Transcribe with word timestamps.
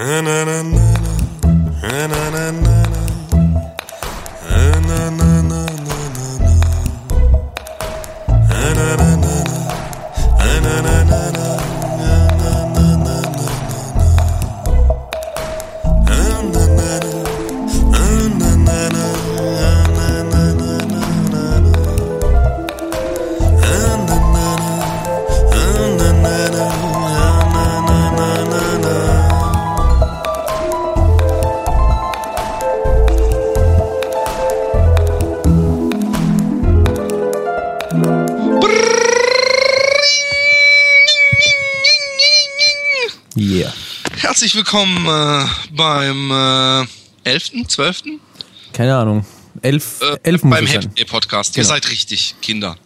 Yeah. 0.00 0.39
Willkommen 44.72 45.04
äh, 45.04 45.48
beim 45.72 46.30
äh, 47.24 47.28
11., 47.28 47.66
12. 47.66 48.02
Keine 48.72 48.96
Ahnung. 48.96 49.26
Elf, 49.62 50.00
Äh, 50.00 50.16
elf 50.22 50.42
beim 50.42 50.64
Happy. 50.64 50.86
Day 50.86 51.04
Podcast. 51.06 51.56
Ihr 51.56 51.64
Genau. 51.64 51.74
seid 51.74 51.90
richtig, 51.90 52.36
Kinder. 52.40 52.76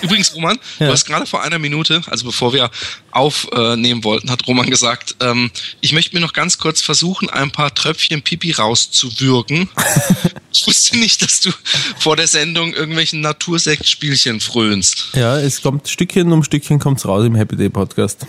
Übrigens, 0.00 0.32
Roman, 0.36 0.60
Ja. 0.78 0.86
du 0.86 0.92
hast 0.92 1.06
gerade 1.06 1.26
vor 1.26 1.42
einer 1.42 1.58
Minute, 1.58 2.02
also 2.06 2.24
bevor 2.26 2.52
wir 2.52 2.70
aufnehmen 3.10 4.04
wollten, 4.04 4.30
hat 4.30 4.46
Roman 4.46 4.70
gesagt, 4.70 5.16
ähm, 5.18 5.50
ich 5.80 5.92
möchte 5.92 6.14
mir 6.14 6.20
noch 6.20 6.34
ganz 6.34 6.58
kurz 6.58 6.80
versuchen, 6.80 7.28
ein 7.28 7.50
paar 7.50 7.74
Tröpfchen 7.74 8.22
Pipi 8.22 8.52
rauszuwürgen. 8.52 9.68
ich 10.52 10.64
wusste 10.68 10.96
nicht, 10.98 11.20
dass 11.20 11.40
du 11.40 11.50
vor 11.98 12.14
der 12.14 12.28
Sendung 12.28 12.74
irgendwelchen 12.74 13.20
Natursektspielchen 13.22 14.38
frönst. 14.40 15.08
Ja, 15.14 15.36
es 15.40 15.62
kommt 15.62 15.88
Stückchen 15.88 16.30
um 16.30 16.44
Stückchen 16.44 16.78
kommt's 16.78 17.04
raus 17.04 17.24
im 17.26 17.34
Happy 17.34 17.56
Day 17.56 17.70
Podcast. 17.70 18.24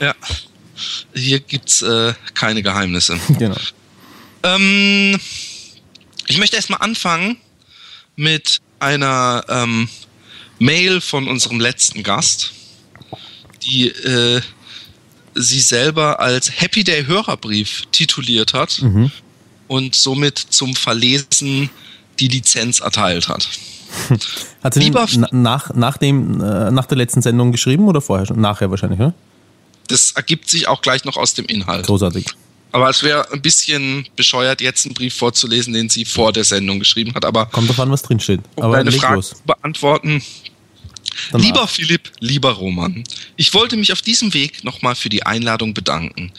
Ja. 0.00 0.16
Hier 1.14 1.40
gibt's 1.40 1.82
äh, 1.82 2.14
keine 2.34 2.62
Geheimnisse. 2.62 3.18
Genau. 3.38 3.56
Ähm, 4.42 5.18
ich 6.26 6.38
möchte 6.38 6.56
erstmal 6.56 6.80
anfangen 6.80 7.36
mit 8.16 8.60
einer 8.78 9.44
ähm, 9.48 9.88
Mail 10.58 11.00
von 11.00 11.28
unserem 11.28 11.60
letzten 11.60 12.02
Gast, 12.02 12.52
die 13.62 13.88
äh, 13.88 14.40
sie 15.34 15.60
selber 15.60 16.20
als 16.20 16.60
Happy 16.60 16.84
Day 16.84 17.04
Hörerbrief 17.06 17.84
tituliert 17.90 18.52
hat 18.54 18.82
und 19.68 19.94
somit 19.96 20.38
zum 20.38 20.76
Verlesen 20.76 21.70
die 22.20 22.28
Lizenz 22.28 22.80
erteilt 22.80 23.28
hat. 23.28 23.48
Hat 24.62 24.74
sie 24.74 24.80
Lieber- 24.80 25.06
na- 25.16 25.28
nach, 25.32 25.74
nach, 25.74 25.96
dem, 25.96 26.40
äh, 26.40 26.70
nach 26.70 26.86
der 26.86 26.96
letzten 26.98 27.22
Sendung 27.22 27.50
geschrieben 27.52 27.88
oder 27.88 28.00
vorher 28.00 28.26
schon? 28.26 28.40
Nachher 28.40 28.70
wahrscheinlich, 28.70 29.00
oder? 29.00 29.14
Das 29.88 30.12
ergibt 30.12 30.48
sich 30.48 30.68
auch 30.68 30.82
gleich 30.82 31.04
noch 31.04 31.16
aus 31.16 31.34
dem 31.34 31.44
Inhalt. 31.46 31.86
Großartig. 31.86 32.26
Aber 32.72 32.90
es 32.90 33.02
wäre 33.02 33.30
ein 33.32 33.40
bisschen 33.40 34.08
bescheuert, 34.16 34.60
jetzt 34.60 34.84
einen 34.84 34.94
Brief 34.94 35.14
vorzulesen, 35.14 35.72
den 35.74 35.88
sie 35.88 36.04
vor 36.04 36.32
der 36.32 36.42
Sendung 36.44 36.80
geschrieben 36.80 37.14
hat. 37.14 37.24
Aber 37.24 37.46
Kommt 37.46 37.68
drauf 37.68 37.78
an, 37.80 37.90
was 37.90 38.02
drinsteht. 38.02 38.40
um 38.56 38.64
Aber 38.64 38.76
deine 38.78 38.90
Frage 38.90 39.16
los. 39.16 39.30
zu 39.30 39.36
beantworten, 39.46 40.22
Danach. 41.30 41.46
Lieber 41.46 41.68
Philipp, 41.68 42.10
lieber 42.18 42.50
Roman, 42.50 43.04
ich 43.36 43.54
wollte 43.54 43.76
mich 43.76 43.92
auf 43.92 44.02
diesem 44.02 44.34
Weg 44.34 44.64
nochmal 44.64 44.94
für 44.96 45.08
die 45.08 45.24
Einladung 45.24 45.72
bedanken. 45.74 46.32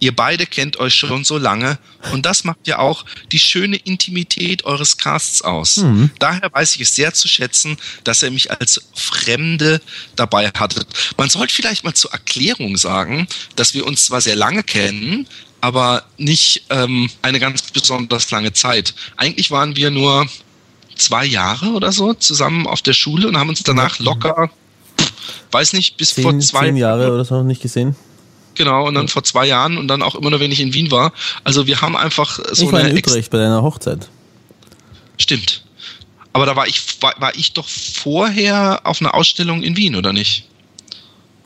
Ihr 0.00 0.14
beide 0.14 0.46
kennt 0.46 0.78
euch 0.78 0.94
schon 0.94 1.24
so 1.24 1.38
lange 1.38 1.78
und 2.12 2.24
das 2.24 2.44
macht 2.44 2.66
ja 2.66 2.78
auch 2.78 3.04
die 3.32 3.38
schöne 3.38 3.76
Intimität 3.76 4.64
eures 4.64 4.96
Casts 4.96 5.42
aus. 5.42 5.78
Mhm. 5.78 6.10
Daher 6.18 6.52
weiß 6.52 6.76
ich 6.76 6.82
es 6.82 6.94
sehr 6.94 7.14
zu 7.14 7.26
schätzen, 7.26 7.76
dass 8.04 8.22
ihr 8.22 8.30
mich 8.30 8.50
als 8.50 8.80
Fremde 8.94 9.80
dabei 10.14 10.50
hattet. 10.50 10.86
Man 11.16 11.28
sollte 11.28 11.54
vielleicht 11.54 11.84
mal 11.84 11.94
zur 11.94 12.12
Erklärung 12.12 12.76
sagen, 12.76 13.26
dass 13.56 13.74
wir 13.74 13.86
uns 13.86 14.04
zwar 14.04 14.20
sehr 14.20 14.36
lange 14.36 14.62
kennen, 14.62 15.26
aber 15.60 16.04
nicht 16.16 16.62
ähm, 16.70 17.10
eine 17.22 17.40
ganz 17.40 17.62
besonders 17.62 18.30
lange 18.30 18.52
Zeit. 18.52 18.94
Eigentlich 19.16 19.50
waren 19.50 19.74
wir 19.74 19.90
nur 19.90 20.28
zwei 20.94 21.24
Jahre 21.24 21.70
oder 21.70 21.92
so 21.92 22.14
zusammen 22.14 22.66
auf 22.66 22.82
der 22.82 22.92
Schule 22.92 23.28
und 23.28 23.36
haben 23.36 23.48
uns 23.48 23.62
danach 23.62 23.98
locker, 23.98 24.50
weiß 25.50 25.72
nicht, 25.72 25.96
bis 25.96 26.12
vor 26.12 26.32
Zehn, 26.32 26.40
zwei 26.40 26.66
zehn 26.66 26.76
Jahre 26.76 27.12
oder 27.12 27.24
so 27.24 27.42
nicht 27.42 27.62
gesehen. 27.62 27.96
Genau, 28.58 28.86
und 28.88 28.94
dann 28.94 29.08
vor 29.08 29.22
zwei 29.24 29.46
Jahren 29.46 29.78
und 29.78 29.88
dann 29.88 30.02
auch 30.02 30.14
immer 30.16 30.30
nur, 30.30 30.40
wenn 30.40 30.52
ich 30.52 30.60
in 30.60 30.74
Wien 30.74 30.90
war. 30.90 31.12
Also 31.44 31.66
wir 31.66 31.80
haben 31.80 31.96
einfach 31.96 32.38
so 32.52 32.66
ich 32.66 32.72
war 32.72 32.80
eine 32.80 32.90
in 32.90 32.96
Ex- 32.96 33.28
bei 33.30 33.38
deiner 33.38 33.62
Hochzeit. 33.62 34.08
Stimmt. 35.16 35.62
Aber 36.32 36.44
da 36.44 36.54
war 36.56 36.66
ich, 36.66 36.82
war, 37.00 37.14
war 37.18 37.34
ich 37.36 37.52
doch 37.52 37.66
vorher 37.68 38.80
auf 38.84 39.00
einer 39.00 39.14
Ausstellung 39.14 39.62
in 39.62 39.76
Wien, 39.76 39.96
oder 39.96 40.12
nicht? 40.12 40.44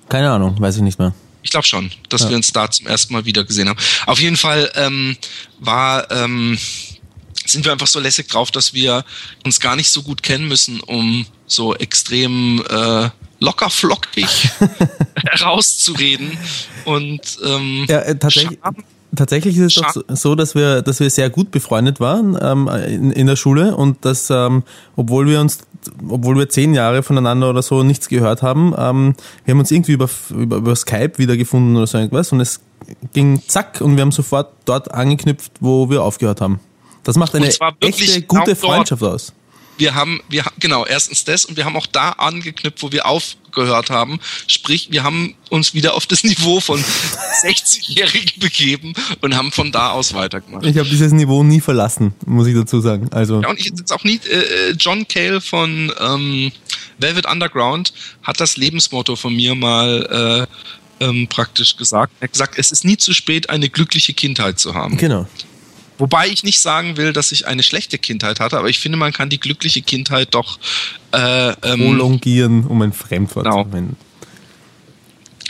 Keine 0.09 0.31
Ahnung, 0.31 0.59
weiß 0.61 0.77
ich 0.77 0.83
nicht 0.83 0.99
mehr. 0.99 1.15
Ich 1.43 1.51
glaube 1.51 1.67
schon, 1.67 1.91
dass 2.09 2.23
Ja. 2.23 2.31
wir 2.31 2.37
uns 2.37 2.53
da 2.53 2.71
zum 2.71 2.87
ersten 2.87 3.13
Mal 3.13 3.25
wieder 3.25 3.45
gesehen 3.45 3.69
haben. 3.69 3.79
Auf 4.07 4.21
jeden 4.21 4.37
Fall 4.37 4.71
ähm, 4.75 5.17
war, 5.59 6.11
ähm, 6.11 6.59
sind 7.47 7.65
wir 7.65 7.73
einfach 7.73 7.87
so 7.87 8.01
lässig 8.01 8.29
drauf, 8.29 8.51
dass 8.51 8.75
wir 8.75 9.05
uns 9.45 9.61
gar 9.61 9.77
nicht 9.77 9.91
so 9.91 10.03
gut 10.03 10.23
kennen 10.23 10.49
müssen, 10.49 10.81
um 10.81 11.27
so 11.47 11.75
extrem 11.75 12.63
äh, 12.69 13.09
locker 13.41 13.71
flockig 13.71 14.27
herauszureden. 15.17 16.37
Und 16.85 17.21
ähm, 17.45 17.87
Ja, 17.89 18.01
äh, 18.01 18.17
tatsächlich, 18.19 18.59
tatsächlich 19.15 19.57
ist 19.57 19.77
es 19.77 19.83
doch 19.83 19.93
so- 19.93 20.03
so, 20.09 20.35
dass 20.35 20.55
wir, 20.55 20.83
dass 20.83 21.01
wir 21.01 21.11
sehr 21.11 21.31
gut 21.31 21.51
befreundet 21.51 22.01
waren 22.01 22.39
ähm, 22.41 22.69
in, 22.87 23.11
in 23.13 23.27
der 23.27 23.37
Schule 23.37 23.77
und 23.77 24.05
dass, 24.05 24.31
ähm, 24.31 24.63
obwohl 24.97 25.27
wir 25.27 25.41
uns, 25.41 25.59
obwohl 26.09 26.37
wir 26.39 26.49
zehn 26.49 26.75
Jahre 26.75 27.03
voneinander 27.03 27.51
oder 27.51 27.63
so 27.63 27.83
nichts 27.83 28.09
gehört 28.09 28.43
haben, 28.43 28.75
ähm, 28.79 29.15
wir 29.45 29.53
haben 29.53 29.61
uns 29.61 29.71
irgendwie 29.71 29.93
über, 29.93 30.09
über, 30.31 30.57
über 30.57 30.77
Skype 30.77 31.15
wiedergefunden 31.19 31.77
oder 31.77 31.87
so 31.87 31.99
irgendwas 31.99 32.33
und 32.33 32.41
es 32.41 32.61
ging 33.13 33.41
zack 33.47 33.81
und 33.81 33.97
wir 33.97 34.03
haben 34.03 34.13
sofort 34.13 34.53
dort 34.65 34.93
angeknüpft, 34.93 35.53
wo 35.61 35.89
wir 35.91 36.03
aufgehört 36.03 36.41
haben. 36.41 36.61
Das 37.05 37.17
macht 37.17 37.35
eine 37.35 37.47
echte, 37.47 38.23
gute 38.23 38.45
dort. 38.45 38.59
Freundschaft 38.59 39.03
aus. 39.03 39.33
wir 39.79 39.95
haben, 39.95 40.21
wir 40.29 40.45
genau, 40.61 40.87
erstens 40.87 41.25
das 41.25 41.45
und 41.45 41.57
wir 41.57 41.65
haben 41.65 41.77
auch 41.77 41.87
da 41.87 42.11
angeknüpft, 42.11 42.83
wo 42.83 42.93
wir 42.93 43.07
aufgehört 43.07 43.91
haben. 43.91 44.21
Sprich, 44.47 44.89
wir 44.91 45.03
haben 45.03 45.35
uns 45.51 45.75
wieder 45.75 45.95
auf 45.95 46.07
das 46.07 46.25
Niveau 46.25 46.61
von 46.61 46.79
60-Jährigen 47.43 48.39
begeben 48.39 48.93
und 49.21 49.37
haben 49.37 49.51
von 49.51 49.73
da 49.73 49.91
aus 49.91 50.15
weitergemacht. 50.15 50.65
Ich 50.65 50.79
habe 50.79 50.89
dieses 50.89 51.13
Niveau 51.13 51.43
nie 51.43 51.61
verlassen, 51.61 52.15
muss 52.27 52.47
ich 52.47 52.55
dazu 52.55 52.81
sagen. 52.81 53.09
Also 53.13 53.43
Ja, 53.43 53.49
und 53.49 53.59
ich 53.59 53.67
jetzt 53.67 53.93
auch 53.93 54.05
nie, 54.05 54.21
äh, 54.31 54.71
äh, 54.71 54.73
John 54.79 55.09
Cale 55.09 55.41
von 55.41 55.93
ähm, 55.99 56.53
Velvet 56.99 57.27
Underground 57.27 57.93
hat 58.23 58.41
das 58.41 58.57
Lebensmotto 58.57 59.17
von 59.17 59.35
mir 59.35 59.55
mal 59.55 60.47
äh, 61.01 61.05
ähm, 61.05 61.27
praktisch 61.29 61.77
gesagt. 61.77 62.13
Er 62.21 62.25
hat 62.25 62.33
gesagt, 62.33 62.55
es 62.57 62.71
ist 62.71 62.85
nie 62.85 62.97
zu 62.97 63.13
spät, 63.13 63.51
eine 63.51 63.69
glückliche 63.69 64.15
Kindheit 64.15 64.61
zu 64.61 64.75
haben. 64.75 64.97
genau. 64.97 65.27
Wobei 65.99 66.29
ich 66.29 66.43
nicht 66.43 66.61
sagen 66.61 66.97
will, 66.97 67.13
dass 67.13 67.33
ich 67.33 67.47
eine 67.47 67.63
schlechte 67.63 67.99
Kindheit 67.99 68.41
hatte, 68.41 68.59
aber 68.59 68.69
ich 68.69 68.79
finde, 68.79 68.99
man 68.99 69.13
kann 69.13 69.29
die 69.29 69.39
glückliche 69.39 69.83
Kindheit 69.83 70.35
doch 70.35 70.59
äh, 71.13 71.51
ähm, 71.63 71.81
Prolongieren, 71.81 72.65
um 72.67 72.83
ein 72.83 72.93
Fremdwort 72.93 73.45
Genau. 73.45 73.63
zu 73.65 73.71
verwenden. 73.71 73.97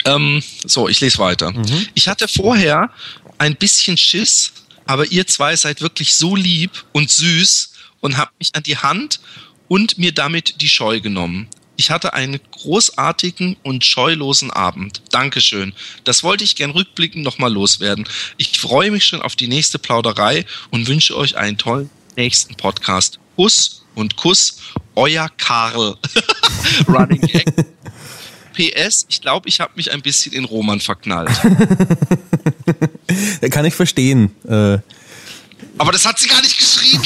Ähm, 0.05 0.43
so, 0.65 0.89
ich 0.89 0.99
lese 0.99 1.17
weiter. 1.17 1.53
Ich 1.93 2.07
hatte 2.07 2.27
vorher 2.27 2.89
ein 3.37 3.55
bisschen 3.55 3.97
Schiss, 3.97 4.51
aber 4.85 5.05
ihr 5.11 5.25
zwei 5.27 5.55
seid 5.55 5.81
wirklich 5.81 6.13
so 6.13 6.35
lieb 6.35 6.71
und 6.91 7.09
süß 7.09 7.71
und 8.01 8.17
habt 8.17 8.37
mich 8.37 8.49
an 8.53 8.63
die 8.63 8.77
Hand 8.77 9.21
und 9.69 9.97
mir 9.97 10.11
damit 10.11 10.61
die 10.61 10.67
Scheu 10.69 10.99
genommen. 10.99 11.47
Ich 11.75 11.89
hatte 11.89 12.13
einen 12.13 12.39
großartigen 12.51 13.57
und 13.63 13.83
scheulosen 13.83 14.51
Abend. 14.51 15.01
Dankeschön. 15.11 15.73
Das 16.03 16.23
wollte 16.23 16.43
ich 16.43 16.55
gern 16.55 16.71
rückblickend 16.71 17.23
nochmal 17.23 17.51
loswerden. 17.51 18.07
Ich 18.37 18.59
freue 18.59 18.91
mich 18.91 19.05
schon 19.05 19.21
auf 19.21 19.35
die 19.35 19.47
nächste 19.47 19.79
Plauderei 19.79 20.45
und 20.69 20.87
wünsche 20.87 21.17
euch 21.17 21.35
einen 21.35 21.57
tollen 21.57 21.89
nächsten 22.15 22.55
Podcast. 22.55 23.19
Kuss 23.35 23.83
und 23.95 24.15
Kuss, 24.17 24.57
euer 24.95 25.29
Karl. 25.37 25.97
Running 26.87 27.21
Gag. 27.21 27.45
PS, 28.53 29.07
ich 29.09 29.21
glaube, 29.21 29.49
ich 29.49 29.59
habe 29.59 29.73
mich 29.75 29.91
ein 29.91 30.03
bisschen 30.03 30.31
in 30.31 30.45
Roman 30.45 30.79
verknallt. 30.79 31.31
Kann 33.51 33.65
ich 33.65 33.73
verstehen. 33.73 34.29
Äh, 34.45 34.77
Aber 35.79 35.91
das 35.91 36.05
hat 36.05 36.19
sie 36.19 36.27
gar 36.27 36.41
nicht 36.41 36.59
geschrieben. 36.59 37.01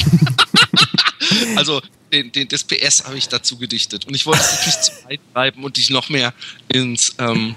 Also, 1.56 1.80
den, 2.12 2.32
den, 2.32 2.48
das 2.48 2.64
PS 2.64 3.04
habe 3.04 3.18
ich 3.18 3.28
dazu 3.28 3.58
gedichtet. 3.58 4.06
Und 4.06 4.14
ich 4.14 4.26
wollte 4.26 4.42
dich 4.42 4.66
nicht 4.66 4.84
zu 4.84 4.92
weit 5.08 5.20
treiben 5.34 5.64
und 5.64 5.76
dich 5.76 5.90
noch 5.90 6.08
mehr 6.08 6.32
ins 6.68 7.14
ähm, 7.18 7.54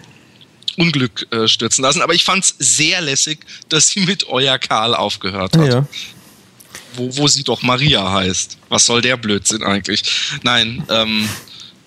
Unglück 0.77 1.27
äh, 1.31 1.47
stürzen 1.47 1.83
lassen. 1.83 2.01
Aber 2.01 2.13
ich 2.13 2.23
fand 2.23 2.43
es 2.43 2.55
sehr 2.57 3.01
lässig, 3.01 3.39
dass 3.69 3.89
sie 3.89 4.01
mit 4.01 4.27
Euer 4.27 4.57
Karl 4.57 4.95
aufgehört 4.95 5.57
hat. 5.57 5.67
ja. 5.67 5.87
Wo, 6.95 7.09
wo 7.15 7.27
sie 7.29 7.43
doch 7.43 7.61
Maria 7.61 8.11
heißt. 8.11 8.57
Was 8.67 8.85
soll 8.85 9.01
der 9.01 9.15
Blödsinn 9.15 9.63
eigentlich? 9.63 10.03
Nein, 10.43 10.83
ähm, 10.89 11.29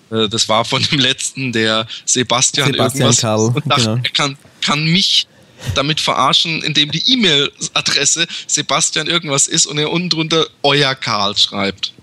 äh, 0.09 0.27
das 0.27 0.49
war 0.49 0.65
von 0.65 0.81
dem 0.81 0.99
letzten, 0.99 1.51
der 1.51 1.87
Sebastian, 2.05 2.71
Sebastian 2.71 3.01
irgendwas 3.01 3.21
Karl, 3.21 3.39
und 3.39 3.69
dachte, 3.69 3.83
genau. 3.83 4.01
er 4.03 4.11
kann, 4.11 4.37
kann 4.61 4.83
mich 4.85 5.27
damit 5.73 5.99
verarschen, 5.99 6.61
indem 6.61 6.91
die 6.91 7.03
E-Mail-Adresse 7.11 8.27
Sebastian 8.47 9.07
irgendwas 9.07 9.47
ist 9.47 9.65
und 9.65 9.77
er 9.77 9.91
unten 9.91 10.09
drunter 10.09 10.47
euer 10.63 10.95
Karl 10.95 11.37
schreibt. 11.37 11.93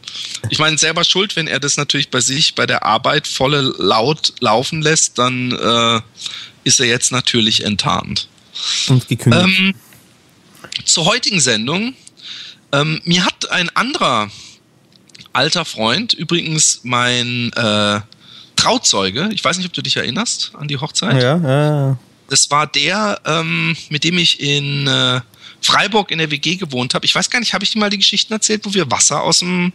Ich 0.50 0.58
meine, 0.58 0.76
selber 0.76 1.04
schuld, 1.04 1.36
wenn 1.36 1.46
er 1.46 1.60
das 1.60 1.76
natürlich 1.76 2.10
bei 2.10 2.20
sich 2.20 2.54
bei 2.54 2.66
der 2.66 2.84
Arbeit 2.84 3.26
volle 3.26 3.74
laut 3.78 4.34
laufen 4.40 4.82
lässt, 4.82 5.18
dann 5.18 5.52
äh, 5.52 6.00
ist 6.64 6.80
er 6.80 6.86
jetzt 6.86 7.12
natürlich 7.12 7.64
enttarnt. 7.64 8.28
Und 8.88 9.08
gekündigt. 9.08 9.58
Ähm, 9.58 9.74
zur 10.84 11.06
heutigen 11.06 11.40
Sendung. 11.40 11.94
Ähm, 12.72 13.00
mir 13.04 13.24
hat 13.24 13.50
ein 13.50 13.68
anderer 13.76 14.30
alter 15.32 15.64
Freund, 15.64 16.12
übrigens 16.12 16.80
mein 16.82 17.52
äh, 17.54 18.00
Trauzeuge, 18.56 19.30
ich 19.32 19.42
weiß 19.44 19.56
nicht, 19.56 19.66
ob 19.66 19.72
du 19.72 19.82
dich 19.82 19.96
erinnerst 19.96 20.52
an 20.54 20.68
die 20.68 20.78
Hochzeit. 20.78 21.22
Ja, 21.22 21.36
ja, 21.36 21.88
ja. 21.88 21.98
Das 22.32 22.50
war 22.50 22.66
der, 22.66 23.20
ähm, 23.26 23.76
mit 23.90 24.04
dem 24.04 24.16
ich 24.16 24.40
in 24.40 24.86
äh, 24.86 25.20
Freiburg 25.60 26.10
in 26.10 26.18
der 26.18 26.30
WG 26.30 26.56
gewohnt 26.56 26.94
habe. 26.94 27.04
Ich 27.04 27.14
weiß 27.14 27.28
gar 27.28 27.40
nicht, 27.40 27.52
habe 27.52 27.62
ich 27.62 27.70
dir 27.70 27.78
mal 27.78 27.90
die 27.90 27.98
Geschichten 27.98 28.32
erzählt, 28.32 28.64
wo 28.64 28.72
wir 28.72 28.90
Wasser 28.90 29.22
aus 29.22 29.40
dem 29.40 29.72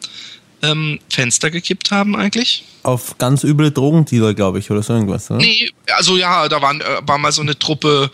ähm, 0.63 0.99
Fenster 1.09 1.51
gekippt 1.51 1.91
haben 1.91 2.15
eigentlich? 2.15 2.63
Auf 2.81 3.17
ganz 3.19 3.43
üble 3.43 3.71
Drogendealer, 3.71 4.33
glaube 4.33 4.57
ich, 4.57 4.71
oder 4.71 4.81
so 4.81 4.93
irgendwas, 4.93 5.29
oder? 5.29 5.39
Nee, 5.39 5.69
also 5.95 6.17
ja, 6.17 6.49
da 6.49 6.61
waren, 6.61 6.81
äh, 6.81 7.01
war 7.03 7.19
mal 7.19 7.31
so 7.31 7.43
eine 7.43 7.57
Truppe 7.57 8.09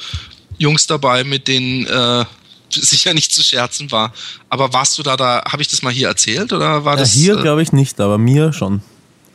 Jungs 0.57 0.87
dabei, 0.87 1.23
mit 1.23 1.47
denen 1.47 1.85
äh, 1.85 2.25
sicher 2.69 3.13
nicht 3.13 3.31
zu 3.31 3.43
scherzen 3.43 3.91
war. 3.91 4.13
Aber 4.49 4.73
warst 4.73 4.97
du 4.97 5.03
da, 5.03 5.15
da, 5.15 5.43
habe 5.49 5.61
ich 5.61 5.69
das 5.69 5.81
mal 5.83 5.93
hier 5.93 6.09
erzählt 6.09 6.51
oder 6.51 6.83
war 6.83 6.97
das? 6.97 7.15
Ja, 7.15 7.21
hier 7.21 7.37
äh, 7.37 7.41
glaube 7.41 7.61
ich 7.61 7.71
nicht, 7.71 7.99
aber 7.99 8.17
mir 8.17 8.51
schon. 8.51 8.81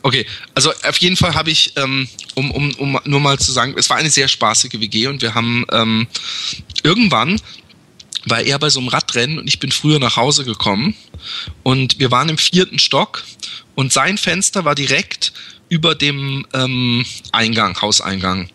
Okay, 0.01 0.25
also 0.55 0.71
auf 0.87 0.97
jeden 0.97 1.17
Fall 1.17 1.35
habe 1.35 1.51
ich, 1.51 1.73
ähm, 1.75 2.07
um, 2.35 2.51
um, 2.51 2.71
um 2.75 2.99
nur 3.03 3.19
mal 3.19 3.37
zu 3.37 3.51
sagen, 3.51 3.75
es 3.77 3.89
war 3.89 3.97
eine 3.97 4.09
sehr 4.09 4.27
spaßige 4.29 4.79
WG 4.79 5.07
und 5.07 5.21
wir 5.21 5.35
haben 5.35 5.65
ähm, 5.71 6.07
irgendwann 6.83 7.39
war 8.25 8.41
er 8.41 8.59
bei 8.59 8.69
so 8.69 8.79
einem 8.79 8.89
Radrennen 8.89 9.39
und 9.39 9.47
ich 9.47 9.59
bin 9.59 9.71
früher 9.71 9.99
nach 9.99 10.17
Hause 10.17 10.45
gekommen 10.45 10.95
und 11.63 11.99
wir 11.99 12.11
waren 12.11 12.29
im 12.29 12.37
vierten 12.37 12.79
Stock 12.79 13.23
und 13.75 13.93
sein 13.93 14.17
Fenster 14.17 14.65
war 14.65 14.75
direkt 14.75 15.33
über 15.69 15.95
dem 15.95 16.45
ähm, 16.53 17.05
Eingang, 17.31 17.79
Hauseingang. 17.81 18.49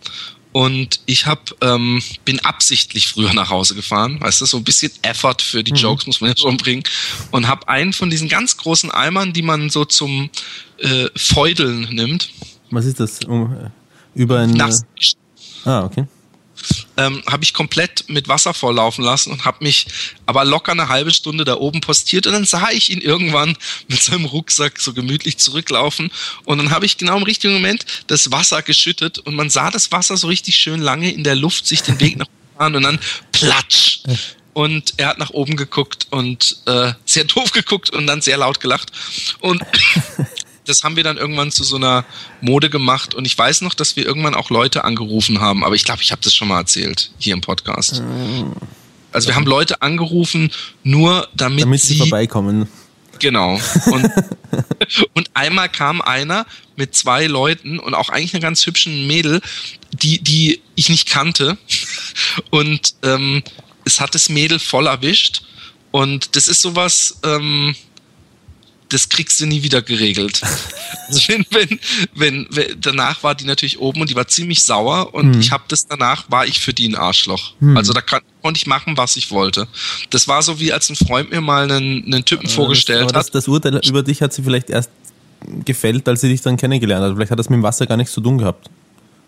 Und 0.55 1.01
ich 1.07 1.27
hab, 1.27 1.53
ähm, 1.63 2.01
bin 2.25 2.39
absichtlich 2.39 3.09
früher 3.09 3.35
nach 3.35 3.51
Hause 3.51 3.75
gefahren, 3.75 4.21
weißt 4.21 4.41
du, 4.41 4.47
so 4.47 4.57
ein 4.59 4.63
bisschen 4.63 4.93
Effort 5.03 5.43
für 5.43 5.65
die 5.65 5.73
mhm. 5.73 5.79
Jokes 5.79 6.07
muss 6.07 6.21
man 6.21 6.31
ja 6.31 6.37
schon 6.37 6.59
bringen. 6.59 6.85
Und 7.33 7.49
habe 7.49 7.67
einen 7.67 7.93
von 7.93 8.09
diesen 8.09 8.29
ganz 8.29 8.57
großen 8.57 8.93
Eimern, 8.93 9.33
die 9.33 9.43
man 9.43 9.69
so 9.69 9.85
zum 9.85 10.31
äh, 10.79 11.09
Feudeln 11.17 11.89
nimmt. 11.93 12.31
Was 12.71 12.85
ist 12.85 13.01
das? 13.01 13.19
Um, 13.25 13.53
äh, 13.53 13.71
über 14.15 14.39
ein. 14.39 14.53
Nass. 14.53 14.87
Ah, 15.65 15.83
okay 15.85 16.07
ähm, 16.97 17.23
habe 17.27 17.45
ich 17.45 17.55
komplett 17.55 18.05
mit 18.09 18.29
Wasser 18.29 18.55
volllaufen 18.55 19.05
lassen 19.05 19.33
und 19.33 19.45
habe 19.45 19.65
mich 19.65 19.87
aber 20.27 20.45
locker 20.45 20.73
eine 20.73 20.89
halbe 20.89 21.13
Stunde 21.13 21.45
da 21.45 21.57
oben 21.57 21.81
postiert 21.81 22.27
und 22.27 22.33
dann 22.33 22.45
sah 22.45 22.71
ich 22.71 22.91
ihn 22.91 23.01
irgendwann 23.01 23.57
mit 23.89 24.03
seinem 24.03 24.25
Rucksack 24.25 24.81
so 24.81 24.93
gemütlich 24.93 25.39
zurücklaufen 25.39 26.11
und 26.45 26.59
dann 26.59 26.71
habe 26.71 26.87
ich 26.87 26.99
genau 26.99 27.17
im 27.17 27.23
richtigen 27.23 27.55
Moment 27.55 27.85
das 28.07 28.31
Wasser 28.31 28.63
geschüttet 28.63 29.19
und 29.19 29.35
man 29.35 29.51
sah 29.51 29.71
das 29.71 29.93
Wasser 29.93 30.17
so 30.17 30.29
richtig 30.29 30.57
schön 30.57 30.81
lange 30.81 31.13
in 31.13 31.25
der 31.25 31.35
Luft 31.35 31.67
sich 31.67 31.83
den 31.83 32.01
Weg 32.01 32.17
nach 32.17 32.27
oben 32.27 32.57
fahren 32.57 32.77
und 32.77 32.83
dann 32.83 32.99
platsch. 33.33 34.01
Und 34.53 34.95
er 34.99 35.09
hat 35.09 35.19
nach 35.19 35.31
oben 35.31 35.57
geguckt 35.57 36.07
und 36.11 36.59
äh, 36.67 36.93
sehr 37.05 37.25
doof 37.25 37.51
geguckt 37.51 37.91
und 37.91 38.07
dann 38.07 38.21
sehr 38.21 38.37
laut 38.37 38.61
gelacht 38.61 38.93
und 39.41 39.61
das 40.65 40.83
haben 40.83 40.97
wir 40.97 41.05
dann 41.05 41.17
irgendwann 41.17 41.51
zu 41.51 41.65
so 41.65 41.77
einer 41.77 42.05
Mode 42.41 42.71
gemacht 42.71 43.15
und 43.15 43.27
ich 43.27 43.37
weiß 43.37 43.61
noch, 43.61 43.75
dass 43.75 43.97
wir 43.97 44.05
irgendwann 44.05 44.35
auch 44.35 44.51
Leute 44.51 44.85
angerufen 44.85 45.41
haben, 45.41 45.65
aber 45.65 45.75
ich 45.75 45.85
glaube, 45.85 46.03
ich 46.03 46.13
habe 46.13 46.23
das 46.23 46.35
schon 46.35 46.49
mal 46.49 46.59
erzählt 46.59 47.11
hier 47.19 47.35
im 47.35 47.41
Podcast. 47.41 48.03
Also 49.13 49.29
wir 49.29 49.37
haben 49.37 49.47
Leute 49.47 49.83
angerufen, 49.83 50.51
nur 50.83 51.29
damit, 51.35 51.63
damit 51.63 51.81
sie, 51.81 51.95
sie 51.95 51.99
vorbeikommen. 51.99 52.69
Genau. 53.21 53.61
Und, 53.87 54.11
und 55.15 55.31
einmal 55.35 55.69
kam 55.69 56.03
einer 56.03 56.47
mit 56.77 56.95
zwei 56.95 57.27
Leuten 57.27 57.79
und 57.79 57.95
auch 57.95 58.09
eigentlich 58.09 58.35
einer 58.35 58.43
ganz 58.43 58.67
hübschen 58.67 59.07
Mädel, 59.07 59.41
die, 59.93 60.23
die 60.23 60.61
ich 60.75 60.89
nicht 60.89 61.09
kannte. 61.09 61.57
Und 62.51 62.95
ähm, 63.03 63.43
es 63.85 64.01
hat 64.01 64.15
das 64.15 64.29
Mädel 64.29 64.59
voll 64.59 64.87
erwischt. 64.87 65.43
Und 65.91 66.37
das 66.37 66.49
ist 66.49 66.61
sowas, 66.61 67.19
ähm, 67.25 67.75
das 68.89 69.09
kriegst 69.09 69.41
du 69.41 69.47
nie 69.47 69.63
wieder 69.63 69.83
geregelt. 69.83 70.41
also 71.09 71.21
wenn, 71.29 71.47
wenn, 71.51 71.81
wenn, 72.15 72.47
wenn, 72.51 72.81
danach 72.81 73.23
war 73.23 73.35
die 73.35 73.45
natürlich 73.45 73.79
oben 73.81 74.01
und 74.01 74.11
die 74.11 74.15
war 74.15 74.29
ziemlich 74.29 74.65
sauer 74.65 75.15
und 75.15 75.35
hm. 75.35 75.41
ich 75.41 75.51
habe 75.51 75.65
das 75.69 75.87
danach, 75.87 76.31
war 76.31 76.47
ich 76.47 76.61
für 76.61 76.73
die 76.73 76.89
ein 76.89 76.95
Arschloch. 76.95 77.53
Hm. 77.61 77.77
Also 77.77 77.93
da 77.93 78.01
kann, 78.01 78.23
konnte 78.43 78.59
ich 78.59 78.67
machen, 78.67 78.97
was 78.97 79.17
ich 79.17 79.31
wollte. 79.31 79.67
Das 80.11 80.29
war 80.29 80.43
so 80.43 80.61
wie 80.61 80.73
als 80.73 80.91
ein 80.91 80.97
Freund 80.97 81.31
mir 81.31 81.41
mal 81.41 81.71
einen, 81.71 82.05
einen 82.05 82.25
Typen 82.25 82.47
äh, 82.47 82.51
vorgestellt 82.51 83.11
das, 83.11 83.27
hat. 83.27 83.35
Das 83.35 83.49
Urteil 83.49 83.81
über 83.87 84.03
dich 84.03 84.23
hat 84.23 84.33
sie 84.33 84.43
vielleicht 84.43 84.71
erst 84.71 84.91
gefällt, 85.65 86.09
als 86.09 86.21
sie 86.21 86.29
dich 86.29 86.43
dann 86.43 86.57
kennengelernt 86.57 87.05
hat. 87.05 87.15
Vielleicht 87.15 87.31
hat 87.31 87.39
das 87.39 87.51
mit 87.51 87.59
dem 87.59 87.63
Wasser 87.63 87.87
gar 87.87 87.97
nichts 87.97 88.13
zu 88.13 88.21
tun 88.21 88.39
gehabt. 88.39 88.69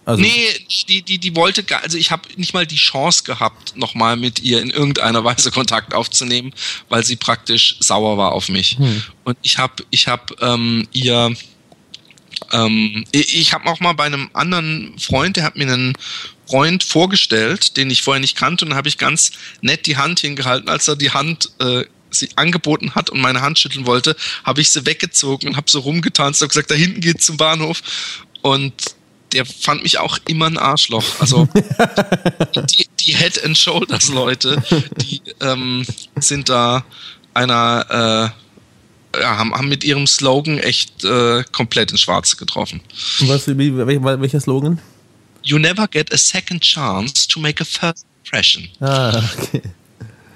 Also 0.07 0.23
nee, 0.23 0.49
die, 0.89 1.03
die, 1.03 1.19
die 1.19 1.35
wollte 1.35 1.65
gar, 1.65 1.83
also 1.83 1.99
ich 1.99 2.13
habe 2.13 2.29
nicht 2.37 2.55
mal 2.55 2.65
die 2.65 2.77
Chance 2.77 3.25
gehabt, 3.25 3.77
nochmal 3.77 4.17
mit 4.17 4.39
ihr 4.39 4.63
in 4.63 4.71
irgendeiner 4.71 5.25
Weise 5.25 5.51
Kontakt 5.51 5.95
aufzunehmen, 5.95 6.55
weil 6.89 7.05
sie 7.05 7.17
praktisch 7.17 7.77
sauer 7.81 8.17
war 8.17 8.31
auf 8.31 8.49
mich. 8.49 8.79
Hm. 8.79 9.03
Und 9.25 9.37
ich 9.43 9.59
habe 9.59 9.85
ich 9.91 10.07
hab, 10.07 10.41
ähm, 10.41 10.87
ihr, 10.93 11.35
ähm, 12.53 13.05
ich 13.11 13.53
habe 13.53 13.69
auch 13.69 13.81
mal 13.81 13.95
bei 13.95 14.05
einem 14.05 14.31
anderen 14.33 14.97
Freund, 15.01 15.39
der 15.39 15.43
hat 15.43 15.57
mir 15.57 15.65
einen 15.65 15.95
Freund 16.49 16.85
vorgestellt, 16.85 17.77
den 17.77 17.91
ich 17.91 18.03
vorher 18.03 18.21
nicht 18.21 18.37
kannte, 18.37 18.65
und 18.65 18.77
habe 18.77 18.89
ich 18.89 18.99
ganz 18.99 19.33
nett 19.61 19.87
die 19.87 19.97
Hand 19.97 20.21
hingehalten, 20.21 20.69
als 20.69 20.87
er 20.87 20.95
die 20.95 21.11
Hand 21.11 21.51
äh, 21.59 21.85
sie 22.11 22.29
angeboten 22.37 22.95
hat 22.95 23.11
und 23.11 23.21
meine 23.21 23.41
Hand 23.41 23.59
schütteln 23.59 23.87
wollte, 23.87 24.15
habe 24.45 24.61
ich 24.61 24.71
sie 24.71 24.87
weggezogen 24.87 25.49
und 25.49 25.57
habe 25.57 25.69
so 25.69 25.81
rumgetanzt 25.81 26.43
und 26.43 26.49
gesagt, 26.49 26.71
da 26.71 26.77
hinten 26.77 27.01
geht's 27.01 27.27
zum 27.27 27.37
Bahnhof. 27.37 27.83
Und 28.43 28.96
der 29.33 29.45
fand 29.45 29.83
mich 29.83 29.99
auch 29.99 30.19
immer 30.29 30.47
ein 30.47 30.59
Arschloch. 30.59 31.05
Also 31.21 31.49
die, 32.71 32.87
die 33.01 33.17
Head 33.17 33.45
and 33.45 33.57
Shoulders 33.57 34.09
Leute, 34.09 34.63
die 35.03 35.21
ähm, 35.41 35.85
sind 36.21 36.49
da 36.49 36.85
einer 37.35 38.33
äh, 38.33 39.21
ja, 39.21 39.39
haben, 39.39 39.53
haben 39.55 39.69
mit 39.69 39.85
ihrem 39.85 40.07
Slogan 40.07 40.59
echt 40.59 41.05
äh, 41.05 41.45
komplett 41.53 41.91
ins 41.91 42.01
Schwarze 42.01 42.37
getroffen. 42.37 42.81
Was, 43.21 43.47
wie, 43.49 43.77
welcher 43.77 44.41
Slogan? 44.41 44.81
You 45.43 45.59
never 45.59 45.87
get 45.87 46.13
a 46.13 46.19
second 46.19 46.63
chance 46.63 47.27
to 47.29 47.41
make 47.41 47.63
a 47.63 47.65
first 47.65 48.05
impression. 48.25 48.69
Ah, 48.81 49.23
okay. 49.39 49.63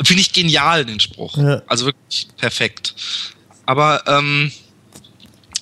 Finde 0.04 0.22
ich 0.22 0.32
genial, 0.32 0.84
den 0.84 1.00
Spruch. 1.00 1.36
Ja. 1.36 1.62
Also 1.66 1.86
wirklich 1.86 2.28
perfekt. 2.36 2.94
Aber 3.66 4.02
ähm, 4.06 4.50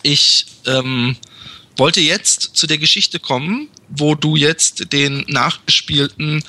ich 0.03 0.47
ähm, 0.67 1.17
wollte 1.79 2.01
jetzt 2.01 2.51
zu 2.55 2.67
der 2.67 2.79
Geschichte 2.79 3.19
kommen, 3.19 3.69
wo 3.89 4.15
du 4.15 4.37
jetzt 4.37 4.93
den 4.93 5.25
nachgespielten 5.29 6.45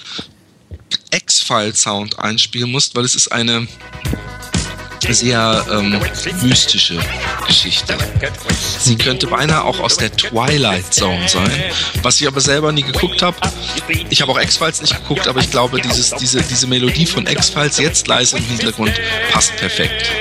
X-File-Sound 1.12 2.20
einspielen 2.20 2.72
musst, 2.72 2.96
weil 2.96 3.06
es 3.06 3.16
ist 3.16 3.32
eine 3.32 3.68
sehr 5.08 5.66
ähm, 5.72 6.00
mystische 6.42 7.00
Geschichte. 7.48 7.98
Sie 8.80 8.96
könnte 8.96 9.28
beinahe 9.28 9.64
auch 9.64 9.80
aus 9.80 9.98
der 9.98 10.16
Twilight 10.16 10.94
Zone 10.94 11.28
sein, 11.28 11.52
was 12.04 12.22
ich 12.22 12.28
aber 12.28 12.42
selber 12.42 12.72
nie 12.72 12.84
geguckt 12.84 13.22
habe. 13.22 13.38
Ich 14.10 14.22
habe 14.22 14.32
auch 14.32 14.40
X-Files 14.40 14.82
nicht 14.82 14.96
geguckt, 14.96 15.28
aber 15.28 15.40
ich 15.40 15.50
glaube, 15.50 15.82
dieses, 15.82 16.12
diese, 16.12 16.42
diese 16.42 16.68
Melodie 16.68 17.06
von 17.06 17.26
X-Files 17.26 17.80
jetzt 17.80 18.08
leise 18.08 18.38
im 18.38 18.44
Hintergrund 18.46 18.94
passt 19.32 19.56
perfekt. 19.56 20.12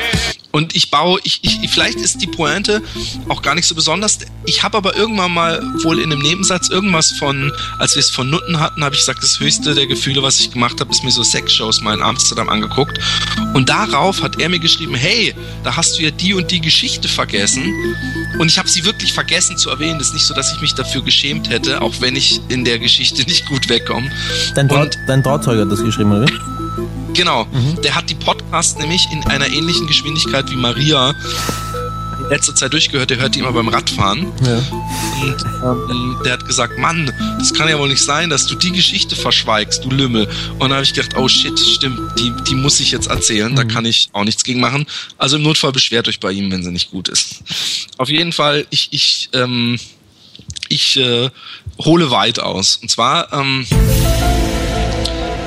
Und 0.50 0.74
ich 0.74 0.90
baue, 0.90 1.20
ich, 1.24 1.40
ich, 1.42 1.70
vielleicht 1.70 1.98
ist 1.98 2.22
die 2.22 2.26
Pointe 2.26 2.82
auch 3.28 3.42
gar 3.42 3.54
nicht 3.54 3.66
so 3.66 3.74
besonders. 3.74 4.18
Ich 4.46 4.62
habe 4.62 4.78
aber 4.78 4.96
irgendwann 4.96 5.32
mal 5.32 5.62
wohl 5.82 5.98
in 5.98 6.10
einem 6.10 6.22
Nebensatz 6.22 6.70
irgendwas 6.70 7.12
von, 7.12 7.52
als 7.78 7.94
wir 7.96 8.00
es 8.00 8.10
von 8.10 8.30
Nutten 8.30 8.58
hatten, 8.58 8.82
habe 8.82 8.94
ich 8.94 9.02
gesagt, 9.02 9.22
das 9.22 9.38
höchste 9.40 9.74
der 9.74 9.86
Gefühle, 9.86 10.22
was 10.22 10.40
ich 10.40 10.50
gemacht 10.50 10.80
habe, 10.80 10.90
ist 10.90 11.04
mir 11.04 11.10
so 11.10 11.22
Sexshows 11.22 11.82
mal 11.82 11.94
in 11.94 12.02
Amsterdam 12.02 12.48
angeguckt. 12.48 12.98
Und 13.52 13.68
darauf 13.68 14.22
hat 14.22 14.40
er 14.40 14.48
mir 14.48 14.58
geschrieben, 14.58 14.94
hey, 14.94 15.34
da 15.64 15.76
hast 15.76 15.98
du 15.98 16.02
ja 16.02 16.10
die 16.10 16.32
und 16.32 16.50
die 16.50 16.60
Geschichte 16.60 17.08
vergessen. 17.08 17.74
Und 18.38 18.48
ich 18.50 18.58
habe 18.58 18.68
sie 18.68 18.84
wirklich 18.84 19.12
vergessen 19.12 19.58
zu 19.58 19.68
erwähnen. 19.68 19.98
Das 19.98 20.08
ist 20.08 20.14
nicht 20.14 20.26
so, 20.26 20.34
dass 20.34 20.52
ich 20.52 20.60
mich 20.60 20.74
dafür 20.74 21.02
geschämt 21.02 21.50
hätte, 21.50 21.82
auch 21.82 21.94
wenn 22.00 22.16
ich 22.16 22.40
in 22.48 22.64
der 22.64 22.78
Geschichte 22.78 23.22
nicht 23.24 23.46
gut 23.46 23.68
wegkomme. 23.68 24.10
Dein, 24.54 24.68
Traut, 24.68 24.96
dein 25.06 25.22
Trauzeuger 25.22 25.62
hat 25.62 25.72
das 25.72 25.82
geschrieben, 25.82 26.12
oder? 26.12 26.26
Genau. 27.18 27.46
Mhm. 27.46 27.82
Der 27.82 27.96
hat 27.96 28.08
die 28.08 28.14
Podcasts 28.14 28.78
nämlich 28.78 29.04
in 29.10 29.24
einer 29.24 29.48
ähnlichen 29.48 29.88
Geschwindigkeit 29.88 30.48
wie 30.52 30.56
Maria 30.56 31.16
in 32.20 32.28
letzter 32.30 32.54
Zeit 32.54 32.72
durchgehört. 32.72 33.10
Der 33.10 33.16
hört 33.16 33.34
die 33.34 33.40
immer 33.40 33.50
beim 33.52 33.66
Radfahren. 33.66 34.32
Ja. 34.46 34.58
Und 35.20 35.90
ähm, 35.90 36.16
der 36.24 36.34
hat 36.34 36.46
gesagt, 36.46 36.78
Mann, 36.78 37.12
das 37.40 37.52
kann 37.52 37.68
ja 37.68 37.76
wohl 37.76 37.88
nicht 37.88 38.04
sein, 38.04 38.30
dass 38.30 38.46
du 38.46 38.54
die 38.54 38.70
Geschichte 38.70 39.16
verschweigst, 39.16 39.84
du 39.84 39.90
Lümmel. 39.90 40.28
Und 40.52 40.60
dann 40.60 40.74
habe 40.74 40.84
ich 40.84 40.94
gedacht, 40.94 41.16
oh 41.16 41.26
shit, 41.26 41.58
stimmt, 41.58 41.98
die, 42.20 42.32
die 42.48 42.54
muss 42.54 42.78
ich 42.78 42.92
jetzt 42.92 43.08
erzählen. 43.08 43.50
Mhm. 43.50 43.56
Da 43.56 43.64
kann 43.64 43.84
ich 43.84 44.10
auch 44.12 44.22
nichts 44.22 44.44
gegen 44.44 44.60
machen. 44.60 44.86
Also 45.16 45.38
im 45.38 45.42
Notfall 45.42 45.72
beschwert 45.72 46.06
euch 46.06 46.20
bei 46.20 46.30
ihm, 46.30 46.52
wenn 46.52 46.62
sie 46.62 46.70
nicht 46.70 46.92
gut 46.92 47.08
ist. 47.08 47.42
Auf 47.96 48.10
jeden 48.10 48.32
Fall, 48.32 48.64
ich, 48.70 48.90
ich, 48.92 49.28
ähm, 49.32 49.76
ich 50.68 50.96
äh, 50.98 51.30
hole 51.80 52.12
weit 52.12 52.38
aus. 52.38 52.76
Und 52.76 52.92
zwar, 52.92 53.32
ähm, 53.32 53.66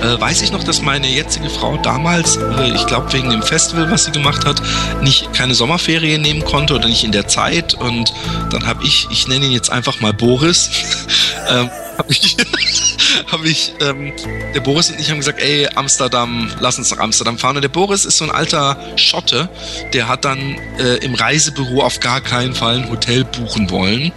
äh, 0.01 0.20
weiß 0.20 0.41
ich 0.41 0.51
noch, 0.51 0.63
dass 0.63 0.81
meine 0.81 1.08
jetzige 1.08 1.50
Frau 1.50 1.77
damals, 1.77 2.38
äh, 2.38 2.72
ich 2.74 2.86
glaube 2.88 3.12
wegen 3.13 3.29
dem 3.29 3.43
Festival, 3.43 3.89
was 3.91 4.05
sie 4.05 4.12
gemacht 4.12 4.46
hat, 4.46 4.62
nicht 5.01 5.34
keine 5.34 5.53
Sommerferien 5.53 6.22
nehmen 6.22 6.43
konnte 6.43 6.75
oder 6.75 6.88
nicht 6.88 7.03
in 7.03 7.12
der 7.12 7.27
Zeit. 7.27 7.74
Und 7.74 8.13
dann 8.50 8.65
habe 8.65 8.84
ich, 8.84 9.08
ich 9.12 9.27
nenne 9.27 9.46
ihn 9.46 9.51
jetzt 9.51 9.72
einfach 9.72 10.00
mal 10.00 10.13
Boris, 10.13 10.70
ähm, 11.50 11.70
habe 11.98 12.12
ich, 12.12 12.38
hab 13.31 13.43
ich 13.45 13.74
ähm, 13.79 14.13
der 14.53 14.62
Boris 14.62 14.89
und 14.89 15.00
ich 15.00 15.10
haben 15.10 15.17
gesagt, 15.17 15.41
ey, 15.41 15.67
Amsterdam, 15.75 16.51
lass 16.60 16.77
uns 16.77 16.91
nach 16.91 17.00
Amsterdam 17.00 17.38
fahren. 17.38 17.55
Und 17.55 17.62
der 17.62 17.69
Boris 17.69 18.05
ist 18.05 18.17
so 18.17 18.25
ein 18.25 18.31
alter 18.31 18.77
Schotte, 18.95 19.50
der 19.93 20.07
hat 20.07 20.25
dann 20.25 20.57
äh, 20.79 20.98
im 20.98 21.15
Reisebüro 21.15 21.81
auf 21.81 22.00
gar 22.00 22.21
keinen 22.21 22.53
Fall 22.53 22.77
ein 22.77 22.89
Hotel 22.89 23.24
buchen 23.24 23.69
wollen, 23.69 24.12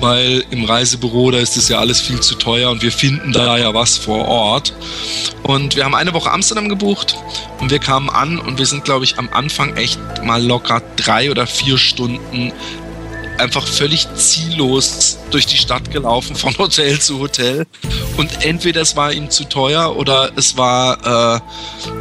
weil 0.00 0.44
im 0.50 0.64
Reisebüro, 0.64 1.30
da 1.30 1.38
ist 1.38 1.56
es 1.56 1.68
ja 1.68 1.78
alles 1.78 2.00
viel 2.00 2.20
zu 2.20 2.34
teuer 2.36 2.70
und 2.70 2.82
wir 2.82 2.92
finden 2.92 3.32
da 3.32 3.58
ja 3.58 3.74
was 3.74 3.96
vor 3.96 4.26
Ort. 4.26 4.72
Und 5.42 5.76
wir 5.76 5.84
haben 5.84 5.94
eine 5.94 6.12
Woche 6.12 6.30
Amsterdam 6.30 6.68
gebucht 6.68 7.16
und 7.60 7.70
wir 7.70 7.78
kamen 7.78 8.10
an 8.10 8.38
und 8.38 8.58
wir 8.58 8.66
sind, 8.66 8.84
glaube 8.84 9.04
ich, 9.04 9.18
am 9.18 9.28
Anfang 9.32 9.76
echt 9.76 10.00
mal 10.24 10.42
locker 10.42 10.82
drei 10.96 11.30
oder 11.30 11.46
vier 11.46 11.78
Stunden 11.78 12.52
einfach 13.38 13.66
völlig 13.66 14.06
ziellos 14.14 15.18
durch 15.30 15.46
die 15.46 15.56
Stadt 15.56 15.90
gelaufen, 15.90 16.36
von 16.36 16.56
Hotel 16.58 17.00
zu 17.00 17.18
Hotel. 17.18 17.66
Und 18.16 18.44
entweder 18.44 18.82
es 18.82 18.94
war 18.96 19.12
ihm 19.12 19.30
zu 19.30 19.44
teuer 19.44 19.96
oder 19.96 20.30
es 20.36 20.56
war 20.56 21.36
äh, 21.36 21.40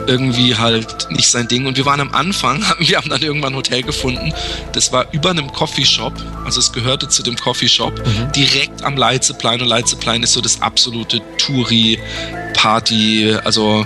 irgendwie 0.08 0.56
halt 0.56 1.12
nicht 1.12 1.30
sein 1.30 1.48
Ding. 1.48 1.66
Und 1.66 1.78
wir 1.78 1.86
waren 1.86 2.02
am 2.02 2.14
Anfang, 2.14 2.64
wir 2.80 2.98
haben 2.98 3.10
dann 3.10 3.22
irgendwann 3.22 3.54
ein 3.54 3.58
Hotel 3.58 3.84
gefunden. 3.84 4.34
Das 4.74 4.92
war 4.92 5.14
über 5.14 5.30
einem 5.32 5.52
Coffeeshop, 5.52 6.14
also 6.46 6.60
es 6.60 6.72
gehörte 6.72 7.10
zu 7.10 7.24
dem 7.24 7.36
Coffeeshop, 7.36 7.98
mhm. 7.98 8.32
direkt 8.34 8.84
am 8.84 8.96
Leitzeplein. 8.98 9.62
Und 9.62 9.68
Leitzeplein 9.68 10.22
ist 10.24 10.34
so 10.34 10.42
das 10.42 10.62
absolute 10.62 11.22
Touri-Party, 11.38 13.38
also 13.44 13.86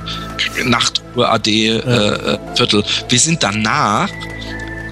Nachtruhe-AD-Viertel. 0.64 2.80
Äh, 2.80 2.84
äh 2.84 3.10
wir 3.10 3.20
sind 3.20 3.44
danach 3.44 4.10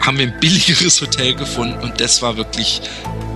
haben 0.08 0.18
wir 0.18 0.28
ein 0.28 0.40
billigeres 0.40 1.02
Hotel 1.02 1.36
gefunden 1.36 1.84
und 1.84 2.00
das 2.00 2.22
war 2.22 2.38
wirklich 2.38 2.82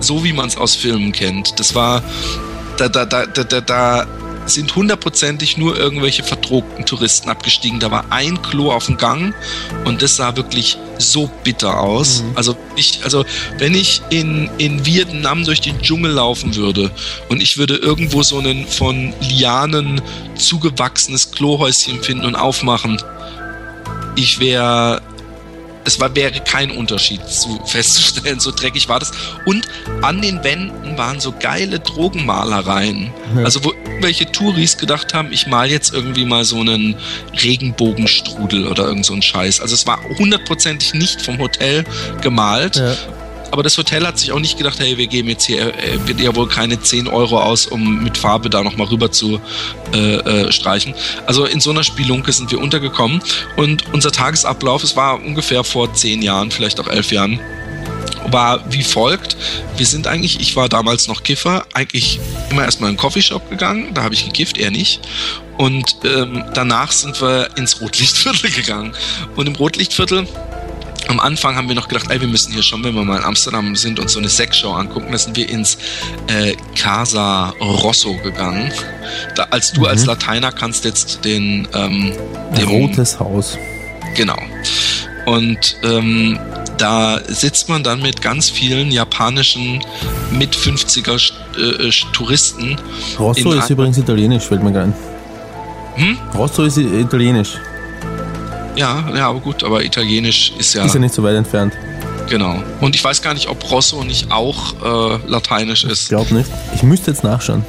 so, 0.00 0.24
wie 0.24 0.32
man 0.32 0.48
es 0.48 0.56
aus 0.56 0.74
Filmen 0.74 1.12
kennt. 1.12 1.60
Das 1.60 1.74
war, 1.74 2.02
da, 2.78 2.88
da, 2.88 3.04
da, 3.04 3.26
da, 3.26 3.60
da, 3.60 4.06
sind 4.44 4.74
hundertprozentig 4.74 5.56
nur 5.56 5.78
irgendwelche 5.78 6.24
verdruckten 6.24 6.84
Touristen 6.84 7.30
abgestiegen. 7.30 7.78
Da 7.78 7.92
war 7.92 8.06
ein 8.10 8.42
Klo 8.42 8.72
auf 8.72 8.86
dem 8.86 8.96
Gang 8.96 9.32
und 9.84 10.02
das 10.02 10.16
sah 10.16 10.34
wirklich 10.34 10.78
so 10.98 11.30
bitter 11.44 11.78
aus. 11.78 12.22
Mhm. 12.22 12.32
Also 12.34 12.56
ich, 12.74 13.00
also 13.04 13.24
wenn 13.58 13.74
ich 13.74 14.02
in, 14.10 14.50
in 14.58 14.84
Vietnam 14.84 15.44
durch 15.44 15.60
den 15.60 15.80
Dschungel 15.80 16.10
laufen 16.10 16.56
würde 16.56 16.90
und 17.28 17.40
ich 17.40 17.56
würde 17.56 17.76
irgendwo 17.76 18.24
so 18.24 18.40
ein 18.40 18.66
von 18.66 19.14
Lianen 19.20 20.00
zugewachsenes 20.34 21.30
Klohäuschen 21.30 22.02
finden 22.02 22.24
und 22.24 22.34
aufmachen, 22.34 23.00
ich 24.16 24.40
wäre 24.40 25.02
es 25.84 26.00
war, 26.00 26.14
wäre 26.14 26.40
kein 26.40 26.70
Unterschied 26.70 27.26
zu 27.26 27.60
festzustellen, 27.66 28.40
so 28.40 28.50
dreckig 28.50 28.88
war 28.88 29.00
das. 29.00 29.12
Und 29.44 29.66
an 30.02 30.20
den 30.20 30.42
Wänden 30.44 30.96
waren 30.96 31.20
so 31.20 31.32
geile 31.38 31.80
Drogenmalereien. 31.80 33.12
Ja. 33.36 33.44
Also 33.44 33.64
wo 33.64 33.72
irgendwelche 33.72 34.30
Touris 34.30 34.78
gedacht 34.78 35.14
haben, 35.14 35.32
ich 35.32 35.46
mal 35.46 35.70
jetzt 35.70 35.92
irgendwie 35.92 36.24
mal 36.24 36.44
so 36.44 36.60
einen 36.60 36.96
Regenbogenstrudel 37.42 38.66
oder 38.66 38.84
irgend 38.84 39.06
so 39.06 39.12
einen 39.12 39.22
Scheiß. 39.22 39.60
Also 39.60 39.74
es 39.74 39.86
war 39.86 40.00
hundertprozentig 40.18 40.94
nicht 40.94 41.22
vom 41.22 41.38
Hotel 41.38 41.84
gemalt. 42.20 42.76
Ja. 42.76 42.96
Aber 43.52 43.62
das 43.62 43.76
Hotel 43.76 44.06
hat 44.06 44.18
sich 44.18 44.32
auch 44.32 44.40
nicht 44.40 44.56
gedacht, 44.56 44.80
hey, 44.80 44.96
wir 44.96 45.06
geben 45.06 45.28
jetzt 45.28 45.44
hier 45.44 45.74
äh, 45.76 46.08
wird 46.08 46.18
ja 46.20 46.34
wohl 46.34 46.48
keine 46.48 46.80
10 46.80 47.06
Euro 47.06 47.38
aus, 47.38 47.66
um 47.66 48.02
mit 48.02 48.16
Farbe 48.16 48.48
da 48.48 48.62
nochmal 48.62 48.86
rüber 48.86 49.12
zu 49.12 49.40
äh, 49.92 50.14
äh, 50.16 50.52
streichen. 50.52 50.94
Also 51.26 51.44
in 51.44 51.60
so 51.60 51.70
einer 51.70 51.84
Spielunke 51.84 52.32
sind 52.32 52.50
wir 52.50 52.58
untergekommen. 52.58 53.22
Und 53.56 53.84
unser 53.92 54.10
Tagesablauf, 54.10 54.82
es 54.82 54.96
war 54.96 55.22
ungefähr 55.22 55.64
vor 55.64 55.92
10 55.92 56.22
Jahren, 56.22 56.50
vielleicht 56.50 56.80
auch 56.80 56.88
11 56.88 57.12
Jahren, 57.12 57.40
war 58.28 58.72
wie 58.72 58.82
folgt. 58.82 59.36
Wir 59.76 59.84
sind 59.84 60.06
eigentlich, 60.06 60.40
ich 60.40 60.56
war 60.56 60.70
damals 60.70 61.06
noch 61.06 61.22
Kiffer, 61.22 61.66
eigentlich 61.74 62.20
immer 62.50 62.64
erstmal 62.64 62.88
in 62.88 62.92
einen 62.92 62.98
Coffeeshop 62.98 63.50
gegangen, 63.50 63.92
da 63.92 64.02
habe 64.02 64.14
ich 64.14 64.24
gekifft, 64.24 64.56
er 64.56 64.70
nicht. 64.70 65.00
Und 65.58 65.96
ähm, 66.04 66.42
danach 66.54 66.90
sind 66.90 67.20
wir 67.20 67.50
ins 67.56 67.82
Rotlichtviertel 67.82 68.50
gegangen. 68.56 68.94
Und 69.36 69.46
im 69.46 69.56
Rotlichtviertel 69.56 70.26
am 71.08 71.20
Anfang 71.20 71.56
haben 71.56 71.68
wir 71.68 71.74
noch 71.74 71.88
gedacht, 71.88 72.06
ey, 72.10 72.20
wir 72.20 72.28
müssen 72.28 72.52
hier 72.52 72.62
schon, 72.62 72.82
wenn 72.84 72.94
wir 72.94 73.04
mal 73.04 73.18
in 73.18 73.24
Amsterdam 73.24 73.74
sind, 73.76 73.98
uns 73.98 74.12
so 74.12 74.18
eine 74.18 74.28
Sexshow 74.28 74.72
angucken. 74.72 75.12
Da 75.12 75.18
sind 75.18 75.36
wir 75.36 75.48
ins 75.48 75.78
äh, 76.28 76.54
Casa 76.76 77.50
Rosso 77.60 78.14
gegangen. 78.18 78.72
Da, 79.34 79.44
als 79.50 79.72
du 79.72 79.80
mhm. 79.80 79.86
als 79.86 80.06
Lateiner 80.06 80.52
kannst 80.52 80.84
jetzt 80.84 81.24
den, 81.24 81.68
ähm, 81.74 82.12
den 82.56 82.68
Rotes 82.68 83.18
Haus. 83.18 83.58
Genau. 84.14 84.38
Und 85.26 85.76
ähm, 85.82 86.38
da 86.78 87.20
sitzt 87.28 87.68
man 87.68 87.82
dann 87.82 88.02
mit 88.02 88.22
ganz 88.22 88.50
vielen 88.50 88.90
japanischen 88.90 89.84
mit 90.30 90.56
50er 90.56 91.32
äh, 91.56 91.90
Touristen. 92.12 92.76
Rosso 93.18 93.52
ist 93.52 93.70
übrigens 93.70 93.98
italienisch, 93.98 94.44
fällt 94.44 94.62
mir 94.62 94.80
ein. 94.80 94.94
Hm? 95.94 96.18
Rosso 96.34 96.64
ist 96.64 96.78
italienisch. 96.78 97.58
Ja, 98.76 99.04
ja, 99.14 99.28
aber 99.28 99.40
gut, 99.40 99.62
aber 99.64 99.84
Italienisch 99.84 100.52
ist 100.58 100.74
ja. 100.74 100.84
Ist 100.84 100.94
ja 100.94 101.00
nicht 101.00 101.14
so 101.14 101.22
weit 101.22 101.36
entfernt. 101.36 101.74
Genau. 102.28 102.62
Und 102.80 102.94
ich 102.94 103.04
weiß 103.04 103.20
gar 103.20 103.34
nicht, 103.34 103.48
ob 103.48 103.70
Rosso 103.70 104.04
nicht 104.04 104.30
auch 104.30 104.74
äh, 104.82 105.18
lateinisch 105.26 105.84
ist. 105.84 106.04
Ich 106.04 106.08
glaube 106.08 106.34
nicht. 106.34 106.50
Ich 106.74 106.82
müsste 106.82 107.10
jetzt 107.10 107.24
nachschauen. 107.24 107.64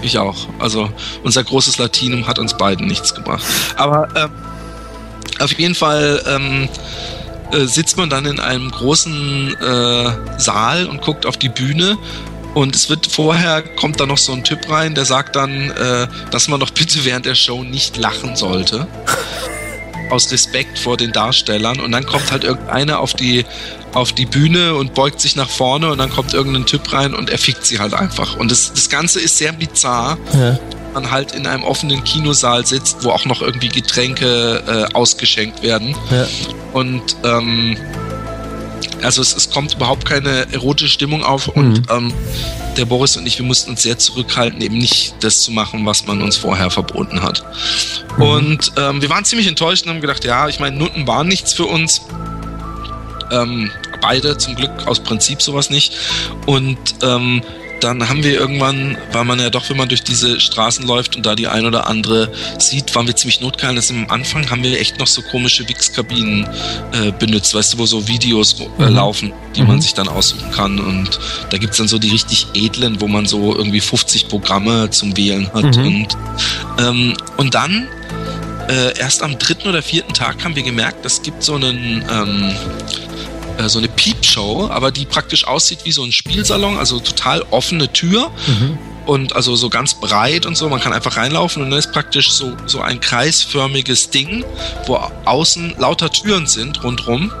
Ich 0.00 0.16
auch. 0.18 0.36
Also 0.58 0.88
unser 1.24 1.44
großes 1.44 1.78
Latinum 1.78 2.26
hat 2.26 2.38
uns 2.38 2.56
beiden 2.56 2.86
nichts 2.86 3.14
gebracht. 3.14 3.44
Aber 3.76 4.08
äh, 4.14 5.42
auf 5.42 5.52
jeden 5.52 5.74
Fall 5.74 6.22
ähm, 6.26 6.68
äh, 7.52 7.66
sitzt 7.66 7.96
man 7.96 8.08
dann 8.08 8.24
in 8.24 8.40
einem 8.40 8.70
großen 8.70 9.54
äh, 9.60 10.38
Saal 10.38 10.86
und 10.86 11.02
guckt 11.02 11.26
auf 11.26 11.36
die 11.36 11.48
Bühne 11.48 11.98
und 12.54 12.74
es 12.74 12.88
wird 12.88 13.06
vorher 13.06 13.62
kommt 13.62 14.00
da 14.00 14.06
noch 14.06 14.18
so 14.18 14.32
ein 14.32 14.42
Typ 14.42 14.70
rein, 14.70 14.94
der 14.94 15.04
sagt 15.04 15.36
dann, 15.36 15.70
äh, 15.70 16.08
dass 16.30 16.48
man 16.48 16.60
doch 16.60 16.70
bitte 16.70 17.04
während 17.04 17.26
der 17.26 17.34
Show 17.34 17.62
nicht 17.62 17.96
lachen 17.96 18.36
sollte 18.36 18.86
aus 20.10 20.30
Respekt 20.32 20.78
vor 20.78 20.96
den 20.96 21.12
Darstellern 21.12 21.80
und 21.80 21.92
dann 21.92 22.06
kommt 22.06 22.30
halt 22.30 22.44
irgendeiner 22.44 23.00
auf 23.00 23.14
die 23.14 23.44
auf 23.94 24.12
die 24.12 24.26
Bühne 24.26 24.74
und 24.74 24.94
beugt 24.94 25.20
sich 25.20 25.34
nach 25.36 25.48
vorne 25.48 25.90
und 25.90 25.98
dann 25.98 26.10
kommt 26.10 26.34
irgendein 26.34 26.66
Typ 26.66 26.92
rein 26.92 27.14
und 27.14 27.30
er 27.30 27.38
fickt 27.38 27.64
sie 27.64 27.78
halt 27.78 27.94
einfach. 27.94 28.36
Und 28.36 28.50
das, 28.50 28.72
das 28.72 28.88
Ganze 28.90 29.20
ist 29.20 29.38
sehr 29.38 29.52
bizarr. 29.52 30.18
Ja. 30.34 30.58
Man 30.94 31.10
halt 31.10 31.32
in 31.32 31.46
einem 31.46 31.64
offenen 31.64 32.04
Kinosaal 32.04 32.66
sitzt, 32.66 33.04
wo 33.04 33.10
auch 33.10 33.24
noch 33.24 33.40
irgendwie 33.40 33.68
Getränke 33.68 34.62
äh, 34.66 34.94
ausgeschenkt 34.94 35.62
werden. 35.62 35.96
Ja. 36.10 36.26
Und 36.72 37.16
ähm, 37.24 37.76
also 39.02 39.22
es, 39.22 39.34
es, 39.34 39.50
kommt 39.50 39.74
überhaupt 39.74 40.04
keine 40.04 40.52
erotische 40.52 40.90
Stimmung 40.90 41.24
auf 41.24 41.48
und 41.48 41.78
mhm. 41.78 41.84
ähm, 41.90 42.12
der 42.76 42.84
Boris 42.84 43.16
und 43.16 43.26
ich, 43.26 43.38
wir 43.38 43.46
mussten 43.46 43.70
uns 43.70 43.82
sehr 43.82 43.98
zurückhalten, 43.98 44.60
eben 44.60 44.78
nicht 44.78 45.14
das 45.20 45.42
zu 45.42 45.52
machen, 45.52 45.84
was 45.86 46.06
man 46.06 46.22
uns 46.22 46.36
vorher 46.36 46.70
verboten 46.70 47.22
hat. 47.22 47.44
Mhm. 48.16 48.22
Und 48.22 48.72
ähm, 48.76 49.02
wir 49.02 49.10
waren 49.10 49.24
ziemlich 49.24 49.48
enttäuscht 49.48 49.84
und 49.84 49.90
haben 49.90 50.00
gedacht, 50.00 50.24
ja, 50.24 50.48
ich 50.48 50.60
meine, 50.60 50.76
Nutten 50.76 51.06
waren 51.06 51.28
nichts 51.28 51.52
für 51.52 51.66
uns. 51.66 52.02
Ähm, 53.30 53.70
beide 54.00 54.38
zum 54.38 54.54
Glück 54.54 54.70
aus 54.86 55.00
Prinzip 55.00 55.42
sowas 55.42 55.70
nicht. 55.70 55.94
Und 56.46 56.78
ähm, 57.02 57.42
dann 57.80 58.08
haben 58.08 58.22
wir 58.22 58.38
irgendwann, 58.38 58.98
weil 59.12 59.24
man 59.24 59.38
ja 59.38 59.50
doch, 59.50 59.68
wenn 59.70 59.76
man 59.76 59.88
durch 59.88 60.02
diese 60.02 60.40
Straßen 60.40 60.86
läuft 60.86 61.16
und 61.16 61.24
da 61.26 61.34
die 61.34 61.46
ein 61.46 61.66
oder 61.66 61.86
andere 61.86 62.30
sieht, 62.58 62.94
waren 62.94 63.06
wir 63.06 63.16
ziemlich 63.16 63.40
notgeil. 63.40 63.74
Das 63.74 63.90
am 63.90 64.08
Anfang 64.10 64.50
haben 64.50 64.62
wir 64.62 64.80
echt 64.80 64.98
noch 64.98 65.06
so 65.06 65.22
komische 65.22 65.68
Wix-Kabinen 65.68 66.48
äh, 66.92 67.12
benutzt, 67.12 67.54
weißt 67.54 67.74
du, 67.74 67.78
wo 67.78 67.86
so 67.86 68.06
Videos 68.08 68.56
äh, 68.60 68.88
mhm. 68.88 68.94
laufen, 68.94 69.32
die 69.56 69.62
mhm. 69.62 69.68
man 69.68 69.80
sich 69.80 69.94
dann 69.94 70.08
aussuchen 70.08 70.50
kann. 70.52 70.78
Und 70.78 71.18
da 71.50 71.58
gibt 71.58 71.72
es 71.72 71.78
dann 71.78 71.88
so 71.88 71.98
die 71.98 72.10
richtig 72.10 72.46
edlen, 72.54 73.00
wo 73.00 73.08
man 73.08 73.26
so 73.26 73.54
irgendwie 73.54 73.80
50 73.80 74.28
Programme 74.28 74.90
zum 74.90 75.16
Wählen 75.16 75.52
hat. 75.52 75.76
Mhm. 75.76 75.86
Und, 75.86 76.16
ähm, 76.78 77.16
und 77.36 77.54
dann 77.54 77.88
äh, 78.68 78.98
erst 78.98 79.22
am 79.22 79.38
dritten 79.38 79.68
oder 79.68 79.82
vierten 79.82 80.12
Tag 80.12 80.44
haben 80.44 80.54
wir 80.54 80.62
gemerkt, 80.62 81.04
es 81.06 81.22
gibt 81.22 81.42
so 81.42 81.54
einen 81.54 82.04
ähm, 82.10 82.52
äh, 83.58 83.68
so 83.68 83.78
eine 83.78 83.88
Peepshow, 83.88 84.68
aber 84.70 84.90
die 84.90 85.04
praktisch 85.04 85.46
aussieht 85.46 85.80
wie 85.84 85.92
so 85.92 86.02
ein 86.04 86.12
Spielsalon, 86.12 86.78
also 86.78 87.00
total 87.00 87.44
offene 87.50 87.92
Tür. 87.92 88.30
Mhm. 88.46 88.78
Und 89.04 89.34
also 89.34 89.56
so 89.56 89.70
ganz 89.70 89.94
breit 89.94 90.44
und 90.44 90.54
so, 90.54 90.68
man 90.68 90.80
kann 90.80 90.92
einfach 90.92 91.16
reinlaufen 91.16 91.62
und 91.62 91.70
dann 91.70 91.78
ist 91.78 91.92
praktisch 91.92 92.30
so, 92.30 92.54
so 92.66 92.82
ein 92.82 93.00
kreisförmiges 93.00 94.10
Ding, 94.10 94.44
wo 94.86 94.96
außen 95.24 95.76
lauter 95.78 96.10
Türen 96.10 96.46
sind 96.46 96.84
rundrum. 96.84 97.32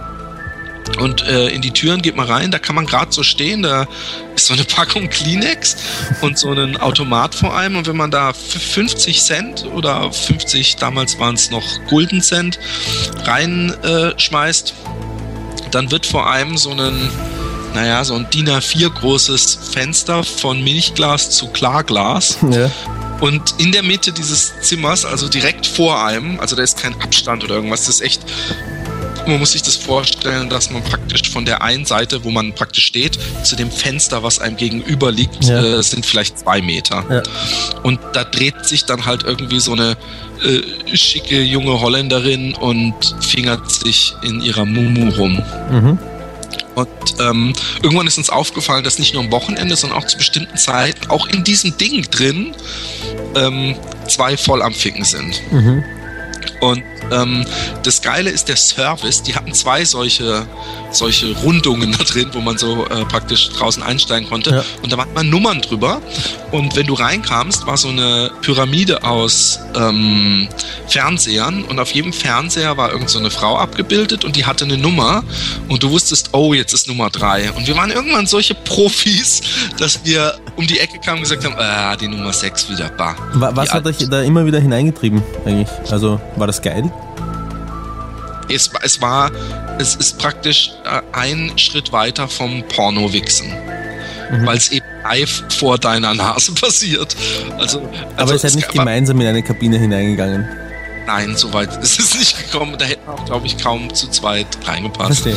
Und 0.98 1.22
äh, 1.26 1.48
in 1.48 1.60
die 1.60 1.70
Türen 1.70 2.00
geht 2.00 2.16
man 2.16 2.26
rein, 2.26 2.50
da 2.50 2.58
kann 2.58 2.74
man 2.74 2.86
gerade 2.86 3.12
so 3.12 3.22
stehen, 3.22 3.62
da 3.62 3.86
ist 4.34 4.46
so 4.46 4.54
eine 4.54 4.64
Packung 4.64 5.08
Kleenex 5.10 5.76
und 6.22 6.38
so 6.38 6.50
ein 6.50 6.78
Automat 6.78 7.34
vor 7.34 7.54
einem. 7.54 7.76
Und 7.76 7.86
wenn 7.86 7.96
man 7.96 8.10
da 8.10 8.32
50 8.32 9.22
Cent 9.22 9.66
oder 9.66 10.10
50, 10.10 10.76
damals 10.76 11.18
waren 11.18 11.34
es 11.34 11.50
noch 11.50 11.64
Gulden 11.88 12.22
Cent, 12.22 12.58
reinschmeißt, 13.24 14.70
äh, 14.70 15.07
dann 15.74 15.90
wird 15.90 16.06
vor 16.06 16.26
allem 16.30 16.56
so 16.56 16.70
ein, 16.70 17.10
naja, 17.74 18.04
so 18.04 18.14
ein 18.14 18.28
DIN 18.30 18.48
A4 18.48 18.90
großes 18.90 19.58
Fenster 19.72 20.24
von 20.24 20.62
Milchglas 20.62 21.30
zu 21.30 21.48
Klarglas. 21.48 22.38
Ja. 22.50 22.70
Und 23.20 23.54
in 23.58 23.72
der 23.72 23.82
Mitte 23.82 24.12
dieses 24.12 24.52
Zimmers, 24.60 25.04
also 25.04 25.28
direkt 25.28 25.66
vor 25.66 26.04
einem, 26.04 26.38
also 26.38 26.54
da 26.54 26.62
ist 26.62 26.78
kein 26.78 27.00
Abstand 27.00 27.42
oder 27.42 27.56
irgendwas, 27.56 27.86
das 27.86 27.96
ist 27.96 28.00
echt 28.02 28.22
man 29.28 29.38
muss 29.38 29.52
sich 29.52 29.62
das 29.62 29.76
vorstellen, 29.76 30.48
dass 30.48 30.70
man 30.70 30.82
praktisch 30.82 31.30
von 31.30 31.44
der 31.44 31.62
einen 31.62 31.84
Seite, 31.84 32.24
wo 32.24 32.30
man 32.30 32.54
praktisch 32.54 32.86
steht, 32.86 33.18
zu 33.42 33.56
dem 33.56 33.70
Fenster, 33.70 34.22
was 34.22 34.40
einem 34.40 34.56
gegenüber 34.56 35.12
liegt, 35.12 35.44
ja. 35.44 35.62
äh, 35.62 35.82
sind 35.82 36.04
vielleicht 36.04 36.38
zwei 36.38 36.62
Meter. 36.62 37.04
Ja. 37.10 37.22
Und 37.82 38.00
da 38.12 38.24
dreht 38.24 38.64
sich 38.64 38.84
dann 38.84 39.06
halt 39.06 39.24
irgendwie 39.24 39.60
so 39.60 39.72
eine 39.72 39.96
äh, 40.42 40.96
schicke 40.96 41.42
junge 41.42 41.80
Holländerin 41.80 42.54
und 42.54 42.94
fingert 43.20 43.70
sich 43.70 44.14
in 44.22 44.40
ihrer 44.40 44.64
Mumu 44.64 45.10
rum. 45.10 45.42
Mhm. 45.70 45.98
Und 46.74 46.88
ähm, 47.20 47.52
irgendwann 47.82 48.06
ist 48.06 48.18
uns 48.18 48.30
aufgefallen, 48.30 48.84
dass 48.84 49.00
nicht 49.00 49.12
nur 49.12 49.24
am 49.24 49.32
Wochenende, 49.32 49.74
sondern 49.74 49.98
auch 49.98 50.06
zu 50.06 50.16
bestimmten 50.16 50.56
Zeiten, 50.56 51.10
auch 51.10 51.26
in 51.26 51.42
diesem 51.42 51.76
Ding 51.76 52.02
drin, 52.02 52.54
ähm, 53.34 53.74
zwei 54.06 54.36
voll 54.36 54.62
am 54.62 54.72
Ficken 54.72 55.04
sind. 55.04 55.40
Mhm. 55.50 55.82
Und 56.60 56.82
ähm, 57.10 57.44
das 57.82 58.02
Geile 58.02 58.30
ist 58.30 58.48
der 58.48 58.56
Service. 58.56 59.22
Die 59.22 59.34
hatten 59.34 59.52
zwei 59.54 59.84
solche, 59.84 60.46
solche 60.90 61.32
Rundungen 61.38 61.92
da 61.98 62.04
drin, 62.04 62.28
wo 62.32 62.40
man 62.40 62.58
so 62.58 62.86
äh, 62.86 63.04
praktisch 63.04 63.50
draußen 63.50 63.82
einsteigen 63.82 64.28
konnte. 64.28 64.50
Ja. 64.50 64.64
Und 64.82 64.92
da 64.92 64.98
waren 64.98 65.12
mal 65.14 65.24
Nummern 65.24 65.60
drüber. 65.60 66.00
Und 66.50 66.76
wenn 66.76 66.86
du 66.86 66.94
reinkamst, 66.94 67.66
war 67.66 67.76
so 67.76 67.88
eine 67.88 68.30
Pyramide 68.42 69.02
aus 69.04 69.60
ähm, 69.74 70.48
Fernsehern. 70.86 71.64
Und 71.64 71.78
auf 71.78 71.92
jedem 71.92 72.12
Fernseher 72.12 72.76
war 72.76 72.92
irgend 72.92 73.10
so 73.10 73.18
eine 73.18 73.30
Frau 73.30 73.56
abgebildet 73.56 74.24
und 74.24 74.36
die 74.36 74.44
hatte 74.44 74.64
eine 74.64 74.78
Nummer. 74.78 75.22
Und 75.68 75.82
du 75.82 75.90
wusstest, 75.90 76.30
oh, 76.32 76.54
jetzt 76.54 76.72
ist 76.72 76.88
Nummer 76.88 77.10
drei. 77.10 77.50
Und 77.52 77.66
wir 77.66 77.76
waren 77.76 77.90
irgendwann 77.90 78.26
solche 78.26 78.54
Profis, 78.54 79.42
dass 79.78 80.04
wir 80.04 80.38
um 80.56 80.66
die 80.66 80.80
Ecke 80.80 80.98
kamen 80.98 81.18
und 81.18 81.22
gesagt 81.22 81.44
haben, 81.44 81.54
ah, 81.56 81.96
die 81.96 82.08
Nummer 82.08 82.32
sechs 82.32 82.68
wieder, 82.68 82.88
bah. 82.90 83.14
Was 83.34 83.72
hat 83.72 83.86
euch 83.86 83.96
da 84.10 84.22
immer 84.22 84.44
wieder 84.44 84.60
hineingetrieben 84.60 85.22
eigentlich? 85.44 85.68
Also 85.90 86.20
war 86.40 86.46
das 86.46 86.62
geil? 86.62 86.90
Es, 88.48 88.70
es 88.82 89.00
war, 89.00 89.30
es 89.78 89.94
ist 89.96 90.18
praktisch 90.18 90.72
äh, 90.84 91.02
ein 91.12 91.52
Schritt 91.58 91.92
weiter 91.92 92.28
vom 92.28 92.62
Porno-Wichsen. 92.68 93.48
Mhm. 94.30 94.46
Weil 94.46 94.56
es 94.56 94.70
eben 94.70 94.86
live 95.02 95.44
vor 95.50 95.78
deiner 95.78 96.14
Nase 96.14 96.52
passiert. 96.60 97.14
Also, 97.58 97.80
also 97.80 97.92
Aber 98.16 98.32
ihr 98.32 98.38
seid 98.38 98.54
nicht 98.54 98.72
gemeinsam 98.72 99.20
in 99.20 99.26
eine 99.26 99.42
Kabine 99.42 99.78
hineingegangen. 99.78 100.48
Nein, 101.06 101.36
soweit 101.36 101.82
ist 101.82 101.98
es 101.98 102.18
nicht 102.18 102.36
gekommen. 102.50 102.76
Da 102.78 102.84
hätten 102.84 103.08
auch, 103.08 103.24
glaube 103.24 103.46
ich, 103.46 103.56
kaum 103.56 103.94
zu 103.94 104.08
zweit 104.08 104.46
reingepasst. 104.66 105.22
Verstehe. 105.22 105.36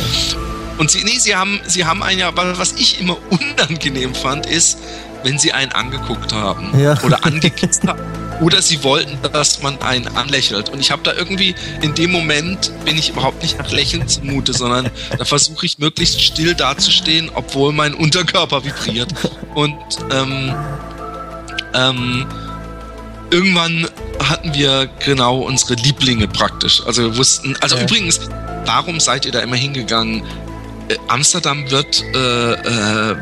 Und 0.78 0.90
sie, 0.90 1.04
nee, 1.04 1.18
sie 1.18 1.34
haben, 1.34 1.60
sie 1.66 1.84
haben 1.84 2.02
ein 2.02 2.18
ja, 2.18 2.30
was 2.34 2.72
ich 2.72 3.00
immer 3.00 3.16
unangenehm 3.30 4.14
fand, 4.14 4.46
ist, 4.46 4.78
wenn 5.22 5.38
sie 5.38 5.52
einen 5.52 5.72
angeguckt 5.72 6.32
haben 6.32 6.78
ja. 6.78 7.00
oder 7.02 7.24
angekisst 7.24 7.82
haben. 7.86 8.00
Oder 8.42 8.60
sie 8.60 8.82
wollten, 8.82 9.18
dass 9.32 9.62
man 9.62 9.80
einen 9.82 10.08
anlächelt. 10.08 10.68
Und 10.68 10.80
ich 10.80 10.90
habe 10.90 11.02
da 11.04 11.12
irgendwie, 11.12 11.54
in 11.80 11.94
dem 11.94 12.10
Moment 12.10 12.72
bin 12.84 12.98
ich 12.98 13.10
überhaupt 13.10 13.40
nicht 13.40 13.56
nach 13.56 13.70
Lächeln 13.70 14.08
zumute, 14.08 14.52
sondern 14.52 14.90
da 15.18 15.24
versuche 15.24 15.64
ich 15.64 15.78
möglichst 15.78 16.20
still 16.20 16.54
dazustehen, 16.54 17.30
obwohl 17.32 17.72
mein 17.72 17.94
Unterkörper 17.94 18.64
vibriert. 18.64 19.14
Und 19.54 19.76
ähm, 20.10 20.52
ähm, 21.72 22.26
irgendwann 23.30 23.86
hatten 24.28 24.52
wir 24.54 24.90
genau 25.04 25.38
unsere 25.38 25.74
Lieblinge 25.74 26.26
praktisch. 26.26 26.82
Also 26.84 27.02
wir 27.02 27.16
wussten, 27.16 27.56
also 27.60 27.76
ja. 27.76 27.82
übrigens, 27.82 28.20
warum 28.66 28.98
seid 28.98 29.24
ihr 29.24 29.32
da 29.32 29.38
immer 29.38 29.56
hingegangen? 29.56 30.24
Äh, 30.88 30.96
Amsterdam 31.06 31.70
wird 31.70 32.02
äh, 32.14 32.52
äh, 32.54 33.16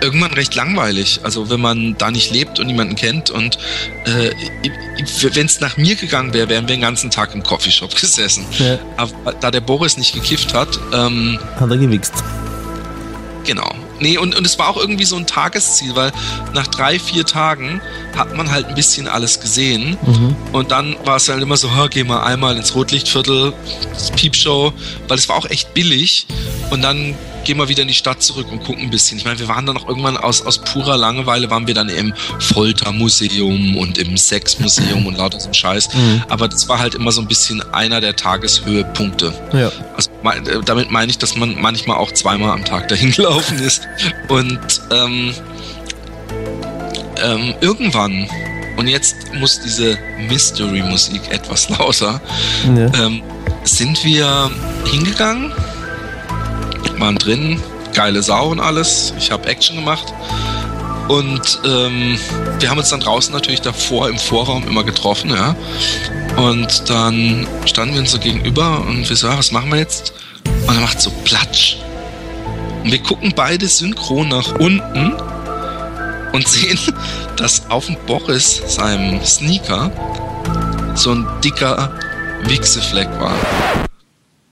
irgendwann 0.00 0.32
recht 0.32 0.54
langweilig. 0.54 1.20
Also 1.22 1.50
wenn 1.50 1.60
man 1.60 1.96
da 1.98 2.10
nicht 2.10 2.30
lebt 2.30 2.58
und 2.58 2.66
niemanden 2.66 2.96
kennt 2.96 3.30
und 3.30 3.58
äh, 4.04 4.30
wenn 5.32 5.46
es 5.46 5.60
nach 5.60 5.76
mir 5.76 5.96
gegangen 5.96 6.32
wäre, 6.32 6.48
wären 6.48 6.68
wir 6.68 6.74
den 6.74 6.80
ganzen 6.80 7.10
Tag 7.10 7.34
im 7.34 7.42
Coffeeshop 7.42 7.94
gesessen. 8.00 8.44
Ja. 8.58 8.78
Aber 8.96 9.32
da 9.32 9.50
der 9.50 9.60
Boris 9.60 9.96
nicht 9.96 10.14
gekifft 10.14 10.54
hat, 10.54 10.78
ähm, 10.92 11.38
hat 11.58 11.70
er 11.70 11.76
gewichst. 11.76 12.14
Genau. 13.44 13.74
Nee, 14.00 14.18
und, 14.18 14.36
und 14.36 14.46
es 14.46 14.58
war 14.58 14.68
auch 14.68 14.76
irgendwie 14.76 15.04
so 15.04 15.16
ein 15.16 15.26
Tagesziel, 15.26 15.96
weil 15.96 16.12
nach 16.54 16.66
drei, 16.66 16.98
vier 16.98 17.24
Tagen 17.24 17.80
hat 18.16 18.36
man 18.36 18.50
halt 18.50 18.66
ein 18.66 18.74
bisschen 18.74 19.08
alles 19.08 19.40
gesehen. 19.40 19.96
Mhm. 20.06 20.36
Und 20.52 20.70
dann 20.70 20.96
war 21.04 21.16
es 21.16 21.28
halt 21.28 21.42
immer 21.42 21.56
so, 21.56 21.70
geh 21.90 22.04
mal 22.04 22.22
einmal 22.22 22.56
ins 22.56 22.74
Rotlichtviertel, 22.74 23.54
Piepshow, 24.16 24.72
weil 25.08 25.18
es 25.18 25.28
war 25.28 25.36
auch 25.36 25.46
echt 25.46 25.74
billig. 25.74 26.26
Und 26.70 26.82
dann 26.82 27.16
gehen 27.48 27.56
wir 27.56 27.68
wieder 27.70 27.80
in 27.80 27.88
die 27.88 27.94
Stadt 27.94 28.22
zurück 28.22 28.46
und 28.52 28.62
gucken 28.62 28.84
ein 28.84 28.90
bisschen. 28.90 29.16
Ich 29.16 29.24
meine, 29.24 29.38
wir 29.38 29.48
waren 29.48 29.64
dann 29.64 29.78
auch 29.78 29.88
irgendwann 29.88 30.18
aus, 30.18 30.42
aus 30.44 30.58
purer 30.58 30.98
Langeweile, 30.98 31.48
waren 31.48 31.66
wir 31.66 31.72
dann 31.72 31.88
im 31.88 32.12
Foltermuseum 32.40 33.74
und 33.78 33.96
im 33.96 34.18
Sexmuseum 34.18 35.06
und 35.06 35.16
lauter 35.16 35.40
so 35.40 35.50
Scheiß. 35.50 35.94
Mhm. 35.94 36.24
Aber 36.28 36.48
das 36.48 36.68
war 36.68 36.78
halt 36.78 36.94
immer 36.94 37.10
so 37.10 37.22
ein 37.22 37.26
bisschen 37.26 37.62
einer 37.72 38.02
der 38.02 38.14
Tageshöhepunkte. 38.16 39.32
Ja. 39.54 39.72
Also 39.96 40.10
äh, 40.24 40.60
damit 40.62 40.90
meine 40.90 41.10
ich, 41.10 41.16
dass 41.16 41.36
man 41.36 41.58
manchmal 41.58 41.96
auch 41.96 42.12
zweimal 42.12 42.50
am 42.50 42.66
Tag 42.66 42.88
dahin 42.88 43.12
gelaufen 43.16 43.58
ist. 43.60 43.80
Und 44.28 44.60
ähm, 44.92 45.32
ähm, 47.24 47.54
irgendwann, 47.62 48.28
und 48.76 48.88
jetzt 48.88 49.16
muss 49.32 49.58
diese 49.58 49.98
Mystery-Musik 50.28 51.22
etwas 51.30 51.70
lauter, 51.70 52.20
ja. 52.76 52.92
ähm, 53.06 53.22
sind 53.64 54.04
wir 54.04 54.50
hingegangen 54.84 55.50
waren 56.98 57.16
drin, 57.16 57.60
geile 57.94 58.22
Sau 58.22 58.48
und 58.48 58.60
alles. 58.60 59.12
Ich 59.18 59.30
habe 59.30 59.48
Action 59.48 59.76
gemacht. 59.76 60.12
Und 61.08 61.60
ähm, 61.64 62.18
wir 62.60 62.68
haben 62.68 62.78
uns 62.78 62.90
dann 62.90 63.00
draußen 63.00 63.32
natürlich 63.32 63.62
davor 63.62 64.10
im 64.10 64.18
Vorraum 64.18 64.68
immer 64.68 64.84
getroffen, 64.84 65.30
ja. 65.30 65.56
Und 66.36 66.88
dann 66.90 67.46
standen 67.64 67.94
wir 67.94 68.00
uns 68.02 68.12
so 68.12 68.18
gegenüber 68.18 68.84
und 68.86 69.08
wir 69.08 69.16
so, 69.16 69.26
ja, 69.26 69.38
was 69.38 69.50
machen 69.50 69.70
wir 69.70 69.78
jetzt? 69.78 70.12
Und 70.66 70.74
er 70.74 70.82
macht 70.82 71.00
so 71.00 71.10
Platsch. 71.24 71.78
Und 72.84 72.92
wir 72.92 72.98
gucken 72.98 73.32
beide 73.34 73.66
synchron 73.66 74.28
nach 74.28 74.52
unten 74.58 75.14
und 76.32 76.46
sehen, 76.48 76.78
dass 77.36 77.68
auf 77.70 77.86
dem 77.86 77.96
Boris, 78.06 78.62
seinem 78.66 79.24
Sneaker, 79.24 79.90
so 80.94 81.12
ein 81.12 81.26
dicker 81.42 81.90
Wichsefleck 82.44 83.08
war. 83.18 83.87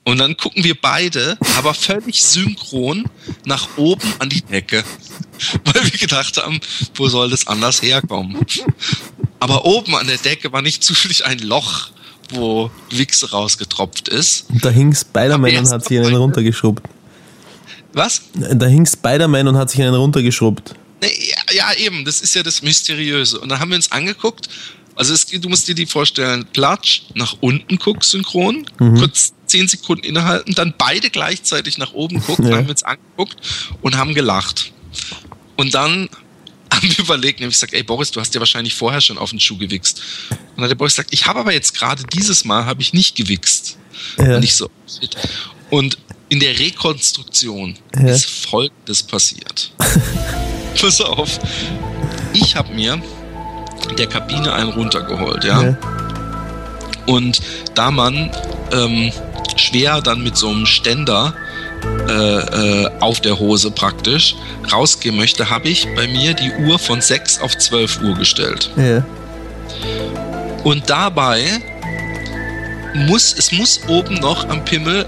Und 0.06 0.18
dann 0.18 0.36
gucken 0.36 0.62
wir 0.62 0.80
beide, 0.80 1.36
aber 1.58 1.74
völlig 1.74 2.24
synchron, 2.24 3.06
nach 3.44 3.76
oben 3.76 4.06
an 4.20 4.28
die 4.28 4.40
Decke. 4.40 4.84
Weil 5.64 5.82
wir 5.82 5.98
gedacht 5.98 6.36
haben, 6.36 6.60
wo 6.94 7.08
soll 7.08 7.28
das 7.28 7.48
anders 7.48 7.82
herkommen? 7.82 8.38
Aber 9.40 9.64
oben 9.64 9.96
an 9.96 10.06
der 10.06 10.18
Decke 10.18 10.52
war 10.52 10.62
nicht 10.62 10.84
zufällig 10.84 11.26
ein 11.26 11.40
Loch, 11.40 11.88
wo 12.30 12.70
Wichse 12.90 13.32
rausgetropft 13.32 14.08
ist. 14.08 14.48
Und 14.48 14.64
da 14.64 14.70
hing 14.70 14.94
Spider-Man 14.94 15.56
und 15.56 15.70
hat 15.70 15.84
sich 15.84 15.98
einen 15.98 16.14
runtergeschrubbt. 16.14 16.86
Was? 17.92 18.22
Da 18.34 18.66
hing 18.66 18.86
Spider-Man 18.86 19.48
und 19.48 19.56
hat 19.56 19.70
sich 19.70 19.82
einen 19.82 19.94
runtergeschrubbt. 19.94 20.76
Ja, 21.02 21.08
ja, 21.52 21.72
eben, 21.78 22.04
das 22.04 22.20
ist 22.20 22.32
ja 22.36 22.44
das 22.44 22.62
Mysteriöse. 22.62 23.40
Und 23.40 23.48
dann 23.48 23.58
haben 23.58 23.70
wir 23.70 23.76
uns 23.76 23.90
angeguckt 23.90 24.48
also 24.96 25.12
es, 25.12 25.26
du 25.26 25.48
musst 25.48 25.68
dir 25.68 25.74
die 25.74 25.86
vorstellen, 25.86 26.46
Platsch, 26.52 27.02
nach 27.14 27.36
unten 27.40 27.76
guckst 27.78 28.10
synchron, 28.10 28.66
mhm. 28.78 28.96
kurz 28.98 29.34
zehn 29.56 29.68
Sekunden 29.68 30.04
innehalten, 30.04 30.54
dann 30.54 30.74
beide 30.76 31.08
gleichzeitig 31.08 31.78
nach 31.78 31.92
oben 31.92 32.20
gucken, 32.20 32.48
ja. 32.48 32.56
haben 32.56 32.68
uns 32.68 32.82
angeguckt 32.82 33.36
und 33.80 33.96
haben 33.96 34.14
gelacht. 34.14 34.72
Und 35.56 35.74
dann 35.74 36.08
haben 36.72 36.88
wir 36.88 36.98
überlegt, 36.98 37.40
nämlich 37.40 37.56
gesagt, 37.56 37.72
ey 37.72 37.82
Boris, 37.82 38.10
du 38.10 38.20
hast 38.20 38.34
ja 38.34 38.40
wahrscheinlich 38.40 38.74
vorher 38.74 39.00
schon 39.00 39.16
auf 39.16 39.30
den 39.30 39.40
Schuh 39.40 39.56
gewichst. 39.56 40.02
Und 40.30 40.38
dann 40.56 40.64
hat 40.64 40.70
der 40.70 40.74
Boris 40.76 40.94
gesagt, 40.94 41.12
ich 41.12 41.26
habe 41.26 41.40
aber 41.40 41.52
jetzt 41.52 41.74
gerade 41.74 42.04
dieses 42.04 42.44
Mal 42.44 42.66
habe 42.66 42.82
ich 42.82 42.92
nicht 42.92 43.16
gewichst. 43.16 43.78
Ja. 44.18 44.36
Und 44.36 44.44
ich 44.44 44.54
so, 44.54 44.70
und 45.70 45.96
in 46.28 46.40
der 46.40 46.58
Rekonstruktion 46.58 47.78
ja. 47.94 48.08
ist 48.08 48.26
Folgendes 48.26 49.02
passiert. 49.02 49.72
Pass 50.80 51.00
auf. 51.00 51.38
Ich 52.34 52.54
habe 52.56 52.74
mir 52.74 53.00
der 53.96 54.06
Kabine 54.06 54.52
einen 54.52 54.70
runtergeholt, 54.70 55.44
ja. 55.44 55.62
ja. 55.62 56.05
Und 57.06 57.40
da 57.74 57.90
man 57.90 58.30
ähm, 58.72 59.12
schwer 59.56 60.00
dann 60.00 60.22
mit 60.22 60.36
so 60.36 60.50
einem 60.50 60.66
Ständer 60.66 61.34
äh, 62.08 62.12
äh, 62.12 62.90
auf 63.00 63.20
der 63.20 63.38
Hose 63.38 63.70
praktisch 63.70 64.36
rausgehen 64.72 65.16
möchte, 65.16 65.50
habe 65.50 65.68
ich 65.68 65.86
bei 65.94 66.06
mir 66.06 66.34
die 66.34 66.52
Uhr 66.64 66.78
von 66.78 67.00
6 67.00 67.40
auf 67.40 67.56
12 67.56 68.00
Uhr 68.02 68.14
gestellt. 68.14 68.70
Ja. 68.76 69.04
Und 70.64 70.88
dabei 70.90 71.44
muss, 72.94 73.34
es 73.36 73.52
muss 73.52 73.80
oben 73.88 74.14
noch 74.14 74.48
am 74.48 74.64
Pimmel 74.64 75.06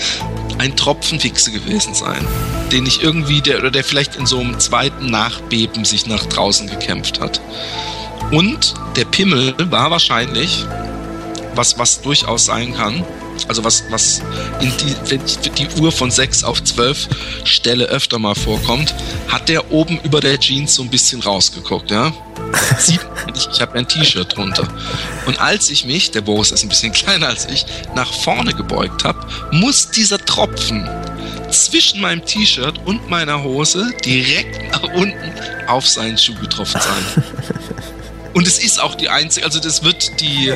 ein 0.58 0.76
Tropfen 0.76 1.22
Wichse 1.22 1.50
gewesen 1.50 1.94
sein, 1.94 2.26
den 2.72 2.86
ich 2.86 3.02
irgendwie, 3.02 3.40
der, 3.40 3.58
oder 3.58 3.70
der 3.70 3.84
vielleicht 3.84 4.16
in 4.16 4.26
so 4.26 4.38
einem 4.38 4.58
zweiten 4.60 5.10
Nachbeben 5.10 5.84
sich 5.84 6.06
nach 6.06 6.24
draußen 6.26 6.68
gekämpft 6.68 7.20
hat. 7.20 7.40
Und 8.30 8.74
der 8.96 9.04
Pimmel 9.04 9.54
war 9.70 9.90
wahrscheinlich, 9.90 10.64
was, 11.56 11.78
was 11.78 12.00
durchaus 12.00 12.46
sein 12.46 12.74
kann, 12.74 13.04
also 13.48 13.64
was, 13.64 13.84
was 13.90 14.22
in 14.60 14.72
die, 14.78 14.94
wenn 15.10 15.24
ich 15.24 15.38
die 15.38 15.68
Uhr 15.80 15.92
von 15.92 16.10
6 16.10 16.44
auf 16.44 16.62
12 16.62 17.08
stelle, 17.44 17.86
öfter 17.86 18.18
mal 18.18 18.34
vorkommt, 18.34 18.94
hat 19.28 19.48
der 19.48 19.72
oben 19.72 19.98
über 20.02 20.20
der 20.20 20.38
Jeans 20.38 20.74
so 20.74 20.82
ein 20.82 20.90
bisschen 20.90 21.20
rausgeguckt, 21.20 21.90
ja. 21.90 22.12
Sieht 22.78 23.00
nicht, 23.26 23.48
ich 23.52 23.60
habe 23.60 23.74
ein 23.78 23.88
T-Shirt 23.88 24.36
drunter. 24.36 24.68
Und 25.26 25.40
als 25.40 25.70
ich 25.70 25.84
mich, 25.84 26.10
der 26.10 26.20
Boris 26.20 26.50
ist 26.50 26.62
ein 26.62 26.68
bisschen 26.68 26.92
kleiner 26.92 27.28
als 27.28 27.46
ich, 27.46 27.66
nach 27.94 28.12
vorne 28.12 28.52
gebeugt 28.52 29.04
habe, 29.04 29.26
muss 29.50 29.90
dieser 29.90 30.18
Tropfen 30.18 30.88
zwischen 31.50 32.00
meinem 32.00 32.24
T-Shirt 32.24 32.80
und 32.84 33.08
meiner 33.08 33.42
Hose 33.42 33.92
direkt 34.04 34.72
nach 34.72 34.82
unten 34.94 35.32
auf 35.66 35.86
seinen 35.86 36.18
Schuh 36.18 36.34
getroffen 36.34 36.80
sein. 36.80 37.24
Und 38.34 38.48
es 38.48 38.58
ist 38.58 38.82
auch 38.82 38.96
die 38.96 39.08
einzige, 39.08 39.46
also 39.46 39.60
das 39.60 39.84
wird 39.84 40.20
die 40.20 40.52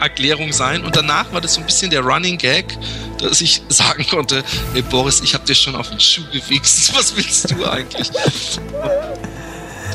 Erklärung 0.00 0.52
sein. 0.52 0.84
Und 0.84 0.96
danach 0.96 1.32
war 1.32 1.40
das 1.40 1.54
so 1.54 1.60
ein 1.60 1.66
bisschen 1.66 1.90
der 1.90 2.00
Running 2.00 2.38
Gag, 2.38 2.76
dass 3.18 3.40
ich 3.40 3.62
sagen 3.68 4.06
konnte, 4.08 4.42
hey 4.72 4.82
Boris, 4.82 5.20
ich 5.20 5.34
habe 5.34 5.44
dir 5.44 5.54
schon 5.54 5.76
auf 5.76 5.90
den 5.90 6.00
Schuh 6.00 6.24
gewichst. 6.32 6.94
Was 6.96 7.16
willst 7.16 7.50
du 7.50 7.64
eigentlich? 7.64 8.10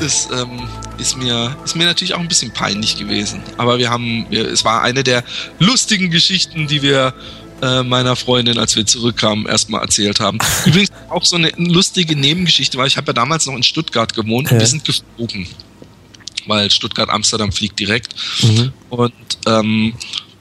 Das 0.00 0.28
ähm, 0.30 0.68
ist, 0.98 1.16
mir, 1.16 1.56
ist 1.64 1.74
mir 1.74 1.86
natürlich 1.86 2.14
auch 2.14 2.20
ein 2.20 2.28
bisschen 2.28 2.52
peinlich 2.52 2.96
gewesen. 2.96 3.42
Aber 3.56 3.78
wir 3.78 3.90
haben, 3.90 4.26
wir, 4.28 4.46
es 4.46 4.64
war 4.64 4.82
eine 4.82 5.02
der 5.02 5.24
lustigen 5.58 6.10
Geschichten, 6.10 6.66
die 6.66 6.82
wir 6.82 7.14
äh, 7.62 7.82
meiner 7.82 8.16
Freundin, 8.16 8.58
als 8.58 8.76
wir 8.76 8.84
zurückkamen, 8.84 9.46
erstmal 9.46 9.80
erzählt 9.80 10.20
haben. 10.20 10.38
Übrigens 10.66 10.90
auch 11.08 11.24
so 11.24 11.36
eine 11.36 11.50
lustige 11.56 12.14
Nebengeschichte, 12.14 12.76
weil 12.76 12.86
ich 12.86 12.98
habe 12.98 13.08
ja 13.08 13.12
damals 13.14 13.46
noch 13.46 13.54
in 13.54 13.62
Stuttgart 13.62 14.12
gewohnt 14.12 14.48
ja. 14.48 14.54
und 14.54 14.60
wir 14.60 14.66
sind 14.66 14.84
geflogen 14.84 15.46
weil 16.46 16.70
Stuttgart-Amsterdam 16.70 17.52
fliegt 17.52 17.78
direkt. 17.78 18.14
Mhm. 18.42 18.72
Und 18.90 19.12
ähm, 19.46 19.94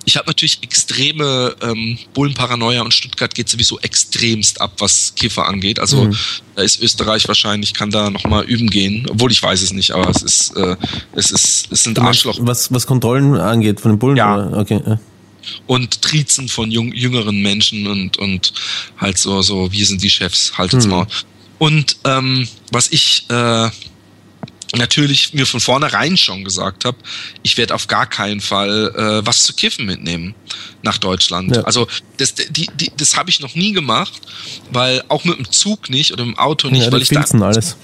ich 0.06 0.18
habe 0.18 0.28
natürlich 0.28 0.60
extreme 0.62 1.56
ähm, 1.62 1.98
Bullenparanoia 2.14 2.82
und 2.82 2.94
Stuttgart 2.94 3.34
geht 3.34 3.50
sowieso 3.50 3.80
extremst 3.80 4.62
ab, 4.62 4.74
was 4.78 5.16
Kiffer 5.16 5.48
angeht. 5.48 5.80
Also 5.80 6.06
mhm. 6.06 6.16
da 6.56 6.62
ist 6.62 6.80
Österreich 6.82 7.28
wahrscheinlich, 7.28 7.74
kann 7.74 7.90
da 7.90 8.10
nochmal 8.10 8.46
üben 8.46 8.70
gehen, 8.70 9.08
obwohl 9.10 9.32
ich 9.32 9.42
weiß 9.42 9.62
es 9.64 9.74
nicht, 9.74 9.92
aber 9.92 10.10
es 10.10 10.22
ist, 10.22 10.56
äh, 10.56 10.76
es 11.14 11.32
ist, 11.32 11.72
es 11.72 11.84
sind 11.84 11.98
Arschloch. 12.00 12.38
Was, 12.42 12.72
was 12.72 12.86
Kontrollen 12.86 13.36
angeht 13.36 13.82
von 13.82 13.92
den 13.92 14.00
Bullen? 14.00 14.16
Ja. 14.16 14.36
Oder? 14.36 14.58
Okay. 14.58 14.82
Ja. 14.86 15.00
Und 15.68 16.02
Trizen 16.02 16.50
von 16.50 16.72
jung, 16.72 16.94
jüngeren 16.94 17.42
Menschen 17.42 17.88
und, 17.88 18.18
und 18.18 18.54
halt 18.98 19.18
so, 19.18 19.42
so, 19.42 19.72
wir 19.72 19.86
sind 19.86 20.02
die 20.02 20.10
Chefs, 20.10 20.58
haltet's 20.58 20.86
mhm. 20.86 20.92
mal. 20.92 21.08
Und 21.58 21.98
ähm, 22.04 22.48
was 22.72 22.92
ich 22.92 23.26
äh, 23.30 23.70
natürlich 24.78 25.34
mir 25.34 25.46
von 25.46 25.60
vornherein 25.60 26.18
schon 26.18 26.44
gesagt 26.44 26.86
habe, 26.86 26.98
ich 27.44 27.58
werde 27.58 27.74
auf 27.76 27.88
gar 27.88 28.08
keinen 28.08 28.42
Fall 28.42 28.94
äh, 28.96 29.26
was 29.26 29.44
zu 29.44 29.54
kiffen 29.54 29.86
mitnehmen 29.86 30.36
nach 30.82 30.98
Deutschland. 30.98 31.56
Ja. 31.56 31.64
Also 31.64 31.88
das, 32.18 32.36
die, 32.36 32.70
die, 32.76 32.92
das 32.98 33.16
habe 33.16 33.30
ich 33.30 33.40
noch 33.40 33.56
nie 33.56 33.74
gemacht, 33.74 34.14
weil 34.72 35.04
auch 35.08 35.24
mit 35.24 35.38
dem 35.38 35.52
Zug 35.52 35.90
nicht 35.90 36.14
oder 36.14 36.26
mit 36.26 36.36
dem 36.36 36.40
Auto 36.40 36.70
nicht, 36.70 36.86
ja, 36.86 36.92
weil 36.92 37.00
die 37.00 37.04
ich 37.04 37.10
filzen 37.10 37.40
da, 37.40 37.48
alles. 37.48 37.76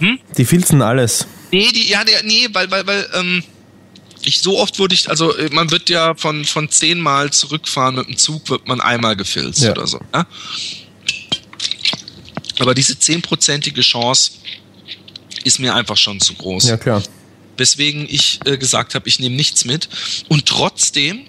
Hm? 0.00 0.18
Die 0.36 0.44
filzen 0.44 0.82
alles. 0.82 1.26
Nee, 1.50 1.72
die, 1.72 1.88
ja, 1.88 2.04
der, 2.04 2.22
nee, 2.24 2.48
weil, 2.52 2.70
weil, 2.70 2.86
weil, 2.86 3.08
ähm, 3.14 3.42
ich 4.22 4.40
so 4.40 4.58
oft 4.58 4.78
wurde 4.78 4.94
ich, 4.94 5.08
also 5.08 5.36
äh, 5.36 5.48
man 5.52 5.70
wird 5.70 5.88
ja 5.88 6.14
von, 6.14 6.44
von 6.44 6.70
zehnmal 6.70 7.32
zurückfahren 7.32 7.96
mit 7.96 8.08
dem 8.08 8.16
Zug, 8.16 8.48
wird 8.50 8.66
man 8.66 8.80
einmal 8.80 9.16
gefilzt 9.16 9.62
ja. 9.62 9.72
oder 9.72 9.86
so. 9.86 10.00
Ja? 10.14 10.26
Aber 12.58 12.74
diese 12.74 12.98
zehnprozentige 12.98 13.80
Chance, 13.80 14.32
ist 15.44 15.58
mir 15.58 15.74
einfach 15.74 15.96
schon 15.96 16.20
zu 16.20 16.34
groß. 16.34 16.68
Ja, 16.68 16.76
klar. 16.76 17.02
Weswegen 17.56 18.06
ich 18.08 18.40
äh, 18.44 18.56
gesagt 18.56 18.94
habe, 18.94 19.08
ich 19.08 19.18
nehme 19.18 19.36
nichts 19.36 19.64
mit. 19.64 19.88
Und 20.28 20.46
trotzdem 20.46 21.26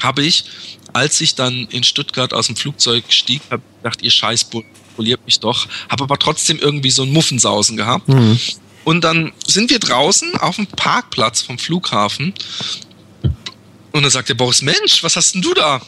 habe 0.00 0.22
ich, 0.22 0.44
als 0.92 1.20
ich 1.20 1.34
dann 1.34 1.66
in 1.70 1.84
Stuttgart 1.84 2.32
aus 2.32 2.46
dem 2.46 2.56
Flugzeug 2.56 3.04
stieg, 3.08 3.42
habe 3.50 3.62
gedacht, 3.82 4.02
ihr 4.02 4.10
Scheiß 4.10 4.46
poliert 4.96 5.20
mich 5.26 5.40
doch. 5.40 5.66
Habe 5.88 6.04
aber 6.04 6.18
trotzdem 6.18 6.58
irgendwie 6.58 6.90
so 6.90 7.02
ein 7.02 7.12
Muffensausen 7.12 7.76
gehabt. 7.76 8.08
Mhm. 8.08 8.38
Und 8.84 9.02
dann 9.02 9.32
sind 9.46 9.70
wir 9.70 9.78
draußen 9.78 10.36
auf 10.36 10.56
dem 10.56 10.66
Parkplatz 10.66 11.42
vom 11.42 11.58
Flughafen. 11.58 12.34
Und 13.92 14.02
dann 14.02 14.10
sagt 14.10 14.28
der 14.28 14.34
Boris, 14.34 14.62
Mensch, 14.62 15.02
was 15.02 15.16
hast 15.16 15.34
denn 15.34 15.42
du 15.42 15.52
da? 15.54 15.80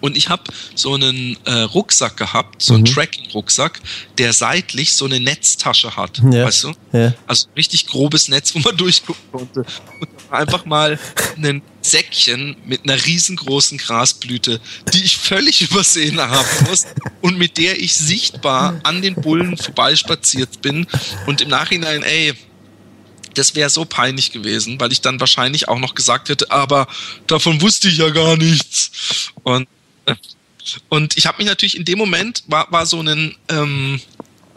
Und 0.00 0.16
ich 0.16 0.28
habe 0.28 0.42
so 0.74 0.94
einen 0.94 1.36
äh, 1.44 1.52
Rucksack 1.52 2.16
gehabt, 2.16 2.62
so 2.62 2.74
einen 2.74 2.82
mhm. 2.82 2.86
Tracking-Rucksack, 2.86 3.80
der 4.18 4.32
seitlich 4.32 4.94
so 4.94 5.04
eine 5.04 5.20
Netztasche 5.20 5.96
hat, 5.96 6.18
ja. 6.30 6.44
weißt 6.44 6.64
du? 6.64 6.72
Ja. 6.92 7.14
Also 7.26 7.48
richtig 7.56 7.86
grobes 7.86 8.28
Netz, 8.28 8.54
wo 8.54 8.60
man 8.60 8.76
durchgucken 8.76 9.22
konnte. 9.32 9.64
Und 10.00 10.08
einfach 10.30 10.64
mal 10.64 10.98
ein 11.36 11.62
Säckchen 11.82 12.56
mit 12.66 12.84
einer 12.84 13.04
riesengroßen 13.04 13.78
Grasblüte, 13.78 14.60
die 14.92 15.04
ich 15.04 15.16
völlig 15.16 15.62
übersehen 15.70 16.20
haben 16.20 16.48
muss 16.68 16.86
und 17.20 17.38
mit 17.38 17.56
der 17.58 17.80
ich 17.80 17.94
sichtbar 17.94 18.80
an 18.82 19.02
den 19.02 19.14
Bullen 19.14 19.56
vorbeispaziert 19.56 20.62
bin 20.62 20.86
und 21.26 21.40
im 21.40 21.48
Nachhinein, 21.48 22.02
ey, 22.02 22.34
das 23.34 23.54
wäre 23.54 23.70
so 23.70 23.84
peinlich 23.84 24.32
gewesen, 24.32 24.80
weil 24.80 24.92
ich 24.92 25.00
dann 25.00 25.20
wahrscheinlich 25.20 25.68
auch 25.68 25.78
noch 25.78 25.94
gesagt 25.94 26.28
hätte, 26.28 26.50
aber 26.50 26.88
davon 27.26 27.60
wusste 27.60 27.88
ich 27.88 27.98
ja 27.98 28.10
gar 28.10 28.36
nichts. 28.36 29.30
Und 29.44 29.68
und 30.88 31.16
ich 31.16 31.26
habe 31.26 31.38
mich 31.38 31.46
natürlich 31.46 31.76
in 31.76 31.84
dem 31.84 31.98
Moment, 31.98 32.44
war, 32.46 32.70
war 32.70 32.86
so 32.86 33.00
ein 33.00 33.36
ähm, 33.48 34.00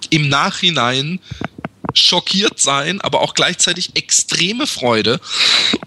im 0.09 0.29
Nachhinein 0.29 1.19
schockiert 1.93 2.59
sein, 2.59 3.01
aber 3.01 3.21
auch 3.21 3.33
gleichzeitig 3.33 3.95
extreme 3.95 4.67
Freude, 4.67 5.19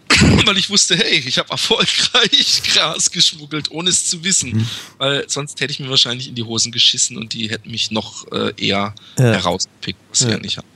weil 0.44 0.58
ich 0.58 0.70
wusste, 0.70 0.96
hey, 0.96 1.22
ich 1.26 1.38
habe 1.38 1.50
erfolgreich 1.50 2.62
Gras 2.72 3.10
geschmuggelt, 3.10 3.70
ohne 3.70 3.90
es 3.90 4.06
zu 4.06 4.22
wissen. 4.24 4.58
Mhm. 4.58 4.68
Weil 4.98 5.28
sonst 5.28 5.60
hätte 5.60 5.72
ich 5.72 5.80
mir 5.80 5.88
wahrscheinlich 5.88 6.28
in 6.28 6.34
die 6.34 6.42
Hosen 6.42 6.72
geschissen 6.72 7.16
und 7.16 7.32
die 7.32 7.50
hätten 7.50 7.70
mich 7.70 7.90
noch 7.90 8.30
äh, 8.32 8.52
eher 8.56 8.94
ja. 9.18 9.24
herausgepickt, 9.24 9.98
was 10.10 10.20
ja. 10.20 10.30
ja 10.30 10.38
nicht 10.38 10.58
haben. 10.58 10.68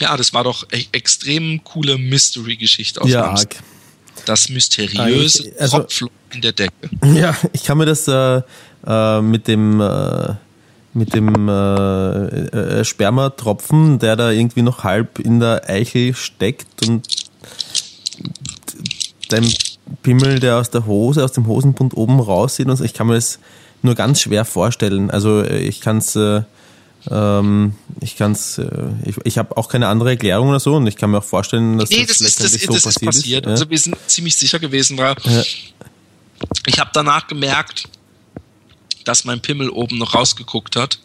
Ja, 0.00 0.16
das 0.16 0.32
war 0.32 0.42
doch 0.42 0.66
e 0.72 0.86
extrem 0.90 1.62
coole 1.62 1.98
Mystery-Geschichte 1.98 3.00
aus 3.00 3.10
ja, 3.10 3.28
Amsterdam. 3.28 3.64
Das 4.26 4.48
mysteriöse 4.48 5.52
ah, 5.58 5.62
also, 5.62 5.78
Tropfloch 5.78 6.10
in 6.32 6.40
der 6.40 6.52
Decke. 6.52 6.72
Ja, 7.14 7.36
ich 7.52 7.64
kann 7.64 7.78
mir 7.78 7.86
das 7.86 8.08
äh, 8.08 8.42
äh, 8.86 9.20
mit 9.20 9.48
dem 9.48 9.80
äh, 9.80 10.34
mit 10.94 11.12
dem 11.12 11.48
äh, 11.48 12.26
äh, 12.78 12.84
Spermatropfen, 12.84 13.98
der 13.98 14.16
da 14.16 14.30
irgendwie 14.30 14.62
noch 14.62 14.84
halb 14.84 15.18
in 15.18 15.40
der 15.40 15.68
Eichel 15.68 16.14
steckt 16.14 16.86
und 16.86 17.08
dein 19.28 19.52
Pimmel, 20.02 20.38
der 20.38 20.58
aus 20.58 20.70
der 20.70 20.86
Hose, 20.86 21.24
aus 21.24 21.32
dem 21.32 21.46
Hosenbund 21.46 21.96
oben 21.96 22.20
raussieht 22.20 22.68
und 22.68 22.76
so. 22.76 22.84
Ich 22.84 22.94
kann 22.94 23.08
mir 23.08 23.14
das 23.14 23.40
nur 23.82 23.94
ganz 23.96 24.20
schwer 24.20 24.44
vorstellen. 24.44 25.10
Also 25.10 25.42
äh, 25.42 25.58
ich 25.58 25.80
kann 25.80 25.98
es 25.98 26.16
äh, 26.16 26.42
ähm, 27.10 27.74
ich 28.00 28.16
kann's, 28.16 28.58
äh, 28.58 28.68
ich, 29.04 29.16
ich 29.24 29.38
habe 29.38 29.56
auch 29.56 29.68
keine 29.68 29.88
andere 29.88 30.10
Erklärung 30.10 30.48
oder 30.48 30.60
so 30.60 30.76
und 30.76 30.86
ich 30.86 30.96
kann 30.96 31.10
mir 31.10 31.18
auch 31.18 31.24
vorstellen, 31.24 31.78
dass 31.78 31.90
nee, 31.90 32.06
das, 32.06 32.18
das, 32.18 32.28
ist, 32.28 32.40
das, 32.40 32.52
so 32.52 32.72
das 32.72 32.82
passiert 32.82 33.14
ist 33.14 33.20
passiert. 33.20 33.46
Ist. 33.46 33.50
Also 33.50 33.70
wir 33.70 33.78
sind 33.78 33.96
ziemlich 34.06 34.36
sicher 34.36 34.58
gewesen, 34.58 34.96
weil 34.96 35.14
ja. 35.24 35.42
ich 36.66 36.78
habe 36.78 36.90
danach 36.94 37.26
gemerkt, 37.26 37.88
dass 39.04 39.24
mein 39.24 39.40
Pimmel 39.40 39.68
oben 39.68 39.98
noch 39.98 40.14
rausgeguckt 40.14 40.76
hat. 40.76 40.98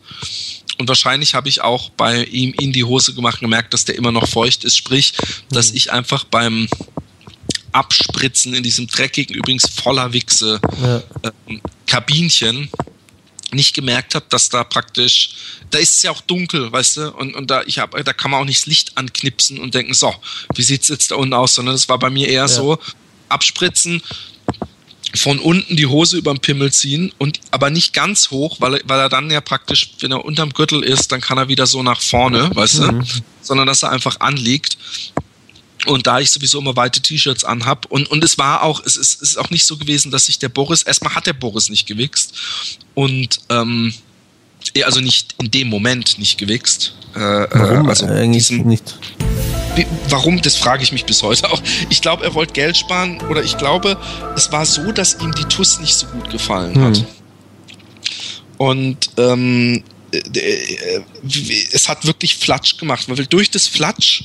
Und 0.78 0.88
wahrscheinlich 0.88 1.36
habe 1.36 1.50
ich 1.50 1.62
auch 1.62 1.90
bei 1.90 2.24
ihm 2.24 2.54
in 2.58 2.72
die 2.72 2.86
Hose 2.86 3.14
gemacht 3.14 3.42
gemerkt, 3.42 3.74
dass 3.74 3.84
der 3.84 3.96
immer 3.96 4.14
noch 4.14 4.28
feucht 4.28 4.64
ist. 4.64 4.78
Sprich, 4.78 5.14
dass 5.50 5.72
mhm. 5.72 5.78
ich 5.78 5.92
einfach 5.92 6.24
beim 6.24 6.70
Abspritzen 7.74 8.54
in 8.54 8.64
diesem 8.64 8.88
dreckigen, 8.88 9.36
übrigens 9.36 9.70
voller 9.70 10.14
Wichse 10.14 10.62
ja. 10.82 10.98
äh, 11.24 11.60
Kabinchen 11.86 12.70
nicht 13.54 13.74
gemerkt 13.74 14.16
habe, 14.16 14.26
dass 14.30 14.50
da 14.50 14.64
praktisch, 14.64 15.32
da 15.72 15.80
ist 15.80 15.96
es 15.96 16.02
ja 16.04 16.12
auch 16.12 16.22
dunkel, 16.22 16.72
weißt 16.72 16.98
du, 16.98 17.12
und, 17.12 17.36
und 17.36 17.50
da, 17.50 17.64
ich 17.66 17.80
hab, 17.80 17.92
da 17.92 18.14
kann 18.14 18.32
man 18.32 18.42
auch 18.42 18.46
nicht 18.46 18.62
das 18.62 18.66
Licht 18.68 18.98
anknipsen 18.98 19.60
und 19.60 19.74
denken, 19.74 19.94
so, 19.94 20.14
wie 20.56 20.62
sieht's 20.62 20.88
jetzt 20.88 21.12
da 21.12 21.16
unten 21.16 21.34
aus, 21.34 21.56
sondern 21.56 21.76
das 21.76 21.90
war 21.90 22.00
bei 22.00 22.10
mir 22.10 22.28
eher 22.28 22.42
ja. 22.42 22.48
so, 22.48 22.80
abspritzen, 23.30 24.02
von 25.16 25.40
unten 25.40 25.76
die 25.76 25.88
Hose 25.88 26.18
überm 26.18 26.40
Pimmel 26.40 26.72
ziehen 26.72 27.12
und 27.18 27.40
aber 27.50 27.72
nicht 27.72 27.94
ganz 27.94 28.30
hoch, 28.30 28.58
weil, 28.60 28.82
weil 28.86 29.00
er 29.00 29.10
dann 29.10 29.32
ja 29.32 29.42
praktisch, 29.42 29.92
wenn 30.02 30.12
er 30.12 30.24
unterm 30.24 30.54
Gürtel 30.54 30.84
ist, 30.84 31.12
dann 31.12 31.22
kann 31.22 31.38
er 31.38 31.48
wieder 31.48 31.66
so 31.66 31.82
nach 31.82 32.02
vorne, 32.02 32.52
weißt 32.54 32.82
mhm. 32.82 33.00
du, 33.00 33.06
sondern 33.42 33.66
dass 33.66 33.84
er 33.84 33.92
einfach 33.92 34.20
anliegt 34.20 34.78
und 35.86 36.08
da 36.08 36.20
ich 36.20 36.32
sowieso 36.32 36.60
immer 36.60 36.76
weite 36.76 37.02
T-Shirts 37.02 37.44
anhab 37.44 37.86
und, 37.86 38.10
und 38.12 38.24
es 38.24 38.38
war 38.38 38.64
auch, 38.64 38.84
es 38.86 38.96
ist, 38.96 39.22
es 39.22 39.32
ist 39.32 39.38
auch 39.38 39.50
nicht 39.50 39.66
so 39.66 39.78
gewesen, 39.78 40.12
dass 40.12 40.26
sich 40.26 40.40
der 40.40 40.50
Boris, 40.50 40.84
erstmal 40.84 41.16
hat 41.16 41.26
der 41.26 41.34
Boris 41.34 41.70
nicht 41.70 41.88
gewichst 41.88 42.34
und 42.96 43.40
ähm, 43.50 43.94
also 44.84 45.00
nicht 45.00 45.36
in 45.40 45.52
dem 45.52 45.70
Moment 45.70 46.20
nicht 46.20 46.38
gewichst. 46.38 46.94
Äh, 47.16 47.20
warum 47.20 47.90
also 47.90 48.06
eigentlich 48.06 48.48
diesem, 48.48 48.68
nicht? 48.68 48.98
Warum, 50.10 50.42
das 50.42 50.58
frage 50.58 50.84
ich 50.84 50.92
mich 50.92 51.06
bis 51.06 51.24
heute 51.24 51.50
auch. 51.52 51.62
Ich 51.90 52.02
glaube, 52.02 52.24
er 52.24 52.34
wollte 52.34 52.54
Geld 52.54 52.76
sparen 52.76 53.22
oder 53.30 53.44
ich 53.44 53.58
glaube, 53.58 53.98
es 54.36 54.52
war 54.52 54.66
so, 54.66 54.92
dass 54.92 55.20
ihm 55.22 55.32
die 55.32 55.46
TUS 55.46 55.80
nicht 55.80 55.96
so 55.96 56.08
gut 56.08 56.30
gefallen 56.30 56.76
hm. 56.76 56.84
hat. 56.84 57.06
Und 58.58 59.10
ähm, 59.18 59.84
äh, 60.12 60.18
äh, 60.18 61.04
es 61.72 61.88
hat 61.88 62.06
wirklich 62.06 62.36
Flatsch 62.36 62.78
gemacht, 62.78 63.08
weil 63.08 63.26
durch 63.26 63.50
das 63.50 63.68
Flatsch 63.68 64.24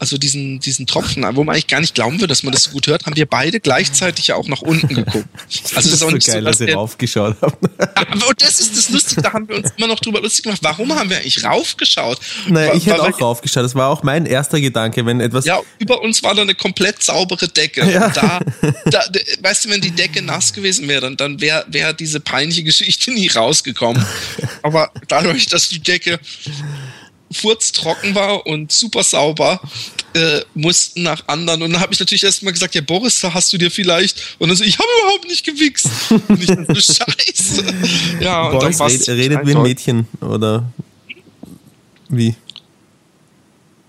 also 0.00 0.16
diesen, 0.16 0.60
diesen 0.60 0.86
Tropfen, 0.86 1.24
wo 1.36 1.44
man 1.44 1.54
eigentlich 1.54 1.66
gar 1.66 1.80
nicht 1.80 1.94
glauben 1.94 2.16
würde, 2.16 2.28
dass 2.28 2.42
man 2.42 2.52
das 2.52 2.64
so 2.64 2.70
gut 2.70 2.86
hört, 2.86 3.04
haben 3.04 3.16
wir 3.16 3.26
beide 3.26 3.60
gleichzeitig 3.60 4.28
ja 4.28 4.34
auch 4.34 4.48
nach 4.48 4.62
unten 4.62 4.88
geguckt. 4.88 5.28
Also 5.74 5.90
das 5.90 6.00
ist 6.00 6.02
auch 6.02 6.10
nicht 6.10 6.26
so 6.26 6.32
geil, 6.32 6.42
so, 6.42 6.46
dass, 6.46 6.58
dass 6.58 6.68
ihr 6.68 6.74
raufgeschaut 6.74 7.36
habt. 7.40 7.62
und 8.28 8.42
das 8.42 8.60
ist 8.60 8.76
das 8.76 8.88
Lustige, 8.90 9.22
da 9.22 9.32
haben 9.32 9.48
wir 9.48 9.56
uns 9.56 9.70
immer 9.76 9.86
noch 9.86 10.00
drüber 10.00 10.20
lustig 10.20 10.44
gemacht. 10.44 10.60
Warum 10.62 10.92
haben 10.94 11.10
wir 11.10 11.18
eigentlich 11.18 11.44
raufgeschaut? 11.44 12.18
Naja, 12.48 12.74
ich 12.74 12.86
hätte 12.86 13.02
auch 13.02 13.20
raufgeschaut. 13.20 13.64
Das 13.64 13.74
war 13.74 13.88
auch 13.88 14.02
mein 14.02 14.26
erster 14.26 14.60
Gedanke, 14.60 15.04
wenn 15.04 15.20
etwas. 15.20 15.44
Ja, 15.44 15.60
über 15.78 16.00
uns 16.00 16.22
war 16.22 16.34
da 16.34 16.42
eine 16.42 16.54
komplett 16.54 17.02
saubere 17.02 17.48
Decke. 17.48 17.88
Ja. 17.90 18.06
Und 18.06 18.16
da, 18.16 18.40
da, 18.86 19.02
weißt 19.42 19.64
du, 19.64 19.68
wenn 19.70 19.80
die 19.80 19.90
Decke 19.90 20.22
nass 20.22 20.52
gewesen 20.52 20.88
wäre, 20.88 21.02
dann, 21.02 21.16
dann 21.16 21.40
wäre 21.40 21.64
wär 21.68 21.92
diese 21.92 22.20
peinliche 22.20 22.64
Geschichte 22.64 23.10
nie 23.12 23.28
rausgekommen. 23.28 24.04
Aber 24.62 24.90
dadurch, 25.08 25.46
dass 25.46 25.68
die 25.68 25.80
Decke 25.80 26.18
furztrocken 27.32 28.14
war 28.14 28.46
und 28.46 28.72
super 28.72 29.02
sauber, 29.02 29.60
äh, 30.14 30.40
mussten 30.54 31.02
nach 31.02 31.22
anderen. 31.28 31.62
Und 31.62 31.72
dann 31.72 31.80
habe 31.80 31.92
ich 31.92 32.00
natürlich 32.00 32.24
erstmal 32.24 32.52
gesagt, 32.52 32.74
ja 32.74 32.80
Boris, 32.80 33.20
da 33.20 33.32
hast 33.32 33.52
du 33.52 33.58
dir 33.58 33.70
vielleicht. 33.70 34.36
Und 34.38 34.48
dann 34.48 34.56
so, 34.56 34.64
ich 34.64 34.78
habe 34.78 34.88
überhaupt 35.02 35.28
nicht 35.28 35.44
gewichst. 35.44 35.88
Und 36.10 36.42
ich 36.42 36.48
so, 36.48 36.94
scheiße. 36.94 37.64
Ja, 38.20 38.48
und 38.48 38.58
Boris 38.58 38.78
dann 38.78 38.88
red, 38.88 39.08
redet 39.08 39.46
wie 39.46 39.54
ein 39.54 39.62
Mädchen, 39.62 40.08
oder 40.20 40.70
wie? 42.08 42.34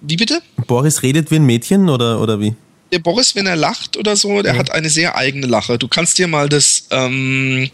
Wie 0.02 0.16
bitte? 0.16 0.42
Boris 0.68 1.02
redet 1.02 1.32
wie 1.32 1.36
ein 1.36 1.46
Mädchen, 1.46 1.90
oder, 1.90 2.22
oder 2.22 2.40
wie? 2.40 2.56
Der 2.92 3.00
Boris, 3.00 3.36
wenn 3.36 3.48
er 3.48 3.56
lacht 3.56 3.98
oder 3.98 4.16
so, 4.16 4.42
der 4.42 4.54
ja. 4.54 4.60
hat 4.60 4.72
eine 4.72 4.90
sehr 4.90 5.16
eigene 5.16 5.48
Lache. 5.48 5.78
Du 5.78 5.88
kannst 5.88 6.18
dir 6.18 6.28
mal 6.28 6.50
das 6.50 6.88
ähm, 6.92 7.70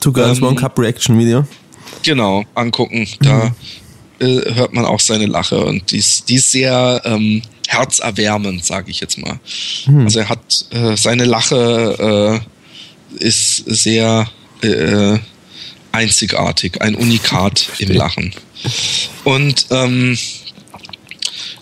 Two 0.00 0.12
Girls 0.12 0.38
ähm, 0.38 0.44
One 0.44 0.56
Cup 0.56 0.78
Reaction 0.78 1.18
Video 1.18 1.46
genau 2.02 2.44
angucken. 2.54 3.08
Da 3.20 3.46
mhm 3.46 3.54
äh, 4.20 4.54
hört 4.54 4.72
man 4.72 4.84
auch 4.84 5.00
seine 5.00 5.26
Lache 5.26 5.64
und 5.64 5.90
die 5.90 5.98
ist, 5.98 6.28
die 6.28 6.36
ist 6.36 6.50
sehr 6.50 7.02
ähm, 7.04 7.42
herzerwärmend, 7.68 8.64
sage 8.64 8.90
ich 8.90 9.00
jetzt 9.00 9.18
mal. 9.18 9.38
Hm. 9.84 10.04
Also 10.04 10.20
er 10.20 10.28
hat 10.28 10.66
äh, 10.70 10.96
seine 10.96 11.24
Lache 11.24 12.40
äh, 13.20 13.24
ist 13.24 13.64
sehr 13.66 14.28
äh, 14.62 15.18
einzigartig, 15.92 16.82
ein 16.82 16.94
Unikat 16.94 17.70
im 17.78 17.90
Lachen. 17.92 18.34
Und 19.24 19.66
ähm, 19.70 20.18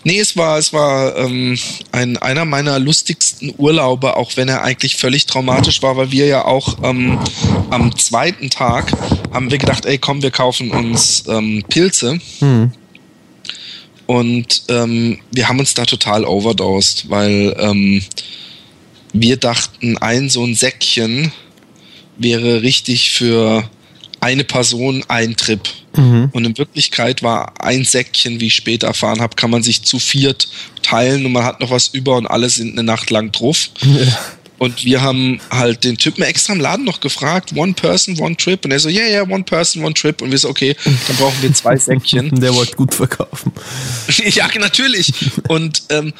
Nee, 0.07 0.19
es 0.19 0.37
war, 0.37 0.59
es 0.59 0.71
war 0.71 1.17
ähm, 1.17 1.57
ein, 1.91 2.15
einer 2.17 2.45
meiner 2.45 2.77
lustigsten 2.77 3.51
Urlaube, 3.57 4.15
auch 4.17 4.37
wenn 4.37 4.47
er 4.47 4.61
eigentlich 4.61 4.97
völlig 4.97 5.25
traumatisch 5.25 5.81
war, 5.81 5.97
weil 5.97 6.11
wir 6.11 6.27
ja 6.27 6.45
auch 6.45 6.77
ähm, 6.83 7.17
am 7.71 7.97
zweiten 7.97 8.51
Tag 8.51 8.93
haben 9.33 9.49
wir 9.49 9.57
gedacht, 9.57 9.87
ey 9.87 9.97
komm, 9.97 10.21
wir 10.21 10.29
kaufen 10.29 10.69
uns 10.69 11.23
ähm, 11.27 11.63
Pilze. 11.69 12.19
Hm. 12.37 12.71
Und 14.05 14.65
ähm, 14.69 15.17
wir 15.31 15.49
haben 15.49 15.57
uns 15.57 15.73
da 15.73 15.85
total 15.85 16.23
overdosed, 16.23 17.09
weil 17.09 17.55
ähm, 17.57 18.03
wir 19.11 19.37
dachten, 19.37 19.97
ein 19.97 20.29
so 20.29 20.43
ein 20.43 20.53
Säckchen 20.53 21.31
wäre 22.17 22.61
richtig 22.61 23.09
für 23.09 23.67
eine 24.25 24.43
Person 24.43 25.05
ein 25.07 25.35
Trip. 25.35 25.61
Mhm. 25.95 26.29
Und 26.33 26.45
in 26.45 26.57
Wirklichkeit 26.57 27.21
war 27.21 27.53
ein 27.61 27.85
Säckchen, 27.85 28.39
wie 28.39 28.47
ich 28.47 28.55
später 28.55 28.87
erfahren 28.87 29.21
habe, 29.21 29.35
kann 29.35 29.51
man 29.51 29.61
sich 29.61 29.83
zu 29.83 29.99
viert 29.99 30.47
teilen 30.81 31.25
und 31.27 31.31
man 31.31 31.43
hat 31.43 31.59
noch 31.59 31.69
was 31.69 31.89
über 31.89 32.17
und 32.17 32.25
alle 32.25 32.49
sind 32.49 32.73
eine 32.73 32.83
Nacht 32.83 33.11
lang 33.11 33.31
drauf. 33.31 33.69
Ja. 33.83 34.17
Und 34.57 34.83
wir 34.83 35.01
haben 35.01 35.39
halt 35.51 35.83
den 35.83 35.97
Typen 35.97 36.23
extra 36.23 36.53
im 36.53 36.59
Laden 36.59 36.85
noch 36.85 37.01
gefragt, 37.01 37.51
one 37.55 37.73
person, 37.73 38.17
one 38.19 38.35
trip. 38.35 38.65
Und 38.65 38.71
er 38.71 38.79
so, 38.79 38.89
ja, 38.89 39.01
yeah, 39.01 39.09
ja, 39.09 39.23
yeah, 39.23 39.31
one 39.31 39.43
person, 39.43 39.83
one 39.83 39.93
trip. 39.93 40.21
Und 40.21 40.31
wir 40.31 40.37
so, 40.37 40.49
okay, 40.49 40.75
dann 40.83 41.17
brauchen 41.17 41.35
wir 41.41 41.53
zwei 41.53 41.77
Säckchen. 41.77 42.33
Der 42.39 42.55
wollte 42.55 42.75
gut 42.75 42.95
verkaufen. 42.95 43.51
ja, 44.07 44.47
natürlich. 44.57 45.11
Und, 45.49 45.83
ähm, 45.89 46.13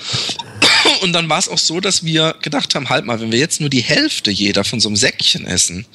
und 1.01 1.13
dann 1.13 1.29
war 1.29 1.39
es 1.39 1.47
auch 1.47 1.57
so, 1.57 1.79
dass 1.79 2.03
wir 2.03 2.35
gedacht 2.41 2.75
haben, 2.75 2.89
halt 2.89 3.05
mal, 3.05 3.19
wenn 3.21 3.31
wir 3.31 3.39
jetzt 3.39 3.61
nur 3.61 3.69
die 3.69 3.81
Hälfte 3.81 4.31
jeder 4.31 4.63
von 4.65 4.81
so 4.81 4.89
einem 4.89 4.97
Säckchen 4.97 5.47
essen, 5.47 5.85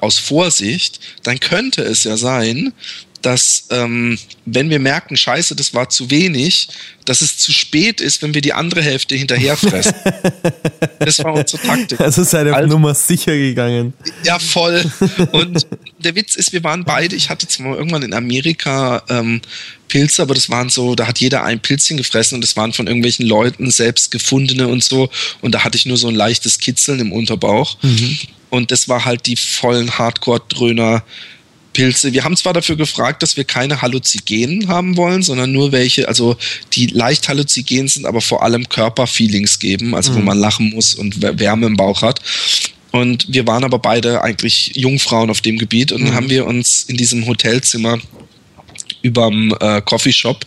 aus 0.00 0.18
Vorsicht, 0.18 1.00
dann 1.22 1.40
könnte 1.40 1.82
es 1.82 2.04
ja 2.04 2.16
sein, 2.16 2.72
dass 3.22 3.64
ähm, 3.70 4.18
wenn 4.46 4.70
wir 4.70 4.78
merken, 4.78 5.16
scheiße, 5.16 5.54
das 5.54 5.74
war 5.74 5.88
zu 5.88 6.10
wenig, 6.10 6.68
dass 7.04 7.20
es 7.20 7.36
zu 7.36 7.52
spät 7.52 8.00
ist, 8.00 8.22
wenn 8.22 8.34
wir 8.34 8.40
die 8.40 8.52
andere 8.52 8.82
Hälfte 8.82 9.14
hinterherfressen. 9.14 9.94
das 10.98 11.22
war 11.22 11.34
unsere 11.34 11.62
Taktik. 11.62 12.00
Also 12.00 12.22
seid 12.22 12.46
ihr 12.46 12.52
auf 12.52 12.58
also, 12.58 12.68
Nummer 12.68 12.94
sicher 12.94 13.36
gegangen. 13.36 13.92
Ja, 14.24 14.38
voll. 14.38 14.90
Und 15.32 15.66
der 15.98 16.14
Witz 16.14 16.34
ist, 16.34 16.52
wir 16.52 16.64
waren 16.64 16.84
beide, 16.84 17.16
ich 17.16 17.30
hatte 17.30 17.46
zwar 17.46 17.76
irgendwann 17.76 18.02
in 18.02 18.14
Amerika 18.14 19.02
ähm, 19.08 19.40
Pilze, 19.88 20.22
aber 20.22 20.34
das 20.34 20.48
waren 20.48 20.68
so, 20.68 20.94
da 20.94 21.06
hat 21.06 21.18
jeder 21.18 21.44
ein 21.44 21.60
Pilzchen 21.60 21.96
gefressen 21.96 22.36
und 22.36 22.42
das 22.42 22.56
waren 22.56 22.72
von 22.72 22.86
irgendwelchen 22.86 23.26
Leuten 23.26 23.70
selbst 23.70 24.10
gefundene 24.10 24.68
und 24.68 24.84
so. 24.84 25.10
Und 25.40 25.54
da 25.54 25.64
hatte 25.64 25.76
ich 25.76 25.86
nur 25.86 25.96
so 25.96 26.08
ein 26.08 26.14
leichtes 26.14 26.58
Kitzeln 26.58 27.00
im 27.00 27.12
Unterbauch. 27.12 27.76
Mhm. 27.82 28.18
Und 28.50 28.70
das 28.70 28.88
war 28.88 29.04
halt 29.04 29.26
die 29.26 29.36
vollen 29.36 29.98
Hardcore-Dröhner. 29.98 31.02
Pilze. 31.72 32.12
Wir 32.12 32.24
haben 32.24 32.36
zwar 32.36 32.52
dafür 32.52 32.74
gefragt, 32.74 33.22
dass 33.22 33.36
wir 33.36 33.44
keine 33.44 33.80
Halluzigenen 33.80 34.66
haben 34.66 34.96
wollen, 34.96 35.22
sondern 35.22 35.52
nur 35.52 35.70
welche, 35.70 36.08
also 36.08 36.36
die 36.72 36.86
leicht 36.86 37.28
halluzigen 37.28 37.86
sind, 37.86 38.06
aber 38.06 38.20
vor 38.20 38.42
allem 38.42 38.68
Körperfeelings 38.68 39.60
geben, 39.60 39.94
also 39.94 40.10
mhm. 40.10 40.16
wo 40.16 40.20
man 40.22 40.38
lachen 40.38 40.70
muss 40.70 40.94
und 40.94 41.22
Wärme 41.22 41.66
im 41.66 41.76
Bauch 41.76 42.02
hat. 42.02 42.20
Und 42.90 43.32
wir 43.32 43.46
waren 43.46 43.62
aber 43.62 43.78
beide 43.78 44.22
eigentlich 44.22 44.72
Jungfrauen 44.74 45.30
auf 45.30 45.42
dem 45.42 45.58
Gebiet 45.58 45.92
und 45.92 46.00
mhm. 46.00 46.06
dann 46.06 46.14
haben 46.16 46.30
wir 46.30 46.44
uns 46.44 46.82
in 46.82 46.96
diesem 46.96 47.24
Hotelzimmer 47.28 47.98
überm 49.02 49.54
äh, 49.60 49.80
Coffeeshop 49.80 50.44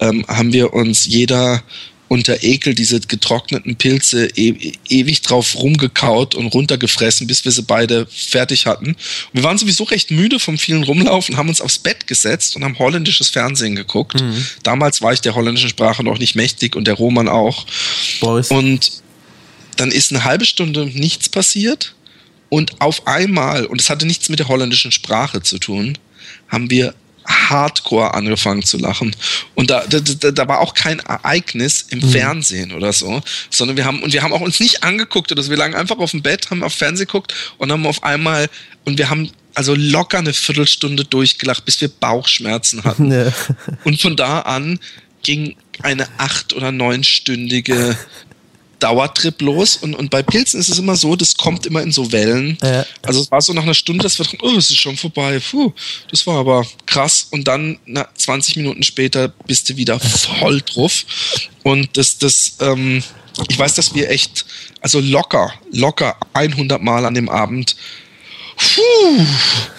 ähm, 0.00 0.24
haben 0.28 0.52
wir 0.52 0.72
uns 0.72 1.06
jeder 1.06 1.62
unter 2.08 2.42
Ekel 2.42 2.74
diese 2.74 3.00
getrockneten 3.00 3.76
Pilze 3.76 4.28
e 4.36 4.72
ewig 4.88 5.22
drauf 5.22 5.56
rumgekaut 5.56 6.34
und 6.34 6.46
runtergefressen, 6.46 7.26
bis 7.26 7.44
wir 7.44 7.52
sie 7.52 7.62
beide 7.62 8.06
fertig 8.06 8.66
hatten. 8.66 8.88
Und 8.88 8.96
wir 9.32 9.42
waren 9.42 9.58
sowieso 9.58 9.84
recht 9.84 10.10
müde 10.10 10.38
vom 10.38 10.56
vielen 10.58 10.84
Rumlaufen, 10.84 11.36
haben 11.36 11.48
uns 11.48 11.60
aufs 11.60 11.78
Bett 11.78 12.06
gesetzt 12.06 12.54
und 12.56 12.64
haben 12.64 12.78
holländisches 12.78 13.28
Fernsehen 13.28 13.74
geguckt. 13.74 14.20
Mhm. 14.20 14.46
Damals 14.62 15.02
war 15.02 15.12
ich 15.12 15.20
der 15.20 15.34
holländischen 15.34 15.68
Sprache 15.68 16.04
noch 16.04 16.18
nicht 16.18 16.36
mächtig 16.36 16.76
und 16.76 16.86
der 16.86 16.94
Roman 16.94 17.28
auch. 17.28 17.66
Boris. 18.20 18.50
Und 18.50 19.02
dann 19.76 19.90
ist 19.90 20.12
eine 20.12 20.24
halbe 20.24 20.44
Stunde 20.44 20.86
nichts 20.86 21.28
passiert 21.28 21.94
und 22.48 22.80
auf 22.80 23.06
einmal, 23.06 23.66
und 23.66 23.80
es 23.80 23.90
hatte 23.90 24.06
nichts 24.06 24.28
mit 24.28 24.38
der 24.38 24.48
holländischen 24.48 24.92
Sprache 24.92 25.42
zu 25.42 25.58
tun, 25.58 25.98
haben 26.48 26.70
wir 26.70 26.94
hardcore 27.26 28.14
angefangen 28.14 28.62
zu 28.62 28.78
lachen. 28.78 29.14
Und 29.54 29.70
da, 29.70 29.84
da, 29.86 30.30
da 30.30 30.48
war 30.48 30.60
auch 30.60 30.74
kein 30.74 31.00
Ereignis 31.00 31.86
im 31.90 32.00
mhm. 32.00 32.10
Fernsehen 32.10 32.72
oder 32.72 32.92
so, 32.92 33.22
sondern 33.50 33.76
wir 33.76 33.84
haben, 33.84 34.02
und 34.02 34.12
wir 34.12 34.22
haben 34.22 34.32
auch 34.32 34.40
uns 34.40 34.60
nicht 34.60 34.82
angeguckt 34.82 35.32
oder 35.32 35.42
so. 35.42 35.50
Wir 35.50 35.56
lagen 35.56 35.74
einfach 35.74 35.98
auf 35.98 36.12
dem 36.12 36.22
Bett, 36.22 36.50
haben 36.50 36.62
auf 36.62 36.74
Fernsehen 36.74 37.06
geguckt 37.06 37.34
und 37.58 37.72
haben 37.72 37.86
auf 37.86 38.02
einmal, 38.02 38.48
und 38.84 38.98
wir 38.98 39.10
haben 39.10 39.30
also 39.54 39.74
locker 39.74 40.18
eine 40.18 40.34
Viertelstunde 40.34 41.04
durchgelacht, 41.04 41.64
bis 41.64 41.80
wir 41.80 41.88
Bauchschmerzen 41.88 42.84
hatten. 42.84 43.10
Ja. 43.16 43.32
Und 43.84 44.00
von 44.00 44.16
da 44.16 44.40
an 44.40 44.78
ging 45.22 45.56
eine 45.82 46.08
acht- 46.18 46.54
oder 46.54 46.72
neunstündige 46.72 47.96
Dauertrip 48.78 49.40
los 49.40 49.76
und, 49.76 49.94
und 49.94 50.10
bei 50.10 50.22
Pilzen 50.22 50.60
ist 50.60 50.68
es 50.68 50.78
immer 50.78 50.96
so, 50.96 51.16
das 51.16 51.36
kommt 51.36 51.66
immer 51.66 51.82
in 51.82 51.92
so 51.92 52.12
Wellen. 52.12 52.58
Ja. 52.62 52.84
Also 53.02 53.20
es 53.20 53.30
war 53.30 53.40
so 53.40 53.52
nach 53.52 53.62
einer 53.62 53.74
Stunde, 53.74 54.02
das 54.02 54.18
wird, 54.18 54.36
oh, 54.42 54.56
es 54.56 54.70
ist 54.70 54.80
schon 54.80 54.96
vorbei. 54.96 55.40
Puh, 55.50 55.72
das 56.10 56.26
war 56.26 56.38
aber 56.38 56.66
krass. 56.84 57.28
Und 57.30 57.48
dann 57.48 57.78
na, 57.86 58.06
20 58.14 58.56
Minuten 58.56 58.82
später 58.82 59.28
bist 59.28 59.68
du 59.68 59.76
wieder 59.76 59.98
voll 60.00 60.60
drauf. 60.62 61.04
Und 61.62 61.96
das, 61.96 62.18
das, 62.18 62.56
ähm, 62.60 63.02
ich 63.48 63.58
weiß, 63.58 63.74
dass 63.74 63.94
wir 63.94 64.10
echt, 64.10 64.44
also 64.80 65.00
locker, 65.00 65.52
locker 65.72 66.16
100 66.34 66.82
Mal 66.82 67.04
an 67.04 67.14
dem 67.14 67.28
Abend 67.28 67.76
Puh, 68.74 69.26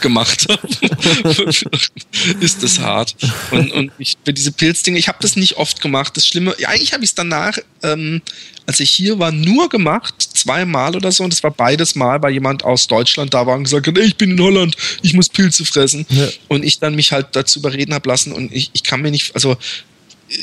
gemacht 0.02 0.47
habe, 0.50 0.67
ist 2.39 2.63
das 2.63 2.80
hart. 2.80 3.15
Und, 3.52 3.71
und 3.71 3.91
ich, 3.97 4.17
für 4.23 4.34
diese 4.34 4.52
Pilzdinge, 4.52 4.97
ich 4.97 5.08
habe 5.08 5.17
das 5.21 5.36
nicht 5.36 5.58
oft 5.58 5.82
gemacht. 5.82 6.15
Das 6.15 6.26
Schlimme, 6.26 6.56
ja, 6.58 6.69
eigentlich 6.69 6.93
habe 6.93 7.04
ich 7.04 7.12
es 7.12 7.15
danach, 7.15 7.58
ähm, 7.84 8.21
als 8.65 8.80
ich 8.80 8.89
hier 8.91 9.19
war, 9.19 9.32
nur 9.32 9.69
gemacht, 9.69 10.15
zweimal 10.19 10.95
oder 10.95 11.12
so. 11.12 11.23
Und 11.23 11.34
das 11.34 11.43
war 11.43 11.52
beides 11.52 11.95
Mal, 11.95 12.21
weil 12.21 12.34
jemand 12.34 12.63
aus 12.63 12.88
Deutschland 12.88 13.34
da 13.34 13.45
war 13.45 13.56
und 13.56 13.65
gesagt 13.65 13.88
hat, 13.88 13.97
ey, 13.97 14.06
ich 14.06 14.17
bin 14.17 14.32
in 14.32 14.39
Holland, 14.39 14.76
ich 15.02 15.13
muss 15.13 15.30
Pilze 15.30 15.65
fressen. 15.65 16.06
Ja. 16.10 16.28
Und 16.47 16.63
ich 16.63 16.80
dann 16.80 16.95
mich 16.95 17.12
halt 17.12 17.28
dazu 17.34 17.60
überreden 17.60 17.93
habe 17.93 18.08
lassen. 18.08 18.32
Und 18.32 18.54
ich, 18.54 18.69
ich 18.73 18.84
kann 18.84 19.02
mir 19.02 19.12
nicht, 19.12 19.36
also 19.36 19.58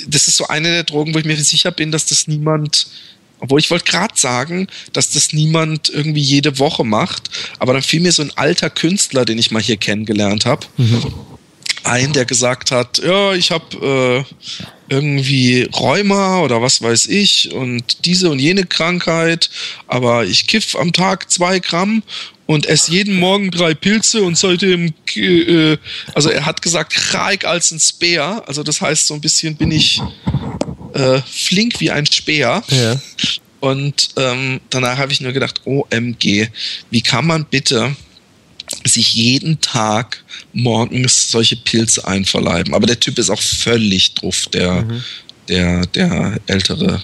das 0.07 0.29
ist 0.29 0.37
so 0.37 0.47
eine 0.47 0.71
der 0.71 0.85
Drogen, 0.85 1.15
wo 1.15 1.19
ich 1.19 1.25
mir 1.25 1.37
sicher 1.37 1.71
bin, 1.71 1.93
dass 1.93 2.07
das 2.07 2.27
niemand 2.27 2.87
obwohl 3.45 3.61
ich 3.61 3.71
wollte 3.71 3.85
gerade 3.85 4.15
sagen, 4.17 4.69
dass 4.95 5.11
das 5.11 5.35
niemand 5.35 5.91
irgendwie 5.91 6.23
jede 6.23 6.59
Woche 6.59 6.83
macht, 6.83 7.29
aber 7.59 7.75
dann 7.75 7.83
fiel 7.83 8.01
mir 8.01 8.11
so 8.11 8.23
ein 8.23 8.33
alter 8.37 8.71
Künstler, 8.71 9.27
den 9.27 9.39
ich 9.39 9.51
mal 9.51 9.61
hier 9.61 9.77
kennengelernt 9.77 10.47
habe, 10.47 10.67
mhm. 10.79 11.13
ein, 11.83 12.15
der 12.15 12.25
gesagt 12.25 12.71
hat, 12.71 13.03
ja, 13.05 13.35
ich 13.35 13.51
habe 13.51 14.25
äh, 14.31 14.65
irgendwie 14.89 15.69
Rheuma 15.75 16.41
oder 16.41 16.63
was 16.63 16.81
weiß 16.81 17.05
ich 17.09 17.53
und 17.53 18.07
diese 18.07 18.31
und 18.31 18.39
jene 18.39 18.65
Krankheit, 18.65 19.51
aber 19.89 20.25
ich 20.25 20.47
kiff 20.47 20.75
am 20.75 20.95
Tag 20.95 21.31
zwei 21.31 21.59
Gramm 21.59 22.03
und 22.47 22.65
esse 22.65 22.93
jeden 22.93 23.17
Morgen 23.17 23.51
drei 23.51 23.75
Pilze 23.75 24.23
und 24.23 24.39
seitdem, 24.39 24.95
äh, 25.17 25.77
also 26.15 26.31
er 26.31 26.47
hat 26.47 26.63
gesagt, 26.63 27.13
reich 27.13 27.47
als 27.47 27.73
ein 27.73 27.79
Speer, 27.79 28.43
also 28.47 28.63
das 28.63 28.81
heißt 28.81 29.07
so 29.07 29.13
ein 29.13 29.21
bisschen 29.21 29.55
bin 29.57 29.71
ich 29.71 30.01
äh, 30.95 31.21
flink 31.31 31.81
wie 31.81 31.91
ein 31.91 32.07
Speer. 32.07 32.63
Ja. 32.69 33.01
Und 33.61 34.11
ähm, 34.17 34.61
danach 34.71 34.99
habe 34.99 35.13
ich 35.13 35.21
nur 35.21 35.33
gedacht, 35.33 35.63
OMG, 35.65 36.49
wie 36.91 37.01
kann 37.03 37.27
man 37.27 37.45
bitte 37.47 37.95
sich 38.85 39.15
jeden 39.15 39.61
Tag 39.61 40.23
morgens 40.53 41.31
solche 41.31 41.57
Pilze 41.57 42.07
einverleiben? 42.07 42.75
Aber 42.75 42.87
der 42.87 43.01
Typ 43.01 43.19
ist 43.19 43.31
auch 43.31 43.41
völlig 43.41 44.15
drauf, 44.15 44.47
der, 44.53 44.83
Mhm. 44.83 45.05
der, 45.49 45.87
der 45.87 46.41
ältere 46.47 47.03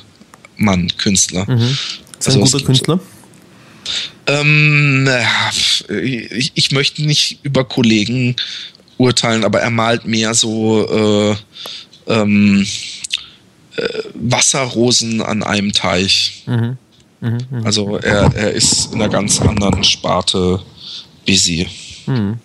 Mann, 0.57 0.91
Künstler. 0.99 1.51
Mhm. 1.51 1.61
Ist 2.19 2.29
ein 2.29 2.35
Also 2.35 2.43
es 2.43 2.53
guter 2.53 2.65
Künstler? 2.67 3.01
Ähm, 4.27 5.09
ich, 5.89 6.53
ich 6.55 6.71
möchte 6.71 7.03
nicht 7.03 7.39
über 7.43 7.65
Kollegen 7.65 8.37
urteilen, 8.99 9.45
aber 9.45 9.61
er 9.61 9.71
malt 9.71 10.05
mehr 10.05 10.35
so 10.35 11.35
äh, 12.07 12.13
ähm, 12.13 12.61
äh, 12.63 12.67
Wasserrosen 14.15 15.23
an 15.23 15.43
einem 15.43 15.73
Teich. 15.73 16.45
Mhm. 16.47 16.77
Also 17.65 17.99
er, 17.99 18.35
er 18.35 18.53
ist 18.53 18.95
in 18.95 19.03
einer 19.03 19.11
ganz 19.11 19.41
anderen 19.41 19.85
Sparte 19.85 20.61
busy. 21.27 21.67
Mhm. 22.07 22.39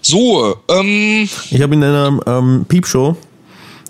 So, 0.00 0.56
ähm, 0.68 1.28
Ich 1.50 1.62
habe 1.62 1.74
in 1.74 1.84
einer 1.84 2.20
ähm, 2.26 2.64
Piepshow, 2.66 3.16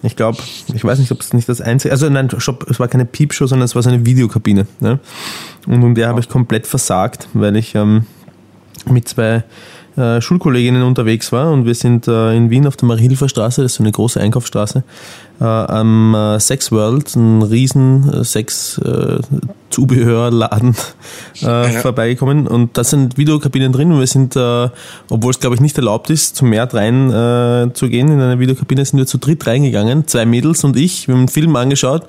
ich 0.03 0.17
glaube, 0.17 0.39
ich 0.75 0.85
weiß 0.85 0.99
nicht, 0.99 1.11
ob 1.11 1.21
es 1.21 1.33
nicht 1.33 1.49
das 1.49 1.61
einzige, 1.61 1.93
also 1.93 2.09
nein, 2.11 2.29
stopp, 2.37 2.69
es 2.69 2.81
war 2.81 2.89
keine 2.89 3.07
Piepshow, 3.07 3.47
sondern 3.47 3.65
es 3.65 3.75
war 3.75 3.83
so 3.83 3.89
eine 3.89 4.05
Videokabine. 4.05 4.67
Ne? 4.81 4.99
Und 5.67 5.83
in 5.83 5.95
der 5.95 6.09
habe 6.09 6.21
ich 6.21 6.29
komplett 6.29 6.67
versagt, 6.67 7.29
weil 7.33 7.57
ich 7.57 7.75
ähm, 7.75 8.07
mit 8.87 9.09
zwei 9.09 9.45
äh, 9.97 10.21
Schulkolleginnen 10.21 10.83
unterwegs 10.83 11.33
war 11.33 11.51
und 11.53 11.65
wir 11.67 11.75
sind 11.75 12.09
äh, 12.09 12.35
in 12.37 12.51
Wien 12.51 12.67
auf 12.67 12.77
der 12.77 12.89
Marie-Hilfer 12.89 13.29
Straße, 13.29 13.63
das 13.63 13.73
ist 13.73 13.77
so 13.77 13.83
eine 13.83 13.93
große 13.93 14.21
Einkaufsstraße, 14.21 14.83
äh, 15.41 15.45
am 15.45 16.15
äh, 16.15 16.39
Sex 16.41 16.71
World, 16.73 17.15
ein 17.17 17.43
riesen 17.43 18.13
äh, 18.13 18.25
Sex-Zubehörladen 18.25 20.75
äh, 21.43 21.47
Ja. 21.47 21.69
vorbeigekommen. 21.81 22.47
Und 22.47 22.77
da 22.79 22.85
sind 22.85 23.17
Videokabinen 23.19 23.73
drin 23.73 23.93
und 23.93 23.99
wir 24.01 24.07
sind, 24.07 24.37
äh, 24.37 24.69
obwohl 25.11 25.31
es 25.31 25.41
glaube 25.41 25.57
ich 25.57 25.61
nicht 25.61 25.77
erlaubt 25.77 26.09
ist, 26.11 26.37
zum 26.37 26.51
Mehr 26.51 26.73
rein 26.73 27.11
äh, 27.11 27.73
zu 27.75 27.89
gehen. 27.89 28.09
In 28.09 28.21
eine 28.21 28.39
Videokabine, 28.39 28.85
sind 28.85 28.99
wir 28.99 29.07
zu 29.07 29.19
dritt 29.19 29.47
reingegangen, 29.47 30.07
zwei 30.07 30.25
Mädels 30.27 30.65
und 30.65 30.77
ich, 30.77 31.09
wir 31.09 31.15
haben 31.15 31.23
einen 31.23 31.29
Film 31.29 31.57
angeschaut 31.57 32.07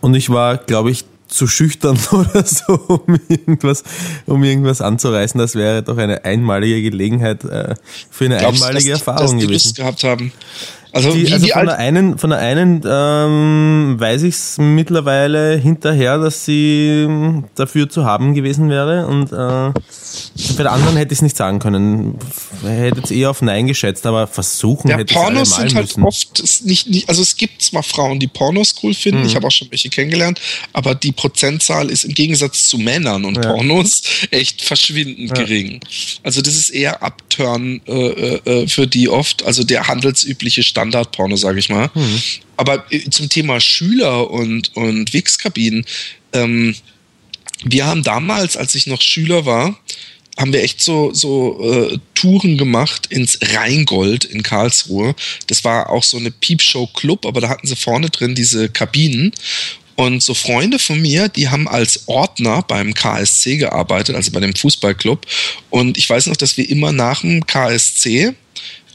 und 0.00 0.14
ich 0.14 0.30
war, 0.30 0.56
glaube 0.56 0.90
ich, 0.90 1.04
zu 1.28 1.46
schüchtern 1.46 1.98
oder 2.12 2.44
so, 2.44 2.74
um 2.74 3.18
irgendwas, 3.28 3.84
um 4.26 4.42
irgendwas 4.44 4.80
anzureißen. 4.80 5.38
Das 5.38 5.54
wäre 5.54 5.82
doch 5.82 5.98
eine 5.98 6.24
einmalige 6.24 6.82
Gelegenheit 6.82 7.44
äh, 7.44 7.74
für 8.10 8.26
eine 8.26 8.38
glaubst 8.38 8.62
einmalige 8.62 8.90
dass, 8.90 9.00
Erfahrung 9.00 9.22
dass 9.22 9.30
die 9.32 9.46
gewesen. 9.46 9.68
Lust 9.68 9.76
gehabt 9.76 10.04
haben? 10.04 10.32
Also, 10.92 11.12
Die, 11.12 11.30
also 11.32 11.46
von 11.48 11.66
der 11.66 11.78
einen, 11.78 12.16
von 12.18 12.30
der 12.30 12.38
einen 12.38 12.80
ähm, 12.86 13.96
weiß 13.98 14.22
ich 14.22 14.34
es 14.34 14.56
mittlerweile 14.58 15.56
hinterher, 15.56 16.18
dass 16.18 16.44
sie 16.44 17.04
ähm, 17.06 17.44
dafür 17.54 17.88
zu 17.90 18.04
haben 18.04 18.34
gewesen 18.34 18.70
wäre 18.70 19.06
und 19.06 19.32
äh, 19.32 19.72
bei 20.56 20.62
der 20.62 20.72
anderen 20.72 20.96
hätte 20.96 21.12
ich 21.12 21.18
es 21.18 21.22
nicht 21.22 21.36
sagen 21.36 21.58
können. 21.58 22.18
Hätte 22.64 23.00
es 23.04 23.10
eher 23.10 23.30
auf 23.30 23.42
Nein 23.42 23.66
geschätzt, 23.66 24.06
aber 24.06 24.26
versuchen 24.26 24.88
Ja, 24.88 24.96
hätte 24.98 25.10
ich 25.12 25.16
es 25.16 25.22
Pornos 25.22 25.56
sind 25.56 25.74
halt 25.74 25.86
müssen. 25.88 26.04
oft 26.04 26.64
nicht, 26.64 26.88
nicht, 26.88 27.08
also 27.08 27.22
es 27.22 27.36
gibt 27.36 27.60
zwar 27.62 27.82
Frauen, 27.82 28.18
die 28.18 28.28
Pornos 28.28 28.74
cool 28.82 28.94
finden, 28.94 29.20
Mhm. 29.20 29.26
ich 29.26 29.36
habe 29.36 29.46
auch 29.46 29.50
schon 29.52 29.70
welche 29.70 29.88
kennengelernt, 29.90 30.40
aber 30.72 30.94
die 30.94 31.12
Prozentzahl 31.12 31.90
ist 31.90 32.04
im 32.04 32.14
Gegensatz 32.14 32.68
zu 32.68 32.78
Männern 32.78 33.24
und 33.24 33.36
Ja. 33.36 33.52
Pornos 33.52 34.02
echt 34.30 34.62
verschwindend 34.62 35.34
gering. 35.34 35.80
Also 36.22 36.40
das 36.42 36.54
ist 36.56 36.70
eher 36.70 37.02
Upturn 37.02 37.80
äh, 37.86 37.92
äh, 37.92 38.62
äh, 38.62 38.68
für 38.68 38.86
die 38.86 39.08
oft, 39.08 39.44
also 39.44 39.62
der 39.64 39.88
handelsübliche 39.88 40.62
Standardporno, 40.76 41.36
sage 41.36 41.58
ich 41.58 41.70
mal. 41.70 41.90
Mhm. 41.94 42.22
Aber 42.58 42.84
äh, 42.90 43.08
zum 43.10 43.30
Thema 43.30 43.60
Schüler 43.60 44.30
und, 44.30 44.76
und 44.76 45.12
Wix-Kabinen, 45.12 45.86
ähm, 46.34 46.74
wir 47.64 47.86
haben 47.86 48.02
damals, 48.02 48.58
als 48.58 48.74
ich 48.74 48.86
noch 48.86 49.00
Schüler 49.00 49.46
war, 49.46 49.78
haben 50.38 50.52
wir 50.52 50.62
echt 50.62 50.82
so, 50.82 51.14
so 51.14 51.58
äh, 51.62 51.98
Touren 52.14 52.58
gemacht 52.58 53.06
ins 53.06 53.38
Rheingold 53.40 54.26
in 54.26 54.42
Karlsruhe. 54.42 55.14
Das 55.46 55.64
war 55.64 55.88
auch 55.88 56.02
so 56.02 56.18
eine 56.18 56.30
Peepshow-Club, 56.30 57.24
aber 57.24 57.40
da 57.40 57.48
hatten 57.48 57.66
sie 57.66 57.76
vorne 57.76 58.10
drin 58.10 58.34
diese 58.34 58.68
Kabinen. 58.68 59.32
Und 59.94 60.22
so 60.22 60.34
Freunde 60.34 60.78
von 60.78 61.00
mir, 61.00 61.30
die 61.30 61.48
haben 61.48 61.66
als 61.66 62.06
Ordner 62.06 62.60
beim 62.60 62.92
KSC 62.92 63.56
gearbeitet, 63.56 64.14
also 64.14 64.30
bei 64.30 64.40
dem 64.40 64.54
Fußballclub. 64.54 65.26
Und 65.70 65.96
ich 65.96 66.10
weiß 66.10 66.26
noch, 66.26 66.36
dass 66.36 66.58
wir 66.58 66.68
immer 66.68 66.92
nach 66.92 67.22
dem 67.22 67.46
KSC 67.46 68.34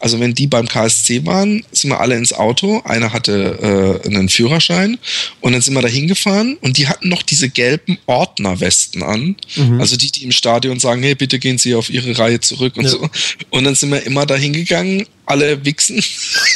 also 0.02 0.20
wenn 0.20 0.34
die 0.34 0.48
beim 0.48 0.68
KSC 0.68 1.26
waren, 1.26 1.64
sind 1.72 1.92
wir 1.92 2.00
alle 2.00 2.16
ins 2.18 2.34
Auto. 2.34 2.82
Einer 2.86 3.14
hatte 3.14 4.02
äh, 4.04 4.08
einen 4.08 4.30
Führerschein 4.30 4.98
und 5.42 5.54
dann 5.54 5.62
sind 5.62 5.74
wir 5.76 5.82
da 5.82 5.88
hingefahren 5.88 6.58
und 6.62 6.78
die 6.78 6.88
hatten 6.88 7.08
noch 7.10 7.22
diese 7.22 7.50
gelben 7.50 7.98
Ordnerwesten 8.08 9.04
an. 9.04 9.36
Also 9.80 9.96
die, 9.98 10.12
die 10.12 10.24
im 10.24 10.32
Stadion 10.32 10.80
sagen, 10.80 11.04
hey, 11.04 11.16
bitte 11.16 11.38
gehen 11.40 11.58
Sie 11.58 11.76
auf 11.76 11.90
Ihre 11.90 12.18
Reihe 12.18 12.40
zurück 12.40 12.78
und 12.78 12.84
Ja. 12.86 12.90
so. 12.90 13.10
Und 13.52 13.64
dann 13.64 13.76
sind 13.76 13.92
wir 13.92 14.04
immer 14.04 14.26
da 14.26 14.36
hingegangen, 14.36 15.06
alle 15.26 15.64
wichsen 15.64 16.04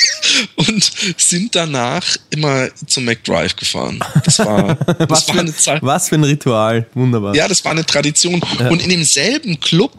und 0.55 0.91
sind 1.17 1.55
danach 1.55 2.03
immer 2.31 2.67
zum 2.87 3.05
McDrive 3.05 3.55
gefahren. 3.55 3.99
Das 4.25 4.39
war, 4.39 4.75
das 4.85 5.09
Was 5.09 5.27
war 5.29 5.39
eine 5.39 5.55
Zeit. 5.55 5.81
was 5.83 6.09
für 6.09 6.15
ein 6.15 6.23
Ritual. 6.23 6.87
Wunderbar. 6.93 7.35
Ja, 7.35 7.47
das 7.47 7.63
war 7.63 7.71
eine 7.71 7.85
Tradition. 7.85 8.41
Und 8.69 8.81
in 8.81 8.89
demselben 8.89 9.59
Club, 9.59 9.93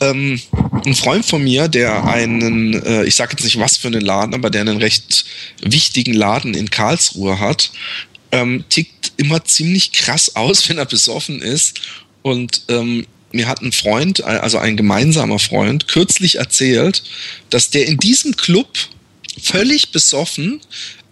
ähm, 0.00 0.40
ein 0.84 0.94
Freund 0.94 1.24
von 1.24 1.42
mir, 1.42 1.68
der 1.68 2.04
einen, 2.04 2.74
äh, 2.84 3.04
ich 3.04 3.14
sage 3.14 3.32
jetzt 3.32 3.44
nicht 3.44 3.58
was 3.58 3.76
für 3.76 3.88
einen 3.88 4.00
Laden, 4.00 4.34
aber 4.34 4.50
der 4.50 4.62
einen 4.62 4.78
recht 4.78 5.24
wichtigen 5.62 6.14
Laden 6.14 6.54
in 6.54 6.70
Karlsruhe 6.70 7.38
hat, 7.38 7.70
ähm, 8.32 8.64
tickt 8.68 9.12
immer 9.16 9.44
ziemlich 9.44 9.92
krass 9.92 10.36
aus, 10.36 10.66
wenn 10.68 10.78
er 10.78 10.86
besoffen 10.86 11.40
ist. 11.40 11.80
Und 12.22 12.62
ähm, 12.68 13.06
mir 13.32 13.46
hat 13.46 13.60
ein 13.60 13.72
Freund, 13.72 14.24
also 14.24 14.58
ein 14.58 14.76
gemeinsamer 14.76 15.38
Freund, 15.38 15.88
kürzlich 15.88 16.36
erzählt, 16.36 17.02
dass 17.50 17.70
der 17.70 17.86
in 17.86 17.98
diesem 17.98 18.36
Club 18.36 18.68
völlig 19.42 19.92
besoffen 19.92 20.60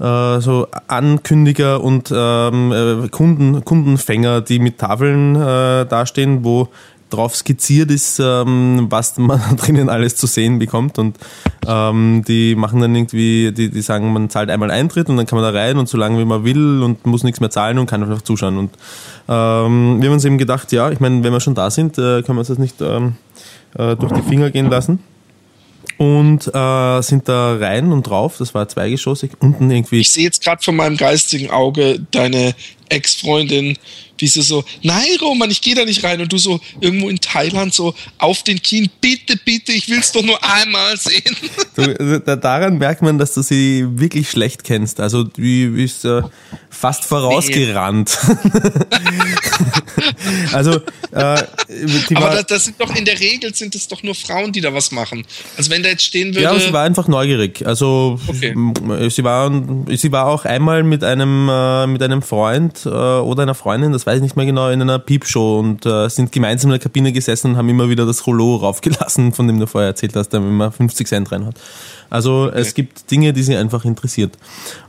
äh, 0.00 0.40
so 0.40 0.66
Ankündiger 0.88 1.84
und 1.84 2.10
ähm, 2.10 2.72
äh, 2.72 3.08
Kunden, 3.08 3.62
Kundenfänger, 3.66 4.40
die 4.40 4.60
mit 4.60 4.78
Tafeln 4.78 5.36
äh, 5.36 5.84
dastehen, 5.84 6.42
wo 6.42 6.68
drauf 7.10 7.36
skizziert 7.36 7.90
ist, 7.90 8.18
ähm, 8.18 8.86
was 8.88 9.18
man 9.18 9.40
drinnen 9.58 9.90
alles 9.90 10.16
zu 10.16 10.26
sehen 10.26 10.58
bekommt. 10.58 10.98
Und 10.98 11.18
ähm, 11.66 12.24
die 12.26 12.54
machen 12.54 12.80
dann 12.80 12.94
irgendwie, 12.94 13.52
die, 13.52 13.70
die 13.70 13.82
sagen, 13.82 14.10
man 14.10 14.30
zahlt 14.30 14.48
einmal 14.48 14.70
Eintritt 14.70 15.10
und 15.10 15.18
dann 15.18 15.26
kann 15.26 15.38
man 15.38 15.52
da 15.52 15.58
rein 15.58 15.76
und 15.76 15.86
so 15.86 15.98
lange 15.98 16.18
wie 16.18 16.24
man 16.24 16.44
will 16.44 16.82
und 16.82 17.04
muss 17.04 17.24
nichts 17.24 17.40
mehr 17.40 17.50
zahlen 17.50 17.78
und 17.78 17.84
kann 17.84 18.02
einfach 18.02 18.22
zuschauen. 18.22 18.56
Und 18.56 18.70
ähm, 19.28 20.00
wir 20.00 20.08
haben 20.08 20.14
uns 20.14 20.24
eben 20.24 20.38
gedacht, 20.38 20.72
ja, 20.72 20.90
ich 20.90 20.98
meine, 20.98 21.22
wenn 21.22 21.32
wir 21.34 21.40
schon 21.40 21.54
da 21.54 21.70
sind, 21.70 21.98
äh, 21.98 22.22
können 22.22 22.36
wir 22.36 22.40
uns 22.40 22.48
das 22.48 22.58
nicht 22.58 22.80
äh, 23.78 23.96
durch 23.96 24.12
die 24.12 24.22
Finger 24.22 24.50
gehen 24.50 24.68
lassen 24.68 25.00
und 25.98 26.46
äh, 26.54 27.02
sind 27.02 27.28
da 27.28 27.56
rein 27.56 27.92
und 27.92 28.02
drauf. 28.04 28.36
Das 28.38 28.54
war 28.54 28.68
zweigeschossig. 28.68 29.32
Unten 29.40 29.70
irgendwie. 29.70 30.00
Ich 30.00 30.12
sehe 30.12 30.24
jetzt 30.24 30.42
gerade 30.42 30.62
von 30.62 30.76
meinem 30.76 30.96
geistigen 30.96 31.50
Auge 31.50 32.00
deine 32.10 32.54
Ex-Freundin, 32.88 33.76
wie 34.18 34.26
sie 34.26 34.42
so, 34.42 34.64
nein, 34.82 35.06
Roman, 35.20 35.50
ich 35.50 35.60
gehe 35.60 35.74
da 35.74 35.84
nicht 35.84 36.02
rein. 36.04 36.20
Und 36.20 36.32
du 36.32 36.38
so 36.38 36.60
irgendwo 36.80 37.08
in 37.08 37.20
Thailand 37.20 37.74
so 37.74 37.94
auf 38.18 38.42
den 38.42 38.60
Knien, 38.62 38.88
bitte, 39.00 39.36
bitte, 39.44 39.72
ich 39.72 39.88
will 39.88 39.98
es 39.98 40.12
doch 40.12 40.22
nur 40.22 40.42
einmal 40.42 40.96
sehen. 40.96 41.36
Du, 41.76 41.82
also 41.82 42.36
daran 42.36 42.78
merkt 42.78 43.02
man, 43.02 43.18
dass 43.18 43.34
du 43.34 43.42
sie 43.42 43.84
wirklich 43.98 44.30
schlecht 44.30 44.64
kennst. 44.64 44.98
Also 44.98 45.28
wie 45.36 45.84
ist 45.84 46.06
äh, 46.06 46.22
fast 46.70 47.04
vorausgerannt. 47.04 48.16
also 50.52 50.76
äh, 51.12 51.42
aber 52.14 52.30
das, 52.30 52.46
das, 52.46 52.64
sind 52.64 52.80
doch 52.80 52.96
in 52.96 53.04
der 53.04 53.20
Regel 53.20 53.54
sind 53.54 53.74
es 53.74 53.88
doch 53.88 54.02
nur 54.02 54.14
Frauen, 54.14 54.52
die 54.52 54.62
da 54.62 54.72
was 54.72 54.90
machen. 54.90 55.26
Also 55.58 55.70
wenn 55.70 55.82
da 55.82 55.90
jetzt 55.90 56.04
stehen 56.04 56.34
würde. 56.34 56.44
Ja, 56.44 56.58
sie 56.58 56.72
war 56.72 56.84
einfach 56.84 57.08
neugierig. 57.08 57.66
Also 57.66 58.18
okay. 58.26 58.54
sie 59.10 59.24
war 59.24 59.52
sie 59.94 60.12
war 60.12 60.28
auch 60.28 60.46
einmal 60.46 60.82
mit 60.82 61.04
einem 61.04 61.50
äh, 61.50 61.86
mit 61.86 62.02
einem 62.02 62.22
Freund 62.22 62.75
äh, 62.84 62.88
oder 62.88 63.42
einer 63.42 63.54
Freundin, 63.54 63.92
das 63.92 64.06
weiß 64.06 64.16
ich 64.16 64.22
nicht 64.22 64.36
mehr 64.36 64.44
genau, 64.46 64.68
in 64.68 64.82
einer 64.82 64.98
Piepshow 64.98 65.58
und 65.58 65.86
äh, 65.86 66.08
sind 66.08 66.32
gemeinsam 66.32 66.70
in 66.70 66.72
der 66.72 66.80
Kabine 66.80 67.12
gesessen 67.12 67.52
und 67.52 67.56
haben 67.56 67.68
immer 67.68 67.88
wieder 67.88 68.04
das 68.04 68.26
Rollo 68.26 68.56
raufgelassen, 68.56 69.32
von 69.32 69.46
dem 69.46 69.58
du 69.58 69.66
vorher 69.66 69.88
erzählt 69.88 70.14
hast, 70.16 70.30
der 70.30 70.40
immer 70.40 70.70
50 70.70 71.06
Cent 71.06 71.32
rein 71.32 71.46
hat. 71.46 71.54
Also 72.10 72.46
okay. 72.48 72.60
es 72.60 72.74
gibt 72.74 73.10
Dinge, 73.10 73.32
die 73.32 73.42
sie 73.42 73.56
einfach 73.56 73.84
interessiert 73.84 74.36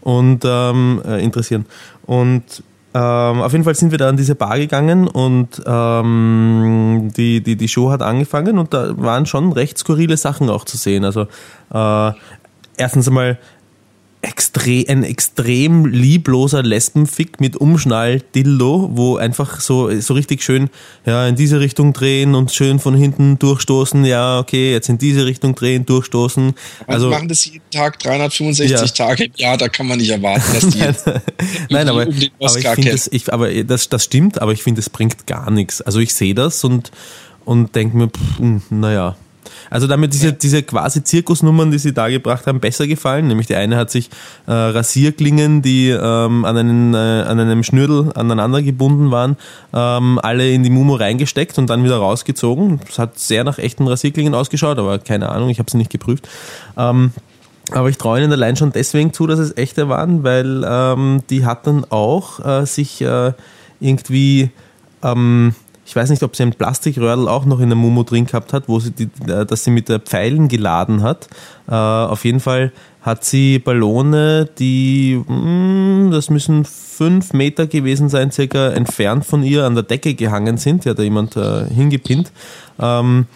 und 0.02 0.44
ähm, 0.46 1.02
äh, 1.06 1.24
interessieren 1.24 1.66
und 2.06 2.64
ähm, 2.94 3.42
auf 3.42 3.52
jeden 3.52 3.64
Fall 3.64 3.76
sind 3.76 3.92
wir 3.92 4.00
da 4.00 4.10
an 4.10 4.18
diese 4.18 4.34
Bar 4.34 4.58
gegangen 4.58 5.08
und 5.08 5.62
ähm, 5.66 7.12
die, 7.16 7.42
die, 7.44 7.56
die 7.56 7.68
Show 7.68 7.92
hat 7.92 8.02
angefangen 8.02 8.58
und 8.58 8.74
da 8.74 8.98
waren 8.98 9.26
schon 9.28 9.52
recht 9.52 9.78
skurrile 9.78 10.18
Sachen 10.18 10.50
auch 10.50 10.66
zu 10.66 10.78
sehen. 10.78 11.06
Also 11.06 11.28
äh, 11.72 12.12
erstens 12.78 13.08
einmal 13.08 13.38
extrem, 14.22 14.86
ein 14.88 15.04
extrem 15.04 15.86
liebloser 15.86 16.64
Lesbenfick 16.64 17.40
mit 17.40 17.56
Umschnall-Dildo, 17.56 18.90
wo 18.94 19.18
einfach 19.18 19.60
so, 19.60 20.00
so 20.00 20.16
richtig 20.16 20.42
schön 20.42 20.70
ja, 21.06 21.28
in 21.28 21.36
diese 21.36 21.60
Richtung 21.60 21.94
drehen 21.94 22.34
und 22.34 22.52
schön 22.52 22.80
von 22.80 22.96
hinten 22.96 23.38
durchstoßen. 23.38 24.06
Ja, 24.06 24.40
okay, 24.40 24.72
jetzt 24.72 24.90
in 24.90 24.98
diese 24.98 25.26
Richtung 25.26 25.54
drehen, 25.54 25.86
durchstoßen. 25.86 26.56
Also, 26.88 27.08
also 27.08 27.10
machen 27.10 27.28
das 27.28 27.46
jeden 27.46 27.70
Tag 27.70 28.00
365 28.00 28.70
ja. 28.70 28.88
Tage 28.88 29.26
im 29.26 29.34
Jahr, 29.36 29.58
da 29.58 29.70
kann 29.70 29.88
man 29.88 30.00
nicht 30.00 30.10
erwarten, 30.10 30.44
dass 30.54 30.68
die 30.68 30.80
Nein, 31.70 31.88
aber, 31.90 32.08
um 32.08 32.16
aber, 32.42 32.58
ich 32.58 32.86
das, 32.86 33.08
ich, 33.12 33.32
aber 33.32 33.64
das, 33.64 33.90
das 33.90 34.04
stimmt, 34.04 34.42
aber 34.42 34.52
ich 34.52 34.64
finde, 34.64 34.80
es 34.80 34.90
bringt 34.90 35.28
gar 35.28 35.52
nichts. 35.52 35.82
Also 35.82 36.00
ich 36.00 36.14
sehe 36.14 36.34
das 36.34 36.64
und, 36.64 36.92
und 37.46 37.76
denke 37.76 37.96
mir, 37.96 38.08
pff, 38.08 38.40
hm, 38.40 38.62
naja, 38.72 39.16
also 39.70 39.88
damit 39.88 40.14
diese, 40.14 40.34
diese 40.34 40.64
quasi 40.64 41.04
Zirkusnummern, 41.04 41.72
die 41.72 41.78
sie 41.78 41.94
da 41.94 42.10
gebracht 42.10 42.48
haben, 42.48 42.60
besser 42.60 42.88
gefallen. 42.88 43.28
Nämlich 43.28 43.48
die 43.48 43.56
eine 43.56 43.78
hat 43.78 43.92
sich 43.92 44.10
äh, 44.48 44.52
Rasierklingen, 44.52 45.62
die 45.62 45.90
ähm, 45.90 46.46
an, 46.46 46.58
einen, 46.58 46.94
äh, 46.94 46.98
an 46.98 47.40
einem 47.40 47.64
Schnürdel 47.64 48.12
aneinander 48.16 48.62
gebunden 48.62 49.12
waren, 49.12 49.38
ähm, 49.74 50.20
alle 50.22 50.50
in 50.52 50.64
die 50.64 50.70
Mumu 50.70 50.96
reingesteckt 50.96 51.58
und 51.58 51.70
dann 51.70 51.84
wieder 51.84 51.98
rausgezogen. 51.98 52.80
Das 52.86 53.00
hat 53.00 53.20
sehr 53.20 53.44
nach 53.44 53.58
echten 53.58 53.88
Rasierklingen 53.88 54.34
ausgeschaut, 54.34 54.78
aber 54.80 55.00
keine 55.00 55.30
Ahnung, 55.30 55.50
ich 55.50 55.60
habe 55.60 55.70
sie 55.70 55.78
nicht 55.78 55.92
geprüft. 55.92 56.28
Ähm, 56.78 57.12
aber 57.72 57.90
ich 57.90 57.98
traue 57.98 58.20
ihnen 58.20 58.32
allein 58.32 58.56
schon 58.56 58.72
deswegen 58.72 59.12
zu, 59.12 59.28
dass 59.28 59.40
es 59.40 59.58
echte 59.58 59.90
waren, 59.90 60.24
weil 60.24 60.64
ähm, 60.66 61.24
die 61.30 61.46
hat 61.46 61.68
dann 61.68 61.86
auch 61.90 62.40
äh, 62.46 62.66
sich 62.66 63.02
äh, 63.02 63.34
irgendwie 63.80 64.52
ähm, 65.04 65.54
ich 65.88 65.96
weiß 65.96 66.10
nicht, 66.10 66.22
ob 66.22 66.36
sie 66.36 66.44
ein 66.44 66.52
Plastikröhrl 66.52 67.30
auch 67.30 67.46
noch 67.46 67.62
in 67.62 67.70
der 67.70 67.78
Mumu 67.78 68.04
drin 68.04 68.26
gehabt 68.26 68.52
hat, 68.52 68.68
wo 68.68 68.78
sie 68.78 68.92
die, 68.92 69.10
äh, 69.26 69.46
dass 69.46 69.64
sie 69.64 69.72
mit 69.72 69.88
der 69.88 70.02
Pfeilen 70.02 70.50
geladen 70.50 71.02
hat. 71.02 71.30
Äh, 71.70 71.76
auf 71.76 72.26
jeden 72.26 72.42
Fall 72.42 72.74
hat 73.02 73.24
sie 73.24 73.58
Ballone, 73.58 74.50
die, 74.60 75.24
mh, 75.26 75.34
hm, 75.34 76.12
das 76.12 76.30
müssen 76.30 76.66
fünf 76.66 77.32
Meter 77.32 77.68
gewesen 77.68 78.10
sein, 78.10 78.32
circa 78.32 78.72
entfernt 78.72 79.26
von 79.26 79.44
ihr 79.44 79.64
an 79.64 79.76
der 79.76 79.84
Decke 79.84 80.14
gehangen 80.14 80.58
sind. 80.58 80.84
Die 80.84 80.90
hat 80.90 81.00
da 81.00 81.04
jemand 81.04 81.38
äh, 81.38 81.66
hingepinnt. 81.74 82.34
Ähm, 82.80 83.28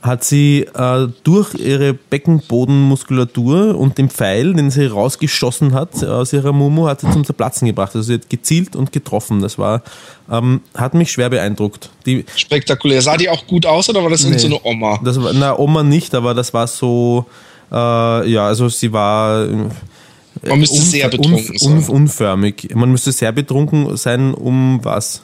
hat 0.00 0.22
sie 0.22 0.60
äh, 0.74 1.08
durch 1.24 1.54
ihre 1.54 1.92
Beckenbodenmuskulatur 1.92 3.76
und 3.76 3.98
den 3.98 4.10
Pfeil, 4.10 4.54
den 4.54 4.70
sie 4.70 4.86
rausgeschossen 4.86 5.74
hat 5.74 6.04
aus 6.04 6.32
ihrer 6.32 6.52
Mumu, 6.52 6.86
hat 6.86 7.00
sie 7.00 7.10
zum 7.10 7.24
Zerplatzen 7.24 7.66
gebracht. 7.66 7.96
Also 7.96 8.06
sie 8.06 8.14
hat 8.14 8.30
gezielt 8.30 8.76
und 8.76 8.92
getroffen. 8.92 9.40
Das 9.42 9.58
war, 9.58 9.82
ähm, 10.30 10.60
hat 10.74 10.94
mich 10.94 11.10
schwer 11.10 11.30
beeindruckt. 11.30 11.90
Die, 12.06 12.24
Spektakulär. 12.36 13.02
Sah 13.02 13.16
die 13.16 13.28
auch 13.28 13.46
gut 13.46 13.66
aus 13.66 13.88
oder 13.88 14.02
war 14.02 14.10
das 14.10 14.24
nee, 14.24 14.38
so 14.38 14.46
eine 14.46 14.60
Oma? 14.62 15.00
Das 15.02 15.20
war, 15.20 15.32
na, 15.32 15.58
Oma 15.58 15.82
nicht, 15.82 16.14
aber 16.14 16.32
das 16.32 16.54
war 16.54 16.68
so, 16.68 17.26
äh, 17.72 17.74
ja, 18.30 18.46
also 18.46 18.68
sie 18.68 18.92
war. 18.92 19.46
Äh, 19.46 20.48
Man 20.48 20.60
müsste 20.60 20.80
sehr 20.80 21.08
betrunken 21.08 21.56
un, 21.60 21.80
sein. 21.80 21.88
unförmig. 21.88 22.68
Man 22.72 22.92
müsste 22.92 23.10
sehr 23.10 23.32
betrunken 23.32 23.96
sein, 23.96 24.32
um 24.32 24.78
was? 24.84 25.22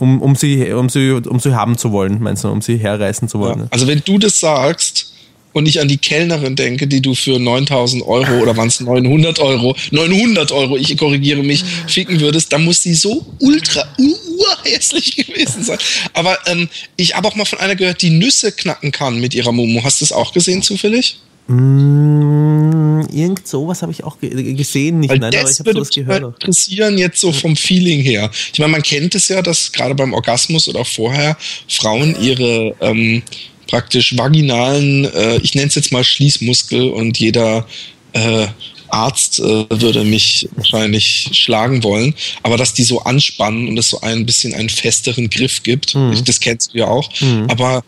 Um, 0.00 0.22
um, 0.22 0.34
sie, 0.34 0.72
um, 0.72 0.88
sie, 0.88 1.10
um 1.12 1.38
sie 1.38 1.54
haben 1.54 1.76
zu 1.76 1.92
wollen, 1.92 2.22
meinst 2.22 2.44
du, 2.44 2.48
um 2.48 2.62
sie 2.62 2.78
herreißen 2.78 3.28
zu 3.28 3.38
wollen. 3.38 3.60
Ja. 3.60 3.66
Also 3.70 3.86
wenn 3.86 4.02
du 4.04 4.18
das 4.18 4.40
sagst 4.40 5.12
und 5.52 5.66
ich 5.66 5.80
an 5.80 5.88
die 5.88 5.98
Kellnerin 5.98 6.56
denke, 6.56 6.86
die 6.86 7.00
du 7.00 7.14
für 7.14 7.38
9000 7.38 8.06
Euro 8.06 8.40
oder 8.40 8.56
waren 8.56 8.68
es 8.68 8.80
900 8.80 9.38
Euro, 9.40 9.76
900 9.90 10.52
Euro, 10.52 10.76
ich 10.76 10.96
korrigiere 10.96 11.42
mich, 11.42 11.64
ficken 11.86 12.20
würdest, 12.20 12.52
dann 12.52 12.64
muss 12.64 12.82
sie 12.82 12.94
so 12.94 13.26
ultra, 13.40 13.84
urhässlich 13.98 15.16
gewesen 15.26 15.64
sein. 15.64 15.78
Aber 16.14 16.38
ähm, 16.46 16.68
ich 16.96 17.14
habe 17.14 17.28
auch 17.28 17.34
mal 17.34 17.44
von 17.44 17.58
einer 17.58 17.76
gehört, 17.76 18.02
die 18.02 18.10
Nüsse 18.10 18.52
knacken 18.52 18.92
kann 18.92 19.20
mit 19.20 19.34
ihrer 19.34 19.52
Momo. 19.52 19.82
Hast 19.84 20.00
du 20.00 20.04
das 20.04 20.12
auch 20.12 20.32
gesehen 20.32 20.62
zufällig? 20.62 21.18
Mm, 21.50 23.00
irgend 23.12 23.48
sowas 23.48 23.82
habe 23.82 23.90
ich 23.90 24.04
auch 24.04 24.18
gesehen, 24.20 25.00
nicht, 25.00 25.10
Weil 25.10 25.18
nein, 25.18 25.32
das 25.32 25.42
aber 25.42 25.50
ich 25.50 25.58
habe 25.58 25.72
sowas 25.72 25.90
gehört. 25.90 26.22
interessieren 26.22 26.96
jetzt 26.96 27.20
so 27.20 27.32
vom 27.32 27.56
Feeling 27.56 28.02
her. 28.02 28.30
Ich 28.52 28.60
meine, 28.60 28.70
man 28.70 28.82
kennt 28.82 29.16
es 29.16 29.26
ja, 29.26 29.42
dass 29.42 29.72
gerade 29.72 29.96
beim 29.96 30.12
Orgasmus 30.12 30.68
oder 30.68 30.80
auch 30.80 30.86
vorher 30.86 31.36
Frauen 31.66 32.14
ihre 32.22 32.76
ähm, 32.80 33.22
praktisch 33.66 34.16
vaginalen, 34.16 35.06
äh, 35.06 35.38
ich 35.38 35.56
nenne 35.56 35.66
es 35.66 35.74
jetzt 35.74 35.90
mal 35.90 36.04
Schließmuskel 36.04 36.88
und 36.90 37.18
jeder 37.18 37.66
äh, 38.12 38.46
Arzt 38.88 39.40
äh, 39.40 39.66
würde 39.70 40.04
mich 40.04 40.48
wahrscheinlich 40.54 41.30
schlagen 41.32 41.82
wollen, 41.82 42.14
aber 42.44 42.58
dass 42.58 42.74
die 42.74 42.84
so 42.84 43.00
anspannen 43.00 43.66
und 43.66 43.76
es 43.76 43.88
so 43.88 44.00
ein 44.02 44.24
bisschen 44.24 44.54
einen 44.54 44.68
festeren 44.68 45.28
Griff 45.30 45.64
gibt, 45.64 45.96
mhm. 45.96 46.16
das 46.24 46.38
kennst 46.38 46.74
du 46.74 46.78
ja 46.78 46.86
auch, 46.86 47.10
mhm. 47.20 47.46
aber 47.48 47.82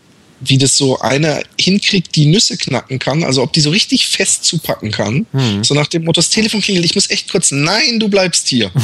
wie 0.45 0.57
das 0.57 0.77
so 0.77 0.99
einer 0.99 1.41
hinkriegt, 1.59 2.15
die 2.15 2.25
Nüsse 2.25 2.57
knacken 2.57 2.99
kann, 2.99 3.23
also 3.23 3.41
ob 3.43 3.53
die 3.53 3.61
so 3.61 3.69
richtig 3.69 4.07
fest 4.07 4.43
zupacken 4.43 4.91
kann. 4.91 5.25
Hm. 5.31 5.63
So 5.63 5.73
nach 5.73 5.87
dem 5.87 6.03
Motto, 6.03 6.19
das 6.19 6.29
Telefon 6.29 6.61
klingelt, 6.61 6.85
ich 6.85 6.95
muss 6.95 7.09
echt 7.09 7.31
kurz, 7.31 7.51
nein, 7.51 7.99
du 7.99 8.09
bleibst 8.09 8.47
hier. 8.47 8.71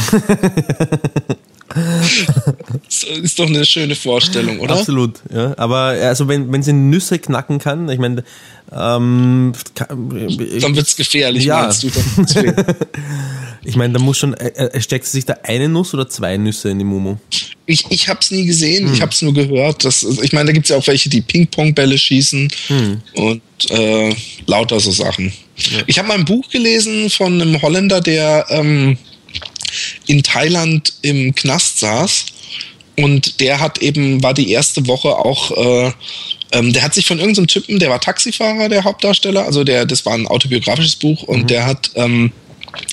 ist 3.21 3.39
doch 3.39 3.47
eine 3.47 3.65
schöne 3.65 3.95
Vorstellung, 3.95 4.59
oder? 4.59 4.75
Absolut, 4.75 5.19
ja. 5.33 5.53
Aber 5.57 5.79
also 5.79 6.27
wenn, 6.27 6.51
wenn 6.51 6.63
sie 6.63 6.73
Nüsse 6.73 7.19
knacken 7.19 7.59
kann, 7.59 7.89
ich 7.89 7.99
meine, 7.99 8.23
ähm, 8.71 9.53
kann, 9.75 10.09
dann 10.61 10.75
wird's 10.75 10.95
gefährlich, 10.95 11.45
ja. 11.45 11.63
meinst 11.63 11.83
du? 11.83 11.89
ich 13.63 13.75
meine, 13.75 13.93
da 13.93 13.99
muss 13.99 14.17
schon, 14.17 14.33
äh, 14.35 14.49
äh, 14.49 14.81
steckt 14.81 15.05
sie 15.05 15.11
sich 15.17 15.25
da 15.25 15.37
eine 15.43 15.69
Nuss 15.69 15.93
oder 15.93 16.07
zwei 16.07 16.37
Nüsse 16.37 16.69
in 16.69 16.79
die 16.79 16.85
Mumu? 16.85 17.17
Ich, 17.65 17.85
ich 17.89 18.07
habe 18.07 18.19
es 18.21 18.31
nie 18.31 18.45
gesehen, 18.45 18.87
hm. 18.87 18.93
ich 18.93 19.01
habe 19.01 19.11
es 19.11 19.21
nur 19.21 19.33
gehört. 19.33 19.85
Das, 19.85 20.03
ich 20.03 20.33
meine, 20.33 20.47
da 20.47 20.53
gibt 20.53 20.65
es 20.65 20.69
ja 20.69 20.77
auch 20.77 20.87
welche, 20.87 21.09
die 21.09 21.21
Ping-Pong-Bälle 21.21 21.97
schießen 21.97 22.47
hm. 22.67 23.01
und 23.13 23.41
äh, 23.69 24.15
lauter 24.45 24.79
so 24.79 24.91
Sachen. 24.91 25.33
Ja. 25.57 25.79
Ich 25.87 25.97
habe 25.97 26.07
mal 26.07 26.17
ein 26.17 26.25
Buch 26.25 26.49
gelesen 26.49 27.09
von 27.09 27.41
einem 27.41 27.61
Holländer, 27.61 28.01
der 28.01 28.45
ähm, 28.49 28.97
in 30.07 30.23
Thailand 30.23 30.93
im 31.01 31.33
Knast 31.35 31.79
saß. 31.79 32.25
Und 32.97 33.39
der 33.39 33.59
hat 33.59 33.77
eben, 33.79 34.21
war 34.23 34.33
die 34.33 34.51
erste 34.51 34.87
Woche 34.87 35.09
auch, 35.15 35.51
äh, 35.51 35.91
ähm, 36.51 36.73
der 36.73 36.83
hat 36.83 36.93
sich 36.93 37.05
von 37.05 37.19
irgendeinem 37.19 37.47
Typen, 37.47 37.79
der 37.79 37.89
war 37.89 38.01
Taxifahrer, 38.01 38.67
der 38.69 38.83
Hauptdarsteller, 38.83 39.45
also 39.45 39.63
der, 39.63 39.85
das 39.85 40.05
war 40.05 40.13
ein 40.13 40.27
autobiografisches 40.27 40.95
Buch 40.95 41.23
und 41.23 41.43
mhm. 41.43 41.47
der 41.47 41.65
hat 41.65 41.91
ähm, 41.95 42.31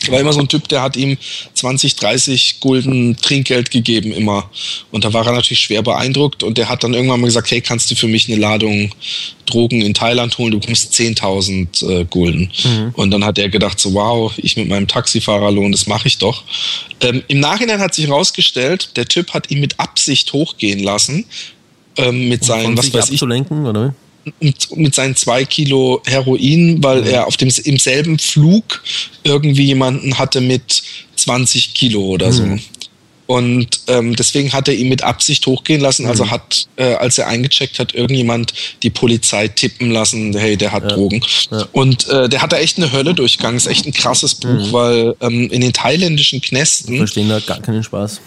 war 0.09 0.21
immer 0.21 0.33
so 0.33 0.41
ein 0.41 0.49
Typ, 0.49 0.69
der 0.69 0.83
hat 0.83 0.97
ihm 0.97 1.17
20, 1.55 1.97
30 1.97 2.61
Gulden 2.61 3.17
Trinkgeld 3.17 3.71
gegeben 3.71 4.13
immer. 4.13 4.51
Und 4.91 5.05
da 5.05 5.13
war 5.13 5.27
er 5.27 5.33
natürlich 5.33 5.61
schwer 5.61 5.83
beeindruckt 5.83 6.43
und 6.43 6.59
der 6.59 6.69
hat 6.69 6.85
dann 6.85 6.95
irgendwann 6.95 7.21
mal 7.21 7.27
gesagt, 7.27 7.51
hey, 7.51 7.61
kannst 7.61 7.91
du 7.91 7.95
für 7.95 8.09
mich 8.09 8.29
eine 8.29 8.41
Ladung 8.41 8.91
Drogen 9.47 9.81
in 9.81 9.95
Thailand 9.95 10.37
holen, 10.39 10.53
du 10.53 10.59
bekommst 10.59 10.93
10.000 10.93 11.89
äh, 11.89 12.05
Gulden. 12.05 12.51
Mhm. 12.65 12.91
Und 12.95 13.11
dann 13.13 13.25
hat 13.25 13.39
er 13.39 13.49
gedacht, 13.49 13.79
so 13.79 13.95
wow, 13.95 14.33
ich 14.37 14.57
mit 14.57 14.69
meinem 14.69 14.89
Taxifahrerlohn, 14.89 15.73
das 15.73 15.87
mache 15.87 16.09
ich 16.09 16.19
doch. 16.19 16.43
Ähm, 17.01 17.23
Im 17.29 17.41
Nachhinein 17.41 17.81
hat 17.81 17.95
sich 17.95 18.09
herausgestellt, 18.09 18.91
der 18.97 19.07
Typ 19.07 19.35
hat 19.35 19.51
ihn 19.51 19.61
mit 19.61 19.79
Absicht 19.79 20.33
hochgehen 20.33 20.81
lassen, 20.81 21.27
ähm, 21.97 22.29
mit 22.29 22.45
seinen, 22.45 22.77
was 22.77 22.93
weiß 22.93 23.11
ich. 23.11 23.23
Oder? 23.23 23.95
Mit 24.75 24.95
seinen 24.95 25.17
zwei 25.17 25.45
Kilo 25.45 26.03
Heroin, 26.07 26.83
weil 26.83 27.03
mhm. 27.03 27.09
er 27.09 27.27
auf 27.27 27.37
dem 27.37 27.51
im 27.65 27.79
selben 27.79 28.19
Flug 28.19 28.83
irgendwie 29.25 29.65
jemanden 29.65 30.19
hatte 30.19 30.41
mit 30.41 30.83
20 31.17 31.75
Kilo 31.75 32.03
oder 32.03 32.33
so. 32.33 32.45
Mhm. 32.45 32.61
Und 33.27 33.81
ähm, 33.89 34.15
deswegen 34.15 34.53
hat 34.53 34.69
er 34.69 34.75
ihn 34.75 34.89
mit 34.89 35.03
Absicht 35.03 35.47
hochgehen 35.47 35.81
lassen. 35.81 36.07
Also 36.07 36.27
mhm. 36.27 36.31
hat, 36.31 36.69
äh, 36.77 36.95
als 36.95 37.19
er 37.19 37.27
eingecheckt 37.27 37.79
hat, 37.81 37.93
irgendjemand 37.93 38.55
die 38.85 38.91
Polizei 38.91 39.49
tippen 39.49 39.91
lassen, 39.91 40.37
hey, 40.37 40.57
der 40.57 40.71
hat 40.71 40.85
ja. 40.85 40.91
Drogen. 40.91 41.25
Ja. 41.51 41.67
Und 41.73 42.09
äh, 42.09 42.29
der 42.29 42.41
hat 42.41 42.53
da 42.53 42.59
echt 42.59 42.79
eine 42.79 42.93
Hölle 42.93 43.15
durchgegangen. 43.15 43.57
Ist 43.57 43.67
echt 43.67 43.85
ein 43.85 43.93
krasses 43.93 44.37
Buch, 44.37 44.69
mhm. 44.69 44.73
weil 44.73 45.17
ähm, 45.21 45.51
in 45.51 45.61
den 45.61 45.73
thailändischen 45.73 46.41
Knästen. 46.41 46.99
Verstehen 46.99 47.29
da 47.29 47.41
gar 47.41 47.61
keinen 47.61 47.83
Spaß 47.83 48.21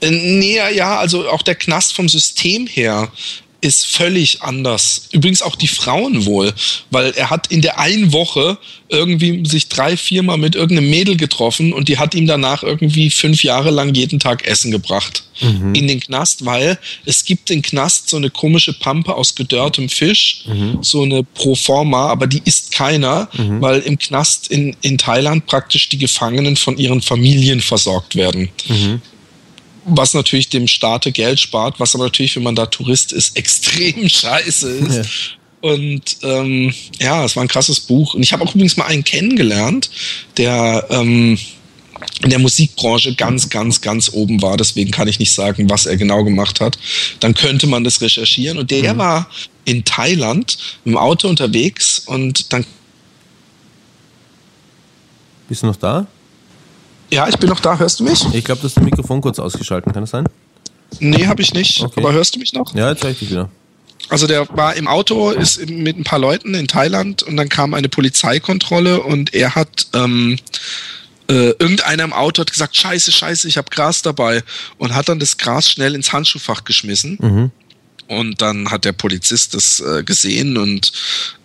Äh, 0.00 0.10
nee, 0.10 0.60
ja, 0.74 0.98
also 0.98 1.28
auch 1.28 1.42
der 1.42 1.54
Knast 1.54 1.92
vom 1.92 2.08
System 2.08 2.66
her 2.66 3.12
ist 3.60 3.86
völlig 3.86 4.42
anders. 4.42 5.08
Übrigens 5.12 5.42
auch 5.42 5.56
die 5.56 5.68
Frauen 5.68 6.26
wohl, 6.26 6.52
weil 6.90 7.12
er 7.12 7.30
hat 7.30 7.48
in 7.48 7.62
der 7.62 7.78
einen 7.78 8.12
Woche 8.12 8.58
irgendwie 8.88 9.44
sich 9.46 9.68
drei, 9.68 9.96
viermal 9.96 10.38
mit 10.38 10.54
irgendeinem 10.54 10.90
Mädel 10.90 11.16
getroffen 11.16 11.72
und 11.72 11.88
die 11.88 11.98
hat 11.98 12.14
ihm 12.14 12.26
danach 12.26 12.62
irgendwie 12.62 13.10
fünf 13.10 13.42
Jahre 13.42 13.70
lang 13.70 13.94
jeden 13.94 14.20
Tag 14.20 14.46
Essen 14.46 14.70
gebracht 14.70 15.24
mhm. 15.40 15.74
in 15.74 15.88
den 15.88 16.00
Knast, 16.00 16.44
weil 16.44 16.78
es 17.04 17.24
gibt 17.24 17.50
im 17.50 17.62
Knast 17.62 18.08
so 18.10 18.16
eine 18.16 18.30
komische 18.30 18.72
Pampe 18.72 19.14
aus 19.14 19.34
gedörrtem 19.34 19.88
Fisch, 19.88 20.44
mhm. 20.46 20.78
so 20.82 21.02
eine 21.02 21.22
Proforma, 21.24 22.08
aber 22.08 22.26
die 22.26 22.42
isst 22.44 22.72
keiner, 22.72 23.28
mhm. 23.36 23.60
weil 23.60 23.80
im 23.80 23.98
Knast 23.98 24.48
in, 24.48 24.76
in 24.82 24.98
Thailand 24.98 25.46
praktisch 25.46 25.88
die 25.88 25.98
Gefangenen 25.98 26.56
von 26.56 26.76
ihren 26.76 27.00
Familien 27.00 27.60
versorgt 27.60 28.14
werden. 28.16 28.48
Was 29.88 30.14
natürlich 30.14 30.48
dem 30.48 30.66
Staate 30.66 31.12
Geld 31.12 31.38
spart, 31.38 31.78
was 31.78 31.94
aber 31.94 32.04
natürlich, 32.04 32.34
wenn 32.36 32.42
man 32.42 32.56
da 32.56 32.66
Tourist 32.66 33.12
ist, 33.12 33.36
extrem 33.36 34.08
scheiße 34.08 34.68
ist. 34.68 34.94
Ja. 34.94 35.02
Und 35.60 36.18
ähm, 36.22 36.74
ja, 37.00 37.24
es 37.24 37.34
war 37.36 37.42
ein 37.42 37.48
krasses 37.48 37.80
Buch. 37.80 38.14
Und 38.14 38.22
ich 38.22 38.32
habe 38.32 38.44
auch 38.44 38.54
übrigens 38.54 38.76
mal 38.76 38.86
einen 38.86 39.04
kennengelernt, 39.04 39.90
der 40.36 40.86
ähm, 40.90 41.38
in 42.22 42.30
der 42.30 42.38
Musikbranche 42.38 43.14
ganz, 43.14 43.48
ganz, 43.48 43.80
ganz 43.80 44.10
oben 44.12 44.42
war. 44.42 44.56
Deswegen 44.56 44.90
kann 44.90 45.08
ich 45.08 45.18
nicht 45.18 45.32
sagen, 45.32 45.68
was 45.70 45.86
er 45.86 45.96
genau 45.96 46.24
gemacht 46.24 46.60
hat. 46.60 46.78
Dann 47.20 47.34
könnte 47.34 47.66
man 47.66 47.84
das 47.84 48.00
recherchieren. 48.00 48.58
Und 48.58 48.70
der 48.70 48.94
mhm. 48.94 48.98
war 48.98 49.30
in 49.64 49.84
Thailand 49.84 50.58
im 50.84 50.96
Auto 50.96 51.28
unterwegs 51.28 52.00
und 52.06 52.52
dann. 52.52 52.64
Bist 55.48 55.62
du 55.62 55.66
noch 55.66 55.76
da? 55.76 56.06
Ja, 57.10 57.28
ich 57.28 57.38
bin 57.38 57.48
noch 57.48 57.60
da. 57.60 57.78
Hörst 57.78 58.00
du 58.00 58.04
mich? 58.04 58.24
Ich 58.32 58.44
glaube, 58.44 58.60
du 58.60 58.66
hast 58.66 58.76
das 58.76 58.84
Mikrofon 58.84 59.20
kurz 59.20 59.38
ausgeschalten. 59.38 59.92
Kann 59.92 60.02
das 60.02 60.10
sein? 60.10 60.26
Nee, 61.00 61.26
habe 61.26 61.42
ich 61.42 61.52
nicht. 61.54 61.82
Okay. 61.82 62.00
Aber 62.00 62.12
hörst 62.12 62.34
du 62.34 62.38
mich 62.38 62.52
noch? 62.52 62.74
Ja, 62.74 62.90
jetzt 62.90 63.02
höre 63.02 63.10
ich 63.10 63.18
dich 63.18 63.30
wieder. 63.30 63.48
Also 64.08 64.26
der 64.26 64.46
war 64.56 64.74
im 64.76 64.86
Auto, 64.86 65.30
ist 65.30 65.68
mit 65.68 65.98
ein 65.98 66.04
paar 66.04 66.18
Leuten 66.18 66.54
in 66.54 66.68
Thailand 66.68 67.22
und 67.24 67.36
dann 67.36 67.48
kam 67.48 67.74
eine 67.74 67.88
Polizeikontrolle 67.88 69.02
und 69.02 69.34
er 69.34 69.56
hat 69.56 69.88
ähm, 69.94 70.38
äh, 71.28 71.50
irgendeiner 71.58 72.04
im 72.04 72.12
Auto 72.12 72.42
hat 72.42 72.50
gesagt, 72.50 72.76
scheiße, 72.76 73.10
scheiße, 73.10 73.48
ich 73.48 73.56
habe 73.56 73.68
Gras 73.70 74.02
dabei 74.02 74.44
und 74.78 74.94
hat 74.94 75.08
dann 75.08 75.18
das 75.18 75.38
Gras 75.38 75.68
schnell 75.68 75.94
ins 75.96 76.12
Handschuhfach 76.12 76.62
geschmissen. 76.62 77.18
Mhm. 77.20 77.50
Und 78.08 78.40
dann 78.40 78.70
hat 78.70 78.84
der 78.84 78.92
Polizist 78.92 79.54
das 79.54 79.80
äh, 79.80 80.02
gesehen 80.02 80.56
und 80.56 80.92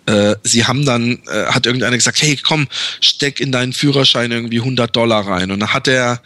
äh, 0.06 0.36
sie 0.42 0.64
haben 0.64 0.84
dann, 0.84 1.18
äh, 1.26 1.46
hat 1.46 1.66
irgendeiner 1.66 1.96
gesagt, 1.96 2.22
hey, 2.22 2.38
komm, 2.40 2.68
steck 3.00 3.40
in 3.40 3.52
deinen 3.52 3.72
Führerschein 3.72 4.30
irgendwie 4.30 4.58
100 4.58 4.94
Dollar 4.94 5.26
rein. 5.26 5.50
Und 5.50 5.60
dann 5.60 5.72
hat 5.72 5.88
er 5.88 6.20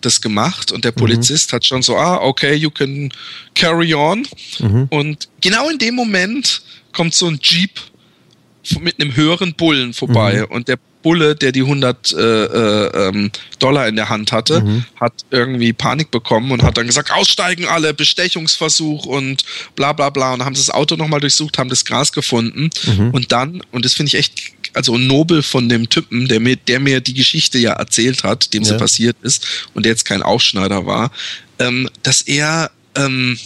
das 0.00 0.20
gemacht 0.20 0.72
und 0.72 0.84
der 0.84 0.92
mhm. 0.92 0.96
Polizist 0.96 1.52
mhm. 1.52 1.56
hat 1.56 1.64
schon 1.64 1.82
so, 1.82 1.96
ah, 1.96 2.16
okay, 2.16 2.54
you 2.54 2.70
can 2.70 3.12
carry 3.54 3.94
on. 3.94 4.26
Mhm. 4.58 4.86
Und 4.90 5.28
genau 5.40 5.68
in 5.68 5.78
dem 5.78 5.94
Moment 5.94 6.62
kommt 6.92 7.14
so 7.14 7.26
ein 7.26 7.38
Jeep 7.42 7.80
mit 8.80 9.00
einem 9.00 9.16
höheren 9.16 9.54
Bullen 9.54 9.92
vorbei 9.92 10.40
mhm. 10.40 10.54
und 10.54 10.68
der 10.68 10.78
Bulle, 11.02 11.34
der 11.34 11.52
die 11.52 11.62
100 11.62 12.12
äh, 12.12 12.16
äh, 12.16 13.08
ähm, 13.08 13.30
Dollar 13.58 13.88
in 13.88 13.96
der 13.96 14.08
Hand 14.08 14.32
hatte, 14.32 14.60
mhm. 14.60 14.84
hat 15.00 15.12
irgendwie 15.30 15.72
Panik 15.72 16.10
bekommen 16.10 16.50
und 16.52 16.62
hat 16.62 16.78
dann 16.78 16.86
gesagt, 16.86 17.12
aussteigen 17.12 17.66
alle, 17.66 17.94
Bestechungsversuch 17.94 19.06
und 19.06 19.44
bla 19.74 19.92
bla 19.92 20.10
bla. 20.10 20.34
Und 20.34 20.44
haben 20.44 20.54
sie 20.54 20.62
das 20.64 20.70
Auto 20.70 20.96
nochmal 20.96 21.20
durchsucht, 21.20 21.58
haben 21.58 21.70
das 21.70 21.84
Gras 21.84 22.12
gefunden. 22.12 22.70
Mhm. 22.86 23.10
Und 23.10 23.32
dann, 23.32 23.62
und 23.72 23.84
das 23.84 23.94
finde 23.94 24.08
ich 24.08 24.14
echt, 24.14 24.52
also 24.74 24.96
nobel 24.96 25.42
von 25.42 25.68
dem 25.68 25.88
Typen, 25.88 26.28
der 26.28 26.40
mir, 26.40 26.56
der 26.56 26.80
mir 26.80 27.00
die 27.00 27.14
Geschichte 27.14 27.58
ja 27.58 27.72
erzählt 27.72 28.24
hat, 28.24 28.54
dem 28.54 28.62
ja. 28.62 28.70
sie 28.70 28.76
passiert 28.76 29.16
ist 29.22 29.46
und 29.74 29.84
der 29.84 29.92
jetzt 29.92 30.04
kein 30.04 30.22
Aufschneider 30.22 30.86
war, 30.86 31.10
ähm, 31.58 31.88
dass 32.02 32.22
er 32.22 32.70
ähm, 32.96 33.38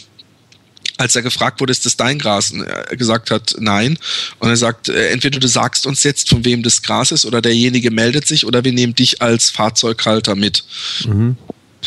als 0.97 1.15
er 1.15 1.23
gefragt 1.23 1.61
wurde, 1.61 1.73
ist 1.73 1.87
das 1.87 1.97
dein 1.97 2.19
Gras? 2.19 2.53
Und 2.53 2.63
er 2.63 2.97
gesagt 2.97 3.31
hat, 3.31 3.55
nein. 3.59 3.99
Und 4.39 4.49
er 4.49 4.57
sagt, 4.57 4.89
äh, 4.89 5.09
entweder 5.09 5.39
du 5.39 5.49
sagst 5.49 5.87
uns 5.87 6.03
jetzt, 6.03 6.29
von 6.29 6.45
wem 6.45 6.63
das 6.63 6.83
Gras 6.83 7.11
ist, 7.13 7.25
oder 7.25 7.43
derjenige 7.43 7.91
meldet 7.91 8.27
sich, 8.27 8.47
oder 8.47 8.65
wir 8.65 8.73
nehmen 8.73 8.95
dich 8.95 9.23
als 9.23 9.51
Fahrzeughalter 9.51 10.35
mit. 10.35 10.65
Mhm. 11.07 11.37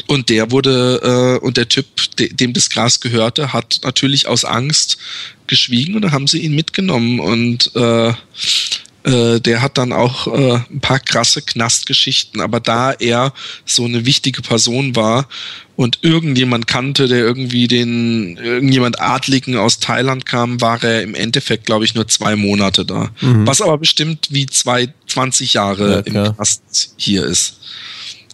Und 0.07 0.29
der 0.29 0.51
wurde, 0.51 1.39
äh, 1.41 1.45
und 1.45 1.57
der 1.57 1.67
Typ, 1.67 1.85
de, 2.17 2.31
dem 2.33 2.53
das 2.53 2.69
Gras 2.69 2.99
gehörte, 2.99 3.51
hat 3.53 3.81
natürlich 3.83 4.27
aus 4.27 4.45
Angst 4.45 4.97
geschwiegen 5.47 5.95
und 5.95 6.03
dann 6.03 6.11
haben 6.11 6.27
sie 6.27 6.39
ihn 6.39 6.55
mitgenommen. 6.55 7.19
Und 7.19 7.75
äh, 7.75 8.13
äh, 9.09 9.39
der 9.39 9.61
hat 9.61 9.77
dann 9.77 9.91
auch 9.91 10.27
äh, 10.27 10.59
ein 10.69 10.79
paar 10.81 10.99
krasse 10.99 11.41
Knastgeschichten, 11.41 12.41
aber 12.41 12.59
da 12.59 12.91
er 12.91 13.33
so 13.65 13.85
eine 13.85 14.05
wichtige 14.05 14.41
Person 14.41 14.95
war 14.95 15.27
und 15.75 15.99
irgendjemand 16.01 16.67
kannte, 16.67 17.07
der 17.07 17.19
irgendwie 17.19 17.67
den, 17.67 18.37
irgendjemand 18.37 18.99
Adligen 18.99 19.55
aus 19.57 19.79
Thailand 19.79 20.25
kam, 20.25 20.61
war 20.61 20.83
er 20.83 21.01
im 21.03 21.15
Endeffekt, 21.15 21.65
glaube 21.65 21.85
ich, 21.85 21.95
nur 21.95 22.07
zwei 22.07 22.35
Monate 22.35 22.85
da. 22.85 23.11
Mhm. 23.21 23.47
Was 23.47 23.61
aber 23.61 23.77
bestimmt 23.77 24.27
wie 24.29 24.45
zwei, 24.45 24.93
20 25.07 25.53
Jahre 25.53 25.91
ja, 25.91 25.99
im 25.99 26.35
Knast 26.35 26.93
hier 26.97 27.25
ist. 27.25 27.59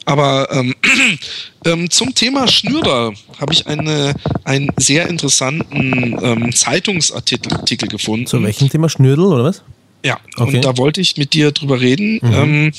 Aber 0.06 0.50
ähm, 0.52 0.76
ähm, 1.66 1.90
zum 1.90 2.14
Thema 2.14 2.48
Schnürder 2.48 3.14
habe 3.40 3.54
ich 3.54 3.68
eine, 3.68 4.14
einen 4.44 4.70
sehr 4.78 5.08
interessanten 5.08 6.18
ähm, 6.22 6.52
Zeitungsartikel 6.54 7.90
gefunden. 7.90 8.28
Zu 8.28 8.42
welchem 8.44 8.70
Thema 8.70 8.90
Schnürdel 8.90 9.26
oder 9.26 9.44
was? 9.44 9.64
Ja, 10.06 10.20
okay. 10.36 10.58
und 10.58 10.66
da 10.66 10.78
wollte 10.78 11.02
ich 11.02 11.18
mit 11.18 11.34
dir 11.34 11.52
drüber 11.52 11.82
reden. 11.82 12.20
Mhm. 12.22 12.34
Ähm, 12.34 12.72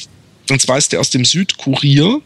und 0.48 0.62
zwar 0.62 0.78
ist 0.78 0.92
der 0.92 1.00
aus 1.00 1.10
dem 1.10 1.24
Südkurier. 1.24 2.22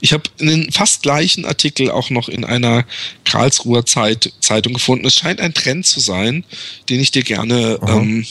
Ich 0.00 0.14
habe 0.14 0.22
einen 0.40 0.72
fast 0.72 1.02
gleichen 1.02 1.44
Artikel 1.44 1.90
auch 1.90 2.08
noch 2.08 2.30
in 2.30 2.46
einer 2.46 2.86
Karlsruher 3.24 3.84
Zeit, 3.84 4.32
Zeitung 4.40 4.72
gefunden. 4.72 5.06
Es 5.06 5.16
scheint 5.16 5.40
ein 5.40 5.52
Trend 5.52 5.84
zu 5.84 6.00
sein, 6.00 6.44
den 6.88 7.00
ich 7.00 7.10
dir 7.10 7.22
gerne 7.22 7.78
ähm, 7.86 8.24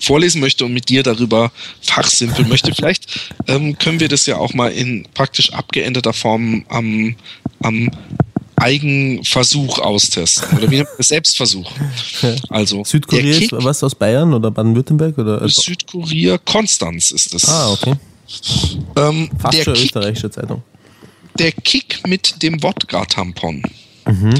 vorlesen 0.00 0.42
möchte 0.42 0.66
und 0.66 0.74
mit 0.74 0.90
dir 0.90 1.02
darüber 1.02 1.50
fachsimpeln 1.80 2.46
möchte. 2.46 2.74
Vielleicht 2.76 3.06
ähm, 3.46 3.78
können 3.78 4.00
wir 4.00 4.08
das 4.08 4.26
ja 4.26 4.36
auch 4.36 4.52
mal 4.52 4.70
in 4.70 5.06
praktisch 5.14 5.50
abgeänderter 5.50 6.12
Form 6.12 6.66
am, 6.68 7.16
am 7.62 7.90
Eigenversuch 8.56 9.78
austesten. 9.78 10.58
Oder 10.58 10.70
wie 10.70 10.76
nennt 10.76 10.88
man 10.88 10.98
das? 10.98 11.08
Selbstversuch. 11.08 11.70
Also, 12.48 12.84
Südkorea 12.84 13.36
ist 13.36 13.52
was 13.52 13.82
aus 13.82 13.94
Bayern 13.94 14.32
oder 14.32 14.50
Baden-Württemberg? 14.50 15.18
oder? 15.18 15.48
Südkorea, 15.48 16.38
Konstanz 16.38 17.10
ist 17.10 17.34
das. 17.34 17.48
Ah, 17.48 17.72
okay. 17.72 17.94
Ähm, 18.96 19.30
Fast 19.38 19.58
der 19.58 19.64
schon 19.64 19.74
Kick, 19.74 19.84
österreichische 19.84 20.30
Zeitung. 20.30 20.62
Der 21.38 21.52
Kick 21.52 22.06
mit 22.06 22.42
dem 22.42 22.62
Wodka-Tampon. 22.62 23.62
Mhm. 24.06 24.34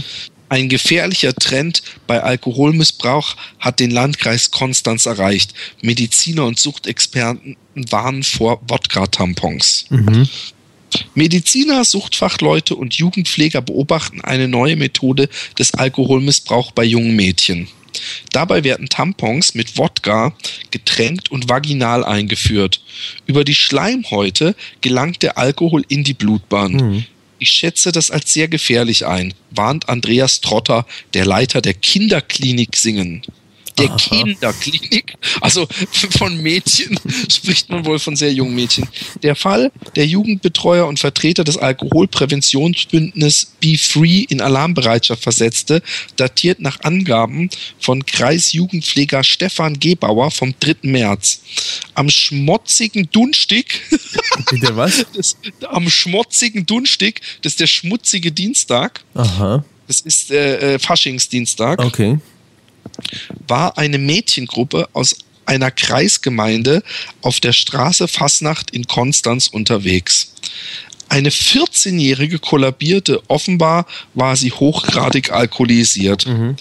Ein 0.49 0.69
gefährlicher 0.69 1.35
Trend 1.35 1.83
bei 2.07 2.23
Alkoholmissbrauch 2.23 3.35
hat 3.59 3.81
den 3.81 3.91
Landkreis 3.91 4.51
Konstanz 4.51 5.07
erreicht. 5.07 5.55
Mediziner 5.83 6.45
und 6.45 6.59
Suchtexperten 6.59 7.57
warnen 7.75 8.23
vor 8.23 8.61
Wodka-Tampons. 8.69 9.87
Mhm. 9.91 10.29
Mediziner, 11.15 11.85
Suchtfachleute 11.85 12.77
und 12.77 12.95
Jugendpfleger 12.95 13.63
beobachten 13.63 14.21
eine 14.21 14.49
neue 14.49 14.77
Methode 14.77 15.29
des 15.59 15.75
Alkoholmissbrauchs 15.75 16.73
bei 16.75 16.85
jungen 16.85 17.17
Mädchen. 17.17 17.69
Dabei 18.33 18.65
werden 18.65 18.89
Tampons 18.89 19.55
mit 19.55 19.79
Wodka 19.79 20.35
getränkt 20.71 21.31
und 21.31 21.49
vaginal 21.49 22.05
eingeführt. 22.05 22.81
Über 23.27 23.45
die 23.45 23.55
Schleimhäute 23.55 24.57
gelangt 24.81 25.23
der 25.23 25.39
Alkohol 25.39 25.85
in 25.89 26.05
die 26.05 26.15
Blutbahn. 26.15 26.73
Mhm. 26.73 27.05
Ich 27.39 27.51
schätze 27.51 27.93
das 27.93 28.11
als 28.11 28.33
sehr 28.33 28.49
gefährlich 28.49 29.07
ein, 29.07 29.35
warnt 29.51 29.89
Andreas 29.89 30.41
Trotter, 30.41 30.87
der 31.15 31.27
Leiter 31.27 31.61
der 31.61 31.75
Kinderklinik 31.75 32.77
Singen 32.77 33.23
der 33.79 33.91
Aha. 33.91 33.97
Kinderklinik. 33.97 35.15
Also 35.41 35.67
von 36.19 36.37
Mädchen 36.43 36.99
spricht 37.31 37.71
man 37.71 37.85
wohl 37.85 37.99
von 37.99 38.17
sehr 38.17 38.33
jungen 38.33 38.55
Mädchen. 38.55 38.89
Der 39.23 39.37
Fall 39.37 39.73
der 39.97 40.07
Jugendbetreuer 40.07 40.87
und 40.87 40.99
Vertreter 40.99 41.45
des 41.45 41.59
Alkoholpräventionsbündnis 41.59 43.53
Be 43.61 43.77
Free 43.79 44.25
in 44.29 44.41
Alarmbereitschaft 44.41 45.23
versetzte, 45.23 45.83
datiert 46.17 46.61
nach 46.61 46.81
Angaben 46.83 47.51
von 47.79 48.05
Kreisjugendpfleger 48.05 49.25
Stefan 49.25 49.79
Gebauer 49.81 50.31
vom 50.31 50.55
3. 50.61 50.77
März. 50.83 51.41
Am 51.95 52.09
schmutzigen 52.09 53.09
Dunstig. 53.11 53.83
Bitte 54.51 54.77
was? 54.77 55.07
Das, 55.15 55.37
am 55.69 55.89
schmutzigen 55.89 56.67
Dunstig, 56.67 57.21
das 57.43 57.55
ist 57.55 57.61
der 57.61 57.67
schmutzige 57.67 58.33
Dienstag. 58.33 59.03
Aha. 59.15 59.65
Das 59.87 60.01
ist 60.01 60.31
äh, 60.31 60.75
äh 60.75 60.79
Faschingsdienstag. 60.79 61.79
Okay 61.79 62.19
war 63.47 63.79
eine 63.79 63.99
Mädchengruppe 63.99 64.89
aus 64.93 65.17
einer 65.47 65.71
Kreisgemeinde 65.71 66.83
auf 67.23 67.41
der 67.41 67.53
Straße 67.53 68.09
Fasnacht 68.09 68.71
in 68.71 68.87
Konstanz 68.87 69.47
unterwegs. 69.47 70.35
Eine 71.09 71.29
14-Jährige 71.29 72.39
kollabierte, 72.39 73.23
offenbar 73.29 73.87
war 74.15 74.37
sie 74.37 74.53
hochgradig 74.53 75.31
alkoholisiert. 75.31 76.27
Mhm. 76.27 76.57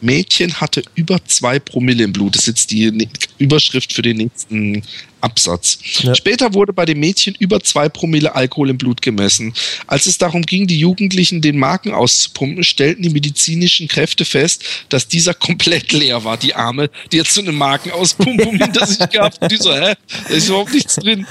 Mädchen 0.00 0.60
hatte 0.60 0.82
über 0.94 1.18
zwei 1.24 1.58
Promille 1.58 2.04
im 2.04 2.12
Blut. 2.12 2.34
Das 2.34 2.42
ist 2.42 2.46
jetzt 2.46 2.70
die 2.70 3.08
Überschrift 3.38 3.92
für 3.92 4.02
den 4.02 4.18
nächsten 4.18 4.82
Absatz. 5.20 5.78
Ja. 6.00 6.14
Später 6.14 6.54
wurde 6.54 6.72
bei 6.72 6.84
dem 6.84 7.00
Mädchen 7.00 7.34
über 7.38 7.60
zwei 7.60 7.88
Promille 7.88 8.34
Alkohol 8.34 8.70
im 8.70 8.78
Blut 8.78 9.02
gemessen. 9.02 9.52
Als 9.86 10.06
es 10.06 10.18
darum 10.18 10.42
ging, 10.42 10.66
die 10.66 10.78
Jugendlichen 10.78 11.40
den 11.40 11.58
Magen 11.58 11.92
auszupumpen, 11.92 12.62
stellten 12.62 13.02
die 13.02 13.10
medizinischen 13.10 13.88
Kräfte 13.88 14.24
fest, 14.24 14.64
dass 14.88 15.08
dieser 15.08 15.34
komplett 15.34 15.92
leer 15.92 16.22
war. 16.24 16.36
Die 16.36 16.54
Arme, 16.54 16.90
die 17.10 17.16
jetzt 17.16 17.34
so 17.34 17.40
eine 17.40 17.52
Magenauspumpen 17.52 18.62
hinter 18.62 18.86
sich 18.86 18.98
gehabt 19.10 19.38
die 19.50 19.56
so, 19.56 19.72
hä, 19.72 19.94
da 20.28 20.34
ist 20.34 20.48
überhaupt 20.48 20.72
nichts 20.72 20.96
drin. 20.96 21.26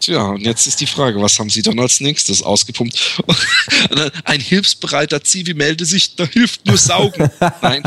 Tja, 0.00 0.22
und 0.22 0.40
jetzt 0.40 0.66
ist 0.66 0.80
die 0.80 0.86
Frage, 0.86 1.20
was 1.20 1.38
haben 1.38 1.50
Sie 1.50 1.62
dann 1.62 1.78
als 1.78 2.00
nächstes 2.00 2.42
ausgepumpt? 2.42 3.22
Ein 4.24 4.40
hilfsbereiter 4.40 5.22
Zivi 5.22 5.54
melde 5.54 5.84
sich, 5.84 6.14
da 6.16 6.24
hilft 6.24 6.66
nur 6.66 6.78
Saugen. 6.78 7.30
Nein. 7.62 7.82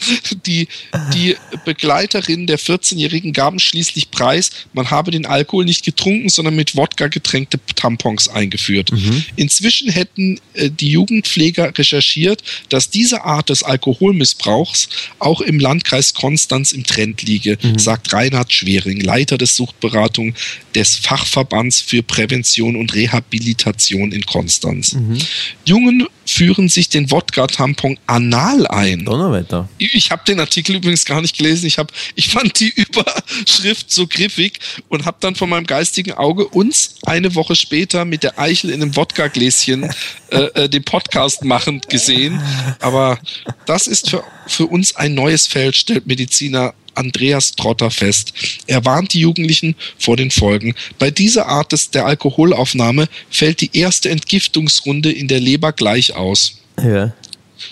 Die, 0.46 0.68
die 1.14 1.36
Begleiterin 1.64 2.46
der 2.46 2.58
14-Jährigen 2.58 3.32
gaben 3.32 3.58
schließlich 3.58 4.10
preis, 4.10 4.50
man 4.72 4.90
habe 4.90 5.10
den 5.10 5.26
Alkohol 5.26 5.64
nicht 5.64 5.84
getrunken, 5.84 6.28
sondern 6.28 6.56
mit 6.56 6.76
Wodka 6.76 7.08
getränkte 7.08 7.58
Tampons 7.76 8.28
eingeführt. 8.28 8.92
Mhm. 8.92 9.24
Inzwischen 9.36 9.90
hätten 9.90 10.40
äh, 10.54 10.70
die 10.70 10.90
Jugendpfleger 10.90 11.76
recherchiert, 11.76 12.42
dass 12.68 12.90
diese 12.90 13.24
Art 13.24 13.50
des 13.50 13.62
Alkoholmissbrauchs 13.62 14.88
auch 15.18 15.40
im 15.40 15.58
Landkreis 15.58 16.14
Konstanz 16.14 16.72
im 16.72 16.84
Trend 16.84 17.22
liege, 17.22 17.58
mhm. 17.62 17.78
sagt 17.78 18.12
Reinhard 18.12 18.52
Schwering, 18.52 19.00
Leiter 19.00 19.38
des 19.38 19.56
Suchtberatung 19.56 20.34
des 20.74 20.96
Fachverbands 20.96 21.80
für 21.80 22.02
Prävention 22.02 22.76
und 22.76 22.94
Rehabilitation 22.94 24.12
in 24.12 24.24
Konstanz. 24.24 24.94
Mhm. 24.94 25.18
Jungen 25.64 26.06
führen 26.32 26.68
sich 26.68 26.88
den 26.88 27.10
Wodka-Tampon 27.10 27.98
anal 28.06 28.66
ein. 28.66 29.04
Donnerwetter. 29.04 29.68
Ich 29.78 30.10
habe 30.10 30.22
den 30.26 30.40
Artikel 30.40 30.76
übrigens 30.76 31.04
gar 31.04 31.20
nicht 31.20 31.36
gelesen. 31.36 31.66
Ich, 31.66 31.78
hab, 31.78 31.92
ich 32.14 32.28
fand 32.28 32.58
die 32.60 32.68
Überschrift 32.76 33.90
so 33.92 34.06
griffig 34.06 34.58
und 34.88 35.04
habe 35.04 35.18
dann 35.20 35.34
von 35.34 35.48
meinem 35.48 35.66
geistigen 35.66 36.12
Auge 36.12 36.46
uns 36.46 36.96
eine 37.04 37.34
Woche 37.34 37.56
später 37.56 38.04
mit 38.04 38.22
der 38.22 38.38
Eichel 38.38 38.70
in 38.70 38.82
einem 38.82 38.96
Wodka-Gläschen 38.96 39.90
äh, 40.30 40.36
äh, 40.36 40.68
den 40.68 40.84
Podcast 40.84 41.44
machend 41.44 41.88
gesehen. 41.88 42.40
Aber 42.80 43.18
das 43.66 43.86
ist 43.86 44.10
für, 44.10 44.24
für 44.46 44.66
uns 44.66 44.96
ein 44.96 45.14
neues 45.14 45.46
Feld, 45.46 45.76
stellt 45.76 46.06
Mediziner 46.06 46.74
Andreas 47.00 47.52
Trotter 47.52 47.90
fest. 47.90 48.32
Er 48.66 48.84
warnt 48.84 49.14
die 49.14 49.20
Jugendlichen 49.20 49.74
vor 49.98 50.16
den 50.16 50.30
Folgen. 50.30 50.74
Bei 50.98 51.10
dieser 51.10 51.46
Art 51.46 51.72
des, 51.72 51.90
der 51.90 52.06
Alkoholaufnahme 52.06 53.08
fällt 53.30 53.60
die 53.60 53.70
erste 53.72 54.10
Entgiftungsrunde 54.10 55.10
in 55.10 55.28
der 55.28 55.40
Leber 55.40 55.72
gleich 55.72 56.14
aus. 56.14 56.58
Ja. 56.82 57.12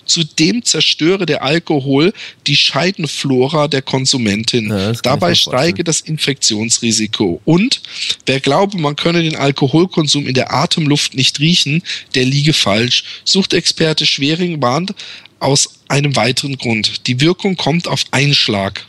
Zudem 0.05 0.65
zerstöre 0.65 1.27
der 1.27 1.43
Alkohol 1.43 2.13
die 2.47 2.57
Scheidenflora 2.57 3.69
der 3.69 3.83
Konsumentin. 3.83 4.71
Ja, 4.71 4.93
Dabei 4.93 5.35
steige 5.35 5.85
das 5.85 6.01
Infektionsrisiko. 6.01 7.41
Und 7.45 7.81
wer 8.27 8.41
glaube, 8.41 8.79
man 8.79 8.97
könne 8.97 9.23
den 9.23 9.37
Alkoholkonsum 9.37 10.27
in 10.27 10.35
der 10.35 10.53
Atemluft 10.53 11.15
nicht 11.15 11.41
riechen, 11.41 11.83
der 12.15 12.25
liege 12.25 12.53
falsch. 12.53 13.05
Suchtexperte 13.25 14.07
Schwering 14.07 14.61
warnt 14.61 14.95
aus 15.41 15.71
einem 15.89 16.17
weiteren 16.17 16.57
Grund. 16.57 17.07
Die 17.07 17.21
Wirkung 17.21 17.57
kommt 17.57 17.89
auf 17.89 18.05
Einschlag. 18.11 18.85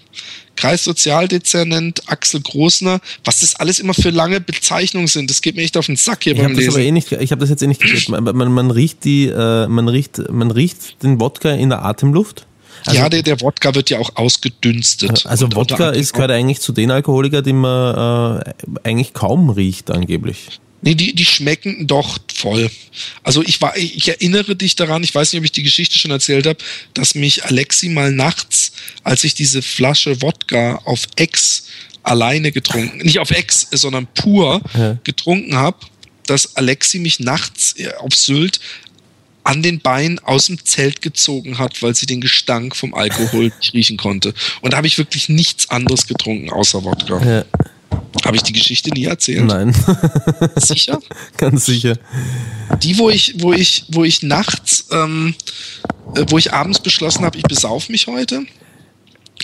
Kreissozialdezernent 0.59 2.03
Axel 2.07 2.41
Großner, 2.41 2.99
was 3.23 3.39
das 3.39 3.55
alles 3.55 3.79
immer 3.79 3.93
für 3.93 4.09
lange 4.09 4.41
Bezeichnungen 4.41 5.07
sind. 5.07 5.29
Das 5.29 5.39
geht 5.41 5.55
mir 5.55 5.61
echt 5.61 5.77
auf 5.77 5.85
den 5.85 5.95
Sack 5.95 6.25
hier 6.25 6.33
ich 6.33 6.41
beim 6.41 6.53
Lesen. 6.53 6.81
Eh 6.81 6.91
nicht, 6.91 7.13
ich 7.13 7.31
habe 7.31 7.39
das 7.39 7.49
jetzt 7.49 7.63
eh 7.63 7.67
nicht 7.67 7.81
gehört. 7.81 8.09
Man, 8.09 8.35
man, 8.35 8.51
man, 8.51 8.69
riecht 8.69 9.05
die, 9.05 9.27
äh, 9.27 9.67
man 9.67 9.87
riecht, 9.87 10.29
man 10.29 10.51
riecht 10.51 11.01
den 11.01 11.21
Wodka 11.21 11.51
in 11.51 11.69
der 11.69 11.85
Atemluft. 11.85 12.45
Also, 12.85 12.99
ja, 12.99 13.07
der, 13.07 13.23
der 13.23 13.39
Wodka 13.39 13.73
wird 13.73 13.89
ja 13.89 13.99
auch 13.99 14.17
ausgedünstet. 14.17 15.25
Also 15.25 15.47
Wodka 15.53 15.91
ist 15.91 16.13
gehört 16.13 16.31
eigentlich 16.31 16.59
zu 16.59 16.73
den 16.73 16.91
Alkoholikern, 16.91 17.43
die 17.43 17.53
man 17.53 18.43
äh, 18.43 18.53
eigentlich 18.83 19.13
kaum 19.13 19.49
riecht 19.49 19.91
angeblich. 19.91 20.59
Nee, 20.81 20.95
die, 20.95 21.13
die 21.13 21.25
schmecken 21.25 21.87
doch 21.87 22.19
voll. 22.33 22.71
Also 23.23 23.43
ich 23.43 23.61
war, 23.61 23.75
ich 23.75 24.07
erinnere 24.07 24.55
dich 24.55 24.75
daran, 24.75 25.03
ich 25.03 25.13
weiß 25.13 25.33
nicht, 25.33 25.39
ob 25.39 25.45
ich 25.45 25.51
die 25.51 25.63
Geschichte 25.63 25.99
schon 25.99 26.11
erzählt 26.11 26.47
habe, 26.47 26.59
dass 26.93 27.15
mich 27.15 27.43
Alexi 27.45 27.89
mal 27.89 28.11
nachts, 28.11 28.71
als 29.03 29.23
ich 29.23 29.33
diese 29.33 29.61
Flasche 29.61 30.21
Wodka 30.21 30.75
auf 30.85 31.01
Ex 31.17 31.65
alleine 32.03 32.51
getrunken, 32.51 32.99
nicht 32.99 33.19
auf 33.19 33.31
Ex, 33.31 33.67
sondern 33.71 34.07
pur 34.07 34.61
ja. 34.77 34.97
getrunken 35.03 35.55
habe, 35.55 35.77
dass 36.25 36.55
Alexi 36.55 36.99
mich 36.99 37.19
nachts 37.19 37.75
äh, 37.77 37.93
auf 37.95 38.15
Sylt 38.15 38.59
an 39.43 39.63
den 39.63 39.79
Beinen 39.79 40.19
aus 40.19 40.45
dem 40.45 40.63
Zelt 40.63 41.01
gezogen 41.01 41.57
hat, 41.57 41.81
weil 41.81 41.95
sie 41.95 42.05
den 42.05 42.21
Gestank 42.21 42.75
vom 42.75 42.93
Alkohol 42.93 43.51
riechen 43.73 43.97
konnte. 43.97 44.33
Und 44.61 44.73
da 44.73 44.77
habe 44.77 44.87
ich 44.87 44.97
wirklich 44.97 45.27
nichts 45.27 45.69
anderes 45.69 46.07
getrunken 46.07 46.51
außer 46.51 46.83
Wodka. 46.83 47.19
Ja. 47.25 47.45
Habe 48.25 48.37
ich 48.37 48.43
die 48.43 48.53
Geschichte 48.53 48.89
nie 48.91 49.05
erzählt? 49.05 49.45
Nein. 49.45 49.73
Sicher? 50.55 50.99
Ganz 51.37 51.65
sicher. 51.65 51.97
Die, 52.81 52.97
wo 52.97 53.09
ich, 53.09 53.35
wo 53.37 53.53
ich, 53.53 53.85
wo 53.89 54.03
ich 54.03 54.23
nachts, 54.23 54.87
ähm, 54.91 55.35
äh, 56.15 56.25
wo 56.29 56.37
ich 56.37 56.53
abends 56.53 56.79
beschlossen 56.79 57.23
habe, 57.23 57.37
ich 57.37 57.43
besauf 57.43 57.89
mich 57.89 58.07
heute. 58.07 58.45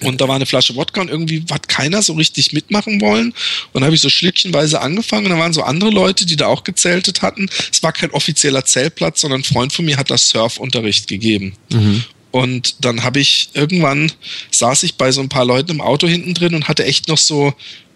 Und 0.04 0.20
da 0.20 0.28
war 0.28 0.36
eine 0.36 0.46
Flasche 0.46 0.76
Wodka 0.76 1.02
und 1.02 1.10
irgendwie 1.10 1.46
hat 1.50 1.70
keiner 1.70 2.02
so 2.02 2.14
richtig 2.14 2.52
mitmachen 2.52 3.00
wollen. 3.00 3.28
Und 3.28 3.36
dann 3.76 3.86
habe 3.86 3.96
ich 3.96 4.02
so 4.02 4.10
schlückchenweise 4.10 4.82
angefangen 4.82 5.26
und 5.26 5.32
da 5.32 5.40
waren 5.40 5.54
so 5.54 5.64
andere 5.64 5.90
Leute, 5.90 6.26
die 6.26 6.36
da 6.36 6.48
auch 6.48 6.64
gezeltet 6.64 7.22
hatten. 7.22 7.48
Es 7.72 7.82
war 7.82 7.94
kein 7.94 8.12
offizieller 8.12 8.66
Zeltplatz, 8.66 9.22
sondern 9.22 9.42
ein 9.42 9.46
Freund 9.46 9.72
von 9.72 9.86
mir 9.86 9.98
hat 9.98 10.12
da 10.12 10.18
Surfunterricht 10.18 11.08
gegeben. 11.08 11.54
Mhm. 11.72 12.04
Und 12.32 12.84
dann 12.84 13.04
habe 13.04 13.22
ich 13.22 13.50
irgendwann 13.54 14.12
saß 14.52 14.84
ich 14.84 14.96
bei 14.96 15.14
so 15.14 15.22
ein 15.22 15.30
paar 15.30 15.46
Leuten 15.46 15.72
im 15.72 15.82
Auto 15.82 16.06
hinten 16.06 16.34
drin 16.34 16.54
und 16.54 16.68
hatte 16.68 16.84
echt 16.84 17.08
noch 17.08 17.18
so 17.18 17.54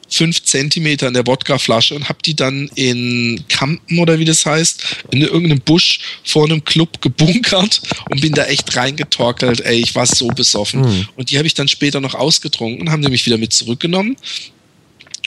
fünf 0.10 0.44
Zentimeter 0.44 1.08
in 1.08 1.14
der 1.14 1.28
Wodkaflasche 1.28 1.96
und 1.96 2.10
habe 2.10 2.20
die 2.26 2.36
dann 2.36 2.70
in 2.76 3.44
Kampen 3.48 4.00
oder 4.00 4.20
wie 4.20 4.26
das 4.26 4.46
heißt, 4.46 5.04
in 5.12 5.22
irgendeinem 5.22 5.62
Busch 5.62 6.00
vor 6.24 6.46
einem 6.46 6.64
Club 6.64 7.02
gebunkert 7.02 7.82
und 8.10 8.22
bin 8.22 8.34
da 8.34 8.46
echt 8.46 8.76
reingetorkelt. 8.76 9.62
Ey, 9.62 9.80
ich 9.80 9.96
war 9.96 10.06
so 10.06 10.28
besoffen. 10.28 10.82
Mhm. 10.82 11.08
Und 11.16 11.32
die 11.32 11.38
habe 11.38 11.48
ich 11.48 11.54
dann 11.54 11.68
später 11.68 12.02
noch 12.02 12.16
ausgetrunken, 12.16 12.92
haben 12.92 13.02
die 13.02 13.10
mich 13.10 13.26
wieder 13.26 13.38
mit 13.38 13.54
zurückgenommen. 13.54 14.16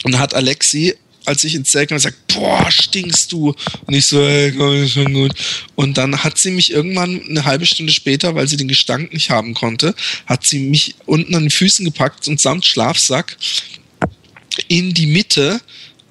Und 0.05 0.19
hat 0.19 0.35
Alexi 0.35 0.95
als 1.25 1.45
ich 1.45 1.55
ins 1.55 1.71
Zelt 1.71 1.89
kam, 1.89 1.97
gesagt, 1.97 2.17
boah, 2.29 2.71
stinkst 2.71 3.33
du. 3.33 3.55
Und 3.87 3.95
ich 3.95 4.07
so, 4.07 4.21
ey, 4.21 4.53
komm, 4.53 4.75
ist 4.83 4.93
schon 4.93 5.13
gut. 5.13 5.33
Und 5.75 5.99
dann 5.99 6.25
hat 6.25 6.39
sie 6.39 6.51
mich 6.51 6.73
irgendwann 6.73 7.23
eine 7.29 7.45
halbe 7.45 7.67
Stunde 7.67 7.93
später, 7.93 8.35
weil 8.35 8.49
sie 8.49 8.57
den 8.57 8.69
Gestank 8.69 9.13
nicht 9.13 9.31
haben 9.31 9.55
konnte, 9.55 9.95
hat 10.27 10.47
sie 10.47 10.59
mich 10.59 10.95
unten 11.07 11.35
an 11.35 11.45
den 11.45 11.51
Füßen 11.51 11.85
gepackt 11.85 12.27
und 12.29 12.41
samt 12.41 12.67
Schlafsack 12.67 13.37
in 14.69 14.95
die 14.95 15.07
Mitte 15.07 15.61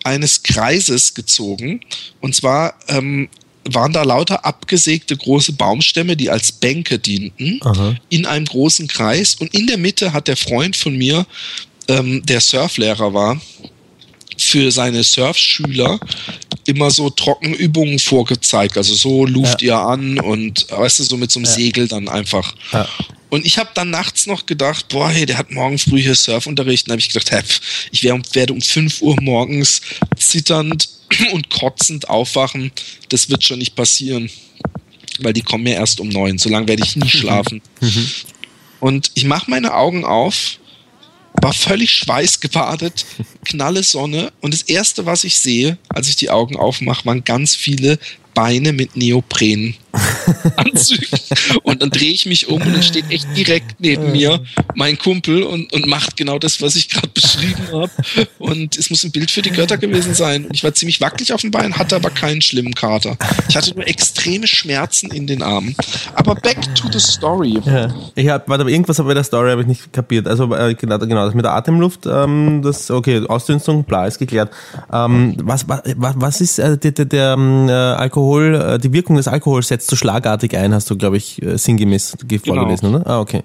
eines 0.03 0.43
Kreises 0.43 1.13
gezogen. 1.13 1.81
Und 2.21 2.35
zwar 2.35 2.73
ähm, 2.87 3.29
waren 3.65 3.93
da 3.93 4.03
lauter 4.03 4.45
abgesägte 4.45 5.15
große 5.15 5.53
Baumstämme, 5.53 6.17
die 6.17 6.29
als 6.29 6.51
Bänke 6.51 6.97
dienten, 6.99 7.59
Aha. 7.61 7.95
in 8.09 8.25
einem 8.25 8.45
großen 8.45 8.87
Kreis. 8.87 9.35
Und 9.35 9.53
in 9.53 9.67
der 9.67 9.77
Mitte 9.77 10.13
hat 10.13 10.27
der 10.27 10.37
Freund 10.37 10.75
von 10.75 10.95
mir, 10.95 11.25
ähm, 11.87 12.25
der 12.25 12.41
Surflehrer 12.41 13.13
war, 13.13 13.39
für 14.37 14.71
seine 14.71 15.03
Surfschüler 15.03 15.99
immer 16.71 16.91
so 16.91 17.09
Trockenübungen 17.09 17.99
vorgezeigt. 17.99 18.77
Also 18.77 18.93
so 18.93 19.25
luft 19.25 19.61
ja. 19.61 19.67
ihr 19.67 19.79
an 19.79 20.19
und 20.19 20.67
weißt 20.69 20.99
du, 20.99 21.03
so 21.03 21.17
mit 21.17 21.31
so 21.31 21.39
einem 21.39 21.45
ja. 21.45 21.51
Segel 21.51 21.87
dann 21.87 22.09
einfach. 22.09 22.55
Ja. 22.71 22.87
Und 23.29 23.45
ich 23.45 23.57
habe 23.57 23.69
dann 23.73 23.89
nachts 23.89 24.25
noch 24.25 24.45
gedacht, 24.45 24.89
boah, 24.89 25.09
hey, 25.09 25.25
der 25.25 25.37
hat 25.37 25.51
morgen 25.51 25.77
früh 25.77 26.01
hier 26.01 26.15
Surfunterricht. 26.15 26.87
Dann 26.87 26.93
habe 26.93 26.99
ich 26.99 27.09
gedacht, 27.09 27.31
hey, 27.31 27.43
ich 27.91 28.03
werde 28.03 28.53
um 28.53 28.61
5 28.61 29.01
Uhr 29.01 29.21
morgens 29.21 29.81
zitternd 30.17 30.89
und 31.31 31.49
kotzend 31.49 32.09
aufwachen. 32.09 32.71
Das 33.09 33.29
wird 33.29 33.43
schon 33.43 33.59
nicht 33.59 33.75
passieren. 33.75 34.29
Weil 35.19 35.33
die 35.33 35.43
kommen 35.43 35.67
ja 35.67 35.73
erst 35.73 35.99
um 35.99 36.09
neun. 36.09 36.37
So 36.37 36.49
lange 36.49 36.67
werde 36.67 36.83
ich 36.83 36.95
nie 36.95 37.09
schlafen. 37.09 37.61
Mhm. 37.79 38.07
und 38.79 39.11
ich 39.15 39.25
mache 39.25 39.49
meine 39.49 39.73
Augen 39.73 40.03
auf 40.05 40.57
war 41.33 41.53
völlig 41.53 41.91
schweißgebadet, 41.91 43.05
knalle 43.45 43.83
Sonne. 43.83 44.31
Und 44.41 44.53
das 44.53 44.63
erste, 44.63 45.05
was 45.05 45.23
ich 45.23 45.39
sehe, 45.39 45.77
als 45.89 46.07
ich 46.09 46.15
die 46.15 46.29
Augen 46.29 46.55
aufmache, 46.55 47.05
waren 47.05 47.23
ganz 47.23 47.55
viele 47.55 47.99
Beine 48.33 48.73
mit 48.73 48.95
Neopren 48.95 49.75
Anzügen. 50.55 51.19
und 51.63 51.81
dann 51.81 51.89
drehe 51.89 52.11
ich 52.11 52.25
mich 52.25 52.47
um 52.47 52.61
und 52.61 52.73
dann 52.73 52.83
steht 52.83 53.09
echt 53.09 53.27
direkt 53.35 53.79
neben 53.79 54.11
mir 54.11 54.41
mein 54.75 54.97
Kumpel 54.97 55.43
und, 55.43 55.73
und 55.73 55.85
macht 55.87 56.15
genau 56.17 56.39
das, 56.39 56.61
was 56.61 56.75
ich 56.75 56.89
gerade 56.89 57.09
beschrieben 57.09 57.67
habe. 57.71 57.91
Und 58.39 58.77
es 58.77 58.89
muss 58.89 59.03
ein 59.03 59.11
Bild 59.11 59.31
für 59.31 59.41
die 59.41 59.51
Götter 59.51 59.77
gewesen 59.77 60.13
sein. 60.13 60.45
Und 60.45 60.55
ich 60.55 60.63
war 60.63 60.73
ziemlich 60.73 61.01
wackelig 61.01 61.33
auf 61.33 61.41
dem 61.41 61.51
Bein, 61.51 61.77
hatte 61.77 61.95
aber 61.95 62.09
keinen 62.09 62.41
schlimmen 62.41 62.73
Kater. 62.73 63.17
Ich 63.49 63.57
hatte 63.57 63.73
nur 63.75 63.87
extreme 63.87 64.47
Schmerzen 64.47 65.11
in 65.11 65.27
den 65.27 65.41
Armen. 65.41 65.75
Aber 66.15 66.35
back 66.35 66.57
to 66.75 66.87
the 66.91 66.99
story. 66.99 67.59
Ja. 67.65 67.93
Ich 68.15 68.29
hab, 68.29 68.47
warte, 68.47 68.69
irgendwas 68.69 68.97
bei 68.97 69.13
der 69.13 69.23
Story 69.23 69.51
habe 69.51 69.61
ich 69.61 69.67
nicht 69.67 69.93
kapiert. 69.93 70.27
Also 70.27 70.53
äh, 70.55 70.73
genau, 70.75 70.99
genau, 70.99 71.25
das 71.25 71.33
mit 71.33 71.45
der 71.45 71.53
Atemluft, 71.53 72.05
ähm, 72.05 72.61
das, 72.63 72.89
okay, 72.91 73.25
Ausdünstung, 73.27 73.83
bla, 73.83 74.07
ist 74.07 74.19
geklärt. 74.19 74.51
Ähm, 74.91 75.35
was, 75.41 75.67
was, 75.67 75.81
was 75.95 76.41
ist 76.41 76.59
äh, 76.59 76.77
der, 76.77 76.91
der, 76.91 77.05
der 77.05 77.33
ähm, 77.33 77.67
äh, 77.67 77.71
Alkohol, 77.71 78.20
äh, 78.29 78.79
die 78.79 78.93
Wirkung 78.93 79.17
des 79.17 79.27
Alkohols 79.27 79.67
setzt 79.67 79.89
so 79.89 79.95
schlagartig 79.95 80.55
ein, 80.55 80.73
hast 80.73 80.89
du, 80.89 80.97
glaube 80.97 81.17
ich, 81.17 81.39
äh, 81.41 81.57
sinngemäß 81.57 82.17
genau. 82.27 82.43
vorgelesen, 82.45 82.95
oder? 82.95 83.07
Ah, 83.07 83.19
okay. 83.19 83.43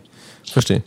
verstehe. 0.52 0.82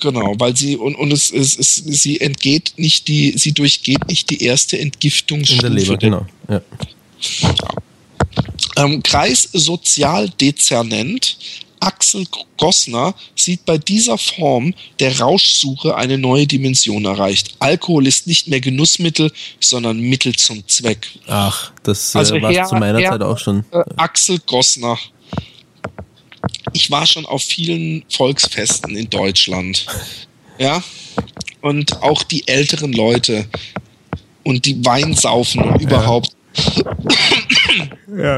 Genau, 0.00 0.34
weil 0.38 0.56
sie 0.56 0.76
und, 0.76 0.96
und 0.96 1.12
es, 1.12 1.30
es, 1.30 1.56
es 1.58 1.76
sie 1.76 2.20
entgeht 2.20 2.74
nicht 2.76 3.08
die, 3.08 3.38
sie 3.38 3.52
durchgeht 3.52 4.06
nicht 4.08 4.28
die 4.30 4.42
erste 4.42 4.78
Entgiftungsstufe. 4.78 5.66
In 5.66 5.74
der 5.74 5.82
Leber, 5.82 5.96
genau. 5.96 6.26
Ja. 6.48 6.60
Ähm, 8.76 9.02
Kreissozialdezernent 9.02 11.38
Axel 11.80 12.24
Gossner 12.56 13.14
sieht 13.34 13.64
bei 13.64 13.78
dieser 13.78 14.18
Form 14.18 14.74
der 15.00 15.20
Rauschsuche 15.20 15.96
eine 15.96 16.18
neue 16.18 16.46
Dimension 16.46 17.04
erreicht. 17.04 17.56
Alkohol 17.58 18.06
ist 18.06 18.26
nicht 18.26 18.48
mehr 18.48 18.60
Genussmittel, 18.60 19.32
sondern 19.60 19.98
Mittel 20.00 20.34
zum 20.34 20.66
Zweck. 20.68 21.08
Ach, 21.26 21.72
das 21.82 22.14
äh, 22.14 22.18
also 22.18 22.40
war 22.40 22.66
zu 22.66 22.74
meiner 22.76 22.98
Herr, 23.00 23.12
Zeit 23.12 23.22
auch 23.22 23.38
schon. 23.38 23.64
Äh, 23.70 23.82
Axel 23.96 24.38
Gossner. 24.46 24.98
Ich 26.72 26.90
war 26.90 27.06
schon 27.06 27.26
auf 27.26 27.42
vielen 27.42 28.04
Volksfesten 28.08 28.96
in 28.96 29.10
Deutschland. 29.10 29.86
Ja. 30.58 30.82
Und 31.60 32.02
auch 32.02 32.22
die 32.22 32.48
älteren 32.48 32.94
Leute 32.94 33.44
und 34.42 34.64
die 34.64 34.82
Weinsaufen 34.82 35.62
und 35.62 35.82
überhaupt. 35.82 36.30
Ja, 36.54 36.92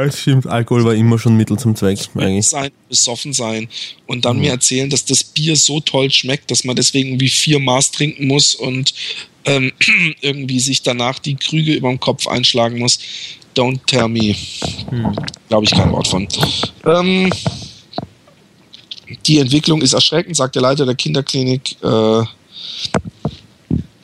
es 0.07 0.21
stimmt. 0.21 0.47
Alkohol 0.47 0.85
war 0.85 0.95
immer 0.95 1.19
schon 1.19 1.37
Mittel 1.37 1.59
zum 1.59 1.75
Zweck, 1.77 1.99
eigentlich. 2.15 2.47
Sein, 2.47 2.71
besoffen 2.89 3.33
sein 3.33 3.69
und 4.07 4.25
dann 4.25 4.37
mhm. 4.37 4.43
mir 4.43 4.51
erzählen, 4.53 4.91
dass 4.91 5.05
das 5.05 5.25
Bier 5.25 5.57
so 5.57 5.81
toll 5.81 6.11
schmeckt, 6.11 6.51
dass 6.51 6.65
man 6.65 6.77
deswegen 6.77 7.21
wie 7.21 7.29
vier 7.29 7.59
Maß 7.59 7.91
trinken 7.91 8.27
muss 8.27 8.55
und 8.55 8.95
ähm, 9.45 9.73
irgendwie 10.21 10.61
sich 10.61 10.83
danach 10.83 11.19
die 11.19 11.37
Krüge 11.37 11.75
über 11.75 11.89
dem 11.89 12.01
Kopf 12.01 12.27
einschlagen 12.27 12.79
muss. 12.79 12.99
Don't 13.57 13.81
tell 13.87 14.09
me. 14.09 14.35
Mhm. 14.91 15.17
Glaube 15.49 15.65
ich 15.65 15.71
kein 15.71 15.91
Wort 15.91 16.07
von. 16.07 16.29
Ähm, 16.85 17.31
die 19.27 19.39
Entwicklung 19.39 19.83
ist 19.83 19.95
erschreckend, 19.95 20.37
sagt 20.37 20.55
der 20.55 20.63
Leiter 20.63 20.85
der 20.85 20.95
Kinderklinik 20.95 21.77
äh, 21.83 22.23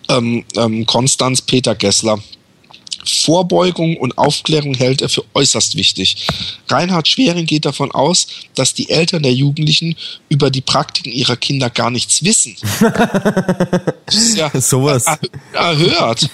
ähm, 0.09 0.45
ähm, 0.57 0.87
Konstanz 0.87 1.43
Peter 1.43 1.75
Gessler. 1.75 2.18
Vorbeugung 3.05 3.97
und 3.97 4.19
Aufklärung 4.19 4.75
hält 4.75 5.03
er 5.03 5.09
für 5.09 5.25
äußerst 5.35 5.77
wichtig. 5.77 6.27
Reinhard 6.69 7.09
Schwering 7.09 7.47
geht 7.47 7.65
davon 7.65 7.93
aus, 7.93 8.27
dass 8.55 8.75
die 8.75 8.91
Eltern 8.91 9.23
der 9.23 9.33
Jugendlichen 9.33 9.97
über 10.29 10.51
die 10.51 10.61
Praktiken 10.61 11.11
ihrer 11.13 11.37
Kinder 11.37 11.71
gar 11.71 11.91
nichts 11.91 12.25
wissen. 12.25 12.57
das 14.07 14.15
ist 14.15 14.37
ja 14.37 14.51
Sowas. 14.61 15.05
erhört. 15.53 16.29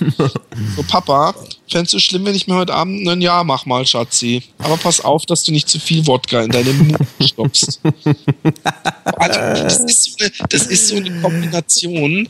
So, 0.76 0.82
Papa, 0.84 1.34
fändest 1.68 1.94
du 1.94 1.98
schlimm, 1.98 2.24
wenn 2.24 2.34
ich 2.34 2.46
mir 2.46 2.54
heute 2.54 2.74
Abend 2.74 3.06
ein 3.08 3.20
Ja 3.20 3.44
mach 3.44 3.66
mal, 3.66 3.86
Schatzi. 3.86 4.42
Aber 4.58 4.76
pass 4.76 5.00
auf, 5.00 5.26
dass 5.26 5.44
du 5.44 5.52
nicht 5.52 5.68
zu 5.68 5.78
viel 5.78 6.06
Wodka 6.06 6.42
in 6.42 6.50
deine 6.50 6.72
Mund 6.72 6.98
stopfst. 7.20 7.80
das, 9.18 9.78
ist 9.80 10.04
so 10.04 10.10
eine, 10.20 10.32
das 10.48 10.66
ist 10.66 10.88
so 10.88 10.96
eine 10.96 11.20
Kombination 11.20 12.28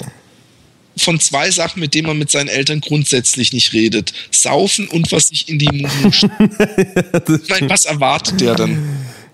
von 1.03 1.21
zwei 1.21 1.51
Sachen, 1.51 1.81
mit 1.81 1.95
denen 1.95 2.07
man 2.07 2.19
mit 2.19 2.31
seinen 2.31 2.49
Eltern 2.49 2.81
grundsätzlich 2.81 3.53
nicht 3.53 3.73
redet. 3.73 4.13
Saufen 4.31 4.89
und 4.89 5.13
was 5.13 5.29
sich 5.29 5.49
in 5.49 5.59
die 5.59 5.71
Mund 5.73 6.29
meine, 7.49 7.69
was 7.71 7.85
erwartet 7.85 8.41
der 8.41 8.55
dann? 8.55 8.79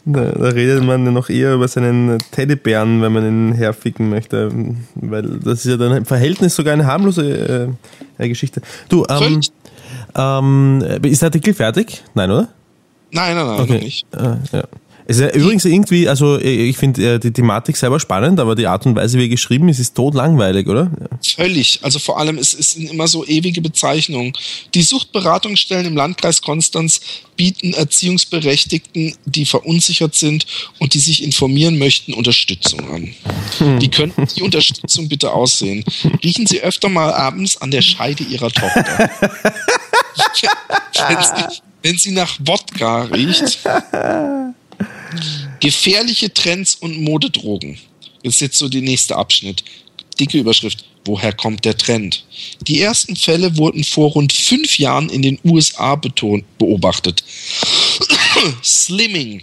Da, 0.05 0.31
da, 0.31 0.49
redet 0.51 0.85
man 0.85 1.13
noch 1.13 1.29
eher 1.29 1.55
über 1.55 1.67
seinen 1.67 2.19
Teddybären, 2.31 3.03
wenn 3.03 3.13
man 3.13 3.27
ihn 3.27 3.53
herficken 3.53 4.09
möchte. 4.09 4.53
Weil 4.95 5.41
das 5.41 5.65
ist 5.65 5.71
ja 5.71 5.77
dann 5.77 5.97
im 5.97 6.07
Verhältnis 6.07 6.55
sogar 6.55 6.75
eine 6.75 6.87
harmlose 6.87 7.77
äh, 8.19 8.25
äh 8.25 8.29
Geschichte. 8.29 8.63
Du, 8.89 9.05
ähm, 9.09 9.41
ähm, 10.15 10.85
ist 11.03 11.23
der 11.23 11.27
Artikel 11.27 11.55
fertig? 11.55 12.05
Nein, 12.15 12.31
oder? 12.31 12.49
Nein, 13.11 13.35
nein, 13.35 13.47
nein, 13.47 13.61
okay. 13.61 13.73
noch 13.73 13.81
nicht. 13.83 14.07
Ah, 14.13 14.37
ja. 14.53 14.65
Es 15.09 15.19
ist 15.19 15.23
ja 15.23 15.31
übrigens 15.31 15.65
irgendwie, 15.65 16.09
also 16.09 16.39
ich 16.39 16.77
finde 16.77 17.15
äh, 17.15 17.19
die 17.21 17.31
Thematik 17.31 17.77
selber 17.77 18.01
spannend, 18.01 18.41
aber 18.41 18.57
die 18.57 18.67
Art 18.67 18.87
und 18.87 18.97
Weise, 18.97 19.19
wie 19.19 19.29
geschrieben 19.29 19.69
ist, 19.69 19.79
ist 19.79 19.95
totlangweilig, 19.95 20.67
oder? 20.67 20.91
Völlig. 21.23 21.79
Also 21.83 22.01
vor 22.01 22.19
allem, 22.19 22.39
es, 22.39 22.53
es 22.55 22.73
sind 22.73 22.91
immer 22.91 23.07
so 23.07 23.25
ewige 23.25 23.61
Bezeichnungen. 23.61 24.33
Die 24.75 24.83
Suchtberatungsstellen 24.83 25.87
im 25.87 25.97
Landkreis 25.97 26.43
Konstanz 26.43 27.01
bieten 27.37 27.73
Erziehungsberechtigten, 27.73 29.15
die 29.27 29.47
verunsichert 29.47 30.17
sind 30.17 30.47
und 30.81 30.95
die 30.95 30.99
sich 30.99 31.23
informieren 31.23 31.79
möchten, 31.79 32.13
Unterstützung 32.13 32.81
an. 32.91 33.15
Hm. 33.59 33.81
Wie 33.81 33.89
könnten 33.89 34.27
die 34.37 34.43
Unterstützung 34.43 35.09
bitte 35.09 35.33
aussehen? 35.33 35.85
Riechen 36.25 36.47
Sie 36.47 36.63
öfter 36.63 36.89
mal 36.89 37.13
abends 37.13 37.61
an 37.61 37.71
der 37.71 37.83
Scheide 37.83 38.25
Ihrer 38.25 38.51
Tochter. 38.51 39.11
wenn, 41.09 41.23
sie, 41.23 41.61
wenn 41.83 41.99
sie 41.99 42.11
nach 42.13 42.39
Wodka 42.41 43.03
riecht, 43.03 43.61
Gefährliche 45.61 46.33
Trends 46.33 46.75
und 46.75 47.01
Modedrogen. 47.01 47.79
Ist 48.23 48.41
jetzt 48.41 48.59
so 48.59 48.69
der 48.69 48.83
nächste 48.83 49.17
Abschnitt. 49.17 49.65
Dicke 50.19 50.39
Überschrift. 50.39 50.85
Woher 51.05 51.33
kommt 51.33 51.65
der 51.65 51.77
Trend? 51.77 52.25
Die 52.63 52.81
ersten 52.81 53.15
Fälle 53.15 53.57
wurden 53.57 53.85
vor 53.85 54.11
rund 54.11 54.33
fünf 54.33 54.79
Jahren 54.79 55.09
in 55.09 55.23
den 55.23 55.39
USA 55.45 55.95
beobachtet. 55.95 57.23
Slimming 58.65 59.43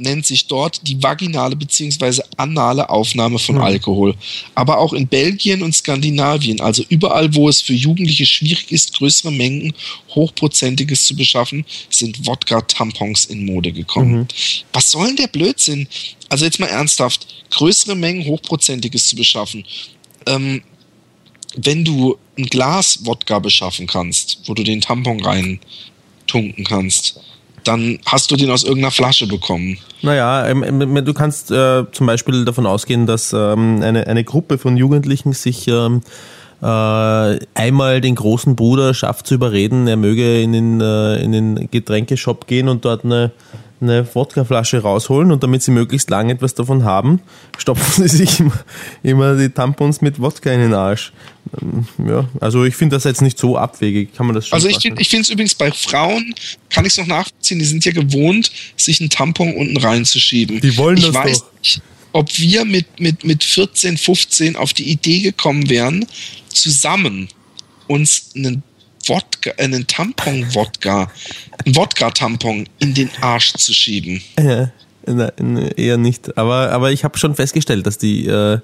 nennt 0.00 0.26
sich 0.26 0.46
dort 0.46 0.86
die 0.86 1.02
vaginale 1.02 1.56
bzw. 1.56 2.22
anale 2.36 2.88
Aufnahme 2.90 3.38
von 3.38 3.56
mhm. 3.56 3.62
Alkohol. 3.62 4.14
Aber 4.54 4.78
auch 4.78 4.92
in 4.92 5.06
Belgien 5.06 5.62
und 5.62 5.74
Skandinavien, 5.74 6.60
also 6.60 6.84
überall, 6.88 7.34
wo 7.34 7.48
es 7.48 7.60
für 7.60 7.74
Jugendliche 7.74 8.26
schwierig 8.26 8.72
ist, 8.72 8.94
größere 8.94 9.32
Mengen 9.32 9.72
hochprozentiges 10.14 11.04
zu 11.04 11.14
beschaffen, 11.14 11.64
sind 11.88 12.26
Wodka-Tampons 12.26 13.26
in 13.26 13.44
Mode 13.44 13.72
gekommen. 13.72 14.20
Mhm. 14.20 14.28
Was 14.72 14.90
soll 14.90 15.08
denn 15.08 15.16
der 15.16 15.28
Blödsinn? 15.28 15.86
Also 16.28 16.44
jetzt 16.44 16.60
mal 16.60 16.66
ernsthaft, 16.66 17.26
größere 17.50 17.94
Mengen 17.94 18.24
hochprozentiges 18.24 19.08
zu 19.08 19.16
beschaffen. 19.16 19.64
Ähm, 20.26 20.62
wenn 21.56 21.84
du 21.84 22.16
ein 22.38 22.46
Glas 22.46 23.04
Wodka 23.04 23.38
beschaffen 23.38 23.86
kannst, 23.86 24.40
wo 24.46 24.54
du 24.54 24.62
den 24.62 24.80
Tampon 24.80 25.24
rein 25.24 25.60
tunken 26.26 26.64
kannst, 26.64 27.20
dann 27.64 27.98
hast 28.06 28.30
du 28.30 28.36
den 28.36 28.50
aus 28.50 28.64
irgendeiner 28.64 28.90
Flasche 28.90 29.26
bekommen. 29.26 29.78
Naja, 30.02 30.46
ähm, 30.48 30.62
ähm, 30.62 31.04
du 31.04 31.14
kannst 31.14 31.50
äh, 31.50 31.84
zum 31.92 32.06
Beispiel 32.06 32.44
davon 32.44 32.66
ausgehen, 32.66 33.06
dass 33.06 33.32
ähm, 33.32 33.82
eine, 33.82 34.06
eine 34.06 34.24
Gruppe 34.24 34.58
von 34.58 34.76
Jugendlichen 34.76 35.32
sich 35.32 35.68
ähm, 35.68 36.02
äh, 36.62 37.38
einmal 37.54 38.00
den 38.00 38.14
großen 38.14 38.56
Bruder 38.56 38.94
schafft 38.94 39.26
zu 39.26 39.34
überreden, 39.34 39.86
er 39.86 39.96
möge 39.96 40.42
in 40.42 40.52
den, 40.52 40.80
äh, 40.80 41.16
in 41.16 41.32
den 41.32 41.68
Getränkeshop 41.70 42.46
gehen 42.46 42.68
und 42.68 42.84
dort 42.84 43.04
eine 43.04 43.32
eine 43.80 44.06
Wodkaflasche 44.14 44.78
rausholen 44.78 45.32
und 45.32 45.42
damit 45.42 45.62
sie 45.62 45.70
möglichst 45.70 46.10
lange 46.10 46.32
etwas 46.32 46.54
davon 46.54 46.84
haben, 46.84 47.20
stopfen 47.56 48.06
sie 48.06 48.16
sich 48.16 48.40
immer, 48.40 48.64
immer 49.02 49.36
die 49.36 49.48
Tampons 49.48 50.00
mit 50.00 50.20
Wodka 50.20 50.52
in 50.52 50.60
den 50.60 50.74
Arsch. 50.74 51.12
Ähm, 51.60 51.86
ja, 52.06 52.28
also 52.40 52.64
ich 52.64 52.76
finde 52.76 52.96
das 52.96 53.04
jetzt 53.04 53.22
nicht 53.22 53.38
so 53.38 53.56
abwegig, 53.56 54.14
kann 54.14 54.26
man 54.26 54.34
das 54.34 54.48
schon 54.48 54.56
Also 54.56 54.68
ich, 54.68 54.84
ich 54.84 55.08
finde 55.08 55.22
es 55.22 55.30
übrigens 55.30 55.54
bei 55.54 55.70
Frauen, 55.70 56.34
kann 56.68 56.84
ich 56.84 56.92
es 56.92 56.98
noch 56.98 57.06
nachvollziehen, 57.06 57.58
die 57.58 57.64
sind 57.64 57.84
ja 57.84 57.92
gewohnt, 57.92 58.50
sich 58.76 59.00
einen 59.00 59.10
Tampon 59.10 59.54
unten 59.54 59.76
reinzuschieben. 59.76 60.60
Die 60.60 60.76
wollen 60.76 60.98
ich 60.98 61.06
das 61.06 61.14
weiß 61.14 61.38
doch. 61.40 61.52
Nicht, 61.62 61.82
ob 62.12 62.38
wir 62.38 62.64
mit, 62.64 63.00
mit, 63.00 63.24
mit 63.24 63.44
14, 63.44 63.96
15 63.96 64.56
auf 64.56 64.72
die 64.72 64.90
Idee 64.90 65.20
gekommen 65.20 65.68
wären, 65.70 66.06
zusammen 66.48 67.28
uns 67.86 68.30
einen 68.34 68.62
Wodka, 69.10 69.50
einen 69.58 69.86
Tampon-Wodka, 69.86 71.10
einen 71.64 71.76
Wodka-Tampon 71.76 72.68
in 72.78 72.94
den 72.94 73.10
Arsch 73.20 73.52
zu 73.54 73.74
schieben. 73.74 74.22
Ja, 74.38 74.70
eher 75.76 75.96
nicht. 75.96 76.38
Aber, 76.38 76.70
aber 76.70 76.92
ich 76.92 77.02
habe 77.04 77.18
schon 77.18 77.34
festgestellt, 77.34 77.86
dass 77.86 77.98
die 77.98 78.26
äh, 78.26 78.60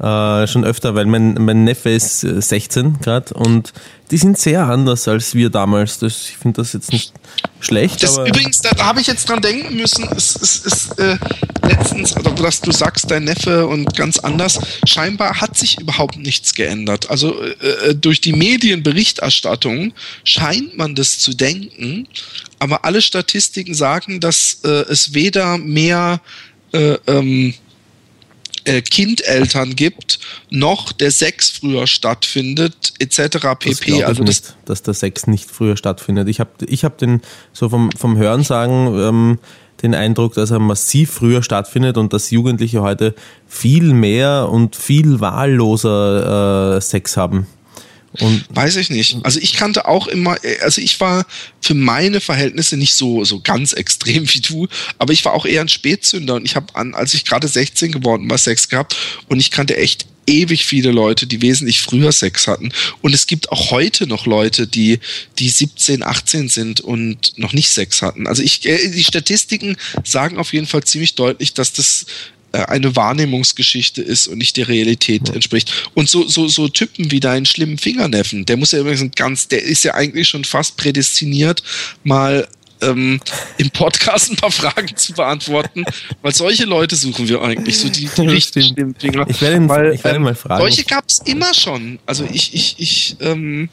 äh, 0.00 0.46
schon 0.46 0.64
öfter, 0.64 0.94
weil 0.94 1.04
mein, 1.04 1.34
mein 1.34 1.64
Neffe 1.64 1.90
ist 1.90 2.20
16 2.20 2.86
äh, 2.86 2.90
gerade 3.02 3.34
und 3.34 3.72
die 4.10 4.16
sind 4.16 4.38
sehr 4.38 4.66
anders 4.66 5.06
als 5.08 5.34
wir 5.34 5.50
damals. 5.50 5.98
Das, 5.98 6.30
ich 6.30 6.36
finde 6.38 6.62
das 6.62 6.72
jetzt 6.72 6.90
nicht 6.90 7.12
schlecht. 7.60 8.02
Das 8.02 8.16
übrigens, 8.16 8.60
da, 8.60 8.70
da 8.70 8.86
habe 8.86 9.00
ich 9.00 9.06
jetzt 9.06 9.28
dran 9.28 9.42
denken 9.42 9.76
müssen, 9.76 10.08
es 10.16 10.36
ist 10.36 10.98
äh, 10.98 11.18
letztens, 11.62 12.16
also, 12.16 12.30
dass 12.30 12.60
du 12.60 12.72
sagst, 12.72 13.10
dein 13.10 13.24
Neffe 13.24 13.66
und 13.66 13.94
ganz 13.94 14.18
anders, 14.18 14.58
scheinbar 14.86 15.40
hat 15.40 15.56
sich 15.56 15.78
überhaupt 15.78 16.16
nichts 16.16 16.54
geändert. 16.54 17.10
Also 17.10 17.40
äh, 17.42 17.90
äh, 17.90 17.94
durch 17.94 18.20
die 18.20 18.32
Medienberichterstattung 18.32 19.92
scheint 20.24 20.76
man 20.78 20.94
das 20.94 21.18
zu 21.18 21.34
denken, 21.34 22.08
aber 22.58 22.84
alle 22.84 23.02
Statistiken 23.02 23.74
sagen, 23.74 24.20
dass 24.20 24.60
äh, 24.64 24.68
es 24.68 25.14
weder 25.14 25.58
mehr 25.58 26.20
äh, 26.72 26.94
ähm, 27.06 27.54
äh, 28.70 28.82
Kindeltern 28.82 29.74
gibt, 29.74 30.18
noch 30.50 30.92
der 30.92 31.10
Sex 31.10 31.50
früher 31.50 31.86
stattfindet, 31.86 32.92
etc. 32.98 33.38
pp. 33.58 33.70
Das 33.70 34.02
also 34.04 34.24
das 34.24 34.42
nicht, 34.42 34.56
dass 34.64 34.82
der 34.82 34.94
Sex 34.94 35.26
nicht 35.26 35.50
früher 35.50 35.76
stattfindet. 35.76 36.28
Ich 36.28 36.40
habe 36.40 36.50
ich 36.66 36.84
hab 36.84 36.98
den 36.98 37.20
so 37.52 37.68
vom, 37.68 37.90
vom 37.92 38.16
Hörensagen 38.16 38.86
ähm, 38.98 39.38
den 39.82 39.94
Eindruck, 39.94 40.34
dass 40.34 40.50
er 40.50 40.58
massiv 40.58 41.10
früher 41.10 41.42
stattfindet 41.42 41.96
und 41.96 42.12
dass 42.12 42.30
Jugendliche 42.30 42.82
heute 42.82 43.14
viel 43.46 43.92
mehr 43.92 44.48
und 44.50 44.76
viel 44.76 45.20
wahlloser 45.20 46.76
äh, 46.76 46.80
Sex 46.80 47.16
haben. 47.16 47.46
Und 48.18 48.44
Weiß 48.48 48.76
ich 48.76 48.90
nicht. 48.90 49.18
Also 49.22 49.38
ich 49.38 49.54
kannte 49.54 49.86
auch 49.86 50.08
immer, 50.08 50.36
also 50.62 50.80
ich 50.80 50.98
war 50.98 51.24
für 51.60 51.74
meine 51.74 52.20
Verhältnisse 52.20 52.76
nicht 52.76 52.94
so, 52.94 53.24
so 53.24 53.40
ganz 53.40 53.72
extrem 53.72 54.28
wie 54.34 54.40
du, 54.40 54.66
aber 54.98 55.12
ich 55.12 55.24
war 55.24 55.32
auch 55.32 55.46
eher 55.46 55.60
ein 55.60 55.68
Spätzünder 55.68 56.34
und 56.34 56.44
ich 56.44 56.56
habe 56.56 56.74
an, 56.74 56.94
als 56.94 57.14
ich 57.14 57.24
gerade 57.24 57.46
16 57.46 57.92
geworden 57.92 58.28
war, 58.28 58.38
Sex 58.38 58.68
gehabt 58.68 58.96
und 59.28 59.38
ich 59.38 59.52
kannte 59.52 59.76
echt 59.76 60.06
ewig 60.26 60.64
viele 60.64 60.90
Leute, 60.90 61.26
die 61.26 61.42
wesentlich 61.42 61.82
früher 61.82 62.12
Sex 62.12 62.46
hatten. 62.46 62.72
Und 63.02 63.14
es 63.14 63.26
gibt 63.26 63.50
auch 63.50 63.70
heute 63.70 64.06
noch 64.06 64.26
Leute, 64.26 64.66
die, 64.66 65.00
die 65.38 65.48
17, 65.48 66.02
18 66.02 66.48
sind 66.48 66.80
und 66.80 67.36
noch 67.36 67.52
nicht 67.52 67.70
Sex 67.70 68.02
hatten. 68.02 68.26
Also 68.26 68.42
ich, 68.42 68.64
äh, 68.66 68.90
die 68.90 69.04
Statistiken 69.04 69.76
sagen 70.04 70.38
auf 70.38 70.52
jeden 70.52 70.66
Fall 70.66 70.84
ziemlich 70.84 71.14
deutlich, 71.16 71.54
dass 71.54 71.72
das 71.72 72.02
äh, 72.02 72.06
eine 72.52 72.96
Wahrnehmungsgeschichte 72.96 74.02
ist 74.02 74.26
und 74.26 74.38
nicht 74.38 74.56
der 74.56 74.68
Realität 74.68 75.28
ja. 75.28 75.34
entspricht. 75.34 75.90
Und 75.94 76.08
so, 76.08 76.26
so, 76.26 76.48
so 76.48 76.68
Typen 76.68 77.10
wie 77.10 77.20
deinen 77.20 77.46
schlimmen 77.46 77.78
Fingerneffen, 77.78 78.46
der 78.46 78.56
muss 78.56 78.72
ja 78.72 78.80
übrigens 78.80 79.02
ein 79.02 79.12
ganz, 79.12 79.48
der 79.48 79.62
ist 79.62 79.84
ja 79.84 79.94
eigentlich 79.94 80.28
schon 80.28 80.44
fast 80.44 80.76
prädestiniert, 80.76 81.62
mal 82.02 82.48
ähm, 82.82 83.20
im 83.58 83.70
Podcast 83.70 84.30
ein 84.30 84.36
paar 84.36 84.50
Fragen 84.50 84.96
zu 84.96 85.12
beantworten, 85.12 85.84
weil 86.22 86.34
solche 86.34 86.64
Leute 86.64 86.96
suchen 86.96 87.28
wir 87.28 87.42
eigentlich, 87.42 87.78
so 87.78 87.88
die, 87.88 88.08
die 88.16 88.26
richtig 88.26 88.68
schlimmen 88.68 88.94
Finger. 88.94 89.26
Ich 89.28 89.40
werde 89.40 89.56
ihn, 89.56 89.68
weil, 89.68 89.94
ich 89.94 90.02
werde 90.02 90.18
ihn 90.18 90.22
mal 90.22 90.34
fragen. 90.34 90.60
Solche 90.60 90.84
gab 90.84 91.04
es 91.08 91.18
immer 91.20 91.52
schon. 91.54 91.98
Also 92.06 92.26
ich, 92.32 92.54
ich, 92.54 92.76
ich, 92.78 93.16
ähm, 93.20 93.68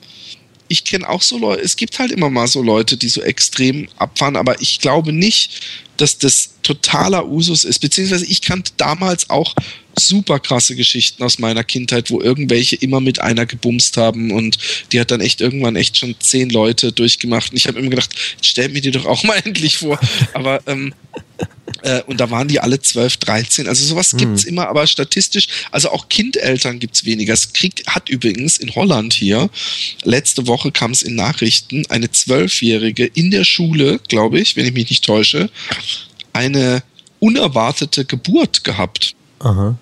ich 0.67 0.83
kenne 0.83 1.07
auch 1.07 1.21
so 1.21 1.37
Leute, 1.37 1.61
es 1.61 1.75
gibt 1.75 1.99
halt 1.99 2.11
immer 2.11 2.29
mal 2.29 2.47
so 2.47 2.61
Leute, 2.61 2.97
die 2.97 3.09
so 3.09 3.21
extrem 3.21 3.87
abfahren, 3.97 4.35
aber 4.35 4.61
ich 4.61 4.79
glaube 4.79 5.13
nicht, 5.13 5.61
dass 5.97 6.17
das 6.17 6.51
totaler 6.63 7.27
Usus 7.27 7.63
ist. 7.63 7.79
Beziehungsweise 7.79 8.25
ich 8.25 8.41
kannte 8.41 8.71
damals 8.77 9.29
auch 9.29 9.55
super 9.99 10.39
krasse 10.39 10.75
Geschichten 10.75 11.23
aus 11.23 11.39
meiner 11.39 11.63
Kindheit, 11.63 12.11
wo 12.11 12.21
irgendwelche 12.21 12.75
immer 12.75 12.99
mit 12.99 13.21
einer 13.21 13.45
gebumst 13.45 13.97
haben 13.97 14.31
und 14.31 14.57
die 14.91 14.99
hat 14.99 15.11
dann 15.11 15.21
echt 15.21 15.41
irgendwann 15.41 15.75
echt 15.75 15.97
schon 15.97 16.15
zehn 16.19 16.49
Leute 16.49 16.91
durchgemacht. 16.91 17.51
Und 17.51 17.57
ich 17.57 17.67
habe 17.67 17.79
immer 17.79 17.89
gedacht, 17.89 18.13
stell 18.41 18.69
mir 18.69 18.81
die 18.81 18.91
doch 18.91 19.05
auch 19.05 19.23
mal 19.23 19.35
endlich 19.43 19.77
vor. 19.77 19.99
Aber 20.33 20.61
ähm, 20.67 20.93
äh, 21.83 22.01
und 22.03 22.19
da 22.19 22.29
waren 22.29 22.47
die 22.47 22.59
alle 22.59 22.79
12, 22.79 23.17
13. 23.17 23.67
Also 23.67 23.85
sowas 23.85 24.11
hm. 24.11 24.19
gibt's 24.19 24.43
immer, 24.43 24.67
aber 24.67 24.87
statistisch, 24.87 25.47
also 25.71 25.89
auch 25.91 26.09
Kindeltern 26.09 26.79
gibt's 26.79 27.05
weniger. 27.05 27.33
Es 27.33 27.53
kriegt, 27.53 27.87
hat 27.87 28.09
übrigens 28.09 28.57
in 28.57 28.73
Holland 28.75 29.13
hier, 29.13 29.49
letzte 30.03 30.47
Woche 30.47 30.71
kam 30.71 30.91
es 30.91 31.01
in 31.01 31.15
Nachrichten, 31.15 31.85
eine 31.89 32.11
Zwölfjährige 32.11 33.05
in 33.05 33.31
der 33.31 33.43
Schule, 33.43 33.99
glaube 34.07 34.39
ich, 34.39 34.55
wenn 34.55 34.65
ich 34.65 34.73
mich 34.73 34.89
nicht 34.89 35.05
täusche, 35.05 35.49
eine 36.33 36.83
unerwartete 37.19 38.05
Geburt 38.05 38.63
gehabt. 38.63 39.15
Aha. 39.39 39.77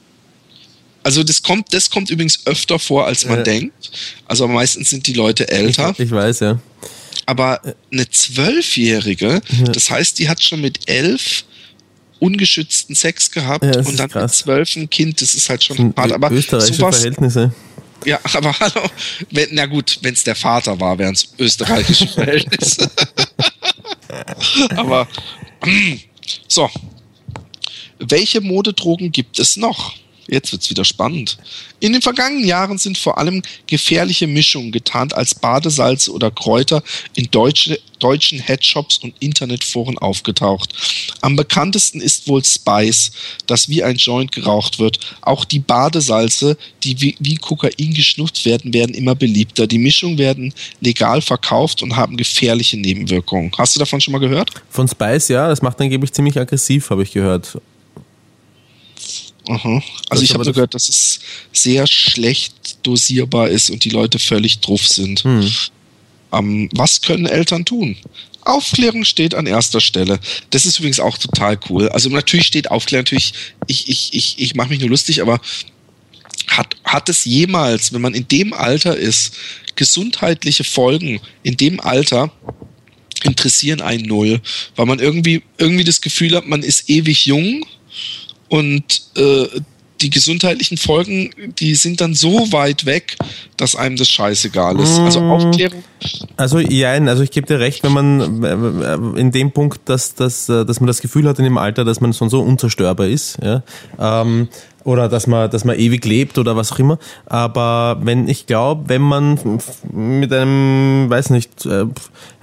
Also 1.06 1.24
das 1.24 1.44
kommt, 1.44 1.72
das 1.72 1.92
kommt 1.92 2.10
übrigens 2.10 2.48
öfter 2.48 2.80
vor, 2.80 3.06
als 3.06 3.26
man 3.26 3.38
ja. 3.38 3.44
denkt. 3.44 3.92
Also 4.26 4.48
meistens 4.48 4.90
sind 4.90 5.06
die 5.06 5.14
Leute 5.14 5.48
älter. 5.48 5.92
Ich, 5.92 6.06
ich 6.06 6.12
weiß, 6.12 6.40
ja. 6.40 6.60
Aber 7.28 7.62
eine 7.92 8.10
Zwölfjährige, 8.10 9.40
ja. 9.60 9.64
das 9.66 9.92
heißt, 9.92 10.18
die 10.18 10.28
hat 10.28 10.44
schon 10.44 10.62
mit 10.62 10.90
elf 10.90 11.44
ungeschützten 12.18 12.96
Sex 12.96 13.30
gehabt 13.30 13.64
ja, 13.64 13.82
und 13.82 14.00
dann 14.00 14.10
krass. 14.10 14.24
mit 14.24 14.34
zwölf 14.34 14.76
ein 14.76 14.90
Kind, 14.90 15.22
das 15.22 15.36
ist 15.36 15.48
halt 15.48 15.64
schon 15.64 15.94
hart. 15.96 16.12
Aber 16.12 16.32
österreichische 16.32 16.74
sowas, 16.74 16.96
Verhältnisse. 16.96 17.54
Ja, 18.04 18.20
aber 18.34 18.60
hallo, 18.60 18.90
wenn, 19.30 19.50
na 19.52 19.68
gut, 19.68 20.00
wenn 20.02 20.16
es 20.16 20.24
der 20.24 20.36
Vater 20.36 20.80
war, 20.80 20.98
wären 20.98 21.14
es 21.14 21.32
österreichische 21.38 22.08
Verhältnisse. 22.16 22.90
aber 24.76 25.08
so. 26.48 26.68
Welche 28.00 28.42
Modedrogen 28.42 29.12
gibt 29.12 29.38
es 29.38 29.56
noch? 29.56 29.94
Jetzt 30.28 30.52
wird's 30.52 30.70
wieder 30.70 30.86
spannend. 30.86 31.38
In 31.80 31.94
den 31.94 32.02
vergangenen 32.02 32.46
Jahren 32.46 32.78
sind 32.78 32.98
vor 32.98 33.18
allem 33.18 33.44
gefährliche 33.68 34.26
Mischungen 34.26 34.72
getarnt 34.72 35.14
als 35.14 35.36
Badesalze 35.36 36.12
oder 36.12 36.32
Kräuter 36.32 36.82
in 37.14 37.30
deutsche, 37.30 37.80
deutschen 38.00 38.40
Headshops 38.40 38.98
und 38.98 39.14
Internetforen 39.20 39.98
aufgetaucht. 40.00 40.74
Am 41.22 41.36
bekanntesten 41.36 42.02
ist 42.02 42.28
wohl 42.28 42.44
Spice, 42.44 43.12
das 43.46 43.70
wie 43.70 43.84
ein 43.84 43.98
Joint 43.98 44.32
geraucht 44.32 44.80
wird. 44.80 45.00
Auch 45.22 45.46
die 45.46 45.60
Badesalze, 45.60 46.58
die 46.84 47.00
wie, 47.02 47.16
wie 47.20 47.36
Kokain 47.36 47.94
geschnupft 47.94 48.46
werden, 48.46 48.74
werden 48.74 48.96
immer 48.96 49.14
beliebter. 49.14 49.68
Die 49.68 49.78
Mischungen 49.78 50.18
werden 50.18 50.54
legal 50.82 51.22
verkauft 51.22 51.84
und 51.84 51.96
haben 51.96 52.18
gefährliche 52.18 52.78
Nebenwirkungen. 52.78 53.52
Hast 53.58 53.76
du 53.76 53.80
davon 53.80 54.02
schon 54.02 54.14
mal 54.14 54.20
gehört? 54.20 54.50
Von 54.70 54.88
Spice, 54.88 55.28
ja. 55.28 55.48
Das 55.48 55.62
macht 55.62 55.80
angeblich 55.80 56.14
ziemlich 56.14 56.38
aggressiv, 56.40 56.90
habe 56.90 57.04
ich 57.04 57.12
gehört. 57.12 57.58
Aha. 59.48 59.82
Also 60.10 60.24
ich 60.24 60.34
habe 60.34 60.52
gehört, 60.52 60.74
dass 60.74 60.90
es 60.90 61.20
sehr 61.52 61.86
schlecht 61.88 62.78
dosierbar 62.84 63.50
ist 63.50 63.70
und 63.70 63.84
die 63.84 63.90
Leute 63.90 64.20
völlig 64.20 64.60
druff 64.60 64.88
sind. 64.88 65.24
Hm. 65.24 65.52
Ähm, 66.34 66.70
was 66.74 67.02
können 67.02 67.26
Eltern 67.26 67.66
tun? 67.66 67.96
Aufklärung 68.42 69.06
steht 69.06 69.34
an 69.34 69.48
erster 69.48 69.82
Stelle. 69.82 70.20
Das 70.52 70.66
ist 70.66 70.80
übrigens 70.80 71.00
auch 71.00 71.18
total 71.18 71.60
cool. 71.70 71.90
Also 71.90 72.10
natürlich 72.10 72.48
steht 72.48 72.70
Aufklärung, 72.70 73.04
natürlich, 73.04 73.34
ich, 73.68 73.90
ich, 73.90 74.14
ich, 74.14 74.40
ich 74.40 74.56
mache 74.56 74.70
mich 74.70 74.80
nur 74.80 74.90
lustig, 74.90 75.22
aber 75.22 75.40
hat, 76.48 76.76
hat 76.84 77.10
es 77.10 77.26
jemals, 77.26 77.92
wenn 77.92 78.02
man 78.02 78.14
in 78.14 78.28
dem 78.28 78.54
Alter 78.54 78.96
ist, 78.96 79.34
gesundheitliche 79.76 80.64
Folgen 80.64 81.20
in 81.44 81.58
dem 81.58 81.80
Alter 81.80 82.32
interessieren 83.24 83.82
einen 83.82 84.04
null, 84.04 84.40
weil 84.76 84.86
man 84.86 85.00
irgendwie, 85.00 85.42
irgendwie 85.58 85.84
das 85.84 86.02
Gefühl 86.02 86.36
hat, 86.36 86.46
man 86.46 86.62
ist 86.62 86.90
ewig 86.90 87.26
jung 87.26 87.66
und 88.50 89.02
äh, 89.18 89.48
die 90.02 90.10
gesundheitlichen 90.10 90.78
Folgen, 90.78 91.32
die 91.60 91.76
sind 91.76 92.02
dann 92.02 92.14
so 92.14 92.52
weit 92.52 92.86
weg, 92.86 93.16
dass 93.58 93.76
einem 93.76 93.96
das 93.96 94.10
scheißegal 94.10 94.80
ist. 94.80 95.00
Also 95.00 95.22
mm. 95.22 95.32
Aufklärung. 95.32 95.84
Also 96.38 96.60
ja, 96.60 96.92
also 96.92 97.24
ich 97.24 97.32
gebe 97.32 97.48
dir 97.48 97.60
recht, 97.60 97.84
wenn 97.84 97.94
man 97.94 98.44
äh, 98.44 99.20
in 99.20 99.32
dem 99.32 99.52
Punkt, 99.52 99.82
dass, 99.86 100.14
dass, 100.14 100.50
äh, 100.50 100.66
dass 100.66 100.80
man 100.80 100.88
das 100.88 101.02
Gefühl 101.02 101.28
hat 101.28 101.40
in 101.40 101.46
dem 101.46 101.58
Alter, 101.58 101.86
dass 101.86 102.02
man 102.02 102.12
so, 102.12 102.28
so 102.28 102.42
unzerstörbar 102.42 103.08
ist, 103.08 103.38
ja, 103.42 103.64
ähm, 104.00 104.50
oder 104.84 105.10
dass 105.10 105.26
man, 105.26 105.50
dass 105.50 105.66
man 105.66 105.80
ewig 105.80 106.06
lebt 106.06 106.38
oder 106.38 106.56
was 106.56 106.72
auch 106.72 106.80
immer. 106.80 107.00
Aber 107.26 107.98
wenn 108.04 108.28
ich 108.28 108.46
glaube, 108.46 108.88
wenn 108.88 109.02
man 109.02 109.40
mit 109.92 110.32
einem, 110.32 111.10
weiß 111.10 111.32
nicht, 111.32 111.66
äh, 111.66 111.86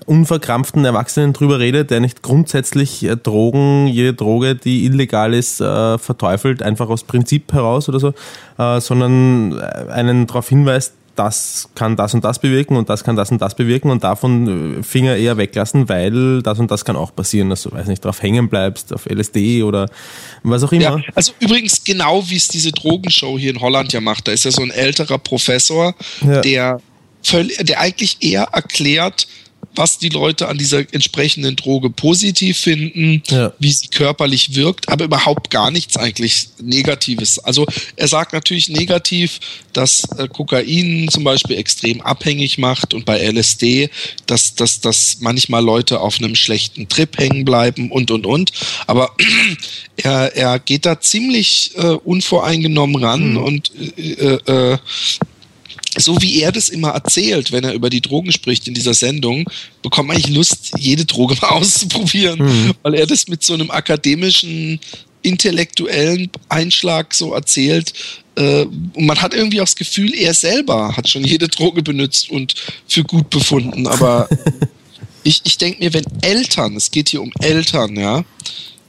unverkrampften 0.06 0.84
Erwachsenen 0.84 1.32
drüber 1.32 1.58
redet, 1.58 1.90
der 1.90 2.00
nicht 2.00 2.22
grundsätzlich 2.22 3.04
äh, 3.04 3.16
Drogen, 3.16 3.86
jede 3.86 4.14
Droge, 4.14 4.54
die 4.54 4.84
illegal 4.84 5.34
ist, 5.34 5.60
äh, 5.60 5.98
verteufelt, 5.98 6.62
einfach 6.62 6.88
aus 6.88 7.04
Prinzip 7.04 7.52
heraus 7.52 7.88
oder 7.88 8.00
so, 8.00 8.14
äh, 8.58 8.80
sondern 8.80 9.60
einen 9.60 10.26
darauf 10.26 10.48
hinweist, 10.48 10.94
das 11.16 11.68
kann 11.74 11.96
das 11.96 12.14
und 12.14 12.24
das 12.24 12.38
bewirken 12.38 12.76
und 12.76 12.88
das 12.88 13.04
kann 13.04 13.16
das 13.16 13.30
und 13.30 13.40
das 13.40 13.54
bewirken 13.54 13.90
und 13.90 14.02
davon 14.02 14.82
Finger 14.82 15.16
eher 15.16 15.36
weglassen, 15.36 15.88
weil 15.88 16.42
das 16.42 16.58
und 16.58 16.70
das 16.70 16.84
kann 16.84 16.96
auch 16.96 17.14
passieren, 17.14 17.50
dass 17.50 17.64
du, 17.64 17.72
weiß 17.72 17.86
nicht, 17.86 18.04
drauf 18.04 18.22
hängen 18.22 18.48
bleibst, 18.48 18.92
auf 18.94 19.06
LSD 19.06 19.62
oder 19.62 19.90
was 20.42 20.62
auch 20.62 20.72
immer. 20.72 20.82
Ja, 20.82 21.00
also 21.14 21.32
übrigens 21.40 21.84
genau 21.84 22.22
wie 22.28 22.36
es 22.36 22.48
diese 22.48 22.72
Drogenshow 22.72 23.38
hier 23.38 23.50
in 23.50 23.60
Holland 23.60 23.92
ja 23.92 24.00
macht, 24.00 24.28
da 24.28 24.32
ist 24.32 24.44
ja 24.44 24.50
so 24.50 24.62
ein 24.62 24.70
älterer 24.70 25.18
Professor, 25.18 25.94
ja. 26.26 26.40
der 26.40 26.80
völlig, 27.22 27.58
der 27.58 27.80
eigentlich 27.80 28.16
eher 28.20 28.44
erklärt, 28.52 29.26
was 29.74 29.98
die 29.98 30.10
Leute 30.10 30.48
an 30.48 30.58
dieser 30.58 30.80
entsprechenden 30.92 31.56
Droge 31.56 31.90
positiv 31.90 32.58
finden, 32.58 33.22
ja. 33.28 33.52
wie 33.58 33.72
sie 33.72 33.88
körperlich 33.88 34.54
wirkt, 34.54 34.88
aber 34.88 35.04
überhaupt 35.04 35.50
gar 35.50 35.70
nichts 35.70 35.96
eigentlich 35.96 36.48
Negatives. 36.60 37.38
Also 37.38 37.66
er 37.96 38.08
sagt 38.08 38.32
natürlich 38.32 38.68
negativ, 38.68 39.40
dass 39.72 40.02
äh, 40.18 40.28
Kokain 40.28 41.08
zum 41.10 41.24
Beispiel 41.24 41.56
extrem 41.56 42.00
abhängig 42.00 42.58
macht 42.58 42.92
und 42.92 43.06
bei 43.06 43.18
LSD, 43.18 43.88
dass, 44.26 44.54
dass, 44.54 44.80
dass 44.80 45.18
manchmal 45.20 45.64
Leute 45.64 46.00
auf 46.00 46.18
einem 46.18 46.34
schlechten 46.34 46.88
Trip 46.88 47.16
hängen 47.18 47.44
bleiben 47.44 47.90
und 47.90 48.10
und 48.10 48.26
und. 48.26 48.52
Aber 48.86 49.10
er, 49.96 50.36
er 50.36 50.58
geht 50.58 50.84
da 50.84 51.00
ziemlich 51.00 51.72
äh, 51.76 51.86
unvoreingenommen 51.86 53.02
ran 53.02 53.30
mhm. 53.32 53.36
und 53.38 53.72
äh, 53.96 54.34
äh, 54.34 54.78
so 55.98 56.20
wie 56.22 56.40
er 56.40 56.52
das 56.52 56.68
immer 56.68 56.90
erzählt, 56.90 57.52
wenn 57.52 57.64
er 57.64 57.74
über 57.74 57.90
die 57.90 58.00
Drogen 58.00 58.32
spricht 58.32 58.66
in 58.68 58.74
dieser 58.74 58.94
Sendung, 58.94 59.48
bekommt 59.82 60.08
man 60.08 60.16
eigentlich 60.16 60.34
Lust, 60.34 60.72
jede 60.78 61.04
Droge 61.04 61.36
mal 61.42 61.48
auszuprobieren, 61.48 62.40
mhm. 62.40 62.72
weil 62.82 62.94
er 62.94 63.06
das 63.06 63.28
mit 63.28 63.42
so 63.42 63.54
einem 63.54 63.70
akademischen, 63.70 64.80
intellektuellen 65.22 66.30
Einschlag 66.48 67.14
so 67.14 67.32
erzählt. 67.32 67.92
Äh, 68.36 68.62
und 68.62 69.06
man 69.06 69.20
hat 69.20 69.34
irgendwie 69.34 69.60
auch 69.60 69.66
das 69.66 69.76
Gefühl, 69.76 70.14
er 70.14 70.34
selber 70.34 70.96
hat 70.96 71.08
schon 71.08 71.24
jede 71.24 71.48
Droge 71.48 71.82
benutzt 71.82 72.30
und 72.30 72.54
für 72.88 73.04
gut 73.04 73.30
befunden. 73.30 73.86
Aber 73.86 74.28
ich, 75.22 75.42
ich 75.44 75.58
denke 75.58 75.84
mir, 75.84 75.92
wenn 75.92 76.04
Eltern, 76.22 76.76
es 76.76 76.90
geht 76.90 77.10
hier 77.10 77.22
um 77.22 77.32
Eltern, 77.40 77.96
ja, 77.96 78.24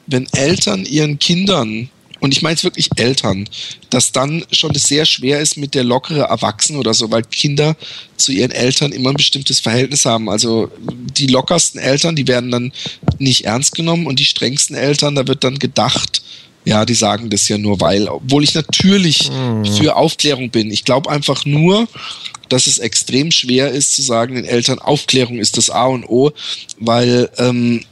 wenn 0.07 0.27
Eltern 0.33 0.85
ihren 0.85 1.19
Kindern 1.19 1.89
und 2.23 2.31
ich 2.31 2.41
meine 2.41 2.55
es 2.55 2.63
wirklich 2.63 2.87
Eltern, 2.95 3.49
dass 3.89 4.13
dann 4.13 4.45
schon 4.49 4.71
es 4.73 4.83
sehr 4.83 5.05
schwer 5.05 5.41
ist 5.41 5.57
mit 5.57 5.75
der 5.75 5.83
lockere 5.83 6.21
Erwachsenen 6.21 6.79
oder 6.79 6.93
so, 6.93 7.11
weil 7.11 7.23
Kinder 7.23 7.75
zu 8.15 8.31
ihren 8.31 8.51
Eltern 8.51 8.93
immer 8.93 9.09
ein 9.09 9.17
bestimmtes 9.17 9.59
Verhältnis 9.59 10.05
haben. 10.05 10.29
Also 10.29 10.71
die 10.79 11.27
lockersten 11.27 11.81
Eltern, 11.81 12.15
die 12.15 12.25
werden 12.29 12.49
dann 12.49 12.71
nicht 13.19 13.43
ernst 13.43 13.75
genommen 13.75 14.07
und 14.07 14.19
die 14.19 14.25
strengsten 14.25 14.73
Eltern, 14.73 15.15
da 15.15 15.27
wird 15.27 15.43
dann 15.43 15.59
gedacht, 15.59 16.23
Ja, 16.63 16.85
die 16.85 16.93
sagen 16.93 17.29
das 17.29 17.49
ja 17.49 17.57
nur, 17.57 17.81
weil, 17.81 18.07
obwohl 18.07 18.45
ich 18.45 18.53
natürlich 18.53 19.29
mhm. 19.29 19.65
für 19.65 19.97
Aufklärung 19.97 20.49
bin. 20.49 20.71
Ich 20.71 20.85
glaube 20.85 21.09
einfach 21.09 21.43
nur, 21.43 21.89
dass 22.47 22.67
es 22.67 22.77
extrem 22.77 23.31
schwer 23.31 23.71
ist 23.71 23.95
zu 23.95 24.01
sagen 24.01 24.35
den 24.35 24.45
Eltern, 24.45 24.79
Aufklärung 24.79 25.39
ist 25.39 25.57
das 25.57 25.69
A 25.69 25.87
und 25.87 26.05
O, 26.05 26.31
weil 26.77 27.29
ähm, 27.37 27.83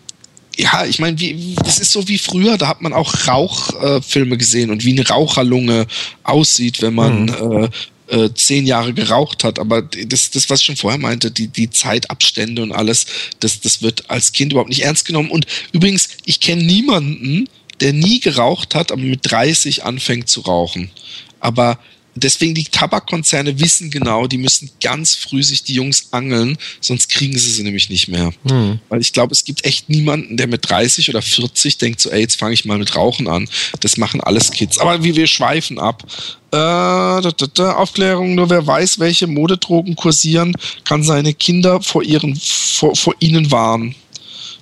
ja, 0.61 0.85
ich 0.85 0.99
meine, 0.99 1.17
das 1.63 1.79
ist 1.79 1.91
so 1.91 2.07
wie 2.07 2.19
früher, 2.19 2.57
da 2.57 2.67
hat 2.67 2.81
man 2.81 2.93
auch 2.93 3.27
Rauchfilme 3.27 4.35
äh, 4.35 4.37
gesehen 4.37 4.69
und 4.69 4.85
wie 4.85 4.91
eine 4.91 5.07
Raucherlunge 5.07 5.87
aussieht, 6.23 6.81
wenn 6.81 6.93
man 6.93 7.25
mhm. 7.25 7.69
äh, 8.09 8.25
äh, 8.25 8.33
zehn 8.33 8.67
Jahre 8.67 8.93
geraucht 8.93 9.43
hat. 9.43 9.57
Aber 9.57 9.81
das, 9.81 10.29
das, 10.29 10.49
was 10.51 10.59
ich 10.59 10.65
schon 10.67 10.75
vorher 10.75 10.99
meinte, 10.99 11.31
die, 11.31 11.47
die 11.47 11.71
Zeitabstände 11.71 12.61
und 12.61 12.73
alles, 12.73 13.07
das, 13.39 13.59
das 13.59 13.81
wird 13.81 14.09
als 14.11 14.33
Kind 14.33 14.51
überhaupt 14.51 14.69
nicht 14.69 14.83
ernst 14.83 15.05
genommen. 15.05 15.31
Und 15.31 15.47
übrigens, 15.71 16.09
ich 16.25 16.39
kenne 16.39 16.63
niemanden, 16.63 17.49
der 17.79 17.93
nie 17.93 18.19
geraucht 18.19 18.75
hat, 18.75 18.91
aber 18.91 19.01
mit 19.01 19.31
30 19.31 19.83
anfängt 19.83 20.29
zu 20.29 20.41
rauchen. 20.41 20.91
Aber 21.39 21.79
deswegen 22.15 22.53
die 22.53 22.65
Tabakkonzerne 22.65 23.59
wissen 23.59 23.89
genau, 23.89 24.27
die 24.27 24.37
müssen 24.37 24.69
ganz 24.81 25.15
früh 25.15 25.43
sich 25.43 25.63
die 25.63 25.73
Jungs 25.73 26.07
angeln, 26.11 26.57
sonst 26.79 27.09
kriegen 27.09 27.37
sie 27.37 27.51
sie 27.51 27.63
nämlich 27.63 27.89
nicht 27.89 28.07
mehr. 28.07 28.33
Hm. 28.47 28.79
Weil 28.89 29.01
ich 29.01 29.13
glaube, 29.13 29.33
es 29.33 29.45
gibt 29.45 29.65
echt 29.65 29.89
niemanden, 29.89 30.37
der 30.37 30.47
mit 30.47 30.69
30 30.69 31.09
oder 31.09 31.21
40 31.21 31.77
denkt 31.77 32.01
so, 32.01 32.09
ey, 32.09 32.21
jetzt 32.21 32.39
fange 32.39 32.53
ich 32.53 32.65
mal 32.65 32.77
mit 32.77 32.95
Rauchen 32.95 33.27
an. 33.27 33.47
Das 33.79 33.97
machen 33.97 34.21
alles 34.21 34.51
Kids. 34.51 34.77
Aber 34.77 35.03
wie 35.03 35.15
wir 35.15 35.27
schweifen 35.27 35.79
ab. 35.79 36.03
Äh, 36.51 36.57
da, 36.57 37.21
da, 37.21 37.47
da, 37.53 37.71
Aufklärung, 37.75 38.35
nur 38.35 38.49
wer 38.49 38.67
weiß, 38.67 38.99
welche 38.99 39.27
Modedrogen 39.27 39.95
kursieren, 39.95 40.53
kann 40.83 41.03
seine 41.03 41.33
Kinder 41.33 41.81
vor, 41.81 42.03
ihren, 42.03 42.35
vor, 42.35 42.95
vor 42.95 43.15
ihnen 43.19 43.51
warnen. 43.51 43.95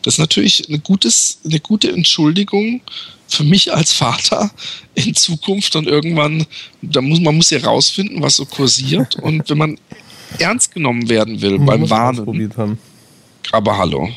Das 0.10 0.16
ist 0.16 0.22
natürlich 0.22 0.68
eine, 0.68 0.80
gutes, 0.80 1.38
eine 1.46 1.60
gute 1.60 1.92
Entschuldigung 1.92 2.82
für 3.28 3.44
mich 3.44 3.72
als 3.72 3.94
Vater 3.94 4.50
in 4.96 5.14
Zukunft 5.14 5.76
und 5.76 5.86
irgendwann, 5.86 6.48
da 6.82 7.00
muss 7.00 7.20
man 7.20 7.36
muss 7.36 7.52
ja 7.52 7.60
rausfinden, 7.60 8.20
was 8.20 8.38
so 8.38 8.46
kursiert 8.46 9.16
und 9.22 9.48
wenn 9.48 9.58
man 9.60 9.78
ernst 10.40 10.74
genommen 10.74 11.10
werden 11.10 11.40
will 11.44 11.60
man 11.60 11.66
beim 11.68 11.90
Warnen. 11.92 12.80
Aber 13.52 13.78
hallo. 13.78 14.10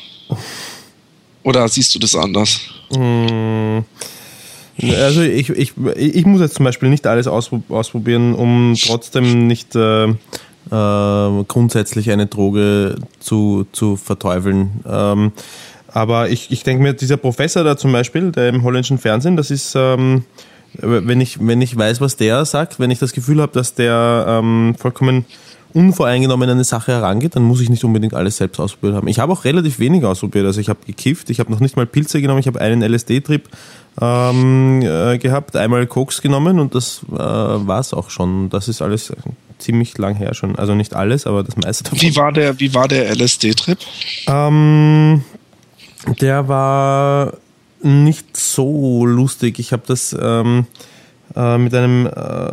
Oder 1.43 1.67
siehst 1.67 1.93
du 1.93 1.99
das 1.99 2.15
anders? 2.15 2.61
Hm. 2.91 3.85
Also 4.81 5.21
ich, 5.21 5.49
ich, 5.49 5.73
ich 5.95 6.25
muss 6.25 6.41
jetzt 6.41 6.55
zum 6.55 6.65
Beispiel 6.65 6.89
nicht 6.89 7.05
alles 7.05 7.27
ausprobieren, 7.27 8.33
um 8.33 8.75
trotzdem 8.81 9.45
nicht 9.45 9.75
äh, 9.75 10.05
äh, 10.05 10.13
grundsätzlich 10.71 12.09
eine 12.09 12.25
Droge 12.25 12.95
zu, 13.19 13.67
zu 13.73 13.95
verteufeln. 13.95 14.83
Ähm, 14.87 15.31
aber 15.93 16.29
ich, 16.29 16.51
ich 16.51 16.63
denke 16.63 16.83
mir, 16.83 16.93
dieser 16.93 17.17
Professor 17.17 17.63
da 17.63 17.77
zum 17.77 17.91
Beispiel, 17.91 18.31
der 18.31 18.49
im 18.49 18.63
holländischen 18.63 18.97
Fernsehen, 18.97 19.37
das 19.37 19.51
ist, 19.51 19.75
ähm, 19.75 20.25
wenn, 20.73 21.21
ich, 21.21 21.37
wenn 21.39 21.61
ich 21.61 21.77
weiß, 21.77 22.01
was 22.01 22.15
der 22.15 22.45
sagt, 22.45 22.79
wenn 22.79 22.91
ich 22.91 22.99
das 22.99 23.13
Gefühl 23.13 23.41
habe, 23.41 23.53
dass 23.53 23.75
der 23.75 24.25
ähm, 24.27 24.75
vollkommen 24.77 25.25
unvoreingenommen 25.73 26.49
an 26.49 26.57
eine 26.57 26.63
Sache 26.63 26.91
herangeht, 26.91 27.35
dann 27.35 27.43
muss 27.43 27.61
ich 27.61 27.69
nicht 27.69 27.83
unbedingt 27.83 28.13
alles 28.13 28.37
selbst 28.37 28.59
ausprobiert 28.59 28.95
haben. 28.95 29.07
Ich 29.07 29.19
habe 29.19 29.33
auch 29.33 29.43
relativ 29.43 29.79
wenig 29.79 30.03
ausprobiert. 30.03 30.45
Also 30.45 30.61
ich 30.61 30.69
habe 30.69 30.79
gekifft, 30.85 31.29
ich 31.29 31.39
habe 31.39 31.51
noch 31.51 31.59
nicht 31.59 31.75
mal 31.75 31.85
Pilze 31.85 32.21
genommen, 32.21 32.39
ich 32.39 32.47
habe 32.47 32.61
einen 32.61 32.81
LSD-Trip 32.81 33.47
ähm, 34.01 34.81
äh, 34.83 35.17
gehabt, 35.17 35.55
einmal 35.55 35.85
Koks 35.87 36.21
genommen 36.21 36.59
und 36.59 36.75
das 36.75 37.01
äh, 37.11 37.15
war 37.17 37.79
es 37.79 37.93
auch 37.93 38.09
schon. 38.09 38.49
Das 38.49 38.67
ist 38.67 38.81
alles 38.81 39.13
ziemlich 39.59 39.97
lang 39.97 40.15
her 40.15 40.33
schon. 40.33 40.55
Also 40.57 40.75
nicht 40.75 40.95
alles, 40.95 41.25
aber 41.25 41.43
das 41.43 41.55
meiste 41.57 41.85
davon. 41.85 42.01
Wie 42.01 42.15
war 42.15 42.31
der, 42.31 42.59
wie 42.59 42.73
war 42.73 42.87
der 42.87 43.09
LSD-Trip? 43.15 43.77
Ähm, 44.27 45.23
der 46.19 46.47
war 46.47 47.33
nicht 47.81 48.37
so 48.37 49.05
lustig. 49.05 49.59
Ich 49.59 49.73
habe 49.73 49.83
das 49.85 50.15
ähm, 50.19 50.65
äh, 51.35 51.57
mit 51.57 51.73
einem, 51.73 52.05
äh, 52.07 52.49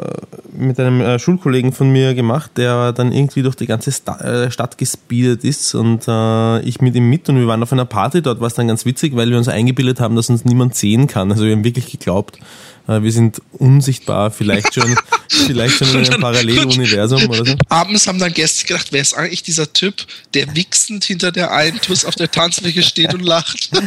mit 0.52 0.80
einem 0.80 1.00
äh, 1.00 1.18
Schulkollegen 1.18 1.72
von 1.72 1.90
mir 1.90 2.14
gemacht, 2.14 2.52
der 2.56 2.92
dann 2.92 3.12
irgendwie 3.12 3.42
durch 3.42 3.54
die 3.54 3.66
ganze 3.66 3.92
Sta 3.92 4.18
äh, 4.20 4.50
Stadt 4.50 4.78
gespeedet 4.78 5.44
ist 5.44 5.74
und 5.74 6.08
äh, 6.08 6.60
ich 6.60 6.80
mit 6.80 6.94
ihm 6.94 7.08
mit 7.08 7.28
und 7.28 7.36
wir 7.36 7.46
waren 7.46 7.62
auf 7.62 7.72
einer 7.72 7.84
Party. 7.84 8.22
Dort 8.22 8.40
war 8.40 8.46
es 8.46 8.54
dann 8.54 8.68
ganz 8.68 8.86
witzig, 8.86 9.14
weil 9.16 9.30
wir 9.30 9.38
uns 9.38 9.48
eingebildet 9.48 10.00
haben, 10.00 10.16
dass 10.16 10.30
uns 10.30 10.44
niemand 10.44 10.74
sehen 10.74 11.06
kann. 11.06 11.30
Also 11.30 11.44
wir 11.44 11.52
haben 11.52 11.64
wirklich 11.64 11.90
geglaubt, 11.90 12.38
wir 12.86 13.12
sind 13.12 13.40
unsichtbar, 13.52 14.30
vielleicht 14.30 14.74
schon, 14.74 14.96
vielleicht 15.28 15.76
schon 15.76 15.88
in 15.90 15.98
einem 15.98 16.20
Paralleluniversum 16.20 17.28
oder 17.28 17.44
so. 17.44 17.54
Abends 17.68 18.06
haben 18.06 18.18
dann 18.18 18.32
Gäste 18.32 18.66
gedacht, 18.66 18.88
wer 18.90 19.00
ist 19.00 19.14
eigentlich 19.14 19.42
dieser 19.42 19.72
Typ, 19.72 19.94
der 20.34 20.54
wichsend 20.56 21.04
hinter 21.04 21.30
der 21.30 21.52
Eintus 21.52 22.04
auf 22.04 22.14
der 22.16 22.30
Tanzfläche 22.30 22.82
steht 22.82 23.14
und 23.14 23.22
lacht? 23.22 23.70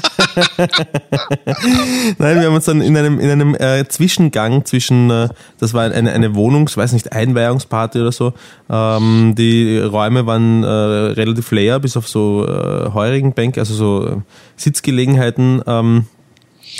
Nein, 2.18 2.40
wir 2.40 2.46
haben 2.46 2.56
uns 2.56 2.66
dann 2.66 2.82
in 2.82 2.96
einem, 2.96 3.20
in 3.20 3.30
einem 3.30 3.56
äh, 3.56 3.88
Zwischengang 3.88 4.66
zwischen, 4.66 5.10
äh, 5.10 5.30
das 5.60 5.74
war 5.74 5.92
eine, 5.92 6.12
eine 6.12 6.36
Wohnungs-, 6.36 6.78
weiß 6.78 6.94
nicht, 6.94 7.12
Einweihungsparty 7.12 8.00
oder 8.00 8.12
so. 8.12 8.34
Ähm, 8.70 9.36
die 9.38 9.80
Räume 9.80 10.26
waren 10.26 10.64
äh, 10.64 10.68
relativ 10.68 11.52
leer, 11.52 11.80
bis 11.80 11.98
auf 11.98 12.08
so 12.08 12.48
äh, 12.48 12.92
heurigen 12.94 13.34
Bänke, 13.34 13.60
also 13.60 13.74
so 13.74 14.08
äh, 14.08 14.16
Sitzgelegenheiten. 14.56 15.62
Ähm, 15.68 16.06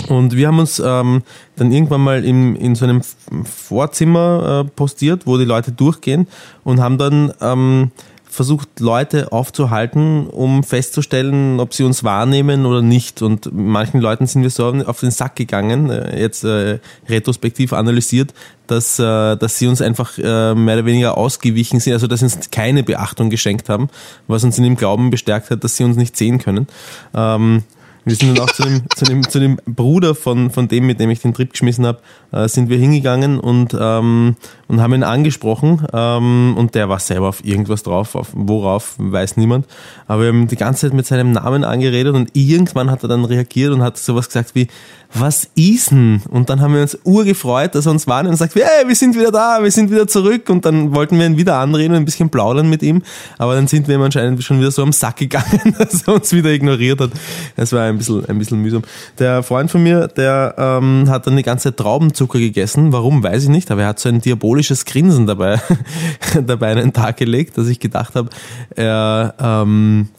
und 0.08 0.36
wir 0.36 0.48
haben 0.48 0.60
uns 0.60 0.80
ähm, 0.80 1.24
dann 1.56 1.72
irgendwann 1.72 2.02
mal 2.02 2.24
in, 2.24 2.56
in 2.56 2.76
so 2.76 2.86
einem 2.86 3.02
Vorzimmer 3.44 4.66
äh, 4.66 4.70
postiert, 4.70 5.26
wo 5.26 5.38
die 5.38 5.46
Leute 5.46 5.72
durchgehen 5.72 6.28
und 6.64 6.80
haben 6.80 6.98
dann 6.98 7.34
ähm, 7.42 7.92
versucht, 8.34 8.80
Leute 8.80 9.32
aufzuhalten, 9.32 10.28
um 10.28 10.64
festzustellen, 10.64 11.60
ob 11.60 11.74
sie 11.74 11.84
uns 11.84 12.04
wahrnehmen 12.04 12.66
oder 12.66 12.82
nicht. 12.82 13.22
Und 13.22 13.50
manchen 13.54 14.02
Leuten 14.02 14.26
sind 14.26 14.42
wir 14.42 14.50
so 14.50 14.66
auf 14.66 15.00
den 15.00 15.12
Sack 15.12 15.36
gegangen, 15.36 15.90
äh, 15.90 16.20
jetzt 16.20 16.44
äh, 16.44 16.80
retrospektiv 17.08 17.74
analysiert, 17.74 18.34
dass, 18.68 18.98
äh, 18.98 19.38
dass 19.38 19.60
sie 19.60 19.68
uns 19.68 19.82
einfach 19.82 20.18
äh, 20.18 20.56
mehr 20.56 20.78
oder 20.78 20.86
weniger 20.86 21.18
ausgewichen 21.18 21.80
sind, 21.80 21.94
also 21.94 22.08
dass 22.08 22.22
sie 22.22 22.26
uns 22.26 22.50
keine 22.50 22.84
Beachtung 22.84 23.30
geschenkt 23.30 23.70
haben, 23.70 23.90
was 24.28 24.44
uns 24.44 24.58
in 24.58 24.64
dem 24.64 24.76
Glauben 24.76 25.12
bestärkt 25.12 25.52
hat, 25.52 25.64
dass 25.64 25.78
sie 25.78 25.84
uns 25.84 25.96
nicht 25.96 26.18
sehen 26.18 26.40
können. 26.40 26.68
Ähm, 27.14 27.64
wir 28.06 28.16
sind 28.16 28.38
dann 28.38 28.46
auch 28.46 28.52
zu 28.52 28.64
dem, 28.64 28.84
zu 28.96 29.06
dem, 29.06 29.30
zu 29.30 29.40
dem 29.40 29.60
Bruder 29.66 30.16
von, 30.16 30.50
von 30.50 30.68
dem, 30.68 30.86
mit 30.86 31.00
dem 31.00 31.10
ich 31.10 31.22
den 31.22 31.34
Trip 31.34 31.52
geschmissen 31.52 31.86
habe, 31.86 32.00
äh, 32.32 32.48
sind 32.48 32.70
wir 32.70 32.78
hingegangen 32.78 33.40
und, 33.40 33.76
ähm, 33.80 34.36
und 34.68 34.82
haben 34.82 34.94
ihn 34.94 35.04
angesprochen. 35.04 35.86
Ähm, 35.94 36.56
und 36.58 36.76
der 36.76 36.90
war 36.90 37.00
selber 37.00 37.30
auf 37.30 37.44
irgendwas 37.46 37.84
drauf, 37.84 38.16
auf 38.16 38.30
worauf 38.34 38.96
weiß 38.98 39.38
niemand. 39.38 39.68
Aber 40.08 40.24
wir 40.24 40.30
haben 40.30 40.48
die 40.48 40.56
ganze 40.56 40.88
Zeit 40.88 40.94
mit 40.94 41.06
seinem 41.06 41.32
Namen 41.32 41.64
angeredet 41.64 42.16
und 42.16 42.30
irgendwann 42.34 42.92
hat 42.92 43.04
er 43.04 43.10
dann 43.10 43.26
reagiert 43.26 43.72
und 43.72 43.82
hat 43.82 43.98
sowas 43.98 44.28
gesagt 44.28 44.56
wie, 44.56 44.68
was 45.14 45.48
ist 45.56 45.92
denn? 45.92 46.22
Und 46.30 46.50
dann 46.50 46.60
haben 46.60 46.74
wir 46.74 46.82
uns 46.82 46.98
urgefreut, 47.04 47.76
dass 47.76 47.86
er 47.86 47.92
uns 47.92 48.08
warnt 48.08 48.28
und 48.28 48.36
sagt, 48.36 48.56
hey, 48.56 48.88
wir 48.88 48.96
sind 48.96 49.16
wieder 49.16 49.32
da, 49.32 49.60
wir 49.62 49.70
sind 49.70 49.92
wieder 49.92 50.08
zurück. 50.08 50.50
Und 50.50 50.66
dann 50.66 50.96
wollten 50.96 51.20
wir 51.20 51.26
ihn 51.26 51.38
wieder 51.38 51.58
anreden 51.58 51.92
und 51.92 51.98
ein 51.98 52.06
bisschen 52.06 52.30
plaudern 52.30 52.70
mit 52.70 52.82
ihm. 52.82 53.04
Aber 53.38 53.54
dann 53.54 53.68
sind 53.68 53.88
wir 53.88 53.96
ihm 53.96 54.02
anscheinend 54.02 54.44
schon 54.44 54.60
wieder 54.60 54.72
so 54.72 54.82
am 54.82 54.92
Sack 54.92 55.18
gegangen, 55.18 55.76
dass 55.78 56.08
er 56.08 56.16
uns 56.16 56.34
wieder 56.34 56.50
ignoriert 56.50 57.00
hat. 57.00 57.12
Das 57.56 57.72
war 57.74 57.84
ein 57.84 57.93
bisschen, 57.98 58.26
ein 58.26 58.40
bisschen 58.40 58.62
mühsam. 58.62 58.84
Der 59.20 59.44
Freund 59.44 59.72
von 59.72 59.84
mir, 59.84 60.08
der 60.08 60.56
ähm, 60.58 61.06
hat 61.10 61.28
dann 61.28 61.38
die 61.38 61.44
ganze 61.44 61.76
Traubenzucker 61.76 62.40
gegessen. 62.40 62.92
Warum, 62.92 63.24
weiß 63.24 63.44
ich 63.44 63.50
nicht. 63.50 63.72
Aber 63.72 63.82
er 63.82 63.88
hat 63.88 64.00
so 64.00 64.10
ein 64.10 64.22
diabolisches 64.22 64.86
Grinsen 64.86 65.28
dabei, 65.28 65.62
dabei 66.46 66.72
einen 66.72 66.94
Tag 66.94 67.18
gelegt, 67.18 67.58
dass 67.58 67.68
ich 67.68 67.80
gedacht 67.80 68.16
habe, 68.16 68.30
er... 68.76 69.36
Ähm, 69.40 70.10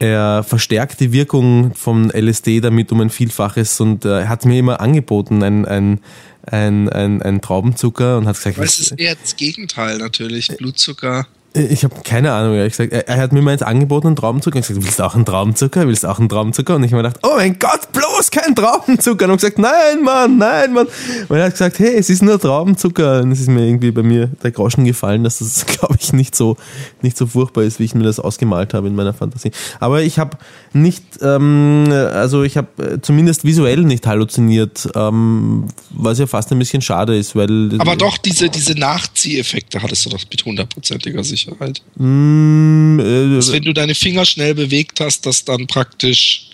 er 0.00 0.42
verstärkt 0.42 1.00
die 1.00 1.12
Wirkung 1.12 1.74
von 1.74 2.10
LSD 2.10 2.60
damit 2.60 2.90
um 2.92 3.00
ein 3.00 3.10
Vielfaches 3.10 3.80
und 3.80 4.04
äh, 4.04 4.22
er 4.22 4.28
hat 4.28 4.44
mir 4.44 4.58
immer 4.58 4.80
angeboten, 4.80 5.42
ein, 5.42 5.64
ein, 5.64 6.00
ein, 6.42 6.88
ein, 6.88 7.22
ein 7.22 7.40
Traubenzucker 7.40 8.18
und 8.18 8.26
hat 8.26 8.36
gesagt... 8.36 8.58
Es 8.58 8.80
ist 8.80 8.98
eher 8.98 9.14
das 9.14 9.36
Gegenteil 9.36 9.98
natürlich, 9.98 10.48
Blutzucker. 10.48 11.26
Ich 11.56 11.84
habe 11.84 11.94
keine 12.02 12.32
Ahnung, 12.32 12.56
ehrlich 12.56 12.72
gesagt. 12.72 12.92
Er, 12.92 13.06
er, 13.06 13.18
hat 13.18 13.32
mir 13.32 13.40
mal 13.40 13.52
jetzt 13.52 13.62
angeboten, 13.62 14.08
einen 14.08 14.16
Traubenzucker. 14.16 14.58
Ich 14.58 14.64
habe 14.64 14.74
gesagt, 14.74 14.86
willst 14.86 14.98
du 14.98 15.04
auch 15.04 15.14
einen 15.14 15.24
Traubenzucker? 15.24 15.86
Willst 15.86 16.02
du 16.02 16.08
auch 16.08 16.18
einen 16.18 16.28
Traubenzucker? 16.28 16.74
Und 16.74 16.82
ich 16.82 16.92
habe 16.92 17.00
mir 17.02 17.08
gedacht, 17.08 17.24
oh 17.24 17.36
mein 17.36 17.60
Gott, 17.60 17.92
bloß 17.92 18.32
kein 18.32 18.56
Traubenzucker. 18.56 19.26
Und 19.26 19.34
ich 19.34 19.40
gesagt, 19.40 19.60
nein, 19.60 20.02
Mann, 20.02 20.36
nein, 20.36 20.72
Mann. 20.72 20.88
Und 21.28 21.36
er 21.36 21.44
hat 21.44 21.52
gesagt, 21.52 21.78
hey, 21.78 21.94
es 21.94 22.10
ist 22.10 22.22
nur 22.22 22.40
Traubenzucker. 22.40 23.20
Und 23.20 23.30
es 23.30 23.38
ist 23.38 23.48
mir 23.48 23.68
irgendwie 23.68 23.92
bei 23.92 24.02
mir 24.02 24.26
der 24.42 24.50
Groschen 24.50 24.84
gefallen, 24.84 25.22
dass 25.22 25.38
das, 25.38 25.64
glaube 25.78 25.96
ich, 26.00 26.12
nicht 26.12 26.34
so, 26.34 26.56
nicht 27.02 27.16
so 27.16 27.28
furchtbar 27.28 27.62
ist, 27.62 27.78
wie 27.78 27.84
ich 27.84 27.94
mir 27.94 28.02
das 28.02 28.18
ausgemalt 28.18 28.74
habe 28.74 28.88
in 28.88 28.96
meiner 28.96 29.14
Fantasie. 29.14 29.52
Aber 29.78 30.02
ich 30.02 30.18
habe 30.18 30.36
nicht, 30.72 31.04
ähm, 31.22 31.86
also 31.88 32.42
ich 32.42 32.56
habe 32.56 32.82
äh, 32.82 33.00
zumindest 33.00 33.44
visuell 33.44 33.82
nicht 33.82 34.08
halluziniert, 34.08 34.88
ähm, 34.96 35.68
was 35.90 36.18
ja 36.18 36.26
fast 36.26 36.50
ein 36.50 36.58
bisschen 36.58 36.82
schade 36.82 37.16
ist, 37.16 37.36
weil... 37.36 37.70
Aber 37.78 37.94
doch, 37.94 38.18
diese, 38.18 38.48
diese 38.48 38.74
Nachzieheffekte 38.74 39.80
hattest 39.80 40.04
du 40.04 40.10
doch 40.10 40.18
mit 40.28 40.44
hundertprozentiger 40.44 41.22
Sicherheit. 41.22 41.43
Sicherheit. 41.44 41.82
Mm, 41.96 42.98
äh, 43.00 43.36
dass, 43.36 43.52
wenn 43.52 43.62
du 43.62 43.72
deine 43.72 43.94
Finger 43.94 44.24
schnell 44.24 44.54
bewegt 44.54 45.00
hast, 45.00 45.26
dass 45.26 45.44
dann 45.44 45.66
praktisch 45.66 46.50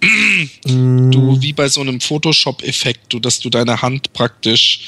mm. 0.66 1.10
du 1.10 1.40
wie 1.40 1.52
bei 1.52 1.68
so 1.68 1.80
einem 1.80 2.00
Photoshop-Effekt, 2.00 3.12
du, 3.12 3.18
dass 3.18 3.40
du 3.40 3.50
deine 3.50 3.82
Hand 3.82 4.12
praktisch 4.12 4.80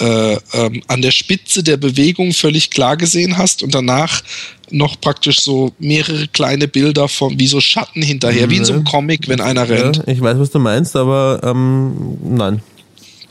äh, 0.00 0.36
ähm, 0.52 0.82
an 0.88 1.02
der 1.02 1.12
Spitze 1.12 1.62
der 1.62 1.76
Bewegung 1.76 2.32
völlig 2.32 2.70
klar 2.70 2.96
gesehen 2.96 3.36
hast 3.36 3.62
und 3.62 3.74
danach 3.74 4.22
noch 4.70 5.00
praktisch 5.00 5.40
so 5.40 5.72
mehrere 5.78 6.26
kleine 6.28 6.66
Bilder 6.66 7.08
von 7.08 7.38
wie 7.38 7.46
so 7.46 7.60
Schatten 7.60 8.02
hinterher, 8.02 8.50
wie 8.50 8.56
in 8.56 8.64
so 8.64 8.72
einem 8.72 8.84
Comic, 8.84 9.28
wenn 9.28 9.40
einer 9.40 9.68
rennt. 9.68 9.98
Ja, 9.98 10.08
ich 10.08 10.20
weiß, 10.20 10.38
was 10.38 10.50
du 10.50 10.58
meinst, 10.58 10.96
aber 10.96 11.40
ähm, 11.44 12.18
nein. 12.24 12.60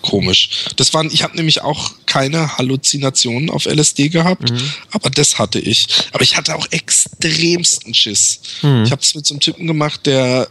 Komisch. 0.04 0.68
Das 0.76 0.94
waren, 0.94 1.10
ich 1.12 1.24
habe 1.24 1.36
nämlich 1.36 1.62
auch 1.62 1.94
keine 2.06 2.58
Halluzinationen 2.58 3.50
auf 3.50 3.66
LSD 3.66 4.10
gehabt, 4.10 4.52
mhm. 4.52 4.72
aber 4.92 5.10
das 5.10 5.40
hatte 5.40 5.60
ich. 5.60 5.88
Aber 6.12 6.24
ich 6.24 6.38
hatte 6.38 6.56
auch 6.56 6.68
extremsten 6.70 7.96
Schiss. 7.96 8.40
Mhm. 8.62 8.84
Ich 8.84 8.92
habe 8.92 9.02
es 9.02 9.16
mit 9.16 9.26
so 9.26 9.34
einem 9.34 9.40
Typen 9.40 9.66
gemacht, 9.66 10.06
der 10.06 10.48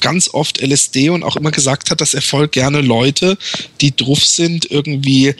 ganz 0.00 0.28
oft 0.32 0.62
LSD 0.62 1.10
und 1.10 1.22
auch 1.22 1.36
immer 1.36 1.50
gesagt 1.50 1.90
hat, 1.90 2.00
dass 2.00 2.14
er 2.14 2.22
voll 2.22 2.48
gerne 2.48 2.80
Leute, 2.80 3.36
die 3.80 3.94
drauf 3.94 4.24
sind, 4.24 4.70
irgendwie 4.70 5.34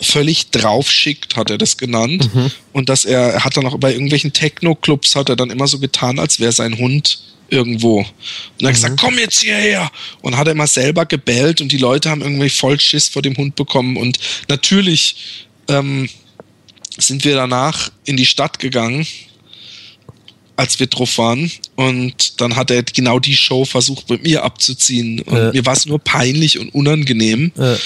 völlig 0.00 0.50
drauf 0.50 0.90
schickt, 0.90 1.36
hat 1.36 1.50
er 1.50 1.58
das 1.58 1.76
genannt. 1.76 2.34
Mhm. 2.34 2.50
Und 2.72 2.88
dass 2.88 3.04
er, 3.04 3.20
er 3.20 3.44
hat 3.44 3.56
dann 3.56 3.66
auch 3.66 3.78
bei 3.78 3.92
irgendwelchen 3.92 4.32
Techno-Clubs 4.32 5.14
hat 5.14 5.28
er 5.28 5.36
dann 5.36 5.50
immer 5.50 5.66
so 5.66 5.78
getan, 5.78 6.18
als 6.18 6.40
wäre 6.40 6.52
sein 6.52 6.78
Hund 6.78 7.20
irgendwo. 7.50 7.98
Und 7.98 8.06
hat 8.06 8.62
mhm. 8.62 8.74
gesagt, 8.74 9.00
komm 9.00 9.18
jetzt 9.18 9.40
hierher. 9.42 9.90
Und 10.22 10.36
hat 10.36 10.46
er 10.46 10.52
immer 10.52 10.66
selber 10.66 11.06
gebellt 11.06 11.60
und 11.60 11.72
die 11.72 11.78
Leute 11.78 12.10
haben 12.10 12.22
irgendwie 12.22 12.50
voll 12.50 12.78
Schiss 12.78 13.08
vor 13.08 13.22
dem 13.22 13.36
Hund 13.36 13.56
bekommen. 13.56 13.96
Und 13.96 14.18
natürlich 14.48 15.46
ähm, 15.68 16.08
sind 16.98 17.24
wir 17.24 17.34
danach 17.34 17.90
in 18.04 18.16
die 18.16 18.26
Stadt 18.26 18.58
gegangen 18.58 19.06
als 20.60 20.78
wir 20.78 20.88
drauf 20.88 21.16
waren. 21.16 21.50
Und 21.74 22.40
dann 22.42 22.54
hat 22.54 22.70
er 22.70 22.82
genau 22.82 23.18
die 23.18 23.34
Show 23.34 23.64
versucht, 23.64 24.10
mit 24.10 24.22
mir 24.22 24.44
abzuziehen. 24.44 25.20
Und 25.22 25.36
ja. 25.36 25.52
mir 25.52 25.64
war 25.64 25.72
es 25.72 25.86
nur 25.86 25.98
peinlich 25.98 26.58
und 26.58 26.68
unangenehm. 26.74 27.50
Ja. 27.56 27.78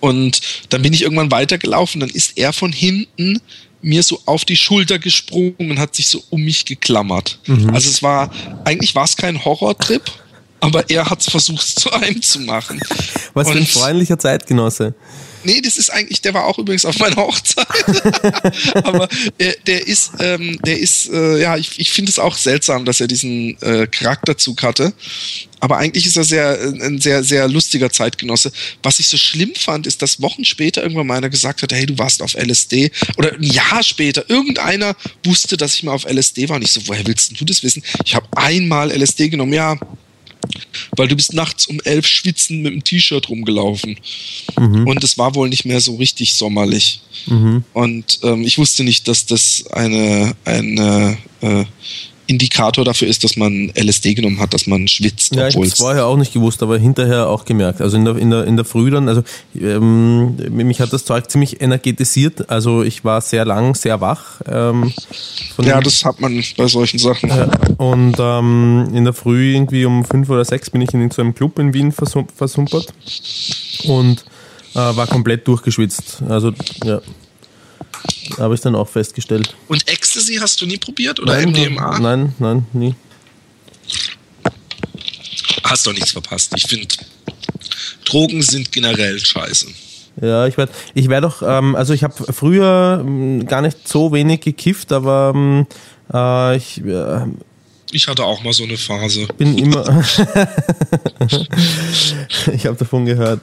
Und 0.00 0.40
dann 0.70 0.80
bin 0.80 0.94
ich 0.94 1.02
irgendwann 1.02 1.30
weitergelaufen. 1.30 2.00
Dann 2.00 2.08
ist 2.08 2.38
er 2.38 2.54
von 2.54 2.72
hinten 2.72 3.38
mir 3.82 4.02
so 4.02 4.20
auf 4.26 4.44
die 4.44 4.56
Schulter 4.56 4.98
gesprungen 4.98 5.54
und 5.58 5.78
hat 5.78 5.94
sich 5.94 6.08
so 6.08 6.22
um 6.30 6.42
mich 6.42 6.64
geklammert. 6.64 7.38
Mhm. 7.46 7.70
Also 7.70 7.90
es 7.90 8.02
war, 8.02 8.30
eigentlich 8.64 8.94
war 8.94 9.04
es 9.04 9.16
kein 9.16 9.44
Horrortrip, 9.44 10.02
aber 10.60 10.88
er 10.88 11.10
hat 11.10 11.20
es 11.20 11.30
versucht 11.30 11.66
zu 11.80 11.92
einem 11.92 12.22
zu 12.22 12.40
machen. 12.40 12.80
Was 13.34 13.50
für 13.50 13.58
ein 13.58 13.66
freundlicher 13.66 14.18
Zeitgenosse. 14.18 14.94
Nee, 15.44 15.60
das 15.60 15.76
ist 15.76 15.90
eigentlich, 15.90 16.20
der 16.20 16.34
war 16.34 16.46
auch 16.46 16.58
übrigens 16.58 16.84
auf 16.84 16.98
meiner 16.98 17.16
Hochzeit. 17.16 17.66
Aber 18.84 19.08
der, 19.38 19.54
der 19.66 19.86
ist, 19.86 20.12
ähm, 20.20 20.58
der 20.64 20.78
ist, 20.78 21.08
äh, 21.10 21.40
ja, 21.40 21.56
ich, 21.56 21.78
ich 21.78 21.90
finde 21.90 22.10
es 22.10 22.18
auch 22.18 22.36
seltsam, 22.36 22.84
dass 22.84 23.00
er 23.00 23.06
diesen 23.06 23.60
äh, 23.62 23.86
Charakterzug 23.86 24.62
hatte. 24.62 24.92
Aber 25.60 25.76
eigentlich 25.78 26.06
ist 26.06 26.16
er 26.16 26.24
sehr, 26.24 26.60
äh, 26.60 26.84
ein 26.84 27.00
sehr, 27.00 27.22
sehr 27.22 27.48
lustiger 27.48 27.90
Zeitgenosse. 27.90 28.52
Was 28.82 28.98
ich 28.98 29.08
so 29.08 29.16
schlimm 29.16 29.54
fand, 29.54 29.86
ist, 29.86 30.02
dass 30.02 30.20
Wochen 30.20 30.44
später 30.44 30.82
irgendwann 30.82 31.06
mal 31.06 31.18
einer 31.18 31.30
gesagt 31.30 31.62
hat, 31.62 31.72
hey, 31.72 31.86
du 31.86 31.98
warst 31.98 32.20
auf 32.20 32.34
LSD. 32.34 32.90
Oder 33.16 33.34
ein 33.34 33.42
Jahr 33.42 33.82
später, 33.82 34.28
irgendeiner 34.28 34.96
wusste, 35.24 35.56
dass 35.56 35.74
ich 35.74 35.84
mal 35.84 35.92
auf 35.92 36.04
LSD 36.04 36.48
war. 36.48 36.56
Und 36.56 36.62
ich 36.62 36.72
so, 36.72 36.86
woher 36.88 37.06
willst 37.06 37.40
du 37.40 37.44
das 37.44 37.62
wissen? 37.62 37.82
Ich 38.04 38.14
habe 38.14 38.26
einmal 38.36 38.90
LSD 38.90 39.28
genommen. 39.28 39.52
Ja, 39.52 39.78
weil 40.96 41.08
du 41.08 41.16
bist 41.16 41.32
nachts 41.32 41.66
um 41.66 41.80
elf 41.84 42.06
schwitzend 42.06 42.62
mit 42.62 42.72
dem 42.72 42.84
T-Shirt 42.84 43.28
rumgelaufen. 43.28 43.98
Mhm. 44.58 44.86
Und 44.86 45.04
es 45.04 45.18
war 45.18 45.34
wohl 45.34 45.48
nicht 45.48 45.64
mehr 45.64 45.80
so 45.80 45.96
richtig 45.96 46.34
sommerlich. 46.34 47.00
Mhm. 47.26 47.64
Und 47.72 48.20
ähm, 48.22 48.42
ich 48.42 48.58
wusste 48.58 48.84
nicht, 48.84 49.08
dass 49.08 49.26
das 49.26 49.66
eine, 49.72 50.34
eine 50.44 51.18
äh, 51.40 51.64
Indikator 52.26 52.84
dafür 52.84 53.08
ist, 53.08 53.24
dass 53.24 53.36
man 53.36 53.72
LSD 53.74 54.14
genommen 54.14 54.38
hat, 54.38 54.54
dass 54.54 54.66
man 54.66 54.86
schwitzt. 54.88 55.34
Ja, 55.34 55.48
ich 55.48 55.56
habe 55.56 55.66
es 55.66 55.74
vorher 55.74 56.06
auch 56.06 56.16
nicht 56.16 56.32
gewusst, 56.32 56.62
aber 56.62 56.78
hinterher 56.78 57.28
auch 57.28 57.44
gemerkt. 57.44 57.80
Also 57.80 57.96
in 57.96 58.04
der, 58.04 58.16
in 58.16 58.30
der, 58.30 58.44
in 58.44 58.56
der 58.56 58.64
Früh 58.64 58.90
dann, 58.90 59.08
also 59.08 59.22
ähm, 59.60 60.36
mich 60.50 60.80
hat 60.80 60.92
das 60.92 61.04
Zeug 61.04 61.30
ziemlich 61.30 61.60
energetisiert. 61.60 62.48
Also 62.48 62.82
ich 62.82 63.04
war 63.04 63.20
sehr 63.20 63.44
lang, 63.44 63.74
sehr 63.74 64.00
wach. 64.00 64.40
Ähm, 64.46 64.92
ja, 65.58 65.80
das 65.80 66.04
hat 66.04 66.20
man 66.20 66.42
bei 66.56 66.66
solchen 66.68 66.98
Sachen. 66.98 67.30
Äh, 67.30 67.48
und 67.78 68.16
ähm, 68.18 68.88
in 68.94 69.04
der 69.04 69.12
Früh 69.12 69.54
irgendwie 69.54 69.84
um 69.84 70.04
fünf 70.04 70.30
oder 70.30 70.44
sechs 70.44 70.70
bin 70.70 70.80
ich 70.80 70.94
in 70.94 71.10
so 71.10 71.22
einem 71.22 71.34
Club 71.34 71.58
in 71.58 71.74
Wien 71.74 71.92
versum 71.92 72.26
versumpert 72.34 72.92
und 73.84 74.24
äh, 74.74 74.78
war 74.78 75.06
komplett 75.06 75.46
durchgeschwitzt. 75.48 76.22
Also 76.28 76.52
ja. 76.84 77.00
Habe 78.38 78.54
ich 78.54 78.60
dann 78.60 78.74
auch 78.74 78.88
festgestellt. 78.88 79.54
Und 79.68 79.86
Ecstasy 79.88 80.36
hast 80.36 80.60
du 80.60 80.66
nie 80.66 80.78
probiert 80.78 81.20
oder 81.20 81.34
nein, 81.34 81.50
MDMA? 81.50 81.98
Nein, 81.98 82.34
nein, 82.38 82.66
nie. 82.72 82.94
Hast 85.64 85.86
doch 85.86 85.92
nichts 85.92 86.12
verpasst. 86.12 86.52
Ich 86.56 86.66
finde, 86.66 86.88
Drogen 88.04 88.42
sind 88.42 88.72
generell 88.72 89.18
scheiße. 89.18 89.66
Ja, 90.20 90.46
ich 90.46 90.58
werde 90.58 90.72
ich 90.94 91.08
werd 91.08 91.24
auch, 91.24 91.42
ähm, 91.42 91.74
also 91.74 91.94
ich 91.94 92.04
habe 92.04 92.32
früher 92.32 93.02
ähm, 93.02 93.46
gar 93.46 93.62
nicht 93.62 93.88
so 93.88 94.12
wenig 94.12 94.40
gekifft, 94.40 94.92
aber 94.92 95.32
ähm, 95.34 95.66
äh, 96.12 96.56
ich 96.56 96.84
äh, 96.84 97.24
ich 97.92 98.08
hatte 98.08 98.24
auch 98.24 98.42
mal 98.42 98.52
so 98.52 98.64
eine 98.64 98.76
Phase. 98.76 99.26
Bin 99.38 99.56
immer. 99.62 99.84
ich 102.52 102.66
habe 102.66 102.76
davon 102.76 103.04
gehört. 103.04 103.40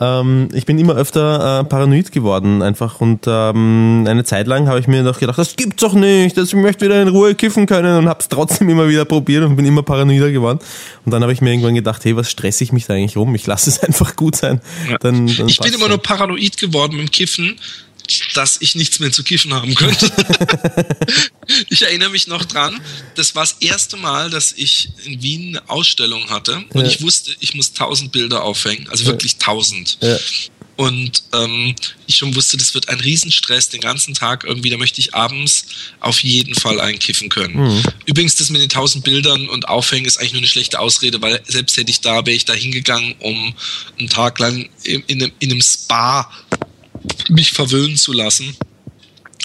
Ähm, 0.00 0.48
ich 0.52 0.66
bin 0.66 0.78
immer 0.78 0.94
öfter 0.94 1.60
äh, 1.60 1.64
paranoid 1.64 2.10
geworden, 2.10 2.62
einfach. 2.62 3.00
Und 3.00 3.24
ähm, 3.26 4.04
eine 4.08 4.24
Zeit 4.24 4.46
lang 4.46 4.68
habe 4.68 4.80
ich 4.80 4.88
mir 4.88 5.04
doch 5.04 5.20
gedacht, 5.20 5.38
das 5.38 5.56
gibt's 5.56 5.82
doch 5.82 5.94
nicht, 5.94 6.36
dass 6.36 6.48
ich 6.48 6.54
möchte 6.54 6.84
wieder 6.86 7.00
in 7.02 7.08
Ruhe 7.08 7.34
kiffen 7.34 7.66
können 7.66 7.98
und 7.98 8.08
habe 8.08 8.20
es 8.20 8.28
trotzdem 8.28 8.68
immer 8.68 8.88
wieder 8.88 9.04
probiert 9.04 9.44
und 9.44 9.56
bin 9.56 9.66
immer 9.66 9.82
paranoider 9.82 10.30
geworden. 10.30 10.58
Und 11.04 11.12
dann 11.12 11.22
habe 11.22 11.32
ich 11.32 11.40
mir 11.40 11.50
irgendwann 11.50 11.74
gedacht, 11.74 12.04
hey, 12.04 12.16
was 12.16 12.30
stresse 12.30 12.64
ich 12.64 12.72
mich 12.72 12.86
da 12.86 12.94
eigentlich 12.94 13.16
rum? 13.16 13.34
Ich 13.34 13.46
lasse 13.46 13.70
es 13.70 13.78
einfach 13.84 14.16
gut 14.16 14.36
sein. 14.36 14.60
Ja. 14.90 14.98
Dann, 14.98 15.26
dann 15.26 15.48
ich 15.48 15.58
bin 15.58 15.72
immer 15.74 15.88
nur 15.88 15.98
paranoid 15.98 16.56
geworden 16.56 16.96
mit 16.96 17.08
dem 17.08 17.10
Kiffen 17.10 17.56
dass 18.34 18.58
ich 18.60 18.74
nichts 18.74 18.98
mehr 18.98 19.12
zu 19.12 19.22
kiffen 19.22 19.52
haben 19.54 19.74
könnte. 19.74 20.10
ich 21.68 21.82
erinnere 21.82 22.10
mich 22.10 22.26
noch 22.26 22.44
dran, 22.44 22.80
das 23.16 23.34
war 23.34 23.44
das 23.44 23.56
erste 23.60 23.96
Mal, 23.96 24.30
dass 24.30 24.52
ich 24.52 24.90
in 25.04 25.22
Wien 25.22 25.48
eine 25.48 25.70
Ausstellung 25.70 26.30
hatte 26.30 26.64
und 26.70 26.82
ja. 26.82 26.86
ich 26.86 27.02
wusste, 27.02 27.34
ich 27.40 27.54
muss 27.54 27.72
tausend 27.72 28.12
Bilder 28.12 28.42
aufhängen, 28.42 28.88
also 28.88 29.06
wirklich 29.06 29.36
tausend. 29.36 29.98
Ja. 30.00 30.18
Und 30.76 31.24
ähm, 31.34 31.74
ich 32.06 32.16
schon 32.16 32.34
wusste, 32.34 32.56
das 32.56 32.74
wird 32.74 32.88
ein 32.88 32.98
Riesenstress 32.98 33.68
den 33.68 33.80
ganzen 33.80 34.14
Tag 34.14 34.44
irgendwie. 34.44 34.70
Da 34.70 34.78
möchte 34.78 35.00
ich 35.00 35.14
abends 35.14 35.66
auf 36.00 36.20
jeden 36.20 36.54
Fall 36.54 36.80
einkiffen 36.80 37.28
können. 37.28 37.54
Mhm. 37.54 37.82
Übrigens, 38.06 38.36
das 38.36 38.48
mit 38.48 38.62
den 38.62 38.70
tausend 38.70 39.04
Bildern 39.04 39.48
und 39.48 39.68
Aufhängen 39.68 40.06
ist 40.06 40.18
eigentlich 40.18 40.32
nur 40.32 40.40
eine 40.40 40.48
schlechte 40.48 40.80
Ausrede, 40.80 41.20
weil 41.20 41.42
selbst 41.46 41.76
hätte 41.76 41.90
ich 41.90 42.00
da, 42.00 42.24
wäre 42.26 42.34
ich 42.34 42.46
da 42.46 42.54
hingegangen, 42.54 43.14
um 43.18 43.54
einen 43.98 44.08
Tag 44.08 44.38
lang 44.38 44.68
in, 44.82 45.02
in, 45.06 45.22
einem, 45.22 45.32
in 45.40 45.52
einem 45.52 45.60
Spa 45.60 46.30
mich 47.28 47.52
verwöhnen 47.52 47.96
zu 47.96 48.12
lassen, 48.12 48.56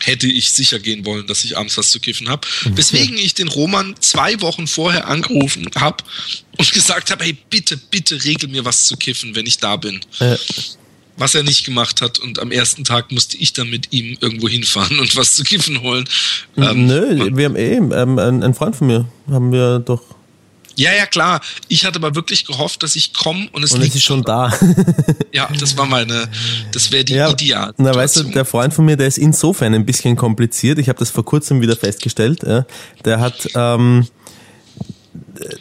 hätte 0.04 0.28
ich 0.28 0.54
sicher 0.54 0.80
gehen 0.80 1.06
wollen, 1.06 1.28
dass 1.28 1.44
ich 1.44 1.58
abends 1.58 1.78
was 1.78 1.92
zu 1.92 2.00
kiffen 2.00 2.30
habe. 2.30 2.48
Mhm. 2.66 2.78
Weswegen 2.78 3.18
ich 3.18 3.34
den 3.34 3.48
Roman 3.48 3.96
zwei 4.00 4.40
Wochen 4.42 4.68
vorher 4.68 5.08
angerufen 5.08 5.68
habe 5.76 6.04
und 6.58 6.72
gesagt 6.72 7.12
habe, 7.12 7.24
hey, 7.24 7.38
bitte, 7.50 7.78
bitte 7.78 8.24
regel 8.24 8.50
mir 8.50 8.66
was 8.66 8.86
zu 8.86 8.96
kiffen, 8.98 9.36
wenn 9.36 9.46
ich 9.46 9.58
da 9.58 9.76
bin. 9.76 10.00
Äh. 10.20 10.38
Was 11.20 11.34
er 11.34 11.42
nicht 11.42 11.66
gemacht 11.66 12.02
hat 12.02 12.20
und 12.20 12.38
am 12.38 12.52
ersten 12.52 12.84
Tag 12.84 13.12
musste 13.12 13.38
ich 13.38 13.52
dann 13.52 13.72
mit 13.72 13.92
ihm 13.92 14.18
irgendwo 14.22 14.48
hinfahren 14.48 15.00
und 15.02 15.16
was 15.16 15.36
zu 15.36 15.44
kiffen 15.44 15.82
holen. 15.82 16.08
Ähm, 16.56 16.86
Nö, 16.86 17.36
wir 17.36 17.46
haben 17.46 17.56
eh, 17.56 17.76
ähm, 17.76 18.20
ein 18.20 18.54
Freund 18.54 18.76
von 18.76 18.88
mir 18.88 19.08
haben 19.28 19.52
wir 19.52 19.80
doch 19.80 20.17
ja, 20.78 20.94
ja, 20.94 21.06
klar. 21.06 21.42
Ich 21.68 21.86
hatte 21.86 21.98
aber 21.98 22.16
wirklich 22.16 22.46
gehofft, 22.46 22.84
dass 22.84 22.96
ich 22.96 23.14
komme 23.14 23.50
und 23.52 23.64
es 23.64 23.72
und 23.74 23.82
liegt. 23.82 23.96
ist 23.96 24.04
schon 24.04 24.24
da. 24.24 24.54
ja, 25.34 25.50
das 25.60 25.76
war 25.78 25.86
meine, 25.86 26.30
das 26.72 26.92
wäre 26.92 27.04
die 27.04 27.16
ja, 27.16 27.30
Ideal. 27.30 27.74
Na, 27.78 27.94
weißt 27.94 28.18
du, 28.18 28.24
der 28.24 28.46
Freund 28.46 28.74
von 28.74 28.86
mir, 28.86 28.96
der 28.96 29.08
ist 29.08 29.18
insofern 29.18 29.74
ein 29.74 29.86
bisschen 29.86 30.16
kompliziert. 30.16 30.78
Ich 30.80 30.88
habe 30.88 31.00
das 31.00 31.10
vor 31.10 31.26
kurzem 31.26 31.62
wieder 31.62 31.76
festgestellt. 31.76 32.44
Der 33.06 33.20
hat, 33.20 33.50
ähm, 33.56 34.08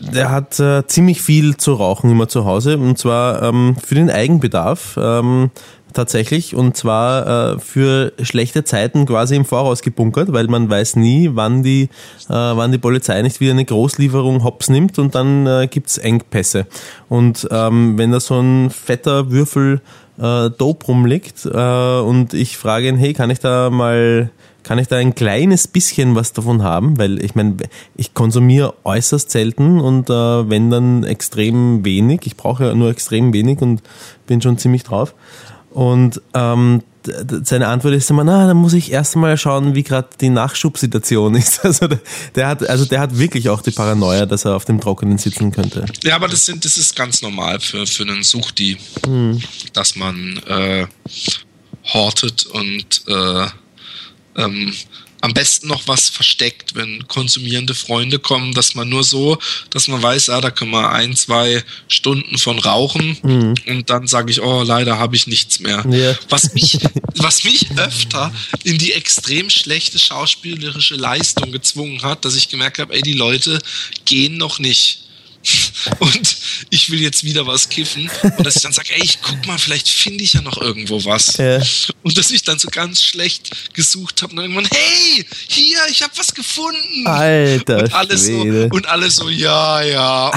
der 0.01 0.31
hat 0.31 0.61
äh, 0.61 0.87
ziemlich 0.87 1.23
viel 1.23 1.57
zu 1.57 1.75
rauchen 1.75 2.11
immer 2.11 2.29
zu 2.29 2.45
Hause 2.45 2.79
und 2.79 2.99
zwar 2.99 3.43
ähm, 3.43 3.77
für 3.83 3.95
den 3.95 4.11
Eigenbedarf. 4.11 4.99
Ähm, 5.01 5.51
tatsächlich 5.97 6.55
und 6.55 6.77
zwar 6.77 7.55
äh, 7.55 7.59
für 7.59 8.13
schlechte 8.23 8.65
Zeiten 8.65 9.07
quasi 9.07 9.35
im 9.35 9.45
Voraus 9.45 9.83
gebunkert, 9.83 10.33
weil 10.33 10.47
man 10.47 10.71
weiß 10.71 10.97
nie, 10.97 11.31
wann 11.33 11.63
die, 11.63 11.85
äh, 11.85 11.89
wann 12.29 12.73
die 12.73 12.79
Polizei 12.79 13.21
nicht 13.23 13.41
wieder 13.41 13.53
eine 13.53 13.65
Großlieferung 13.65 14.45
hops 14.45 14.69
nimmt 14.69 14.99
und 14.99 15.15
dann 15.15 15.47
äh, 15.47 15.69
gibt's 15.69 15.99
Engpässe. 15.99 16.67
Und 17.09 17.49
ähm, 17.51 17.99
wenn 17.99 18.13
da 18.13 18.21
so 18.21 18.39
ein 18.39 18.71
fetter 18.71 19.31
Würfel 19.31 19.81
äh, 20.19 20.51
Dope 20.51 20.87
rumliegt 20.87 21.47
äh, 21.47 22.01
und 22.01 22.35
ich 22.35 22.57
frage 22.57 22.89
ihn, 22.89 22.97
hey, 22.97 23.13
kann 23.13 23.31
ich 23.31 23.41
da 23.41 23.71
mal 23.71 24.31
kann 24.67 24.81
ich 24.81 24.89
da 24.89 24.97
ein 24.97 25.15
kleines 25.15 25.69
bisschen 25.69 26.17
was 26.17 26.33
davon 26.33 26.65
haben, 26.65 26.99
weil 26.99 27.23
ich 27.23 27.37
meine, 27.37 27.57
ich 27.95 28.15
konsumiere 28.15 28.75
äußerst 28.83 29.31
selten 29.31 29.81
und 29.81 30.11
äh, 30.11 30.13
wenn 30.51 30.71
dann 30.71 31.05
extrem 31.05 31.85
wenig. 31.85 32.23
Ich 32.25 32.37
brauche 32.37 32.65
ja 32.65 32.75
nur 32.75 32.91
extrem 32.91 33.33
wenig 33.33 33.63
und 33.63 33.81
bin 34.27 34.43
schon 34.43 34.59
ziemlich 34.59 34.83
drauf. 34.83 35.15
Und 35.77 36.23
ähm, 36.33 36.83
seine 37.45 37.69
Antwort 37.69 37.93
ist 37.93 38.09
immer, 38.09 38.25
na, 38.25 38.47
dann 38.47 38.57
muss 38.57 38.73
ich 38.73 38.91
erst 38.91 39.15
mal 39.15 39.37
schauen, 39.37 39.75
wie 39.75 39.83
gerade 39.83 40.09
die 40.19 40.31
Nachschubsituation 40.31 41.35
ist. 41.35 41.67
Also 41.67 41.87
der, 41.87 42.01
der, 42.35 42.49
hat, 42.49 42.67
also 42.67 42.87
der 42.87 42.99
hat 42.99 43.19
wirklich 43.19 43.51
auch 43.51 43.61
die 43.61 43.73
Paranoia, 43.73 44.25
dass 44.25 44.47
er 44.47 44.57
auf 44.57 44.65
dem 44.65 44.81
Trockenen 44.81 45.19
sitzen 45.19 45.53
könnte. 45.53 45.85
Ja, 46.03 46.17
aber 46.17 46.29
das 46.29 46.47
sind, 46.47 46.65
das 46.65 46.79
ist 46.79 46.97
ganz 46.97 47.21
normal 47.21 47.61
für, 47.61 47.87
für 47.87 48.05
einen 48.05 48.23
Suchti, 48.23 48.79
hm. 49.05 49.39
dass 49.75 49.97
man 49.97 50.39
äh, 50.47 50.87
hortet 51.93 52.47
und 52.47 53.03
äh, 53.09 53.47
ähm, 54.37 54.73
am 55.27 55.35
besten 55.35 55.67
noch 55.67 55.89
was 55.89 56.09
versteckt, 56.09 56.77
wenn 56.77 57.09
konsumierende 57.09 57.75
Freunde 57.75 58.21
kommen, 58.21 58.55
dass 58.55 58.77
man 58.77 58.89
nur 58.89 59.03
so, 59.03 59.39
dass 59.71 59.89
man 59.89 60.01
weiß, 60.01 60.29
ah, 60.29 60.41
da 60.41 60.53
können 60.53 60.71
wir 60.71 60.93
ein, 60.93 61.17
zwei 61.17 61.65
Stunden 61.89 62.39
von 62.39 62.61
rauchen 62.61 63.19
mhm. 63.23 63.55
und 63.67 63.91
dann 63.91 64.07
sage 64.07 64.31
ich, 64.31 64.41
oh, 64.41 64.63
leider 64.63 65.01
habe 65.01 65.17
ich 65.17 65.27
nichts 65.27 65.59
mehr. 65.59 65.85
Ja. 65.91 66.17
Was, 66.29 66.55
mich, 66.55 66.79
was 67.17 67.43
mich 67.43 67.67
öfter 67.77 68.33
in 68.63 68.79
die 68.79 68.93
extrem 68.93 69.51
schlechte 69.51 69.99
schauspielerische 69.99 70.95
Leistung 70.95 71.51
gezwungen 71.51 72.03
hat, 72.03 72.25
dass 72.25 72.37
ich 72.37 72.49
gemerkt 72.49 72.79
habe, 72.79 72.95
ey, 72.95 73.03
die 73.03 73.15
Leute 73.15 73.59
gehen 74.05 74.37
noch 74.37 74.61
nicht 74.61 75.06
und 75.99 76.37
ich 76.71 76.91
will 76.91 77.01
jetzt 77.01 77.25
wieder 77.25 77.47
was 77.47 77.69
kiffen 77.69 78.11
und 78.23 78.47
dass 78.47 78.57
ich 78.57 78.63
dann 78.63 78.73
sage, 78.73 78.95
ey, 78.95 79.03
ich 79.03 79.19
guck 79.23 79.47
mal, 79.47 79.59
vielleicht 79.59 79.89
finde 79.89 80.25
ich 80.25 80.35
ja 80.35 80.43
noch 80.43 80.61
irgendwo 80.61 81.05
was. 81.05 81.37
Ja. 81.37 81.61
Und 82.03 82.17
dass 82.17 82.31
ich 82.31 82.43
dann 82.43 82.59
so 82.59 82.69
ganz 82.69 83.03
schlecht 83.03 83.75
gesucht 83.75 84.23
habe 84.23 84.33
und 84.33 84.41
irgendwann, 84.41 84.69
hey, 84.71 85.25
hier, 85.49 85.79
ich 85.91 86.03
habe 86.03 86.13
was 86.17 86.35
gefunden. 86.35 87.07
Alter, 87.07 87.85
und 87.85 87.93
alle 87.93 88.19
so 88.19 88.41
und 88.41 88.87
alle 88.87 89.11
so, 89.11 89.29
ja, 89.29 89.83
ja. 89.83 90.33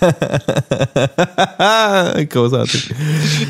Großartig. 2.28 2.90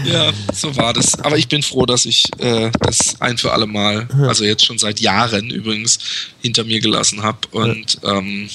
Ja, 0.05 0.33
so 0.53 0.77
war 0.77 0.93
das. 0.93 1.19
Aber 1.21 1.39
ich 1.39 1.49
bin 1.49 1.63
froh, 1.63 1.87
dass 1.87 2.07
ich 2.07 2.25
äh, 2.39 2.71
das 2.81 3.21
ein 3.21 3.39
für 3.39 3.53
alle 3.53 3.67
Mal, 3.67 4.09
also 4.27 4.45
jetzt 4.45 4.65
schon 4.65 4.79
seit 4.79 5.01
Jahren 5.01 5.51
übrigens, 5.51 5.99
hinter 6.43 6.65
mir 6.65 6.81
gelassen 6.81 7.23
habe 7.23 7.39
und 7.53 7.99
ähm, 8.05 8.49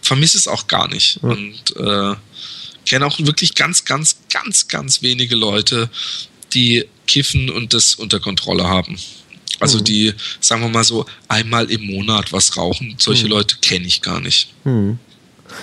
vermisse 0.00 0.38
es 0.38 0.48
auch 0.48 0.66
gar 0.66 0.88
nicht. 0.88 1.22
Mhm. 1.22 1.30
Und 1.30 1.76
äh, 1.76 2.14
kenne 2.86 3.06
auch 3.06 3.18
wirklich 3.18 3.54
ganz, 3.54 3.84
ganz, 3.84 4.16
ganz, 4.30 4.68
ganz 4.68 5.02
wenige 5.02 5.36
Leute, 5.36 5.88
die 6.54 6.86
kiffen 7.06 7.50
und 7.50 7.74
das 7.74 7.94
unter 7.94 8.20
Kontrolle 8.20 8.64
haben. 8.64 8.98
Also 9.60 9.78
mhm. 9.78 9.84
die, 9.84 10.14
sagen 10.40 10.62
wir 10.62 10.68
mal 10.68 10.84
so, 10.84 11.06
einmal 11.28 11.70
im 11.70 11.86
Monat 11.86 12.32
was 12.32 12.56
rauchen. 12.56 12.96
Solche 12.98 13.24
mhm. 13.24 13.30
Leute 13.30 13.56
kenne 13.60 13.86
ich 13.86 14.02
gar 14.02 14.20
nicht. 14.20 14.52
Mhm. 14.64 14.98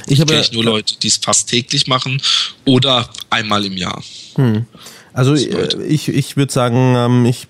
Ich, 0.07 0.26
kenne 0.26 0.45
nur 0.53 0.64
Leute, 0.64 0.95
die 0.99 1.07
es 1.07 1.18
fast 1.18 1.49
täglich 1.49 1.88
machen 1.88 2.22
oder 2.65 3.10
einmal 3.30 3.65
im 3.65 3.76
Jahr. 3.76 4.03
Hm. 4.36 4.65
Also 5.14 5.34
äh, 5.34 5.84
ich, 5.84 6.07
ich 6.07 6.38
würde 6.38 6.53
sagen, 6.53 6.95
ähm, 6.95 7.26
ich 7.26 7.48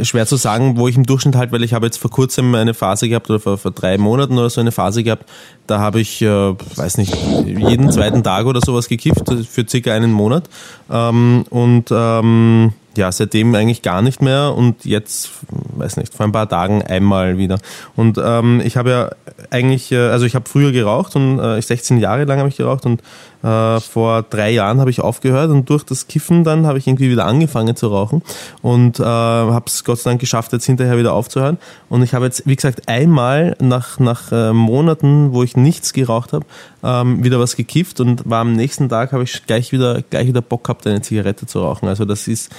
schwer 0.00 0.26
zu 0.26 0.36
sagen, 0.36 0.76
wo 0.76 0.88
ich 0.88 0.96
im 0.96 1.04
Durchschnitt 1.04 1.36
halt, 1.36 1.52
weil 1.52 1.64
ich 1.64 1.74
habe 1.74 1.86
jetzt 1.86 1.98
vor 1.98 2.10
kurzem 2.10 2.54
eine 2.54 2.74
Phase 2.74 3.08
gehabt 3.08 3.28
oder 3.30 3.40
vor, 3.40 3.58
vor 3.58 3.70
drei 3.70 3.98
Monaten 3.98 4.38
oder 4.38 4.50
so 4.50 4.60
eine 4.60 4.72
Phase 4.72 5.02
gehabt, 5.02 5.28
da 5.66 5.78
habe 5.78 6.00
ich, 6.00 6.22
äh, 6.22 6.26
weiß 6.26 6.98
nicht, 6.98 7.14
jeden 7.44 7.90
zweiten 7.90 8.22
Tag 8.22 8.46
oder 8.46 8.60
sowas 8.60 8.88
gekifft 8.88 9.22
für 9.48 9.66
circa 9.68 9.92
einen 9.92 10.12
Monat. 10.12 10.48
Ähm, 10.90 11.44
und 11.50 11.86
ähm, 11.90 12.72
ja, 12.96 13.10
seitdem 13.10 13.54
eigentlich 13.54 13.82
gar 13.82 14.02
nicht 14.02 14.22
mehr 14.22 14.54
und 14.54 14.84
jetzt, 14.84 15.30
weiß 15.76 15.96
nicht, 15.96 16.14
vor 16.14 16.26
ein 16.26 16.32
paar 16.32 16.48
Tagen 16.48 16.82
einmal 16.82 17.38
wieder. 17.38 17.58
Und 17.96 18.18
ähm, 18.22 18.60
ich 18.64 18.76
habe 18.76 18.90
ja 18.90 19.10
eigentlich, 19.50 19.92
äh, 19.92 19.98
also 20.08 20.26
ich 20.26 20.34
habe 20.34 20.48
früher 20.48 20.72
geraucht 20.72 21.16
und 21.16 21.38
äh, 21.38 21.60
16 21.60 21.98
Jahre 21.98 22.24
lang 22.24 22.38
habe 22.38 22.48
ich 22.48 22.56
geraucht 22.56 22.86
und 22.86 23.02
äh, 23.42 23.80
vor 23.80 24.22
drei 24.22 24.50
Jahren 24.50 24.78
habe 24.80 24.90
ich 24.90 25.00
aufgehört 25.00 25.50
und 25.50 25.68
durch 25.68 25.84
das 25.84 26.06
Kiffen 26.06 26.44
dann 26.44 26.66
habe 26.66 26.78
ich 26.78 26.86
irgendwie 26.86 27.10
wieder 27.10 27.26
angefangen 27.26 27.74
zu 27.74 27.88
rauchen 27.88 28.22
und 28.62 29.00
äh, 29.00 29.04
habe 29.04 29.64
es 29.66 29.84
Gott 29.84 29.98
sei 29.98 30.10
Dank 30.10 30.20
geschafft, 30.20 30.52
jetzt 30.52 30.66
hinterher 30.66 30.96
wieder 30.96 31.12
aufzuhören. 31.12 31.58
Und 31.88 32.02
ich 32.02 32.14
habe 32.14 32.26
jetzt, 32.26 32.46
wie 32.46 32.56
gesagt, 32.56 32.88
einmal 32.88 33.56
nach, 33.60 33.98
nach 33.98 34.30
äh, 34.32 34.52
Monaten, 34.52 35.32
wo 35.32 35.42
ich 35.42 35.56
nichts 35.56 35.92
geraucht 35.92 36.32
habe, 36.32 36.46
ähm, 36.84 37.24
wieder 37.24 37.40
was 37.40 37.56
gekifft 37.56 38.00
und 38.00 38.28
war 38.28 38.40
am 38.40 38.52
nächsten 38.52 38.88
Tag, 38.88 39.12
habe 39.12 39.24
ich 39.24 39.44
gleich 39.46 39.72
wieder, 39.72 40.02
gleich 40.02 40.28
wieder 40.28 40.42
Bock 40.42 40.64
gehabt, 40.64 40.86
eine 40.86 41.02
Zigarette 41.02 41.46
zu 41.46 41.60
rauchen. 41.60 41.88
Also 41.88 42.04
das 42.04 42.28
ist 42.28 42.50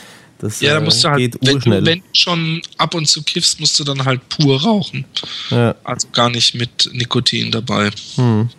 das 0.44 0.60
ja, 0.60 0.74
da 0.74 0.82
musst 0.82 1.02
du 1.02 1.10
halt, 1.10 1.38
wenn 1.42 1.60
du, 1.60 1.86
wenn 1.86 2.00
du 2.00 2.06
schon 2.12 2.62
ab 2.78 2.94
und 2.96 3.08
zu 3.08 3.24
kiffst, 3.24 3.62
musst 3.62 3.80
du 3.80 3.86
dann 3.86 4.04
halt 4.04 4.28
pur 4.28 4.62
rauchen. 4.62 5.06
Ja. 5.50 5.74
Also 5.86 6.10
gar 6.10 6.30
nicht 6.30 6.54
mit 6.54 6.90
Nikotin 6.92 7.50
dabei. 7.50 7.92
Hm. 8.16 8.50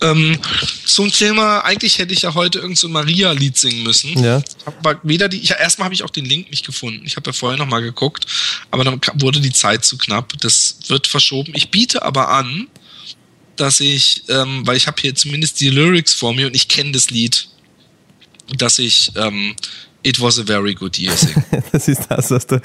Ähm, 0.00 0.38
zum 0.86 1.12
Thema, 1.12 1.60
eigentlich 1.60 1.98
hätte 1.98 2.14
ich 2.14 2.22
ja 2.22 2.32
heute 2.32 2.58
irgendein 2.58 2.76
so 2.76 2.88
Maria-Lied 2.88 3.56
singen 3.56 3.82
müssen. 3.82 4.18
Ja. 4.24 4.42
Aber 4.64 4.98
weder 5.02 5.28
die, 5.28 5.40
ich, 5.40 5.50
erstmal 5.50 5.84
habe 5.84 5.94
ich 5.94 6.02
auch 6.04 6.10
den 6.10 6.24
Link 6.24 6.50
nicht 6.50 6.64
gefunden. 6.64 7.02
Ich 7.04 7.16
habe 7.16 7.28
ja 7.28 7.34
vorher 7.34 7.58
nochmal 7.58 7.82
geguckt, 7.82 8.26
aber 8.70 8.82
dann 8.82 8.98
wurde 9.16 9.40
die 9.40 9.52
Zeit 9.52 9.84
zu 9.84 9.98
knapp. 9.98 10.32
Das 10.40 10.78
wird 10.88 11.06
verschoben. 11.06 11.52
Ich 11.54 11.70
biete 11.70 12.02
aber 12.02 12.30
an, 12.30 12.66
dass 13.56 13.78
ich, 13.80 14.22
ähm, 14.28 14.66
weil 14.66 14.78
ich 14.78 14.86
habe 14.86 15.00
hier 15.00 15.14
zumindest 15.14 15.60
die 15.60 15.68
Lyrics 15.68 16.14
vor 16.14 16.34
mir 16.34 16.46
und 16.46 16.56
ich 16.56 16.66
kenne 16.66 16.92
das 16.92 17.10
Lied, 17.10 17.48
dass 18.56 18.78
ich 18.78 19.12
ähm, 19.16 19.54
It 20.04 20.20
was 20.20 20.38
a 20.38 20.42
very 20.44 20.74
good 20.74 20.98
year. 20.98 21.12
das 21.72 21.86
ist 21.86 22.06
das, 22.08 22.30
was 22.32 22.46
du, 22.48 22.60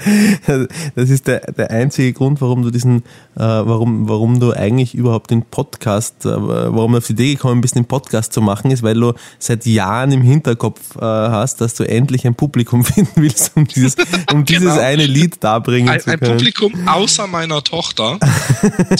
das 0.95 1.09
ist 1.09 1.27
der, 1.27 1.51
der 1.51 1.69
einzige 1.69 2.11
Grund, 2.13 2.41
warum 2.41 2.63
du 2.63 2.71
diesen, 2.71 3.03
äh, 3.35 3.39
warum, 3.39 4.09
warum 4.09 4.39
du 4.39 4.53
eigentlich 4.53 4.95
überhaupt 4.95 5.29
den 5.29 5.43
Podcast, 5.43 6.25
äh, 6.25 6.29
warum 6.29 6.93
du 6.93 6.97
auf 6.97 7.05
die 7.05 7.13
Idee 7.13 7.33
gekommen 7.35 7.61
bist, 7.61 7.75
den 7.75 7.85
Podcast 7.85 8.33
zu 8.33 8.41
machen, 8.41 8.71
ist, 8.71 8.81
weil 8.81 8.95
du 8.95 9.13
seit 9.37 9.67
Jahren 9.67 10.11
im 10.11 10.23
Hinterkopf 10.23 10.95
äh, 10.95 11.01
hast, 11.01 11.61
dass 11.61 11.75
du 11.75 11.83
endlich 11.83 12.25
ein 12.25 12.33
Publikum 12.33 12.83
finden 12.83 13.21
willst, 13.21 13.51
um 13.55 13.67
dieses, 13.67 13.95
um 14.31 14.43
dieses 14.45 14.73
genau. 14.73 14.81
eine 14.81 15.05
Lied 15.05 15.43
darbringen 15.43 15.89
ein, 15.89 15.99
zu 15.99 16.05
können. 16.09 16.23
Ein 16.23 16.37
Publikum 16.37 16.87
außer 16.87 17.27
meiner 17.27 17.63
Tochter, 17.63 18.19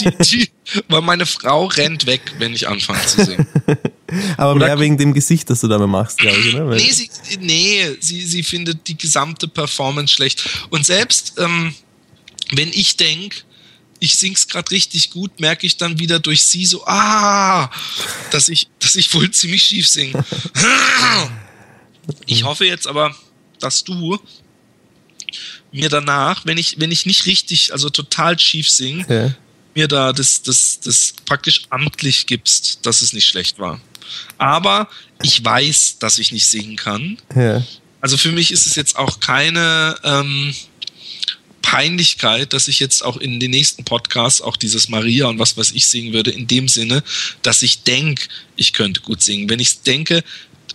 die, 0.00 0.10
die, 0.24 0.48
weil 0.88 1.02
meine 1.02 1.26
Frau 1.26 1.66
rennt 1.66 2.06
weg, 2.06 2.20
wenn 2.38 2.52
ich 2.52 2.68
anfange 2.68 3.00
zu 3.04 3.24
singen. 3.24 3.46
Aber 4.36 4.54
Oder 4.54 4.66
mehr 4.66 4.80
wegen 4.80 4.96
dem 4.96 5.12
Gesicht, 5.12 5.50
das 5.50 5.60
du 5.60 5.68
dabei 5.68 5.86
machst, 5.86 6.18
glaube 6.18 6.38
ich, 6.38 6.54
oder? 6.54 6.74
Nee, 6.74 6.92
sie, 6.92 7.10
nee 7.40 7.96
sie, 8.00 8.22
sie 8.22 8.42
findet 8.42 8.88
die 8.88 8.96
gesamte 8.96 9.48
Performance 9.48 10.14
schlecht. 10.14 10.48
Und 10.70 10.86
selbst 10.86 11.34
ähm, 11.38 11.74
wenn 12.52 12.68
ich 12.72 12.96
denke, 12.96 13.36
ich 14.00 14.14
sing's 14.14 14.48
gerade 14.48 14.70
richtig 14.70 15.10
gut, 15.10 15.40
merke 15.40 15.66
ich 15.66 15.76
dann 15.76 15.98
wieder 15.98 16.20
durch 16.20 16.44
sie 16.44 16.64
so, 16.64 16.86
ah, 16.86 17.70
dass 18.30 18.48
ich, 18.48 18.68
dass 18.78 18.94
ich 18.96 19.12
wohl 19.14 19.30
ziemlich 19.30 19.62
schief 19.62 19.88
singe. 19.88 20.24
Ich 22.24 22.44
hoffe 22.44 22.64
jetzt 22.64 22.86
aber, 22.86 23.14
dass 23.60 23.84
du 23.84 24.18
mir 25.72 25.90
danach, 25.90 26.46
wenn 26.46 26.56
ich, 26.56 26.80
wenn 26.80 26.90
ich 26.90 27.04
nicht 27.04 27.26
richtig, 27.26 27.70
also 27.74 27.90
total 27.90 28.38
schief 28.38 28.66
singe, 28.70 29.04
ja. 29.10 29.34
Mir 29.78 29.88
da 29.88 30.12
das, 30.12 30.42
das, 30.42 30.80
das 30.80 31.14
praktisch 31.24 31.62
amtlich 31.70 32.26
gibst, 32.26 32.84
dass 32.84 33.00
es 33.00 33.12
nicht 33.12 33.26
schlecht 33.26 33.58
war. 33.58 33.80
Aber 34.36 34.88
ich 35.22 35.44
weiß, 35.44 35.98
dass 36.00 36.18
ich 36.18 36.32
nicht 36.32 36.46
singen 36.46 36.76
kann. 36.76 37.18
Ja. 37.34 37.64
Also 38.00 38.16
für 38.16 38.32
mich 38.32 38.50
ist 38.50 38.66
es 38.66 38.74
jetzt 38.74 38.96
auch 38.96 39.20
keine 39.20 39.96
ähm, 40.02 40.54
Peinlichkeit, 41.62 42.52
dass 42.52 42.66
ich 42.66 42.80
jetzt 42.80 43.04
auch 43.04 43.16
in 43.18 43.38
den 43.38 43.50
nächsten 43.50 43.84
Podcasts 43.84 44.40
auch 44.40 44.56
dieses 44.56 44.88
Maria 44.88 45.26
und 45.26 45.38
was 45.38 45.56
was 45.56 45.70
ich 45.70 45.86
singen 45.86 46.12
würde, 46.12 46.30
in 46.30 46.46
dem 46.46 46.66
Sinne, 46.66 47.02
dass 47.42 47.62
ich 47.62 47.82
denke, 47.82 48.28
ich 48.56 48.72
könnte 48.72 49.00
gut 49.00 49.22
singen. 49.22 49.48
Wenn 49.48 49.60
ich 49.60 49.82
denke, 49.82 50.24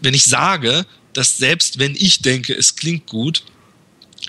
wenn 0.01 0.13
ich 0.13 0.23
sage, 0.23 0.85
dass 1.13 1.37
selbst 1.37 1.79
wenn 1.79 1.95
ich 1.95 2.21
denke, 2.21 2.53
es 2.53 2.75
klingt 2.75 3.07
gut, 3.07 3.43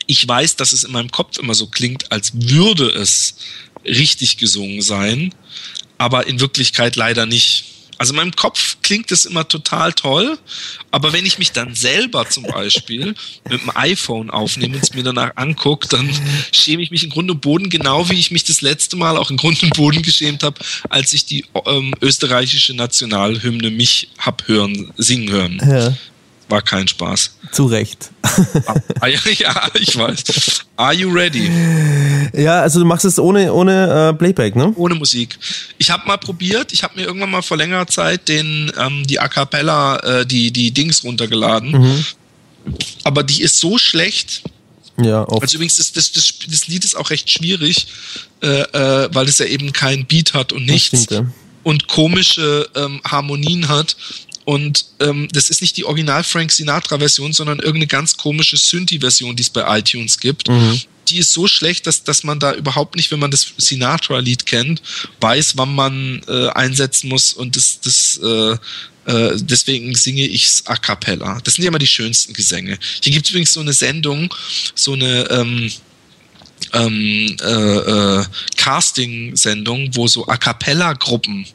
ich 0.06 0.26
weiß, 0.26 0.56
dass 0.56 0.72
es 0.72 0.84
in 0.84 0.92
meinem 0.92 1.10
Kopf 1.10 1.38
immer 1.38 1.54
so 1.54 1.66
klingt, 1.66 2.12
als 2.12 2.32
würde 2.34 2.88
es 2.88 3.36
richtig 3.84 4.38
gesungen 4.38 4.82
sein, 4.82 5.34
aber 5.98 6.26
in 6.26 6.40
Wirklichkeit 6.40 6.96
leider 6.96 7.26
nicht. 7.26 7.66
Also 7.96 8.12
in 8.12 8.16
meinem 8.16 8.34
Kopf 8.34 8.78
klingt 8.82 9.12
es 9.12 9.24
immer 9.24 9.46
total 9.46 9.92
toll, 9.92 10.36
aber 10.90 11.12
wenn 11.12 11.24
ich 11.24 11.38
mich 11.38 11.52
dann 11.52 11.76
selber 11.76 12.28
zum 12.28 12.42
Beispiel 12.42 13.14
mit 13.48 13.62
dem 13.62 13.70
iPhone 13.76 14.30
aufnehme 14.30 14.76
und 14.76 14.82
es 14.82 14.94
mir 14.94 15.04
danach 15.04 15.30
angucke, 15.36 15.86
dann 15.88 16.10
schäme 16.52 16.82
ich 16.82 16.90
mich 16.90 17.04
in 17.04 17.10
Grund 17.10 17.30
und 17.30 17.40
Boden 17.40 17.70
genau 17.70 18.10
wie 18.10 18.18
ich 18.18 18.32
mich 18.32 18.42
das 18.42 18.62
letzte 18.62 18.96
Mal 18.96 19.16
auch 19.16 19.30
in 19.30 19.36
Grund 19.36 19.62
und 19.62 19.74
Boden 19.74 20.02
geschämt 20.02 20.42
habe, 20.42 20.58
als 20.88 21.12
ich 21.12 21.24
die 21.26 21.44
ähm, 21.66 21.94
österreichische 22.00 22.74
Nationalhymne 22.74 23.70
mich 23.70 24.08
hab 24.18 24.48
hören, 24.48 24.92
singen 24.96 25.30
hören. 25.30 25.62
Ja 25.64 25.94
war 26.48 26.62
kein 26.62 26.86
Spaß. 26.88 27.36
Zu 27.52 27.66
Recht. 27.66 28.10
Ah, 29.00 29.06
ja, 29.06 29.18
ich 29.74 29.96
weiß. 29.96 30.64
Are 30.76 30.94
you 30.94 31.10
ready? 31.10 31.50
Ja, 32.34 32.62
also 32.62 32.80
du 32.80 32.84
machst 32.84 33.04
es 33.04 33.18
ohne, 33.18 33.52
ohne 33.52 34.10
äh, 34.10 34.14
Playback, 34.14 34.56
ne? 34.56 34.72
Ohne 34.76 34.94
Musik. 34.94 35.38
Ich 35.78 35.90
habe 35.90 36.06
mal 36.06 36.16
probiert, 36.16 36.72
ich 36.72 36.82
habe 36.82 36.96
mir 36.96 37.06
irgendwann 37.06 37.30
mal 37.30 37.42
vor 37.42 37.56
längerer 37.56 37.86
Zeit 37.86 38.28
den, 38.28 38.72
ähm, 38.78 39.06
die 39.06 39.20
A 39.20 39.28
Cappella, 39.28 39.98
äh, 39.98 40.26
die, 40.26 40.50
die 40.50 40.72
Dings 40.72 41.04
runtergeladen. 41.04 41.70
Mhm. 41.72 42.04
Aber 43.04 43.22
die 43.22 43.42
ist 43.42 43.58
so 43.58 43.78
schlecht. 43.78 44.42
Ja, 45.02 45.22
oft. 45.28 45.42
Also 45.42 45.56
übrigens, 45.56 45.76
das, 45.76 45.92
das, 45.92 46.12
das, 46.12 46.34
das 46.48 46.68
Lied 46.68 46.84
ist 46.84 46.96
auch 46.96 47.10
recht 47.10 47.30
schwierig, 47.30 47.86
äh, 48.42 48.46
äh, 48.46 49.08
weil 49.12 49.28
es 49.28 49.38
ja 49.38 49.46
eben 49.46 49.72
keinen 49.72 50.06
Beat 50.06 50.34
hat 50.34 50.52
und 50.52 50.66
nichts. 50.66 51.04
Stimmt, 51.04 51.10
ja. 51.10 51.32
Und 51.62 51.88
komische 51.88 52.68
ähm, 52.74 53.00
Harmonien 53.04 53.68
hat. 53.68 53.96
Und 54.44 54.84
ähm, 55.00 55.28
das 55.32 55.48
ist 55.48 55.62
nicht 55.62 55.76
die 55.76 55.84
Original 55.84 56.22
Frank 56.22 56.52
Sinatra-Version, 56.52 57.32
sondern 57.32 57.58
irgendeine 57.58 57.86
ganz 57.86 58.16
komische 58.16 58.56
Synthi-Version, 58.56 59.36
die 59.36 59.42
es 59.42 59.50
bei 59.50 59.78
iTunes 59.78 60.18
gibt. 60.18 60.48
Mhm. 60.48 60.80
Die 61.08 61.18
ist 61.18 61.32
so 61.32 61.46
schlecht, 61.46 61.86
dass, 61.86 62.04
dass 62.04 62.24
man 62.24 62.38
da 62.38 62.54
überhaupt 62.54 62.96
nicht, 62.96 63.10
wenn 63.10 63.18
man 63.18 63.30
das 63.30 63.54
Sinatra-Lied 63.56 64.46
kennt, 64.46 64.82
weiß, 65.20 65.56
wann 65.56 65.74
man 65.74 66.22
äh, 66.28 66.48
einsetzen 66.48 67.08
muss. 67.08 67.32
Und 67.32 67.56
das, 67.56 67.80
das 67.80 68.20
äh, 68.22 68.56
äh, 69.06 69.36
deswegen 69.36 69.94
singe 69.94 70.26
ich 70.26 70.44
es 70.44 70.66
a 70.66 70.76
cappella. 70.76 71.40
Das 71.44 71.54
sind 71.54 71.64
ja 71.64 71.68
immer 71.68 71.78
die 71.78 71.86
schönsten 71.86 72.32
Gesänge. 72.32 72.78
Hier 73.02 73.12
gibt 73.12 73.26
es 73.26 73.30
übrigens 73.30 73.52
so 73.52 73.60
eine 73.60 73.72
Sendung, 73.72 74.32
so 74.74 74.92
eine 74.92 75.28
ähm, 75.30 75.70
ähm, 76.72 77.36
äh, 77.42 78.20
äh, 78.20 78.24
Casting-Sendung, 78.56 79.90
wo 79.94 80.08
so 80.08 80.26
A 80.26 80.36
cappella-Gruppen 80.36 81.46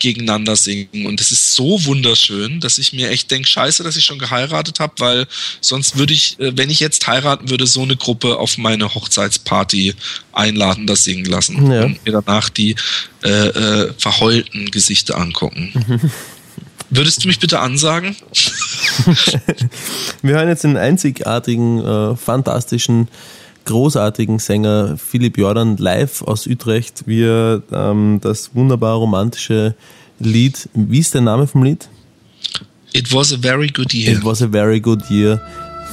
gegeneinander 0.00 0.56
singen. 0.56 1.06
Und 1.06 1.20
es 1.20 1.30
ist 1.30 1.54
so 1.54 1.84
wunderschön, 1.84 2.58
dass 2.58 2.78
ich 2.78 2.92
mir 2.92 3.10
echt 3.10 3.30
denke, 3.30 3.48
scheiße, 3.48 3.84
dass 3.84 3.96
ich 3.96 4.04
schon 4.04 4.18
geheiratet 4.18 4.80
habe, 4.80 4.94
weil 4.98 5.26
sonst 5.60 5.96
würde 5.96 6.12
ich, 6.12 6.38
äh, 6.40 6.56
wenn 6.56 6.70
ich 6.70 6.80
jetzt 6.80 7.06
heiraten 7.06 7.48
würde, 7.50 7.66
so 7.66 7.82
eine 7.82 7.96
Gruppe 7.96 8.38
auf 8.38 8.58
meine 8.58 8.92
Hochzeitsparty 8.94 9.94
einladen, 10.32 10.86
das 10.86 11.04
singen 11.04 11.26
lassen 11.26 11.70
ja. 11.70 11.84
und 11.84 12.04
mir 12.04 12.12
danach 12.12 12.48
die 12.48 12.74
äh, 13.22 13.28
äh, 13.28 13.92
verheulten 13.96 14.70
Gesichter 14.70 15.18
angucken. 15.18 16.10
Würdest 16.90 17.22
du 17.22 17.28
mich 17.28 17.38
bitte 17.38 17.60
ansagen? 17.60 18.16
Wir 20.22 20.34
hören 20.34 20.48
jetzt 20.48 20.64
den 20.64 20.76
einzigartigen, 20.76 21.78
äh, 21.78 22.16
fantastischen, 22.16 23.06
großartigen 23.64 24.38
Sänger 24.38 24.96
Philipp 24.96 25.38
Jordan 25.38 25.76
live 25.76 26.22
aus 26.22 26.46
Utrecht, 26.46 27.04
wie 27.06 27.22
er 27.22 27.62
ähm, 27.72 28.18
das 28.20 28.54
wunderbar 28.54 28.96
romantische 28.96 29.74
Lied, 30.18 30.68
wie 30.74 30.98
ist 30.98 31.14
der 31.14 31.22
Name 31.22 31.46
vom 31.46 31.62
Lied? 31.62 31.88
It 32.92 33.12
was 33.12 33.32
a 33.32 33.38
very 33.38 33.68
good 33.68 33.94
year. 33.94 34.12
It 34.12 34.24
was 34.24 34.42
a 34.42 34.48
very 34.48 34.80
good 34.80 35.02
year 35.10 35.40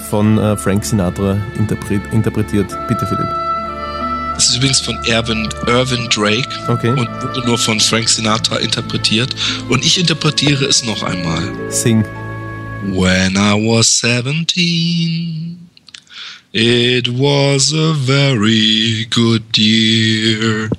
von 0.10 0.38
äh, 0.38 0.58
Frank 0.58 0.84
Sinatra 0.84 1.38
interpretiert. 1.58 2.70
Bitte 2.88 3.06
Philipp. 3.06 3.28
Das 4.36 4.50
ist 4.50 4.58
übrigens 4.58 4.80
von 4.82 4.96
Irvin, 5.06 5.50
Irvin 5.66 6.08
Drake 6.10 6.48
okay. 6.68 6.92
und 6.92 7.08
wurde 7.24 7.44
nur 7.46 7.58
von 7.58 7.80
Frank 7.80 8.08
Sinatra 8.08 8.58
interpretiert. 8.58 9.36
Und 9.68 9.84
ich 9.84 10.00
interpretiere 10.00 10.66
es 10.66 10.84
noch 10.84 11.02
einmal. 11.04 11.42
Sing. 11.70 12.06
When 12.84 13.36
I 13.36 13.54
was 13.54 14.00
17, 14.00 15.67
it 16.54 17.10
was 17.10 17.74
a 17.74 17.94
very 17.94 19.06
good 19.10 19.58
year. 19.58 20.70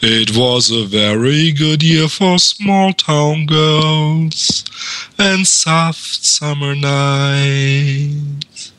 It 0.00 0.36
was 0.36 0.70
a 0.70 0.84
very 0.84 1.52
good 1.52 1.82
year 1.82 2.08
for 2.08 2.38
small 2.38 2.92
town 2.92 3.46
girls 3.46 4.64
and 5.18 5.46
soft 5.46 6.24
summer 6.24 6.74
nights. 6.74 8.72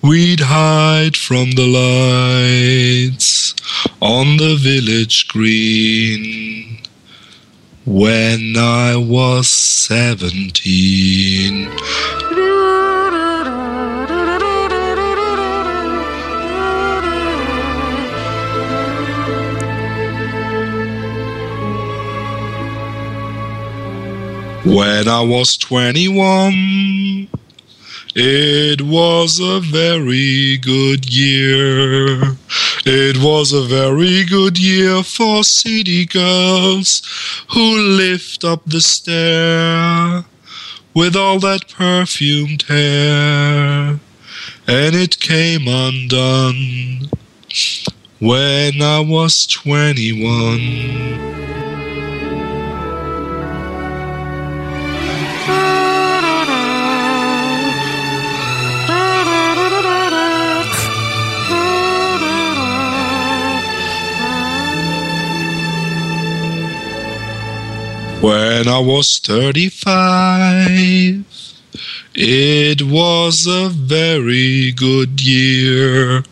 We'd 0.00 0.40
hide 0.40 1.16
from 1.16 1.50
the 1.52 1.66
lights 1.66 3.54
on 4.00 4.38
the 4.38 4.56
village 4.56 5.28
green 5.28 6.78
when 7.84 8.56
I 8.56 8.96
was 8.96 9.48
seventeen. 9.50 10.12
When 24.64 25.08
I 25.08 25.22
was 25.22 25.56
21, 25.56 27.26
it 28.14 28.80
was 28.80 29.40
a 29.40 29.58
very 29.58 30.56
good 30.58 31.12
year. 31.12 32.36
It 32.86 33.20
was 33.20 33.52
a 33.52 33.62
very 33.62 34.24
good 34.24 34.56
year 34.56 35.02
for 35.02 35.42
city 35.42 36.06
girls 36.06 37.02
who 37.52 37.76
lift 37.76 38.44
up 38.44 38.64
the 38.64 38.80
stair 38.80 40.24
with 40.94 41.16
all 41.16 41.40
that 41.40 41.68
perfumed 41.68 42.62
hair. 42.62 43.98
And 44.68 44.94
it 44.94 45.18
came 45.18 45.66
undone 45.66 47.10
when 48.20 48.80
I 48.80 49.00
was 49.00 49.44
21. 49.46 51.71
When 68.62 68.72
I 68.72 68.78
was 68.78 69.18
35, 69.18 71.24
it 72.14 72.82
was 72.82 73.48
a 73.48 73.68
very 73.70 74.70
good 74.70 75.20
year. 75.20 76.22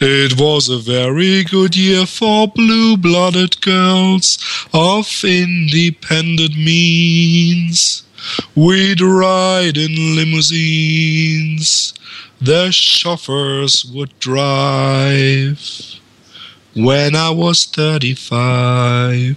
It 0.00 0.38
was 0.38 0.68
a 0.68 0.78
very 0.78 1.42
good 1.42 1.74
year 1.74 2.06
for 2.06 2.46
blue 2.46 2.96
blooded 2.96 3.60
girls 3.62 4.38
of 4.72 5.24
independent 5.24 6.56
means. 6.56 8.04
We'd 8.54 9.00
ride 9.00 9.76
in 9.76 10.14
limousines, 10.14 11.94
the 12.40 12.70
chauffeurs 12.70 13.84
would 13.86 14.16
drive. 14.20 15.58
When 16.76 17.16
I 17.16 17.30
was 17.30 17.64
35, 17.64 19.36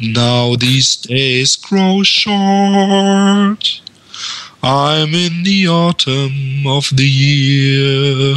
now 0.00 0.56
these 0.56 0.96
days 0.96 1.56
grow 1.56 2.02
short. 2.02 3.80
I'm 4.62 5.14
in 5.14 5.44
the 5.44 5.68
autumn 5.68 6.66
of 6.66 6.90
the 6.92 7.06
year, 7.06 8.36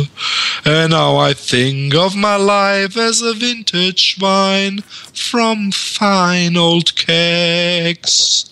and 0.64 0.92
now 0.92 1.18
I 1.18 1.34
think 1.34 1.96
of 1.96 2.16
my 2.16 2.36
life 2.36 2.96
as 2.96 3.22
a 3.22 3.34
vintage 3.34 4.18
wine 4.22 4.82
from 5.14 5.72
fine 5.72 6.56
old 6.56 6.96
kegs, 6.96 8.46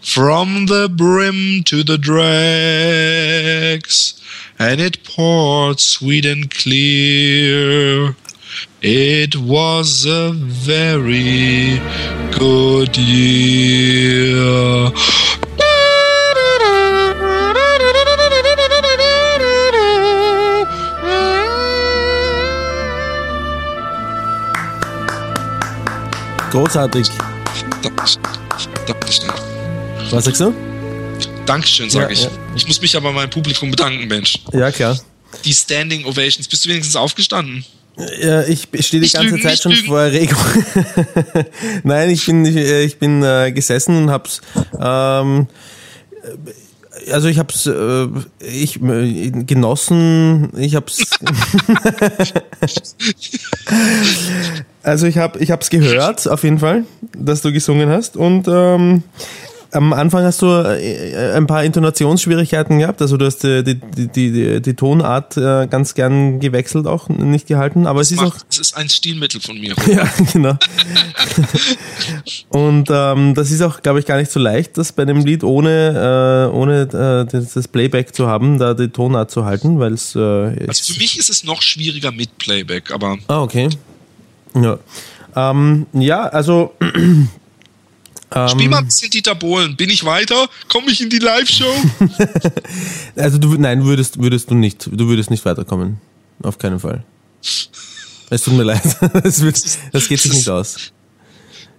from 0.00 0.66
the 0.66 0.88
brim 0.88 1.62
to 1.64 1.84
the 1.84 1.98
dregs, 1.98 3.34
and 4.58 4.80
it 4.80 5.04
poured 5.04 5.78
sweet 5.78 6.26
and 6.26 6.50
clear. 6.50 8.16
It 8.82 9.36
was 9.36 10.06
a 10.06 10.32
very 10.32 11.80
good 12.32 12.96
year. 12.96 14.90
Großartig. 26.50 27.06
Dankeschön. 27.82 28.22
Dankeschön. 28.86 29.30
Was 30.10 30.24
sagst 30.24 30.40
du? 30.40 30.54
Dankeschön, 31.46 31.90
sage 31.90 32.06
Ja, 32.06 32.10
ich. 32.10 32.22
ja. 32.24 32.30
Ich 32.56 32.66
muss 32.66 32.80
mich 32.80 32.96
aber 32.96 33.12
meinem 33.12 33.30
Publikum 33.30 33.70
bedanken, 33.70 34.08
Mensch. 34.08 34.40
Ja, 34.52 34.70
klar. 34.72 34.98
Die 35.44 35.52
Standing 35.54 36.04
Ovations. 36.04 36.48
Bist 36.48 36.64
du 36.64 36.68
wenigstens 36.70 36.96
aufgestanden? 36.96 37.64
Ja, 38.22 38.42
ich 38.42 38.62
stehe 38.62 38.80
die 38.92 39.00
Nicht 39.00 39.14
ganze 39.14 39.30
lügen, 39.36 39.42
Zeit 39.42 39.58
schon 39.58 39.72
lügen. 39.72 39.86
vor 39.86 40.00
Erregung. 40.00 40.38
Nein, 41.84 42.10
ich 42.10 42.26
bin, 42.26 42.44
ich, 42.44 42.56
äh, 42.56 42.84
ich 42.84 42.98
bin 42.98 43.22
äh, 43.22 43.52
gesessen 43.52 43.96
und 43.96 44.10
hab's, 44.10 44.40
ähm, 44.80 45.46
äh, 47.06 47.12
also 47.12 47.28
ich 47.28 47.38
hab's, 47.38 47.66
äh, 47.66 48.06
ich 48.40 48.80
äh, 48.82 49.30
genossen, 49.44 50.50
ich 50.56 50.74
hab's, 50.74 50.98
also 54.82 55.06
ich 55.06 55.18
hab, 55.18 55.40
ich 55.40 55.50
hab's 55.50 55.70
gehört, 55.70 56.28
auf 56.28 56.42
jeden 56.44 56.58
Fall, 56.58 56.84
dass 57.16 57.42
du 57.42 57.52
gesungen 57.52 57.88
hast 57.88 58.16
und, 58.16 58.46
ähm, 58.48 59.02
am 59.72 59.92
Anfang 59.92 60.24
hast 60.24 60.42
du 60.42 60.46
äh, 60.46 61.32
ein 61.36 61.46
paar 61.46 61.64
Intonationsschwierigkeiten 61.64 62.78
gehabt, 62.78 63.00
also 63.00 63.16
du 63.16 63.26
hast 63.26 63.44
äh, 63.44 63.62
die, 63.62 63.74
die, 63.76 64.08
die, 64.08 64.60
die, 64.60 64.74
Tonart 64.74 65.36
äh, 65.36 65.66
ganz 65.68 65.94
gern 65.94 66.40
gewechselt 66.40 66.86
auch, 66.86 67.08
nicht 67.08 67.46
gehalten, 67.46 67.86
aber 67.86 68.00
es 68.00 68.10
ist 68.10 68.18
auch 68.18 68.34
Mach, 68.34 68.42
das 68.48 68.58
ist 68.58 68.76
ein 68.76 68.88
Stilmittel 68.88 69.40
von 69.40 69.58
mir. 69.58 69.74
ja, 69.86 70.08
genau. 70.32 70.56
Und 72.48 72.88
ähm, 72.90 73.34
das 73.34 73.50
ist 73.50 73.62
auch, 73.62 73.82
glaube 73.82 74.00
ich, 74.00 74.06
gar 74.06 74.18
nicht 74.18 74.30
so 74.30 74.40
leicht, 74.40 74.76
das 74.78 74.92
bei 74.92 75.04
dem 75.04 75.24
Lied 75.24 75.44
ohne, 75.44 76.48
äh, 76.50 76.54
ohne 76.54 76.82
äh, 76.82 77.30
das 77.30 77.52
das 77.54 77.68
Playback 77.68 78.14
zu 78.14 78.26
haben, 78.26 78.58
da 78.58 78.74
die 78.74 78.88
Tonart 78.88 79.30
zu 79.30 79.44
halten, 79.44 79.78
weil 79.78 79.92
es. 79.94 80.14
Äh, 80.14 80.18
Also 80.20 80.64
es- 80.68 80.80
für 80.80 80.98
mich 80.98 81.18
ist 81.18 81.30
es 81.30 81.44
noch 81.44 81.62
schwieriger 81.62 82.12
mit 82.12 82.36
Playback, 82.38 82.90
aber 82.92 83.18
ah, 83.28 83.42
okay. 83.42 83.68
Ja. 84.54 84.78
Ähm, 85.36 85.86
ja, 85.92 86.22
also 86.26 86.72
Spiel 88.48 88.68
mal 88.68 88.78
ein 88.78 88.86
bisschen 88.86 89.10
Dieter 89.10 89.34
Bohlen. 89.34 89.76
Bin 89.76 89.90
ich 89.90 90.04
weiter? 90.04 90.48
Komme 90.68 90.90
ich 90.90 91.00
in 91.00 91.10
die 91.10 91.18
Live-Show? 91.18 91.72
also 93.16 93.38
du, 93.38 93.54
nein, 93.54 93.84
würdest, 93.84 94.22
würdest 94.22 94.50
du 94.50 94.54
nicht. 94.54 94.88
Du 94.92 95.08
würdest 95.08 95.30
nicht 95.30 95.44
weiterkommen. 95.44 96.00
Auf 96.42 96.58
keinen 96.58 96.78
Fall. 96.78 97.02
Es 98.30 98.42
tut 98.44 98.54
mir 98.54 98.62
leid. 98.62 98.82
Das, 99.22 99.40
wird, 99.40 99.60
das 99.92 100.08
geht 100.08 100.20
sich 100.20 100.32
nicht 100.32 100.48
aus. 100.48 100.92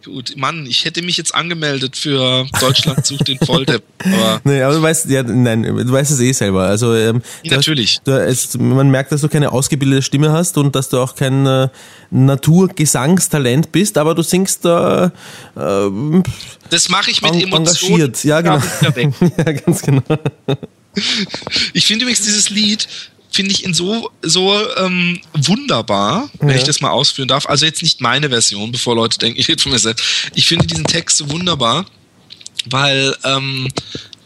Gut, 0.04 0.34
Mann, 0.36 0.66
ich 0.66 0.86
hätte 0.86 1.04
mich 1.04 1.18
jetzt 1.18 1.36
angemeldet 1.36 1.96
für 1.96 2.48
Deutschland 2.60 3.06
sucht 3.06 3.28
den 3.28 3.38
Volldepp. 3.38 3.84
Aber 4.00 4.42
nee, 4.44 4.62
aber 4.62 4.74
du 4.74 4.82
weißt, 4.82 5.10
ja, 5.10 5.22
nein, 5.22 5.64
du 5.64 5.92
weißt 5.92 6.12
es 6.12 6.20
eh 6.20 6.32
selber. 6.32 6.64
Also 6.64 6.96
ähm, 6.96 7.22
natürlich. 7.44 7.98
Hast, 7.98 8.08
du, 8.08 8.12
es, 8.12 8.58
man 8.58 8.90
merkt, 8.90 9.12
dass 9.12 9.22
du 9.22 9.30
keine 9.30 9.52
ausgebildete 9.52 10.02
Stimme 10.02 10.32
hast 10.32 10.58
und 10.58 10.76
dass 10.76 10.90
du 10.90 11.00
auch 11.00 11.16
kein 11.16 11.46
äh, 11.46 11.70
Naturgesangstalent 12.10 13.72
bist, 13.72 13.98
aber 13.98 14.16
du 14.16 14.24
singst 14.24 14.66
da. 14.66 15.12
Äh, 15.56 15.62
äh, 15.62 16.24
das 16.70 16.90
mache 16.90 17.12
ich 17.12 17.22
mit 17.22 17.36
Emotionen. 17.36 18.02
Engagiert, 18.02 18.24
ja 18.24 18.42
genau. 18.42 18.62
ja, 19.38 19.52
ganz 19.52 19.82
genau. 19.84 20.04
Ich 21.74 21.86
finde 21.86 22.04
übrigens 22.06 22.22
dieses 22.26 22.50
Lied 22.50 22.88
finde 23.32 23.52
ich 23.52 23.66
ihn 23.66 23.74
so, 23.74 24.12
so 24.22 24.54
ähm, 24.78 25.22
wunderbar, 25.34 26.30
wenn 26.40 26.50
ja. 26.50 26.56
ich 26.58 26.64
das 26.64 26.82
mal 26.82 26.92
ausführen 26.92 27.30
darf. 27.30 27.48
Also 27.48 27.66
jetzt 27.66 27.82
nicht 27.82 28.02
meine 28.02 28.30
Version, 28.30 28.72
bevor 28.72 28.96
Leute 28.96 29.18
denken, 29.18 29.40
ich 29.40 29.48
rede 29.48 29.62
von 29.62 29.72
mir 29.72 29.80
selbst. 29.80 30.06
Ich 30.36 30.48
finde 30.48 30.68
diesen 30.68 30.86
Text 30.86 31.18
so 31.18 31.30
wunderbar, 31.30 31.86
weil 32.66 33.16
ähm, 33.24 33.70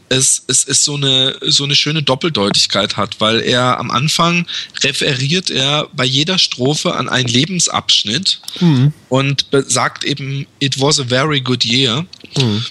es, 0.09 0.43
es, 0.47 0.65
es 0.67 0.83
so, 0.83 0.95
eine, 0.95 1.37
so 1.41 1.63
eine 1.63 1.75
schöne 1.75 2.01
Doppeldeutigkeit 2.01 2.97
hat, 2.97 3.19
weil 3.19 3.41
er 3.41 3.79
am 3.79 3.91
Anfang 3.91 4.47
referiert 4.83 5.49
er 5.49 5.87
bei 5.93 6.05
jeder 6.05 6.37
Strophe 6.37 6.95
an 6.95 7.09
einen 7.09 7.27
Lebensabschnitt 7.27 8.39
mhm. 8.59 8.93
und 9.09 9.45
sagt 9.67 10.03
eben, 10.03 10.47
it 10.59 10.79
was 10.79 10.99
a 10.99 11.05
very 11.05 11.41
good 11.41 11.63
year. 11.63 12.05
Mhm. 12.37 12.65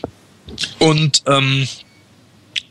Und, 0.79 1.23
ähm, 1.27 1.69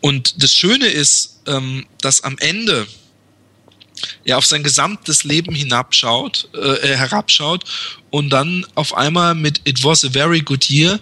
und 0.02 0.44
das 0.44 0.54
Schöne 0.54 0.88
ist, 0.88 1.40
ähm, 1.48 1.86
dass 2.02 2.24
am 2.24 2.38
Ende 2.40 2.88
er 4.24 4.38
auf 4.38 4.46
sein 4.46 4.64
gesamtes 4.64 5.24
Leben 5.24 5.54
hinabschaut, 5.54 6.50
äh, 6.54 6.58
äh, 6.58 6.96
herabschaut 6.96 7.64
und 8.10 8.30
dann 8.30 8.66
auf 8.76 8.96
einmal 8.96 9.36
mit 9.36 9.62
It 9.66 9.84
was 9.84 10.06
a 10.06 10.10
very 10.10 10.42
good 10.42 10.70
year 10.70 11.00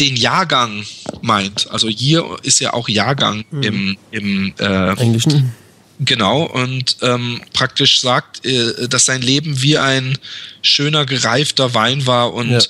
den 0.00 0.16
Jahrgang 0.16 0.84
meint. 1.20 1.70
Also 1.70 1.88
Year 1.88 2.38
ist 2.42 2.60
ja 2.60 2.72
auch 2.72 2.88
Jahrgang 2.88 3.44
mhm. 3.50 3.62
im, 3.62 3.96
im 4.10 4.54
äh, 4.58 4.96
Englischen. 4.96 5.52
Genau, 6.04 6.44
und 6.44 6.96
ähm, 7.02 7.42
praktisch 7.52 8.00
sagt, 8.00 8.44
äh, 8.44 8.88
dass 8.88 9.04
sein 9.04 9.22
Leben 9.22 9.62
wie 9.62 9.78
ein 9.78 10.18
schöner, 10.62 11.06
gereifter 11.06 11.74
Wein 11.74 12.06
war 12.06 12.34
und 12.34 12.50
ja. 12.50 12.60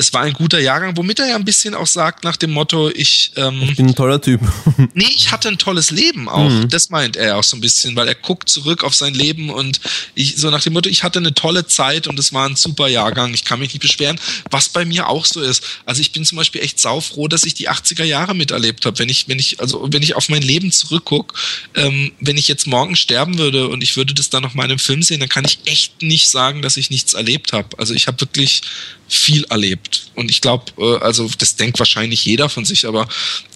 Es 0.00 0.12
war 0.12 0.22
ein 0.22 0.32
guter 0.32 0.58
Jahrgang, 0.58 0.96
womit 0.96 1.18
er 1.18 1.28
ja 1.28 1.36
ein 1.36 1.44
bisschen 1.44 1.74
auch 1.74 1.86
sagt 1.86 2.24
nach 2.24 2.36
dem 2.36 2.50
Motto, 2.50 2.90
ich, 2.90 3.32
ähm, 3.36 3.62
ich 3.62 3.76
bin 3.76 3.86
ein 3.86 3.94
toller 3.94 4.20
Typ. 4.20 4.40
nee, 4.94 5.06
ich 5.14 5.30
hatte 5.30 5.48
ein 5.48 5.58
tolles 5.58 5.90
Leben 5.90 6.28
auch. 6.28 6.48
Mhm. 6.48 6.68
Das 6.68 6.90
meint 6.90 7.16
er 7.16 7.36
auch 7.36 7.44
so 7.44 7.56
ein 7.56 7.60
bisschen, 7.60 7.96
weil 7.96 8.08
er 8.08 8.14
guckt 8.14 8.48
zurück 8.48 8.84
auf 8.84 8.94
sein 8.94 9.14
Leben 9.14 9.50
und 9.50 9.80
ich, 10.14 10.36
so 10.36 10.50
nach 10.50 10.62
dem 10.62 10.72
Motto, 10.72 10.88
ich 10.88 11.02
hatte 11.02 11.18
eine 11.18 11.34
tolle 11.34 11.66
Zeit 11.66 12.06
und 12.06 12.18
es 12.18 12.32
war 12.32 12.48
ein 12.48 12.56
super 12.56 12.88
Jahrgang, 12.88 13.34
ich 13.34 13.44
kann 13.44 13.60
mich 13.60 13.72
nicht 13.72 13.82
beschweren, 13.82 14.18
was 14.50 14.68
bei 14.68 14.84
mir 14.84 15.08
auch 15.08 15.24
so 15.24 15.40
ist. 15.40 15.64
Also 15.86 16.00
ich 16.00 16.12
bin 16.12 16.24
zum 16.24 16.36
Beispiel 16.36 16.62
echt 16.62 16.78
saufroh, 16.78 17.28
dass 17.28 17.44
ich 17.44 17.54
die 17.54 17.68
80er 17.70 18.04
Jahre 18.04 18.34
miterlebt 18.34 18.86
habe. 18.86 18.98
Wenn 18.98 19.08
ich, 19.08 19.28
wenn 19.28 19.38
ich, 19.38 19.60
also 19.60 19.86
wenn 19.90 20.02
ich 20.02 20.16
auf 20.16 20.28
mein 20.28 20.42
Leben 20.42 20.72
zurückgucke, 20.72 21.34
ähm, 21.74 22.12
wenn 22.20 22.36
ich 22.36 22.48
jetzt 22.48 22.66
morgen 22.66 22.96
sterben 22.96 23.38
würde 23.38 23.68
und 23.68 23.82
ich 23.82 23.96
würde 23.96 24.14
das 24.14 24.30
dann 24.30 24.42
noch 24.42 24.54
mal 24.54 24.64
in 24.64 24.72
einem 24.72 24.78
Film 24.78 25.02
sehen, 25.02 25.20
dann 25.20 25.28
kann 25.28 25.44
ich 25.44 25.60
echt 25.64 26.02
nicht 26.02 26.28
sagen, 26.28 26.62
dass 26.62 26.76
ich 26.76 26.90
nichts 26.90 27.14
erlebt 27.14 27.30
erlebt 27.30 27.52
habe. 27.52 27.78
Also 27.78 27.94
ich 27.94 28.06
habe 28.06 28.20
wirklich 28.20 28.62
viel 29.10 29.44
erlebt. 29.44 30.10
Und 30.14 30.30
ich 30.30 30.40
glaube, 30.40 30.72
äh, 30.78 31.04
also 31.04 31.28
das 31.36 31.56
denkt 31.56 31.78
wahrscheinlich 31.78 32.24
jeder 32.24 32.48
von 32.48 32.64
sich, 32.64 32.86
aber 32.86 33.08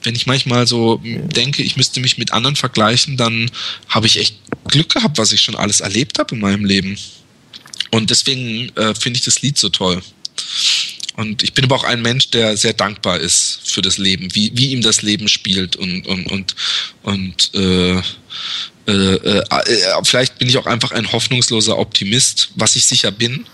wenn 0.02 0.16
ich 0.16 0.26
manchmal 0.26 0.66
so 0.66 1.00
denke, 1.04 1.62
ich 1.62 1.76
müsste 1.76 2.00
mich 2.00 2.18
mit 2.18 2.32
anderen 2.32 2.56
vergleichen, 2.56 3.16
dann 3.16 3.50
habe 3.88 4.06
ich 4.06 4.18
echt 4.18 4.36
Glück 4.68 4.92
gehabt, 4.92 5.16
was 5.16 5.32
ich 5.32 5.40
schon 5.40 5.54
alles 5.54 5.80
erlebt 5.80 6.18
habe 6.18 6.34
in 6.34 6.40
meinem 6.40 6.64
Leben. 6.64 6.98
Und 7.92 8.10
deswegen 8.10 8.68
äh, 8.76 8.94
finde 8.94 9.18
ich 9.18 9.24
das 9.24 9.42
Lied 9.42 9.56
so 9.56 9.68
toll. 9.68 10.02
Und 11.16 11.44
ich 11.44 11.54
bin 11.54 11.64
aber 11.64 11.76
auch 11.76 11.84
ein 11.84 12.02
Mensch, 12.02 12.30
der 12.30 12.56
sehr 12.56 12.72
dankbar 12.72 13.20
ist 13.20 13.60
für 13.64 13.82
das 13.82 13.98
Leben, 13.98 14.34
wie, 14.34 14.50
wie 14.54 14.72
ihm 14.72 14.82
das 14.82 15.02
Leben 15.02 15.28
spielt 15.28 15.76
und, 15.76 16.04
und, 16.08 16.26
und, 16.32 16.56
und 17.04 17.54
äh, 17.54 18.02
äh, 18.86 18.92
äh, 18.92 19.38
äh, 19.38 20.04
vielleicht 20.04 20.38
bin 20.38 20.48
ich 20.48 20.58
auch 20.58 20.66
einfach 20.66 20.92
ein 20.92 21.10
hoffnungsloser 21.10 21.78
Optimist, 21.78 22.50
was 22.54 22.76
ich 22.76 22.84
sicher 22.84 23.10
bin. 23.10 23.46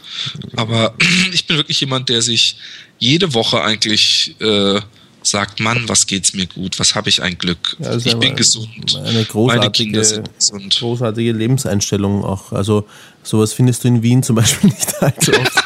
Aber 0.57 0.95
ich 1.33 1.47
bin 1.47 1.57
wirklich 1.57 1.81
jemand, 1.81 2.09
der 2.09 2.23
sich 2.23 2.57
jede 2.99 3.33
Woche 3.35 3.63
eigentlich 3.63 4.35
äh, 4.41 4.81
sagt, 5.23 5.61
Mann, 5.61 5.89
was 5.89 6.07
geht's 6.07 6.33
mir 6.35 6.47
gut, 6.47 6.79
was 6.79 6.95
habe 6.95 7.09
ich 7.09 7.23
ein 7.23 7.37
Glück, 7.37 7.77
ja, 7.79 7.97
ich 7.97 8.17
bin 8.17 8.37
gesund, 8.37 8.97
eine 9.05 9.25
großartige, 9.25 9.93
gesund. 9.93 10.77
großartige 10.79 11.33
Lebenseinstellung 11.33 12.25
auch. 12.25 12.53
Also 12.53 12.87
sowas 13.23 13.53
findest 13.53 13.85
du 13.85 13.89
in 13.89 14.03
Wien 14.03 14.23
zum 14.23 14.37
Beispiel 14.37 14.71
nicht 14.71 15.03
allzu 15.03 15.33
oft. 15.33 15.65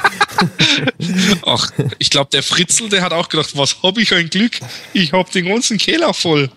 Ach, 1.46 1.70
ich 1.98 2.10
glaube, 2.10 2.30
der 2.32 2.42
Fritzl, 2.42 2.88
der 2.88 3.02
hat 3.02 3.12
auch 3.12 3.28
gedacht, 3.28 3.56
was 3.56 3.82
habe 3.82 4.02
ich 4.02 4.12
ein 4.12 4.28
Glück, 4.28 4.58
ich 4.92 5.12
habe 5.12 5.30
den 5.30 5.46
ganzen 5.46 5.78
Keller 5.78 6.12
voll. 6.12 6.50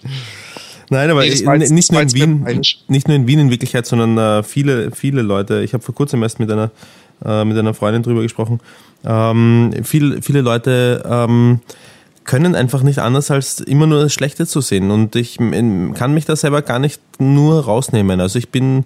Nein, 0.89 1.09
aber 1.09 1.22
nee, 1.22 1.27
jetzt, 1.27 1.72
nicht, 1.72 1.91
nur 1.91 2.01
in 2.01 2.14
Wien, 2.14 2.61
nicht 2.88 3.07
nur 3.07 3.15
in 3.15 3.27
Wien 3.27 3.39
in 3.39 3.49
Wirklichkeit, 3.49 3.85
sondern 3.85 4.18
äh, 4.18 4.43
viele, 4.43 4.91
viele 4.91 5.22
Leute. 5.22 5.61
Ich 5.61 5.73
habe 5.73 5.84
vor 5.84 5.93
kurzem 5.93 6.23
erst 6.23 6.39
mit 6.39 6.49
einer, 6.51 6.72
äh, 7.26 7.43
mit 7.43 7.57
einer 7.57 7.73
Freundin 7.73 8.03
drüber 8.03 8.22
gesprochen. 8.22 8.59
Ähm, 9.05 9.73
viel, 9.84 10.22
viele 10.22 10.41
Leute 10.41 11.03
ähm, 11.05 11.59
können 12.23 12.55
einfach 12.55 12.84
nicht 12.84 12.99
anders, 12.99 13.31
als 13.31 13.59
immer 13.59 13.88
nur 13.88 14.03
das 14.03 14.14
Schlechte 14.14 14.47
zu 14.47 14.61
sehen. 14.61 14.91
Und 14.91 15.15
ich 15.15 15.38
kann 15.38 16.14
mich 16.14 16.26
da 16.26 16.35
selber 16.35 16.61
gar 16.61 16.80
nicht 16.80 17.01
nur 17.19 17.65
rausnehmen. 17.65 18.22
Also 18.22 18.39
ich 18.39 18.49
bin 18.49 18.85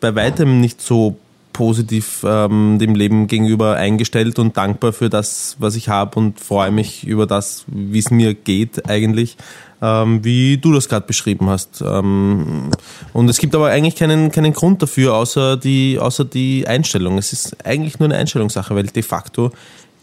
bei 0.00 0.14
weitem 0.14 0.60
nicht 0.60 0.80
so 0.80 1.16
positiv 1.52 2.22
ähm, 2.28 2.78
dem 2.78 2.94
Leben 2.94 3.28
gegenüber 3.28 3.76
eingestellt 3.76 4.38
und 4.38 4.58
dankbar 4.58 4.92
für 4.92 5.08
das, 5.08 5.56
was 5.58 5.74
ich 5.74 5.88
habe 5.88 6.18
und 6.18 6.38
freue 6.38 6.70
mich 6.70 7.06
über 7.06 7.26
das, 7.26 7.64
wie 7.66 7.98
es 7.98 8.10
mir 8.10 8.34
geht 8.34 8.90
eigentlich 8.90 9.38
ähm, 9.82 10.24
wie 10.24 10.56
du 10.58 10.72
das 10.72 10.88
gerade 10.88 11.06
beschrieben 11.06 11.48
hast. 11.48 11.82
Ähm, 11.86 12.70
und 13.12 13.28
es 13.28 13.38
gibt 13.38 13.54
aber 13.54 13.68
eigentlich 13.68 13.96
keinen, 13.96 14.30
keinen 14.30 14.52
Grund 14.52 14.82
dafür, 14.82 15.14
außer 15.14 15.56
die, 15.56 15.98
außer 15.98 16.24
die 16.24 16.66
Einstellung. 16.66 17.18
Es 17.18 17.32
ist 17.32 17.56
eigentlich 17.64 17.98
nur 17.98 18.08
eine 18.08 18.18
Einstellungssache, 18.18 18.74
weil 18.74 18.86
de 18.86 19.02
facto 19.02 19.50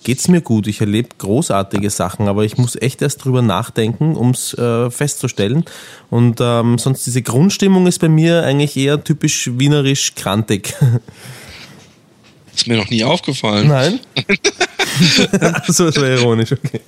geht's 0.03 0.27
mir 0.27 0.41
gut. 0.41 0.67
Ich 0.67 0.81
erlebe 0.81 1.09
großartige 1.17 1.89
Sachen, 1.89 2.27
aber 2.27 2.43
ich 2.43 2.57
muss 2.57 2.75
echt 2.75 3.01
erst 3.01 3.23
drüber 3.23 3.41
nachdenken, 3.41 4.15
ums 4.17 4.53
äh, 4.53 4.91
festzustellen. 4.91 5.65
Und 6.09 6.39
ähm, 6.41 6.77
sonst 6.77 7.05
diese 7.05 7.21
Grundstimmung 7.21 7.87
ist 7.87 7.99
bei 7.99 8.09
mir 8.09 8.43
eigentlich 8.43 8.75
eher 8.77 9.03
typisch 9.03 9.49
wienerisch 9.53 10.15
krantig. 10.15 10.75
Ist 12.55 12.67
mir 12.67 12.77
noch 12.77 12.89
nie 12.89 13.03
aufgefallen. 13.03 13.67
Nein. 13.67 13.99
so, 15.67 15.85
das 15.85 15.95
war 15.95 16.07
ironisch, 16.07 16.51
okay. 16.51 16.81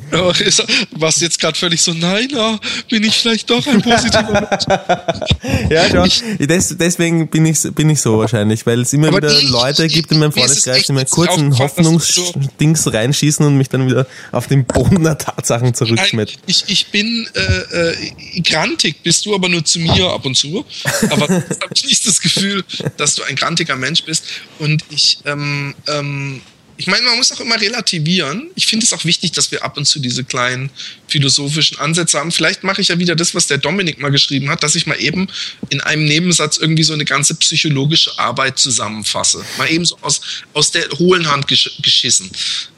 Was 0.92 1.20
jetzt 1.22 1.40
gerade 1.40 1.58
völlig 1.58 1.82
so, 1.82 1.94
nein, 1.94 2.28
oh, 2.36 2.58
bin 2.90 3.04
ich 3.04 3.18
vielleicht 3.18 3.50
doch 3.50 3.66
ein 3.66 3.82
positiver 3.82 4.32
Mensch. 4.32 5.70
ja, 5.70 5.90
schon. 5.90 6.06
Ich, 6.06 6.48
Des, 6.48 6.78
deswegen 6.78 7.28
bin 7.28 7.46
ich, 7.46 7.62
bin 7.74 7.90
ich 7.90 8.02
so 8.02 8.20
wahrscheinlich, 8.20 8.66
weil 8.66 8.82
es 8.82 8.94
immer 8.94 9.16
wieder 9.16 9.36
ich, 9.36 9.50
Leute 9.50 9.88
gibt 9.88 10.12
in 10.12 10.20
meinem 10.20 10.32
Freundeskreis, 10.32 10.84
die 10.84 10.94
mir 10.94 11.06
kurzen 11.06 11.58
Hoffnungsdings 11.58 12.84
so 12.84 12.90
Reinschießen 12.90 13.46
und 13.46 13.58
mich 13.58 13.70
dann 13.70 13.88
wieder 13.88 14.06
auf 14.32 14.48
den 14.48 14.66
Boden 14.66 15.04
der 15.04 15.18
Tatsachen 15.18 15.74
zurückschmettern. 15.74 16.38
Ich, 16.46 16.66
ich 16.68 16.88
bin 16.88 17.28
äh, 17.34 17.92
äh, 17.92 18.42
grantig, 18.42 19.02
bist 19.04 19.26
du 19.26 19.34
aber 19.34 19.50
nur 19.50 19.66
zu 19.66 19.80
mir 19.80 20.12
ab 20.12 20.26
und 20.26 20.36
zu. 20.36 20.66
Aber 21.10 21.28
habe 21.28 21.44
ich 21.76 21.86
nicht 21.86 22.06
das 22.06 22.22
Gefühl, 22.22 22.64
dass 22.98 23.16
du 23.16 23.24
ein 23.24 23.36
grantiger 23.36 23.76
Mensch 23.76 24.04
bist. 24.04 24.26
Und 24.60 24.84
ich 24.90 25.20
ähm, 25.26 25.55
ähm, 25.88 26.42
ich 26.78 26.88
meine, 26.88 27.06
man 27.06 27.18
muss 27.18 27.32
auch 27.32 27.40
immer 27.40 27.60
relativieren. 27.60 28.50
Ich 28.56 28.68
finde 28.68 28.86
es 28.86 28.92
auch 28.92 29.06
wichtig, 29.06 29.32
dass 29.32 29.52
wir 29.52 29.64
ab 29.64 29.78
und 29.78 29.86
zu 29.86 30.00
diese 30.00 30.24
kleinen 30.24 30.70
philosophischen 31.08 31.80
Ansätze 31.80 32.20
haben. 32.20 32.32
Vielleicht 32.32 32.64
mache 32.64 32.82
ich 32.82 32.90
ja 32.90 33.00
wieder 33.00 33.16
das, 33.16 33.34
was 33.34 33.48
der 33.48 33.58
Dominik 33.58 34.00
mal 34.00 34.10
geschrieben 34.12 34.50
hat, 34.50 34.62
dass 34.62 34.76
ich 34.76 34.86
mal 34.86 35.00
eben 35.00 35.28
in 35.70 35.80
einem 35.82 36.06
Nebensatz 36.06 36.58
irgendwie 36.58 36.84
so 36.84 36.94
eine 36.94 37.06
ganze 37.06 37.36
psychologische 37.36 38.18
Arbeit 38.20 38.60
zusammenfasse. 38.60 39.46
Mal 39.58 39.72
eben 39.72 39.86
so 39.86 39.98
aus, 40.02 40.22
aus 40.54 40.72
der 40.72 40.90
hohlen 41.00 41.30
Hand 41.30 41.48
gesch 41.48 41.72
geschissen. 41.82 42.30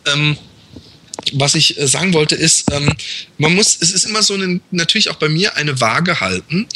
Ähm, 0.06 0.38
was 1.34 1.56
ich 1.56 1.78
äh, 1.78 1.88
sagen 1.88 2.14
wollte 2.14 2.36
ist, 2.36 2.72
ähm, 2.72 2.94
man 3.38 3.56
muss, 3.56 3.78
es 3.80 3.92
ist 3.92 4.06
immer 4.06 4.22
so 4.22 4.36
eine, 4.36 4.62
natürlich 4.70 5.10
auch 5.10 5.16
bei 5.16 5.30
mir 5.30 5.56
eine 5.58 5.82
Waage 5.82 6.20
halten. 6.20 6.68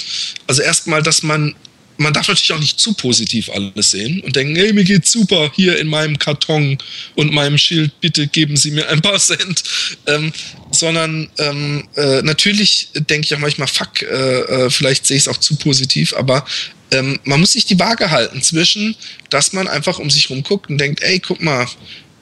Also 0.48 0.64
erstmal, 0.64 1.03
dass 1.03 1.22
man 1.22 1.56
man 2.02 2.14
darf 2.14 2.28
natürlich 2.28 2.52
auch 2.53 2.60
nicht 2.60 2.80
zu 2.80 2.94
positiv 2.94 3.49
alles 3.49 3.91
sehen 3.91 4.22
und 4.22 4.36
denken, 4.36 4.56
hey, 4.56 4.73
mir 4.73 4.84
geht's 4.84 5.11
super 5.11 5.52
hier 5.56 5.78
in 5.80 5.88
meinem 5.88 6.18
Karton 6.18 6.78
und 7.15 7.34
meinem 7.34 7.57
Schild, 7.57 7.99
bitte 8.02 8.28
geben 8.28 8.57
Sie 8.57 8.72
mir 8.72 8.88
ein 8.90 9.02
paar 9.02 9.19
Cent. 9.19 9.64
Ähm, 10.07 10.32
sondern 10.72 11.30
ähm, 11.38 11.88
äh, 11.95 12.22
natürlich 12.22 12.90
denke 12.94 13.26
ich 13.26 13.36
auch 13.36 13.40
manchmal, 13.40 13.68
fuck, 13.68 14.02
äh, 14.02 14.06
äh, 14.06 14.69
vielleicht 14.69 15.06
sehe 15.06 15.18
ich 15.18 15.23
es 15.23 15.28
auch 15.28 15.38
zu 15.38 15.56
positiv, 15.56 16.14
aber 16.14 16.45
ähm, 16.91 17.19
man 17.23 17.40
muss 17.40 17.53
sich 17.53 17.65
die 17.65 17.80
Waage 17.80 18.11
halten 18.11 18.41
zwischen, 18.41 18.95
dass 19.30 19.53
man 19.53 19.68
einfach 19.68 19.99
um 19.99 20.10
sich 20.10 20.30
rum 20.30 20.44
guckt 20.44 20.69
und 20.69 20.78
denkt, 20.78 21.02
ey, 21.03 21.19
guck 21.19 21.41
mal, 21.41 21.68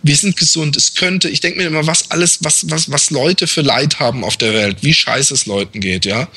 wir 0.01 0.15
sind 0.15 0.38
gesund, 0.38 0.77
es 0.77 0.95
könnte, 0.95 1.30
ich 1.30 1.41
denke 1.41 1.60
mir 1.60 1.68
immer, 1.68 1.85
was 1.85 2.11
alles, 2.11 2.39
was, 2.41 2.69
was, 2.69 2.89
was 2.91 3.10
Leute 3.10 3.47
für 3.47 3.61
Leid 3.61 3.99
haben 3.99 4.23
auf 4.23 4.38
der 4.38 4.53
Welt, 4.53 4.77
wie 4.81 4.93
scheiße 4.93 5.34
es 5.34 5.45
Leuten 5.45 5.81
geht, 5.81 6.06
ja. 6.06 6.30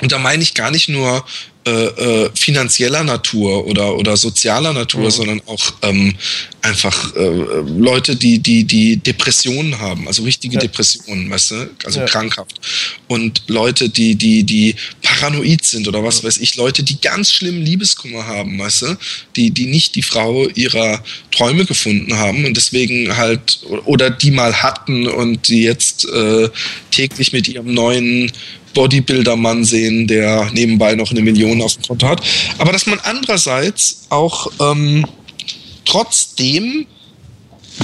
Und 0.00 0.12
da 0.12 0.18
meine 0.18 0.42
ich 0.42 0.54
gar 0.54 0.70
nicht 0.70 0.88
nur 0.88 1.26
äh, 1.66 1.70
äh, 1.70 2.30
finanzieller 2.32 3.02
Natur 3.02 3.66
oder, 3.66 3.96
oder 3.96 4.16
sozialer 4.16 4.72
Natur, 4.72 5.06
mhm. 5.06 5.10
sondern 5.10 5.42
auch 5.46 5.72
ähm, 5.82 6.14
einfach 6.62 7.16
äh, 7.16 7.28
Leute, 7.76 8.14
die, 8.14 8.38
die, 8.38 8.62
die 8.62 8.98
Depressionen 8.98 9.76
haben, 9.80 10.06
also 10.06 10.22
richtige 10.22 10.54
ja. 10.54 10.60
Depressionen, 10.60 11.28
weißt 11.28 11.50
du, 11.50 11.70
also 11.84 11.98
ja. 11.98 12.06
krankhaft. 12.06 12.60
Und 13.08 13.42
Leute, 13.48 13.88
die, 13.88 14.14
die, 14.14 14.44
die 14.44 14.76
paranoid 15.02 15.64
sind 15.64 15.88
oder 15.88 16.04
was 16.04 16.18
ja. 16.18 16.28
weiß 16.28 16.38
ich, 16.38 16.54
Leute, 16.54 16.84
die 16.84 17.00
ganz 17.00 17.32
schlimmen 17.32 17.62
Liebeskummer 17.62 18.24
haben, 18.24 18.56
weißt 18.60 18.82
du, 18.82 18.98
die, 19.34 19.50
die 19.50 19.66
nicht 19.66 19.96
die 19.96 20.02
Frau 20.02 20.46
ihrer 20.46 21.02
Träume 21.32 21.64
gefunden 21.64 22.16
haben 22.16 22.44
und 22.44 22.56
deswegen 22.56 23.16
halt, 23.16 23.58
oder 23.86 24.10
die 24.10 24.30
mal 24.30 24.62
hatten 24.62 25.08
und 25.08 25.48
die 25.48 25.62
jetzt 25.62 26.04
äh, 26.04 26.48
täglich 26.92 27.32
mit 27.32 27.48
ihrem 27.48 27.74
neuen 27.74 28.30
Bodybuilder-Mann 28.76 29.64
sehen, 29.64 30.06
der 30.06 30.50
nebenbei 30.52 30.94
noch 30.94 31.10
eine 31.10 31.22
Million 31.22 31.62
auf 31.62 31.74
dem 31.74 31.82
Konto 31.82 32.06
hat. 32.06 32.22
Aber 32.58 32.72
dass 32.72 32.86
man 32.86 33.00
andererseits 33.00 34.02
auch 34.10 34.52
ähm, 34.60 35.06
trotzdem 35.86 36.86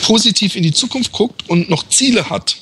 positiv 0.02 0.54
in 0.54 0.62
die 0.62 0.72
Zukunft 0.72 1.12
guckt 1.12 1.48
und 1.48 1.70
noch 1.70 1.88
Ziele 1.88 2.28
hat. 2.28 2.56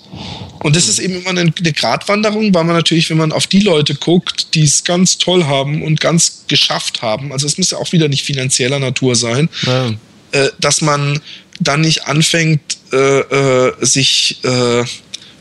Und 0.63 0.77
das 0.77 0.89
ist 0.89 1.01
eben 1.01 1.17
immer 1.17 1.31
eine, 1.31 1.53
eine 1.57 1.73
Gratwanderung, 1.73 2.55
weil 2.55 2.65
man 2.65 2.77
natürlich, 2.77 3.11
wenn 3.11 3.17
man 3.17 3.33
auf 3.33 3.49
die 3.49 3.61
Leute 3.61 3.97
guckt, 3.97 4.55
die 4.55 4.63
es 4.63 4.85
ganz 4.85 5.19
toll 5.19 5.45
haben 5.47 5.83
und 5.83 6.01
ganz 6.01 6.45
geschafft 6.47 7.03
haben, 7.03 7.33
also 7.33 7.47
es 7.47 7.59
muss 7.59 7.71
ja 7.71 7.79
auch 7.79 7.91
wieder 7.93 8.09
nicht 8.09 8.25
finanzieller 8.25 8.79
Natur 8.79 9.17
sein, 9.17 9.49
ja. 9.67 9.89
äh, 10.33 10.51
dass 10.61 10.83
man 10.83 11.21
dann 11.59 11.81
nicht 11.81 12.07
anfängt, 12.07 12.61
äh, 12.93 13.21
äh, 13.21 13.73
sich 13.81 14.39
äh, 14.45 14.85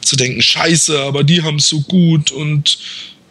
zu 0.02 0.16
denken, 0.16 0.42
scheiße, 0.42 1.00
aber 1.02 1.24
die 1.24 1.42
haben 1.44 1.58
es 1.58 1.68
so 1.70 1.82
gut 1.82 2.32
und 2.32 2.78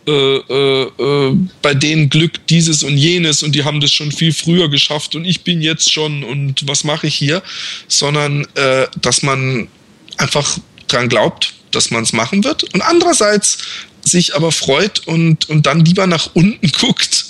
äh, 0.07 0.37
äh, 0.37 0.83
äh, 0.85 1.37
bei 1.61 1.75
denen 1.75 2.09
Glück 2.09 2.47
dieses 2.47 2.83
und 2.83 2.97
jenes 2.97 3.43
und 3.43 3.55
die 3.55 3.65
haben 3.65 3.81
das 3.81 3.93
schon 3.93 4.11
viel 4.11 4.33
früher 4.33 4.71
geschafft 4.71 5.15
und 5.15 5.27
ich 5.27 5.43
bin 5.43 5.61
jetzt 5.61 5.93
schon 5.93 6.25
und 6.25 6.67
was 6.67 6.85
mache 6.85 7.09
ich 7.09 7.15
hier, 7.15 7.43
sondern 7.89 8.47
äh, 8.55 8.87
dass 9.03 9.23
man 9.23 9.69
einfach 10.17 10.59
dran 10.87 11.11
glaubt, 11.11 11.53
dass 11.73 11.91
man 11.91 12.05
es 12.05 12.15
machen 12.15 12.43
wird 12.43 12.65
und 12.73 12.81
andererseits 12.81 13.59
sich 14.03 14.35
aber 14.35 14.51
freut 14.51 15.07
und, 15.07 15.49
und 15.51 15.67
dann 15.67 15.85
lieber 15.85 16.07
nach 16.07 16.31
unten 16.35 16.73
guckt. 16.81 17.27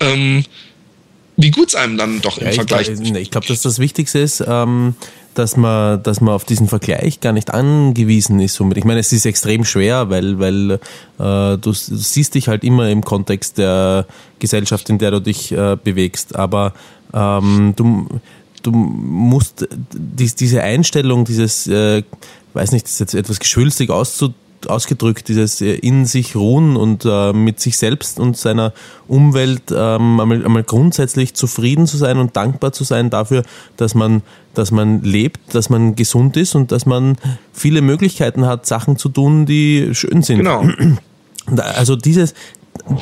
Ähm, 0.00 0.44
wie 1.36 1.52
gut 1.52 1.68
es 1.68 1.74
einem 1.76 1.96
dann 1.96 2.20
doch 2.20 2.38
im 2.38 2.46
ja, 2.46 2.52
Vergleich 2.52 2.88
ist. 2.88 3.00
Ich 3.00 3.30
glaube, 3.30 3.46
dass 3.46 3.62
das 3.62 3.78
Wichtigste 3.78 4.18
ist, 4.18 4.42
ähm, 4.44 4.96
dass 5.38 5.56
man, 5.56 6.02
dass 6.02 6.20
man 6.20 6.34
auf 6.34 6.44
diesen 6.44 6.68
Vergleich 6.68 7.20
gar 7.20 7.32
nicht 7.32 7.52
angewiesen 7.52 8.40
ist. 8.40 8.60
Ich 8.60 8.84
meine, 8.84 9.00
es 9.00 9.12
ist 9.12 9.24
extrem 9.24 9.64
schwer, 9.64 10.10
weil, 10.10 10.38
weil 10.38 10.72
äh, 11.18 11.58
du, 11.58 11.72
siehst 11.72 12.34
dich 12.34 12.48
halt 12.48 12.64
immer 12.64 12.88
im 12.90 13.04
Kontext 13.04 13.58
der 13.58 14.06
Gesellschaft, 14.38 14.90
in 14.90 14.98
der 14.98 15.12
du 15.12 15.20
dich 15.20 15.52
äh, 15.52 15.76
bewegst. 15.82 16.36
Aber 16.36 16.74
ähm, 17.14 17.74
du, 17.76 18.08
du 18.62 18.72
musst 18.72 19.68
dies, 19.92 20.34
diese 20.34 20.62
Einstellung, 20.62 21.24
dieses, 21.24 21.66
äh, 21.66 22.02
weiß 22.54 22.72
nicht, 22.72 22.86
das 22.86 22.94
ist 22.94 23.00
jetzt 23.00 23.14
etwas 23.14 23.38
geschwülstig 23.38 23.90
auszudrücken, 23.90 24.47
ausgedrückt, 24.66 25.28
dieses 25.28 25.60
äh, 25.60 25.74
in 25.74 26.04
sich 26.04 26.34
ruhen 26.34 26.76
und 26.76 27.04
äh, 27.04 27.32
mit 27.32 27.60
sich 27.60 27.76
selbst 27.76 28.18
und 28.18 28.36
seiner 28.36 28.72
Umwelt 29.06 29.70
ähm, 29.70 30.20
einmal, 30.20 30.44
einmal 30.44 30.64
grundsätzlich 30.64 31.34
zufrieden 31.34 31.86
zu 31.86 31.96
sein 31.96 32.18
und 32.18 32.36
dankbar 32.36 32.72
zu 32.72 32.84
sein 32.84 33.10
dafür, 33.10 33.42
dass 33.76 33.94
man, 33.94 34.22
dass 34.54 34.70
man 34.70 35.02
lebt, 35.02 35.54
dass 35.54 35.70
man 35.70 35.94
gesund 35.94 36.36
ist 36.36 36.54
und 36.54 36.72
dass 36.72 36.86
man 36.86 37.16
viele 37.52 37.82
Möglichkeiten 37.82 38.46
hat, 38.46 38.66
Sachen 38.66 38.96
zu 38.96 39.08
tun, 39.08 39.46
die 39.46 39.90
schön 39.92 40.22
sind. 40.22 40.38
Genau. 40.38 40.66
Also 41.56 41.96
dieses, 41.96 42.34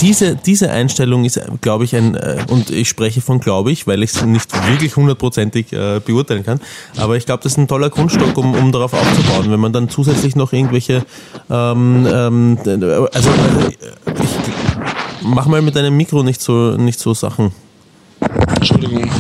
diese, 0.01 0.37
diese 0.37 0.71
Einstellung 0.71 1.25
ist, 1.25 1.41
glaube 1.61 1.85
ich, 1.85 1.95
ein, 1.95 2.15
äh, 2.15 2.45
und 2.49 2.71
ich 2.71 2.89
spreche 2.89 3.21
von 3.21 3.41
glaube 3.41 3.73
ich, 3.73 3.87
weil 3.87 4.03
ich 4.03 4.15
es 4.15 4.25
nicht 4.25 4.53
wirklich 4.69 4.97
hundertprozentig 4.97 5.73
äh, 5.73 6.01
beurteilen 6.05 6.45
kann, 6.45 6.61
aber 6.97 7.17
ich 7.17 7.27
glaube, 7.27 7.43
das 7.43 7.53
ist 7.53 7.59
ein 7.59 7.69
toller 7.69 7.91
Grundstock, 7.91 8.37
um, 8.37 8.55
um 8.55 8.73
darauf 8.73 8.93
aufzubauen. 8.93 9.51
Wenn 9.51 9.61
man 9.61 9.73
dann 9.73 9.89
zusätzlich 9.89 10.37
noch 10.37 10.53
irgendwelche, 10.53 11.05
ähm, 11.51 12.07
ähm, 12.11 12.59
also 13.13 13.31
ich 14.23 14.29
mach 15.23 15.47
mal 15.47 15.63
mit 15.63 15.77
deinem 15.77 15.97
Mikro 15.97 16.23
nicht 16.23 16.41
so, 16.41 16.77
nicht 16.77 16.99
so 16.99 17.15
Sachen. 17.15 17.53
Entschuldigung. 18.57 19.11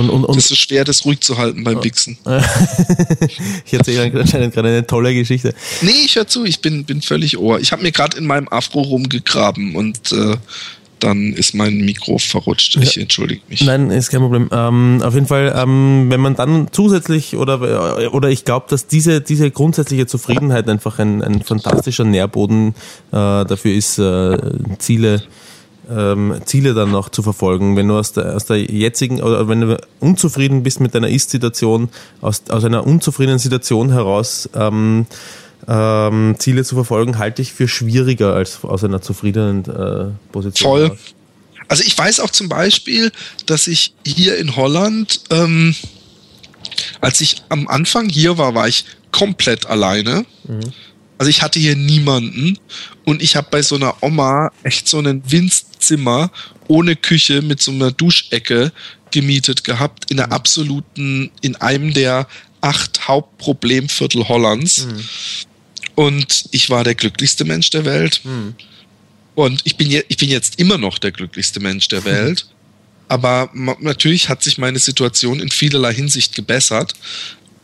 Und, 0.00 0.08
und, 0.08 0.24
und 0.24 0.36
das 0.36 0.50
ist 0.50 0.58
schwer, 0.58 0.84
das 0.84 1.04
ruhig 1.04 1.20
zu 1.20 1.36
halten 1.36 1.62
beim 1.62 1.84
Wichsen. 1.84 2.16
ich 3.66 3.72
erzähle 3.72 4.10
anscheinend 4.18 4.54
gerade 4.54 4.68
eine 4.68 4.86
tolle 4.86 5.12
Geschichte. 5.12 5.54
Nee, 5.82 5.90
ich 6.06 6.16
höre 6.16 6.26
zu, 6.26 6.44
ich 6.44 6.60
bin, 6.60 6.84
bin 6.84 7.02
völlig 7.02 7.36
ohr. 7.36 7.60
Ich 7.60 7.70
habe 7.72 7.82
mir 7.82 7.92
gerade 7.92 8.16
in 8.16 8.26
meinem 8.26 8.48
Afro 8.48 8.80
rumgegraben 8.80 9.76
und 9.76 10.10
äh, 10.12 10.36
dann 11.00 11.34
ist 11.34 11.54
mein 11.54 11.78
Mikro 11.78 12.16
verrutscht. 12.16 12.76
Ich 12.76 12.96
ja. 12.96 13.02
entschuldige 13.02 13.42
mich. 13.48 13.62
Nein, 13.62 13.90
ist 13.90 14.10
kein 14.10 14.20
Problem. 14.20 14.48
Ähm, 14.52 15.02
auf 15.04 15.14
jeden 15.14 15.26
Fall, 15.26 15.52
ähm, 15.54 16.06
wenn 16.08 16.20
man 16.20 16.34
dann 16.34 16.68
zusätzlich 16.72 17.36
oder 17.36 18.12
oder 18.14 18.30
ich 18.30 18.44
glaube, 18.44 18.66
dass 18.70 18.86
diese 18.86 19.20
diese 19.20 19.50
grundsätzliche 19.50 20.06
Zufriedenheit 20.06 20.68
einfach 20.68 20.98
ein, 20.98 21.22
ein 21.22 21.42
fantastischer 21.42 22.04
Nährboden 22.04 22.74
äh, 23.12 23.12
dafür 23.12 23.74
ist, 23.74 23.98
äh, 23.98 24.38
Ziele 24.78 25.22
ähm, 25.90 26.40
Ziele 26.44 26.74
dann 26.74 26.90
noch 26.90 27.08
zu 27.08 27.22
verfolgen. 27.22 27.76
Wenn 27.76 27.88
du 27.88 27.98
aus 27.98 28.12
der, 28.12 28.36
aus 28.36 28.46
der 28.46 28.58
jetzigen 28.58 29.22
oder 29.22 29.48
wenn 29.48 29.60
du 29.60 29.80
unzufrieden 29.98 30.62
bist 30.62 30.80
mit 30.80 30.94
deiner 30.94 31.08
Ist-Situation, 31.08 31.88
aus, 32.20 32.42
aus 32.48 32.64
einer 32.64 32.86
unzufriedenen 32.86 33.38
Situation 33.38 33.92
heraus 33.92 34.48
ähm, 34.54 35.06
ähm, 35.68 36.36
Ziele 36.38 36.64
zu 36.64 36.74
verfolgen, 36.74 37.18
halte 37.18 37.42
ich 37.42 37.52
für 37.52 37.68
schwieriger 37.68 38.34
als 38.34 38.64
aus 38.64 38.84
einer 38.84 39.02
zufriedenen 39.02 39.64
äh, 39.64 40.32
Position. 40.32 40.70
Voll. 40.70 40.84
Heraus. 40.84 40.98
Also 41.68 41.84
ich 41.84 41.96
weiß 41.96 42.20
auch 42.20 42.30
zum 42.30 42.48
Beispiel, 42.48 43.12
dass 43.46 43.66
ich 43.66 43.94
hier 44.04 44.38
in 44.38 44.56
Holland, 44.56 45.20
ähm, 45.30 45.74
als 47.00 47.20
ich 47.20 47.42
am 47.48 47.68
Anfang 47.68 48.08
hier 48.08 48.38
war, 48.38 48.54
war 48.54 48.66
ich 48.66 48.84
komplett 49.12 49.66
alleine. 49.66 50.24
Mhm. 50.48 50.60
Also 51.20 51.28
ich 51.28 51.42
hatte 51.42 51.60
hier 51.60 51.76
niemanden 51.76 52.58
und 53.04 53.20
ich 53.20 53.36
habe 53.36 53.48
bei 53.50 53.60
so 53.60 53.74
einer 53.74 54.02
Oma 54.02 54.50
echt 54.62 54.88
so 54.88 54.98
ein 55.00 55.22
Windzimmer 55.30 56.30
ohne 56.66 56.96
Küche 56.96 57.42
mit 57.42 57.60
so 57.60 57.72
einer 57.72 57.90
Duschecke 57.90 58.72
gemietet 59.10 59.62
gehabt 59.62 60.10
in 60.10 60.16
der 60.16 60.32
absoluten, 60.32 61.30
in 61.42 61.56
einem 61.56 61.92
der 61.92 62.26
acht 62.62 63.06
Hauptproblemviertel 63.06 64.28
Hollands. 64.28 64.86
Mhm. 64.86 65.04
Und 65.94 66.46
ich 66.52 66.70
war 66.70 66.84
der 66.84 66.94
glücklichste 66.94 67.44
Mensch 67.44 67.68
der 67.68 67.84
Welt. 67.84 68.22
Mhm. 68.24 68.54
Und 69.34 69.60
ich 69.64 69.76
bin, 69.76 69.90
je, 69.90 70.02
ich 70.08 70.16
bin 70.16 70.30
jetzt 70.30 70.58
immer 70.58 70.78
noch 70.78 70.96
der 70.96 71.12
glücklichste 71.12 71.60
Mensch 71.60 71.88
der 71.88 72.06
Welt. 72.06 72.46
Mhm. 72.48 72.54
Aber 73.08 73.50
natürlich 73.52 74.30
hat 74.30 74.42
sich 74.42 74.56
meine 74.56 74.78
Situation 74.78 75.40
in 75.40 75.50
vielerlei 75.50 75.92
Hinsicht 75.92 76.34
gebessert 76.34 76.94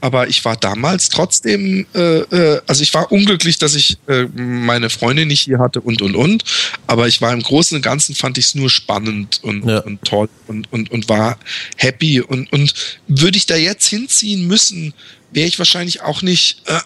aber 0.01 0.29
ich 0.29 0.45
war 0.45 0.57
damals 0.57 1.09
trotzdem, 1.09 1.87
äh, 1.95 2.19
äh, 2.19 2.61
also 2.67 2.83
ich 2.83 2.93
war 2.95 3.11
unglücklich, 3.11 3.59
dass 3.59 3.75
ich 3.75 3.99
äh, 4.07 4.27
meine 4.35 4.91
Freundin 4.91 5.29
nicht 5.29 5.41
hier 5.41 5.59
hatte 5.59 5.81
und 5.81 6.03
und 6.03 6.15
und. 6.15 6.45
Aber 6.87 7.09
ich 7.09 7.21
war 7.21 7.33
im 7.33 7.43
Großen 7.43 7.77
und 7.77 7.83
Ganzen 7.83 8.15
fand 8.15 8.39
ich 8.39 8.47
es 8.47 8.55
nur 8.55 8.71
spannend 8.71 9.41
und, 9.43 9.65
ja. 9.67 9.79
und 9.81 10.03
toll 10.05 10.29
und, 10.47 10.71
und, 10.73 10.91
und 10.91 11.09
war 11.09 11.39
happy. 11.77 12.21
Und, 12.21 12.53
und 12.53 12.75
würde 13.09 13.39
ich 13.39 13.47
da 13.47 13.57
jetzt 13.57 13.89
hinziehen 13.89 14.47
müssen, 14.47 14.93
wäre 15.33 15.49
ich 15.49 15.59
wahrscheinlich 15.59 16.03
auch 16.03 16.23
nicht, 16.23 16.63
äh, 16.67 16.81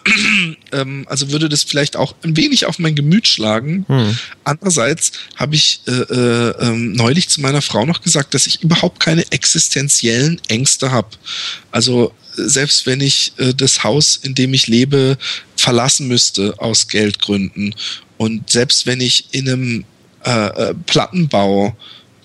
ähm, 0.71 1.05
also 1.09 1.31
würde 1.31 1.49
das 1.49 1.63
vielleicht 1.63 1.95
auch 1.95 2.15
ein 2.23 2.35
wenig 2.37 2.65
auf 2.65 2.79
mein 2.79 2.95
Gemüt 2.95 3.27
schlagen. 3.27 3.85
Hm. 3.87 4.17
Andererseits 4.43 5.11
habe 5.35 5.55
ich 5.55 5.81
äh, 5.87 5.91
äh, 5.91 6.49
ähm, 6.59 6.93
neulich 6.93 7.29
zu 7.29 7.41
meiner 7.41 7.61
Frau 7.61 7.85
noch 7.85 8.01
gesagt, 8.01 8.33
dass 8.33 8.47
ich 8.47 8.63
überhaupt 8.63 8.99
keine 8.99 9.31
existenziellen 9.31 10.41
Ängste 10.47 10.91
habe. 10.91 11.09
Also 11.71 12.13
selbst 12.35 12.85
wenn 12.85 13.01
ich 13.01 13.33
äh, 13.37 13.53
das 13.53 13.83
Haus, 13.83 14.17
in 14.21 14.35
dem 14.35 14.53
ich 14.53 14.67
lebe, 14.67 15.17
verlassen 15.55 16.07
müsste 16.07 16.55
aus 16.59 16.87
Geldgründen 16.87 17.75
und 18.17 18.49
selbst 18.49 18.85
wenn 18.85 19.01
ich 19.01 19.25
in 19.31 19.49
einem 19.49 19.85
äh, 20.25 20.69
äh 20.69 20.73
Plattenbau 20.85 21.75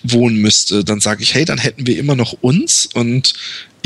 wohnen 0.02 0.36
müsste, 0.36 0.84
dann 0.84 1.00
sage 1.00 1.22
ich, 1.22 1.34
hey, 1.34 1.44
dann 1.44 1.58
hätten 1.58 1.86
wir 1.86 1.98
immer 1.98 2.14
noch 2.14 2.32
uns 2.40 2.86
und 2.86 3.34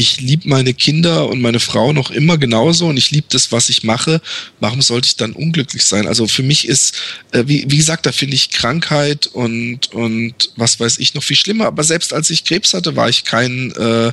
ich 0.01 0.18
liebe 0.18 0.48
meine 0.48 0.72
Kinder 0.72 1.28
und 1.28 1.43
meine 1.43 1.60
Frau 1.60 1.93
noch 1.93 2.10
immer 2.10 2.39
genauso 2.39 2.86
und 2.86 2.97
ich 2.97 3.10
liebe 3.10 3.27
das, 3.28 3.52
was 3.52 3.68
ich 3.68 3.85
mache. 3.85 4.22
Warum 4.59 4.81
sollte 4.81 5.06
ich 5.06 5.16
dann 5.16 5.32
unglücklich 5.32 5.85
sein? 5.85 6.06
Also 6.06 6.27
für 6.27 6.43
mich 6.43 6.66
ist, 6.66 6.94
äh, 7.32 7.44
wie, 7.47 7.66
wie 7.68 7.77
gesagt, 7.77 8.06
da 8.06 8.12
finde 8.12 8.35
ich 8.35 8.51
Krankheit 8.51 9.27
und, 9.27 9.93
und 9.93 10.52
was 10.56 10.81
weiß 10.81 10.98
ich 10.98 11.12
noch 11.12 11.22
viel 11.22 11.36
schlimmer. 11.36 11.66
Aber 11.66 11.85
selbst 11.85 12.14
als 12.14 12.31
ich 12.31 12.44
Krebs 12.44 12.72
hatte, 12.72 12.97
war 12.97 13.10
ich 13.10 13.24
kein 13.24 13.72
äh, 13.72 14.10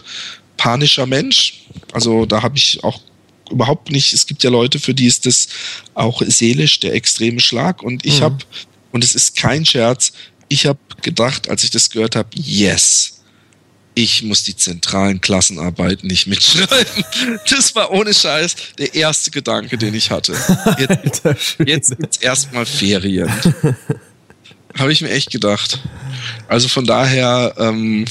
panischer 0.57 1.05
Mensch. 1.05 1.61
Also 1.93 2.25
da 2.25 2.43
habe 2.43 2.57
ich 2.57 2.83
auch 2.83 2.99
überhaupt 3.49 3.89
nicht, 3.89 4.11
es 4.11 4.27
gibt 4.27 4.43
ja 4.43 4.49
Leute, 4.49 4.79
für 4.79 4.93
die 4.93 5.07
ist 5.07 5.25
das 5.25 5.47
auch 5.93 6.21
seelisch 6.21 6.81
der 6.81 6.95
extreme 6.95 7.39
Schlag. 7.39 7.81
Und 7.81 8.05
ich 8.05 8.19
mhm. 8.19 8.23
habe, 8.25 8.37
und 8.91 9.05
es 9.05 9.15
ist 9.15 9.37
kein 9.37 9.65
Scherz, 9.65 10.11
ich 10.49 10.65
habe 10.65 10.79
gedacht, 11.01 11.49
als 11.49 11.63
ich 11.63 11.69
das 11.69 11.89
gehört 11.89 12.17
habe, 12.17 12.29
yes, 12.35 13.16
ich 13.97 14.21
muss 14.21 14.43
die 14.43 14.55
zentralen 14.55 15.21
Klassenarbeiten 15.21 16.07
nicht 16.07 16.27
mitschreiben. 16.27 17.03
Das 17.49 17.73
war 17.73 17.91
ohne 17.91 18.13
Scheiß 18.13 18.55
der 18.77 18.93
erste 18.93 19.31
Gedanke, 19.31 19.77
den 19.77 19.95
ich 19.95 20.11
hatte. 20.11 20.33
Jetzt, 20.77 21.23
jetzt 21.65 21.97
gibt's 21.97 22.17
erstmal 22.17 22.65
Ferien. 22.65 23.31
Habe 24.77 24.91
ich 24.91 25.01
mir 25.01 25.09
echt 25.09 25.31
gedacht. 25.31 25.79
Also 26.47 26.67
von 26.67 26.85
daher 26.85 27.55
ähm, 27.57 28.05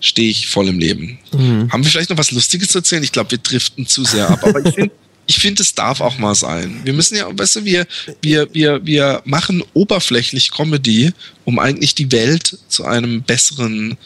stehe 0.00 0.28
ich 0.28 0.48
voll 0.48 0.68
im 0.68 0.78
Leben. 0.78 1.18
Mhm. 1.32 1.72
Haben 1.72 1.84
wir 1.84 1.90
vielleicht 1.90 2.10
noch 2.10 2.18
was 2.18 2.30
Lustiges 2.30 2.68
zu 2.68 2.78
erzählen? 2.78 3.02
Ich 3.02 3.12
glaube, 3.12 3.30
wir 3.30 3.38
driften 3.38 3.86
zu 3.86 4.04
sehr 4.04 4.28
ab. 4.28 4.44
Aber 4.44 4.64
ich 4.64 4.74
finde, 4.74 4.94
ich 5.26 5.36
finde, 5.36 5.62
es 5.62 5.74
darf 5.74 6.02
auch 6.02 6.18
mal 6.18 6.34
sein. 6.34 6.82
Wir 6.84 6.92
müssen 6.92 7.16
ja, 7.16 7.26
weißt 7.30 7.56
du, 7.56 7.64
wir, 7.64 7.86
wir, 8.20 8.52
wir, 8.52 8.84
wir 8.84 9.22
machen 9.24 9.64
oberflächlich 9.72 10.50
Comedy, 10.50 11.12
um 11.46 11.58
eigentlich 11.58 11.94
die 11.94 12.12
Welt 12.12 12.58
zu 12.68 12.84
einem 12.84 13.22
besseren 13.22 13.96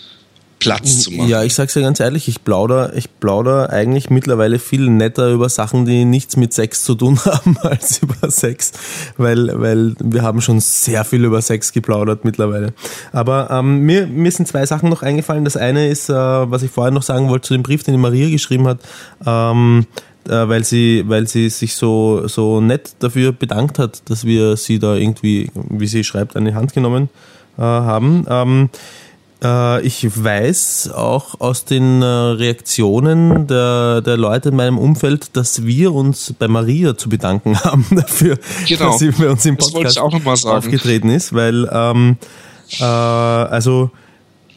Platz 0.58 1.04
zu 1.04 1.12
machen. 1.12 1.28
Ja, 1.28 1.42
ich 1.42 1.54
sag's 1.54 1.74
ja 1.74 1.82
ganz 1.82 2.00
ehrlich, 2.00 2.28
ich 2.28 2.44
plauder, 2.44 2.94
ich 2.94 3.08
plauder 3.20 3.70
eigentlich 3.70 4.10
mittlerweile 4.10 4.58
viel 4.58 4.88
netter 4.88 5.30
über 5.30 5.48
Sachen, 5.48 5.84
die 5.84 6.04
nichts 6.04 6.36
mit 6.36 6.52
Sex 6.52 6.84
zu 6.84 6.94
tun 6.94 7.18
haben, 7.24 7.56
als 7.58 8.02
über 8.02 8.30
Sex, 8.30 8.72
weil, 9.16 9.50
weil 9.60 9.94
wir 10.02 10.22
haben 10.22 10.40
schon 10.40 10.60
sehr 10.60 11.04
viel 11.04 11.24
über 11.24 11.42
Sex 11.42 11.72
geplaudert 11.72 12.24
mittlerweile. 12.24 12.72
Aber 13.12 13.50
ähm, 13.50 13.80
mir, 13.80 14.06
mir 14.06 14.30
sind 14.30 14.48
zwei 14.48 14.66
Sachen 14.66 14.88
noch 14.88 15.02
eingefallen. 15.02 15.44
Das 15.44 15.56
eine 15.56 15.88
ist, 15.88 16.08
äh, 16.08 16.14
was 16.14 16.62
ich 16.62 16.70
vorher 16.70 16.92
noch 16.92 17.02
sagen 17.02 17.28
wollte 17.28 17.48
zu 17.48 17.54
dem 17.54 17.62
Brief, 17.62 17.82
den 17.82 17.94
die 17.94 18.00
Maria 18.00 18.28
geschrieben 18.28 18.66
hat. 18.66 18.80
Ähm, 19.24 19.86
äh, 20.28 20.48
weil 20.48 20.64
sie, 20.64 21.04
weil 21.06 21.26
sie 21.26 21.48
sich 21.48 21.74
so, 21.74 22.26
so 22.26 22.60
nett 22.60 22.96
dafür 22.98 23.32
bedankt 23.32 23.78
hat, 23.78 24.02
dass 24.10 24.24
wir 24.24 24.56
sie 24.56 24.78
da 24.78 24.94
irgendwie, 24.94 25.50
wie 25.54 25.86
sie 25.86 26.04
schreibt, 26.04 26.34
die 26.34 26.54
Hand 26.54 26.74
genommen 26.74 27.08
äh, 27.56 27.62
haben. 27.62 28.26
Ähm, 28.28 28.70
äh, 28.72 28.76
ich 29.40 30.24
weiß 30.24 30.90
auch 30.92 31.40
aus 31.40 31.64
den 31.64 32.02
äh, 32.02 32.06
Reaktionen 32.06 33.46
der, 33.46 34.00
der 34.00 34.16
Leute 34.16 34.48
in 34.48 34.56
meinem 34.56 34.78
Umfeld, 34.78 35.36
dass 35.36 35.64
wir 35.64 35.94
uns 35.94 36.34
bei 36.36 36.48
Maria 36.48 36.96
zu 36.96 37.08
bedanken 37.08 37.56
haben 37.64 37.86
dafür, 37.90 38.36
genau. 38.66 38.90
dass 38.90 38.98
sie 38.98 39.10
bei 39.10 39.30
uns 39.30 39.46
im 39.46 39.56
Podcast 39.56 39.98
aufgetreten 39.98 41.10
ist, 41.10 41.32
weil 41.32 41.68
ähm, 41.72 42.16
äh, 42.80 42.84
also 42.84 43.92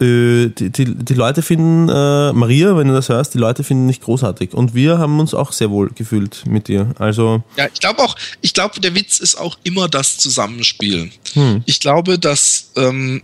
äh, 0.02 0.49
die, 0.49 0.72
die, 0.72 0.95
die 0.95 1.14
Leute 1.14 1.44
finden, 1.44 1.88
äh, 1.88 2.34
Maria, 2.34 2.76
wenn 2.76 2.88
du 2.88 2.94
das 2.94 3.10
hörst, 3.10 3.36
die 3.36 3.38
Leute 3.38 3.64
finden 3.64 3.88
dich 3.88 4.02
großartig. 4.02 4.53
Und 4.53 4.74
wir 4.74 4.98
haben 4.98 5.20
uns 5.20 5.34
auch 5.34 5.52
sehr 5.52 5.70
wohl 5.70 5.91
gefühlt 5.94 6.44
mit 6.48 6.68
dir. 6.68 6.94
Also. 6.98 7.44
Ja, 7.56 7.68
ich 7.72 7.80
glaube 7.80 7.99
auch, 8.02 8.16
ich 8.41 8.53
glaube, 8.53 8.80
der 8.80 8.95
Witz 8.95 9.20
ist 9.20 9.36
auch 9.36 9.58
immer 9.64 9.88
das 9.88 10.18
Zusammenspiel. 10.18 11.12
Hm. 11.34 11.62
Ich 11.66 11.80
glaube, 11.80 12.18
dass 12.18 12.72
ähm, 12.76 13.22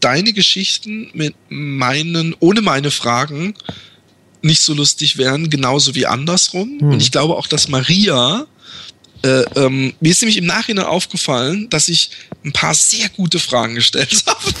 deine 0.00 0.32
Geschichten 0.32 1.10
mit 1.12 1.34
meinen, 1.48 2.34
ohne 2.40 2.60
meine 2.60 2.90
Fragen 2.90 3.54
nicht 4.42 4.62
so 4.62 4.74
lustig 4.74 5.16
wären, 5.16 5.50
genauso 5.50 5.94
wie 5.94 6.06
andersrum. 6.06 6.78
Hm. 6.80 6.92
Und 6.92 7.02
ich 7.02 7.10
glaube 7.10 7.36
auch, 7.36 7.46
dass 7.46 7.68
Maria 7.68 8.46
äh, 9.22 9.42
ähm, 9.56 9.94
mir 10.00 10.12
ist 10.12 10.22
nämlich 10.22 10.36
im 10.36 10.46
Nachhinein 10.46 10.86
aufgefallen, 10.86 11.68
dass 11.70 11.88
ich 11.88 12.10
ein 12.44 12.52
paar 12.52 12.74
sehr 12.74 13.08
gute 13.08 13.40
Fragen 13.40 13.74
gestellt 13.74 14.22
habe. 14.26 14.54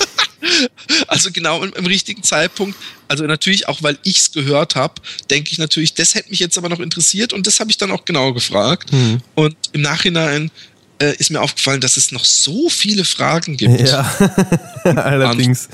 also 1.06 1.30
genau 1.30 1.62
im, 1.62 1.72
im, 1.74 1.86
richtigen 1.86 2.22
Zeitpunkt. 2.22 2.76
Also 3.06 3.24
natürlich 3.24 3.68
auch, 3.68 3.82
weil 3.82 3.98
ich 4.02 4.18
es 4.18 4.32
gehört 4.32 4.74
habe, 4.74 4.94
denke 5.30 5.52
ich 5.52 5.58
natürlich, 5.58 5.94
das 5.94 6.14
hätte 6.14 6.30
mich 6.30 6.40
jetzt 6.40 6.58
aber 6.58 6.68
noch 6.68 6.80
interessiert 6.80 7.32
und 7.32 7.46
das 7.46 7.60
habe 7.60 7.70
ich 7.70 7.76
dann 7.76 7.92
auch 7.92 8.04
genau 8.04 8.32
gefragt. 8.32 8.92
Mhm. 8.92 9.20
Und 9.36 9.56
im 9.72 9.82
Nachhinein 9.82 10.50
äh, 11.00 11.14
ist 11.16 11.30
mir 11.30 11.40
aufgefallen, 11.40 11.80
dass 11.80 11.96
es 11.96 12.12
noch 12.12 12.24
so 12.24 12.68
viele 12.68 13.04
Fragen 13.04 13.56
gibt. 13.56 13.80
Ja, 13.80 14.02
allerdings. 14.84 15.68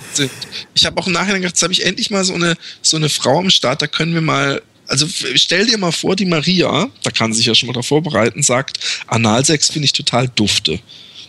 Ich 0.74 0.86
habe 0.86 1.00
auch 1.00 1.06
im 1.06 1.12
Nachhinein 1.12 1.42
gedacht, 1.42 1.56
jetzt 1.56 1.62
habe 1.62 1.72
ich 1.72 1.84
endlich 1.84 2.10
mal 2.10 2.24
so 2.24 2.34
eine, 2.34 2.56
so 2.82 2.96
eine 2.96 3.08
Frau 3.08 3.38
am 3.38 3.50
Start, 3.50 3.82
da 3.82 3.86
können 3.86 4.14
wir 4.14 4.20
mal 4.20 4.62
also 4.86 5.06
stell 5.08 5.64
dir 5.64 5.78
mal 5.78 5.92
vor, 5.92 6.14
die 6.14 6.26
Maria, 6.26 6.90
da 7.02 7.10
kann 7.10 7.32
sich 7.32 7.46
ja 7.46 7.54
schon 7.54 7.68
mal 7.68 7.72
darauf 7.72 7.86
vorbereiten, 7.86 8.42
sagt, 8.42 8.78
Analsex 9.06 9.70
finde 9.70 9.86
ich 9.86 9.94
total 9.94 10.28
dufte. 10.28 10.78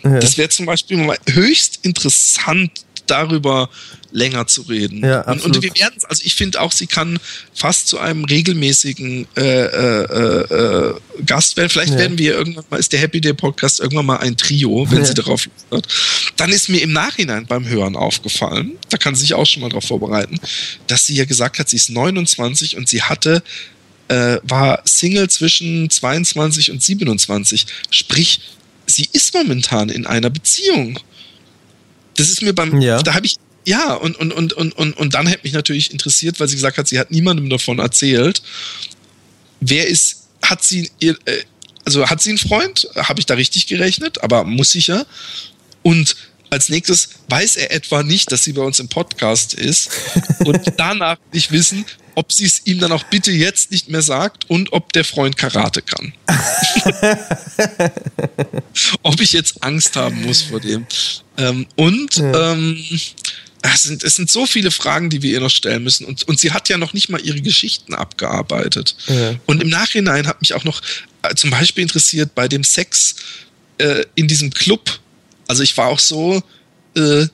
Ja. 0.03 0.19
Das 0.19 0.37
wäre 0.37 0.49
zum 0.49 0.65
Beispiel 0.65 0.97
mal 0.97 1.17
höchst 1.27 1.79
interessant, 1.83 2.71
darüber 3.07 3.69
länger 4.11 4.47
zu 4.47 4.61
reden. 4.63 5.03
Ja, 5.03 5.21
und, 5.21 5.43
und, 5.43 5.61
wir 5.61 5.75
werden 5.75 5.99
also 6.07 6.21
ich 6.23 6.35
finde 6.35 6.61
auch, 6.61 6.71
sie 6.71 6.87
kann 6.87 7.19
fast 7.53 7.87
zu 7.87 7.99
einem 7.99 8.23
regelmäßigen 8.23 9.27
äh, 9.35 9.41
äh, 9.41 10.41
äh, 10.53 10.93
Gast 11.25 11.57
werden. 11.57 11.69
Vielleicht 11.69 11.93
ja. 11.93 11.99
werden 11.99 12.17
wir 12.17 12.33
irgendwann 12.33 12.65
mal, 12.69 12.79
ist 12.79 12.93
der 12.93 12.99
Happy 12.99 13.19
Day 13.19 13.33
Podcast 13.33 13.79
irgendwann 13.79 14.05
mal 14.05 14.17
ein 14.17 14.37
Trio, 14.37 14.89
wenn 14.89 14.99
ja. 14.99 15.05
sie 15.05 15.13
darauf 15.13 15.49
hört. 15.69 15.87
Dann 16.37 16.51
ist 16.51 16.69
mir 16.69 16.81
im 16.81 16.93
Nachhinein 16.93 17.45
beim 17.45 17.67
Hören 17.67 17.95
aufgefallen, 17.95 18.77
da 18.89 18.97
kann 18.97 19.15
sie 19.15 19.21
sich 19.21 19.33
auch 19.33 19.45
schon 19.45 19.61
mal 19.61 19.69
darauf 19.69 19.85
vorbereiten, 19.85 20.39
dass 20.87 21.05
sie 21.05 21.15
ja 21.15 21.25
gesagt 21.25 21.59
hat, 21.59 21.69
sie 21.69 21.75
ist 21.75 21.89
29 21.89 22.77
und 22.77 22.87
sie 22.87 23.01
hatte 23.01 23.43
äh, 24.07 24.37
war 24.43 24.81
Single 24.85 25.29
zwischen 25.29 25.89
22 25.89 26.71
und 26.71 26.81
27. 26.81 27.65
Sprich, 27.89 28.39
sie 28.85 29.09
ist 29.11 29.33
momentan 29.33 29.89
in 29.89 30.05
einer 30.05 30.29
Beziehung. 30.29 30.99
Das 32.15 32.29
ist 32.29 32.41
mir 32.41 32.53
beim, 32.53 32.81
ja. 32.81 33.01
da 33.01 33.13
habe 33.13 33.25
ich, 33.25 33.35
ja, 33.65 33.93
und, 33.93 34.17
und, 34.17 34.31
und, 34.31 34.53
und, 34.53 34.77
und, 34.77 34.97
und 34.97 35.13
dann 35.13 35.27
hätte 35.27 35.43
mich 35.43 35.53
natürlich 35.53 35.91
interessiert, 35.91 36.39
weil 36.39 36.47
sie 36.47 36.55
gesagt 36.55 36.77
hat, 36.77 36.87
sie 36.87 36.99
hat 36.99 37.11
niemandem 37.11 37.49
davon 37.49 37.79
erzählt. 37.79 38.41
Wer 39.59 39.87
ist, 39.87 40.27
hat 40.41 40.63
sie, 40.63 40.89
ihr, 40.99 41.17
äh, 41.25 41.43
also 41.83 42.07
hat 42.09 42.21
sie 42.21 42.29
einen 42.29 42.37
Freund? 42.37 42.87
Habe 42.95 43.19
ich 43.19 43.25
da 43.25 43.33
richtig 43.35 43.67
gerechnet? 43.67 44.23
Aber 44.23 44.43
muss 44.43 44.75
ich 44.75 44.87
ja. 44.87 45.05
Und 45.81 46.15
als 46.49 46.69
nächstes 46.69 47.09
weiß 47.29 47.57
er 47.57 47.71
etwa 47.71 48.03
nicht, 48.03 48.31
dass 48.31 48.43
sie 48.43 48.53
bei 48.53 48.61
uns 48.61 48.79
im 48.79 48.87
Podcast 48.87 49.53
ist 49.53 49.89
und 50.45 50.61
danach 50.77 51.17
nicht 51.31 51.51
wissen, 51.51 51.85
ob 52.15 52.31
sie 52.31 52.45
es 52.45 52.65
ihm 52.65 52.79
dann 52.79 52.91
auch 52.91 53.03
bitte 53.03 53.31
jetzt 53.31 53.71
nicht 53.71 53.89
mehr 53.89 54.01
sagt 54.01 54.49
und 54.49 54.71
ob 54.73 54.93
der 54.93 55.03
Freund 55.03 55.37
Karate 55.37 55.81
kann. 55.81 56.13
ob 59.03 59.19
ich 59.19 59.33
jetzt 59.33 59.63
Angst 59.63 59.95
haben 59.95 60.23
muss 60.23 60.43
vor 60.43 60.59
dem. 60.59 60.85
Ähm, 61.37 61.67
und 61.75 62.15
ja. 62.15 62.53
ähm, 62.53 62.83
es 63.73 63.83
sind, 63.83 64.03
es 64.03 64.15
sind 64.15 64.29
so 64.29 64.45
viele 64.45 64.71
Fragen, 64.71 65.09
die 65.09 65.21
wir 65.21 65.31
ihr 65.31 65.39
noch 65.39 65.49
stellen 65.49 65.83
müssen. 65.83 66.05
Und, 66.05 66.27
und 66.27 66.39
sie 66.39 66.51
hat 66.51 66.69
ja 66.69 66.77
noch 66.77 66.93
nicht 66.93 67.09
mal 67.09 67.19
ihre 67.21 67.41
Geschichten 67.41 67.93
abgearbeitet. 67.93 68.95
Ja. 69.07 69.35
Und 69.45 69.61
im 69.61 69.69
Nachhinein 69.69 70.27
hat 70.27 70.41
mich 70.41 70.53
auch 70.53 70.63
noch 70.63 70.81
äh, 71.23 71.35
zum 71.35 71.49
Beispiel 71.49 71.81
interessiert 71.81 72.35
bei 72.35 72.47
dem 72.47 72.63
Sex 72.63 73.15
äh, 73.77 74.05
in 74.15 74.27
diesem 74.27 74.51
Club. 74.51 74.99
Also 75.47 75.63
ich 75.63 75.75
war 75.77 75.87
auch 75.87 75.99
so, 75.99 76.41
äh, 76.95 77.25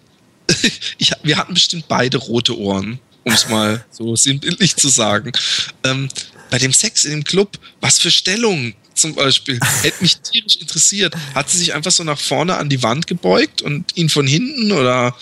ich, 0.97 1.11
wir 1.23 1.37
hatten 1.37 1.53
bestimmt 1.53 1.87
beide 1.87 2.17
rote 2.17 2.57
Ohren 2.57 2.99
um 3.23 3.33
es 3.33 3.47
mal 3.49 3.83
so 3.91 4.15
sinnbildlich 4.15 4.75
zu 4.75 4.89
sagen. 4.89 5.31
Ähm, 5.83 6.09
bei 6.49 6.57
dem 6.57 6.73
Sex 6.73 7.05
in 7.05 7.11
dem 7.11 7.23
Club, 7.23 7.57
was 7.79 7.99
für 7.99 8.11
Stellungen 8.11 8.75
zum 8.93 9.15
Beispiel, 9.15 9.59
hätte 9.81 10.01
mich 10.01 10.17
tierisch 10.17 10.57
interessiert. 10.57 11.15
Hat 11.33 11.49
sie 11.49 11.57
sich 11.57 11.73
einfach 11.73 11.91
so 11.91 12.03
nach 12.03 12.19
vorne 12.19 12.57
an 12.57 12.69
die 12.69 12.83
Wand 12.83 13.07
gebeugt 13.07 13.61
und 13.61 13.95
ihn 13.95 14.09
von 14.09 14.27
hinten 14.27 14.71
oder 14.71 15.15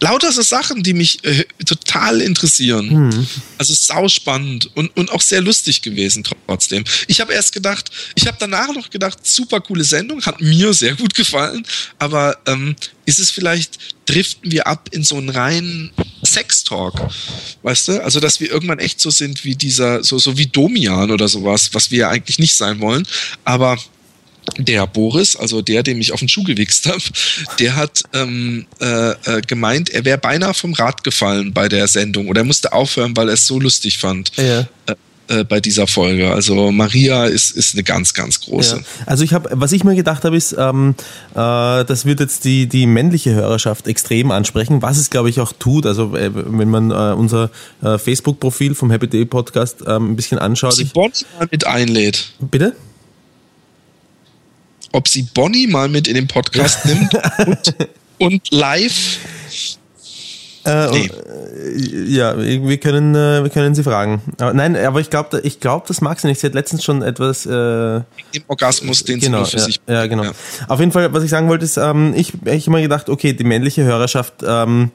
lauter 0.00 0.32
so 0.32 0.42
Sachen, 0.42 0.82
die 0.82 0.92
mich 0.92 1.24
äh, 1.24 1.44
total 1.64 2.20
interessieren. 2.20 3.08
Mhm. 3.08 3.26
Also 3.58 3.74
sau 3.74 4.08
spannend 4.08 4.70
und, 4.74 4.96
und 4.96 5.10
auch 5.10 5.20
sehr 5.20 5.40
lustig 5.40 5.82
gewesen 5.82 6.24
trotzdem. 6.46 6.84
Ich 7.06 7.20
habe 7.20 7.32
erst 7.32 7.52
gedacht, 7.52 7.90
ich 8.14 8.26
habe 8.26 8.36
danach 8.38 8.72
noch 8.74 8.90
gedacht, 8.90 9.26
super 9.26 9.60
coole 9.60 9.84
Sendung, 9.84 10.22
hat 10.22 10.40
mir 10.40 10.72
sehr 10.74 10.94
gut 10.94 11.14
gefallen, 11.14 11.66
aber 11.98 12.36
ähm, 12.46 12.76
ist 13.06 13.18
es 13.18 13.30
vielleicht, 13.30 13.78
driften 14.06 14.52
wir 14.52 14.66
ab 14.66 14.88
in 14.92 15.02
so 15.02 15.16
einen 15.16 15.30
reinen 15.30 15.90
Sex-Talk, 16.24 17.08
weißt 17.62 17.88
du? 17.88 18.04
Also, 18.04 18.20
dass 18.20 18.40
wir 18.40 18.50
irgendwann 18.50 18.78
echt 18.78 19.00
so 19.00 19.10
sind 19.10 19.44
wie 19.44 19.54
dieser, 19.54 20.02
so, 20.04 20.18
so 20.18 20.36
wie 20.36 20.46
Domian 20.46 21.10
oder 21.10 21.28
sowas, 21.28 21.70
was 21.72 21.90
wir 21.90 21.98
ja 21.98 22.10
eigentlich 22.10 22.38
nicht 22.38 22.56
sein 22.56 22.80
wollen, 22.80 23.06
aber 23.44 23.78
der 24.58 24.86
Boris, 24.86 25.36
also 25.36 25.62
der, 25.62 25.82
dem 25.82 26.00
ich 26.00 26.12
auf 26.12 26.20
den 26.20 26.28
Schuh 26.28 26.44
gewichst 26.44 26.86
habe, 26.86 27.02
der 27.58 27.76
hat 27.76 28.02
ähm, 28.12 28.66
äh, 28.80 29.10
äh, 29.10 29.40
gemeint, 29.46 29.90
er 29.90 30.04
wäre 30.04 30.18
beinahe 30.18 30.54
vom 30.54 30.74
Rad 30.74 31.04
gefallen 31.04 31.52
bei 31.52 31.68
der 31.68 31.88
Sendung 31.88 32.28
oder 32.28 32.42
er 32.42 32.44
musste 32.44 32.72
aufhören, 32.72 33.16
weil 33.16 33.28
er 33.28 33.34
es 33.34 33.46
so 33.46 33.60
lustig 33.60 33.98
fand. 33.98 34.32
Ja. 34.36 34.60
Äh, 34.60 34.94
äh 35.28 35.44
bei 35.44 35.60
dieser 35.60 35.88
Folge. 35.88 36.32
Also 36.32 36.70
Maria 36.70 37.24
ist, 37.24 37.50
ist 37.50 37.74
eine 37.74 37.82
ganz, 37.82 38.14
ganz 38.14 38.40
große. 38.40 38.76
Ja. 38.76 38.82
Also 39.06 39.24
ich 39.24 39.32
habe, 39.32 39.50
was 39.52 39.72
ich 39.72 39.82
mir 39.82 39.96
gedacht 39.96 40.24
habe, 40.24 40.36
ist, 40.36 40.54
ähm, 40.56 40.94
äh, 41.32 41.34
das 41.84 42.04
wird 42.04 42.20
jetzt 42.20 42.44
die, 42.44 42.68
die 42.68 42.86
männliche 42.86 43.34
Hörerschaft 43.34 43.88
extrem 43.88 44.30
ansprechen, 44.30 44.82
was 44.82 44.98
es 44.98 45.10
glaube 45.10 45.28
ich 45.28 45.40
auch 45.40 45.52
tut. 45.52 45.84
Also 45.84 46.16
äh, 46.16 46.30
wenn 46.32 46.70
man 46.70 46.92
unser 46.92 47.50
Facebook-Profil 47.80 48.74
vom 48.74 48.90
Happy 48.90 49.08
Day 49.08 49.24
Podcast 49.24 49.78
ähm, 49.86 50.12
ein 50.12 50.16
bisschen 50.16 50.38
anschaut. 50.38 50.74
Sie 50.74 50.84
Bonnie 50.84 51.12
mal 51.38 51.48
mit 51.50 51.66
einlädt. 51.66 52.32
Bitte? 52.40 52.74
Ob 54.92 55.08
sie 55.08 55.22
Bonnie 55.22 55.66
mal 55.66 55.88
mit 55.88 56.08
in 56.08 56.14
den 56.14 56.28
Podcast 56.28 56.84
nimmt 56.86 57.14
und, 57.46 57.74
und 58.18 58.50
live. 58.50 59.18
Äh, 60.66 60.90
nee. 60.90 61.06
Äh, 61.06 62.04
ja, 62.08 62.36
wir 62.36 62.78
können, 62.78 63.14
äh, 63.14 63.42
wir 63.42 63.50
können 63.50 63.74
sie 63.74 63.84
fragen. 63.84 64.20
Aber, 64.38 64.52
nein, 64.52 64.76
aber 64.76 65.00
ich 65.00 65.10
glaube, 65.10 65.40
ich 65.44 65.60
glaub, 65.60 65.86
das 65.86 66.00
mag 66.00 66.18
sie 66.18 66.26
nicht. 66.26 66.40
Sie 66.40 66.46
hat 66.46 66.54
letztens 66.54 66.82
schon 66.82 67.02
etwas. 67.02 67.46
Äh, 67.46 67.50
Im 67.52 68.04
Orgasmus, 68.48 69.04
den 69.04 69.20
genau, 69.20 69.44
sie 69.44 69.52
für 69.52 69.56
ja, 69.58 69.64
sich. 69.64 69.80
Ja, 69.86 70.06
genau. 70.06 70.24
Ja. 70.24 70.32
Auf 70.66 70.80
jeden 70.80 70.90
Fall, 70.90 71.12
was 71.12 71.22
ich 71.22 71.30
sagen 71.30 71.48
wollte, 71.48 71.64
ist, 71.64 71.76
ähm, 71.76 72.14
ich, 72.16 72.34
ich 72.34 72.40
habe 72.44 72.62
immer 72.66 72.80
gedacht, 72.80 73.08
okay, 73.08 73.32
die 73.32 73.44
männliche 73.44 73.84
Hörerschaft 73.84 74.34
ähm, 74.44 74.90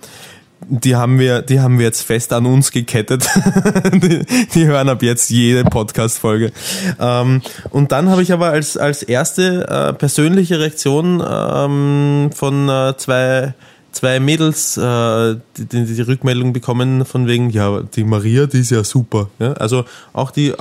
die 0.68 0.96
haben 0.96 1.20
wir, 1.20 1.42
die 1.42 1.60
haben 1.60 1.80
wir 1.80 1.86
jetzt 1.86 2.02
fest 2.02 2.34
an 2.34 2.46
uns 2.46 2.72
gekettet. 2.72 3.28
die, 3.94 4.26
die, 4.54 4.66
hören 4.66 4.90
ab 4.90 5.04
jetzt 5.04 5.30
jede 5.30 5.64
Podcast-Folge. 5.64 6.52
Ähm, 7.00 7.42
und 7.70 7.92
dann 7.92 8.10
habe 8.10 8.22
ich 8.22 8.32
aber 8.32 8.50
als, 8.50 8.78
als 8.78 9.04
erste 9.04 9.68
äh, 9.68 9.94
persönliche 9.94 10.60
Reaktion 10.60 11.24
ähm, 11.28 12.30
von 12.34 12.70
äh, 12.70 12.96
zwei 12.98 13.54
zwei 13.92 14.20
Mädels 14.20 14.78
äh, 14.78 15.36
die, 15.58 15.66
die, 15.66 15.86
die, 15.86 16.02
Rückmeldung 16.02 16.54
bekommen 16.54 17.06
von 17.06 17.28
wegen, 17.28 17.50
ja, 17.50 17.82
die 17.82 18.04
Maria, 18.04 18.46
die 18.46 18.60
ist 18.60 18.72
ja 18.72 18.84
super. 18.84 19.30
Ja? 19.40 19.54
Also 19.54 19.86
auch 20.14 20.32
die, 20.32 20.54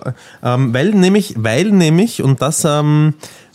ähm, 0.43 0.75
weil 0.75 0.91
nämlich, 0.91 1.35
weil 1.39 1.71
nämlich, 1.71 2.23
und 2.23 2.43
das 2.43 2.65
ähm, 2.65 3.15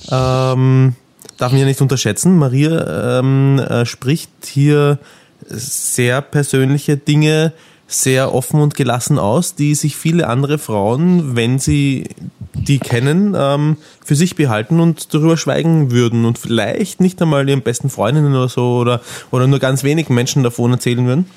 ähm, 0.10 0.96
darf 1.38 1.52
man 1.52 1.60
ja 1.60 1.66
nicht 1.66 1.82
unterschätzen, 1.82 2.38
Maria 2.38 3.20
ähm, 3.20 3.60
äh, 3.60 3.86
spricht 3.86 4.32
hier 4.46 5.00
sehr 5.48 6.22
persönliche 6.22 6.98
Dinge 6.98 7.54
sehr 7.88 8.34
offen 8.34 8.62
und 8.62 8.76
gelassen 8.76 9.20
aus, 9.20 9.56
die 9.56 9.76
sich 9.76 9.96
viele 9.96 10.28
andere 10.28 10.58
Frauen, 10.58 11.36
wenn 11.36 11.60
sie 11.60 12.08
die 12.54 12.80
kennen, 12.80 13.36
ähm, 13.38 13.78
für 14.04 14.16
sich 14.16 14.36
behalten 14.36 14.80
und 14.80 15.14
darüber 15.14 15.38
schweigen 15.38 15.92
würden 15.92 16.26
und 16.26 16.40
vielleicht 16.40 17.00
nicht 17.00 17.22
einmal 17.22 17.48
ihren 17.48 17.62
besten 17.62 17.90
Freundinnen 17.90 18.34
oder 18.34 18.50
so 18.50 18.78
oder, 18.78 19.02
oder 19.30 19.46
nur 19.46 19.60
ganz 19.60 19.84
wenigen 19.84 20.16
Menschen 20.16 20.42
davon 20.42 20.72
erzählen 20.72 21.06
würden. 21.06 21.30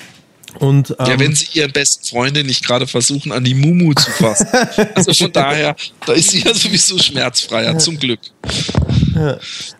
Und, 0.58 0.90
ähm, 0.98 1.06
ja, 1.06 1.18
wenn 1.18 1.34
sie 1.34 1.46
ihren 1.52 1.72
besten 1.72 2.04
Freundin 2.04 2.46
nicht 2.46 2.64
gerade 2.64 2.86
versuchen, 2.86 3.32
an 3.32 3.44
die 3.44 3.54
Mumu 3.54 3.94
zu 3.94 4.10
fassen. 4.10 4.48
also 4.94 5.12
von 5.14 5.32
daher, 5.32 5.76
da 6.06 6.12
ist 6.12 6.30
sie 6.30 6.42
ja 6.42 6.54
sowieso 6.54 6.98
schmerzfreier, 6.98 7.78
zum 7.78 7.98
Glück. 7.98 8.20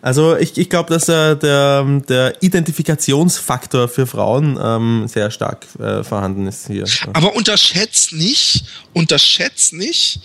Also 0.01 0.35
ich, 0.37 0.57
ich 0.57 0.69
glaube, 0.69 0.93
dass 0.93 1.07
äh, 1.07 1.35
der, 1.37 1.83
der 2.07 2.35
Identifikationsfaktor 2.41 3.87
für 3.87 4.05
Frauen 4.05 4.59
ähm, 4.61 5.07
sehr 5.07 5.31
stark 5.31 5.65
äh, 5.79 6.03
vorhanden 6.03 6.47
ist 6.47 6.67
hier. 6.67 6.85
Aber 7.13 7.35
unterschätzt 7.35 8.13
nicht, 8.13 8.65
unterschätzt 8.93 9.73
nicht, 9.73 10.19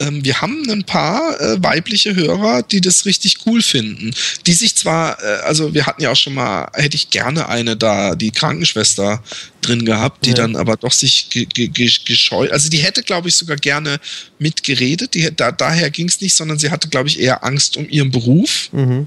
ähm, 0.00 0.24
wir 0.24 0.40
haben 0.40 0.68
ein 0.70 0.84
paar 0.84 1.38
äh, 1.40 1.62
weibliche 1.62 2.16
Hörer, 2.16 2.62
die 2.62 2.80
das 2.80 3.04
richtig 3.04 3.46
cool 3.46 3.60
finden. 3.60 4.12
Die 4.46 4.54
sich 4.54 4.74
zwar, 4.74 5.22
äh, 5.22 5.42
also 5.42 5.74
wir 5.74 5.86
hatten 5.86 6.02
ja 6.02 6.10
auch 6.10 6.16
schon 6.16 6.34
mal, 6.34 6.70
hätte 6.74 6.96
ich 6.96 7.10
gerne 7.10 7.48
eine 7.48 7.76
da, 7.76 8.14
die 8.14 8.30
Krankenschwester 8.30 9.22
drin 9.60 9.84
gehabt, 9.84 10.24
die 10.24 10.30
ja. 10.30 10.36
dann 10.36 10.56
aber 10.56 10.76
doch 10.76 10.92
sich 10.92 11.28
ge 11.28 11.44
ge 11.44 11.68
gescheut, 11.68 12.50
also 12.50 12.70
die 12.70 12.78
hätte, 12.78 13.02
glaube 13.02 13.28
ich, 13.28 13.36
sogar 13.36 13.56
gerne 13.56 14.00
mitgeredet. 14.38 15.14
Die, 15.14 15.28
da, 15.36 15.52
daher 15.52 15.90
ging 15.90 16.08
es 16.08 16.20
nicht, 16.20 16.34
sondern 16.34 16.58
sie 16.58 16.70
hatte, 16.70 16.88
glaube 16.88 17.08
ich, 17.08 17.20
eher 17.20 17.44
Angst 17.44 17.76
um 17.76 17.88
ihren 17.88 18.10
Beruf. 18.10 18.70
Mhm. 18.72 19.06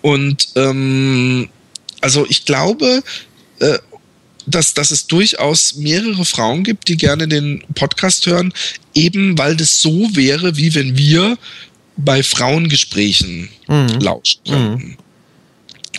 Und 0.00 0.48
ähm, 0.56 1.50
also 2.00 2.26
ich 2.28 2.46
glaube, 2.46 3.02
äh, 3.58 3.78
dass, 4.46 4.74
dass 4.74 4.90
es 4.90 5.06
durchaus 5.06 5.74
mehrere 5.74 6.24
Frauen 6.24 6.64
gibt, 6.64 6.88
die 6.88 6.96
gerne 6.96 7.28
den 7.28 7.64
Podcast 7.74 8.26
hören, 8.26 8.52
eben 8.94 9.36
weil 9.36 9.56
das 9.56 9.80
so 9.80 10.08
wäre, 10.14 10.56
wie 10.56 10.74
wenn 10.74 10.96
wir 10.96 11.36
bei 11.96 12.22
Frauengesprächen 12.22 13.48
mhm. 13.68 13.88
lauschen 14.00 14.40
könnten. 14.46 14.88
Mhm. 14.88 14.96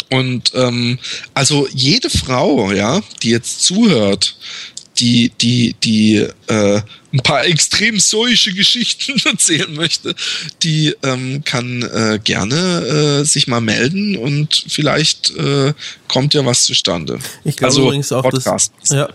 Und 0.10 0.52
ähm, 0.56 1.00
also 1.34 1.68
jede 1.74 2.10
Frau, 2.10 2.72
ja, 2.72 3.02
die 3.24 3.30
jetzt 3.30 3.64
zuhört, 3.64 4.38
die, 5.00 5.32
die, 5.42 5.76
die 5.84 6.28
äh, 6.48 6.82
ein 7.14 7.20
paar 7.24 7.46
extrem 7.46 8.00
solche 8.00 8.54
Geschichten 8.54 9.20
erzählen 9.26 9.74
möchte, 9.74 10.16
die 10.64 10.96
ähm, 11.04 11.44
kann 11.46 11.82
äh, 11.84 12.20
gerne 12.24 13.22
äh, 13.22 13.24
sich 13.24 13.48
mal 13.48 13.62
melden 13.62 14.18
und 14.18 14.66
vielleicht 14.68 15.36
äh, 15.36 15.74
kommt 16.08 16.34
ja 16.34 16.46
was 16.46 16.66
zustande. 16.66 17.20
Ich 17.44 17.58
glaube 17.58 17.72
also, 17.72 17.84
übrigens 17.84 18.12
auch, 18.12 18.30
dass, 18.30 18.72
ja, 18.90 19.10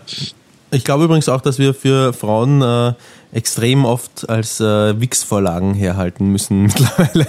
ich 0.71 0.83
glaube 0.83 1.05
übrigens 1.05 1.29
auch, 1.29 1.41
dass 1.41 1.59
wir 1.59 1.73
für 1.73 2.13
Frauen 2.13 2.61
äh, 2.61 2.93
extrem 3.33 3.83
oft 3.85 4.29
als 4.29 4.59
äh, 4.59 4.99
Wix-Vorlagen 4.99 5.73
herhalten 5.73 6.27
müssen 6.27 6.63
mittlerweile. 6.67 7.27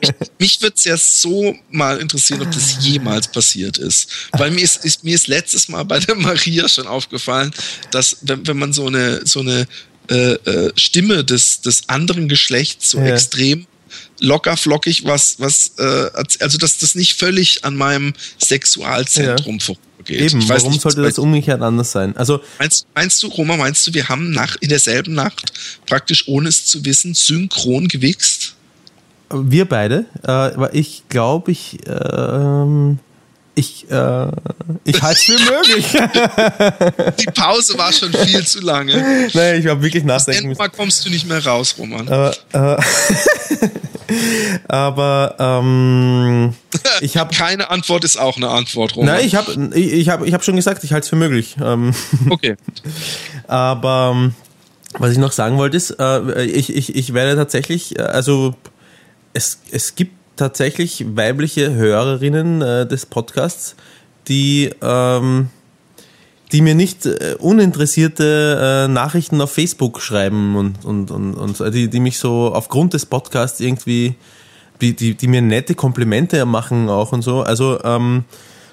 Mich, 0.00 0.12
mich 0.38 0.62
würde 0.62 0.76
es 0.76 0.84
ja 0.84 0.96
so 0.96 1.54
mal 1.70 1.98
interessieren, 1.98 2.42
ob 2.42 2.50
das 2.52 2.84
jemals 2.84 3.28
passiert 3.28 3.78
ist. 3.78 4.08
Weil 4.32 4.50
mir 4.52 4.62
ist, 4.62 4.84
ist, 4.84 5.04
mir 5.04 5.14
ist 5.14 5.26
letztes 5.26 5.68
Mal 5.68 5.84
bei 5.84 5.98
der 5.98 6.14
Maria 6.14 6.68
schon 6.68 6.86
aufgefallen, 6.86 7.52
dass 7.90 8.18
wenn, 8.22 8.46
wenn 8.46 8.58
man 8.58 8.72
so 8.72 8.86
eine, 8.86 9.26
so 9.26 9.40
eine 9.40 9.66
äh, 10.10 10.32
äh, 10.32 10.72
Stimme 10.76 11.24
des, 11.24 11.60
des 11.60 11.88
anderen 11.88 12.28
Geschlechts 12.28 12.90
so 12.90 12.98
ja. 12.98 13.06
extrem 13.06 13.66
locker 14.20 14.56
flockig 14.56 15.04
was 15.04 15.36
was 15.38 15.72
äh, 15.78 16.10
also 16.40 16.58
dass 16.58 16.78
das 16.78 16.94
nicht 16.94 17.14
völlig 17.14 17.64
an 17.64 17.76
meinem 17.76 18.14
Sexualzentrum 18.38 19.58
ja. 19.58 19.64
Vorgeht. 20.02 20.20
Eben, 20.20 20.48
warum 20.48 20.72
nicht, 20.72 20.82
sollte 20.82 21.02
das 21.02 21.18
umgekehrt 21.18 21.62
anders 21.62 21.92
sein? 21.92 22.16
Also 22.16 22.40
meinst, 22.58 22.86
meinst 22.94 23.22
du 23.22 23.28
Roma, 23.28 23.56
meinst 23.56 23.86
du, 23.86 23.94
wir 23.94 24.08
haben 24.08 24.30
nach 24.30 24.56
in 24.60 24.68
derselben 24.68 25.14
Nacht 25.14 25.52
praktisch 25.86 26.28
ohne 26.28 26.48
es 26.48 26.66
zu 26.66 26.84
wissen 26.84 27.14
synchron 27.14 27.88
gewichst? 27.88 28.54
Wir 29.30 29.64
beide, 29.64 30.04
äh, 30.26 30.78
ich 30.78 31.04
glaube 31.08 31.52
ich 31.52 31.78
ähm 31.86 32.98
ich, 33.54 33.90
äh, 33.90 34.26
ich 34.84 35.02
halte 35.02 35.18
es 35.18 35.22
für 35.24 35.38
möglich. 35.38 35.86
Die 37.20 37.26
Pause 37.26 37.76
war 37.76 37.92
schon 37.92 38.12
viel 38.12 38.46
zu 38.46 38.60
lange. 38.60 39.28
Nein, 39.34 39.60
ich 39.60 39.66
habe 39.66 39.82
wirklich 39.82 40.04
nachdenken 40.04 40.48
müssen. 40.48 40.72
kommst 40.72 41.04
du 41.04 41.10
nicht 41.10 41.26
mehr 41.28 41.44
raus, 41.44 41.74
Roman. 41.78 42.08
Aber, 42.08 42.34
äh, 42.52 42.82
aber 44.68 45.36
ähm, 45.38 46.54
ich 47.02 47.18
habe 47.18 47.34
keine 47.34 47.70
Antwort 47.70 48.04
ist 48.04 48.18
auch 48.18 48.38
eine 48.38 48.48
Antwort, 48.48 48.96
Roman. 48.96 49.16
Nein, 49.16 49.26
ich 49.26 49.34
habe 49.34 49.70
ich, 49.74 49.92
ich 49.92 50.08
hab, 50.08 50.24
ich 50.24 50.32
hab 50.32 50.44
schon 50.44 50.56
gesagt, 50.56 50.82
ich 50.84 50.92
halte 50.92 51.04
es 51.04 51.08
für 51.10 51.16
möglich. 51.16 51.56
Ähm, 51.62 51.94
okay. 52.30 52.56
aber 53.48 54.32
was 54.98 55.12
ich 55.12 55.18
noch 55.18 55.32
sagen 55.32 55.58
wollte 55.58 55.76
ist, 55.76 55.90
äh, 55.98 56.44
ich, 56.44 56.74
ich, 56.74 56.94
ich 56.94 57.12
werde 57.12 57.36
tatsächlich, 57.36 57.98
äh, 57.98 58.02
also 58.02 58.54
es, 59.34 59.60
es 59.70 59.94
gibt 59.94 60.21
tatsächlich 60.42 61.04
weibliche 61.14 61.72
Hörerinnen 61.72 62.62
äh, 62.62 62.84
des 62.84 63.06
Podcasts, 63.06 63.76
die, 64.26 64.70
ähm, 64.82 65.50
die 66.50 66.62
mir 66.62 66.74
nicht 66.74 67.06
äh, 67.06 67.36
uninteressierte 67.38 68.86
äh, 68.88 68.88
Nachrichten 68.88 69.40
auf 69.40 69.52
Facebook 69.52 70.00
schreiben 70.00 70.56
und, 70.56 70.84
und, 70.84 71.12
und, 71.12 71.34
und 71.34 71.72
die, 71.72 71.88
die 71.88 72.00
mich 72.00 72.18
so 72.18 72.52
aufgrund 72.52 72.92
des 72.92 73.06
Podcasts 73.06 73.60
irgendwie, 73.60 74.16
die, 74.80 74.96
die, 74.96 75.14
die 75.14 75.28
mir 75.28 75.42
nette 75.42 75.76
Komplimente 75.76 76.44
machen 76.44 76.88
auch 76.88 77.12
und 77.12 77.22
so. 77.22 77.42
Also 77.42 77.78
ähm, 77.84 78.24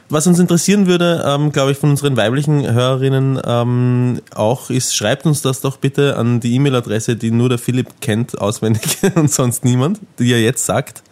was 0.10 0.26
uns 0.26 0.40
interessieren 0.40 0.88
würde, 0.88 1.24
ähm, 1.24 1.52
glaube 1.52 1.74
ich, 1.74 1.78
von 1.78 1.92
unseren 1.92 2.18
weiblichen 2.18 2.66
Hörerinnen 2.68 3.40
ähm, 3.46 4.22
auch 4.34 4.72
ist, 4.72 4.96
schreibt 4.96 5.28
uns 5.28 5.44
das 5.44 5.62
doch 5.62 5.78
bitte 5.78 6.18
an 6.18 6.40
die 6.40 6.56
E-Mail-Adresse, 6.56 7.16
die 7.16 7.30
nur 7.30 7.48
der 7.48 7.60
Philipp 7.60 8.02
kennt, 8.02 8.42
auswendig 8.42 8.98
und 9.16 9.32
sonst 9.32 9.64
niemand, 9.64 10.00
die 10.18 10.32
er 10.32 10.42
jetzt 10.42 10.66
sagt 10.66 11.04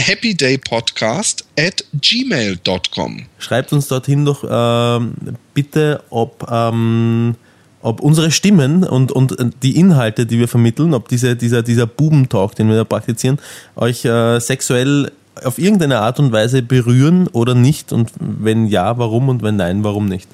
happydaypodcast 0.00 1.44
at 1.58 1.84
gmail.com. 1.92 3.26
Schreibt 3.38 3.72
uns 3.72 3.88
dorthin 3.88 4.24
doch 4.24 4.44
ähm, 4.48 5.14
bitte, 5.54 6.02
ob, 6.10 6.46
ähm, 6.50 7.34
ob 7.82 8.00
unsere 8.00 8.30
Stimmen 8.30 8.84
und, 8.84 9.12
und 9.12 9.36
die 9.62 9.76
Inhalte, 9.76 10.26
die 10.26 10.38
wir 10.38 10.48
vermitteln, 10.48 10.94
ob 10.94 11.08
diese, 11.08 11.36
dieser, 11.36 11.62
dieser 11.62 11.86
Bubentalk, 11.86 12.54
den 12.54 12.68
wir 12.68 12.76
da 12.76 12.84
praktizieren, 12.84 13.38
euch 13.76 14.04
äh, 14.04 14.40
sexuell 14.40 15.12
auf 15.44 15.58
irgendeine 15.58 16.00
Art 16.00 16.18
und 16.18 16.32
Weise 16.32 16.62
berühren 16.62 17.28
oder 17.28 17.54
nicht 17.54 17.92
und 17.92 18.10
wenn 18.18 18.66
ja, 18.66 18.98
warum 18.98 19.28
und 19.28 19.42
wenn 19.42 19.56
nein, 19.56 19.84
warum 19.84 20.06
nicht. 20.06 20.28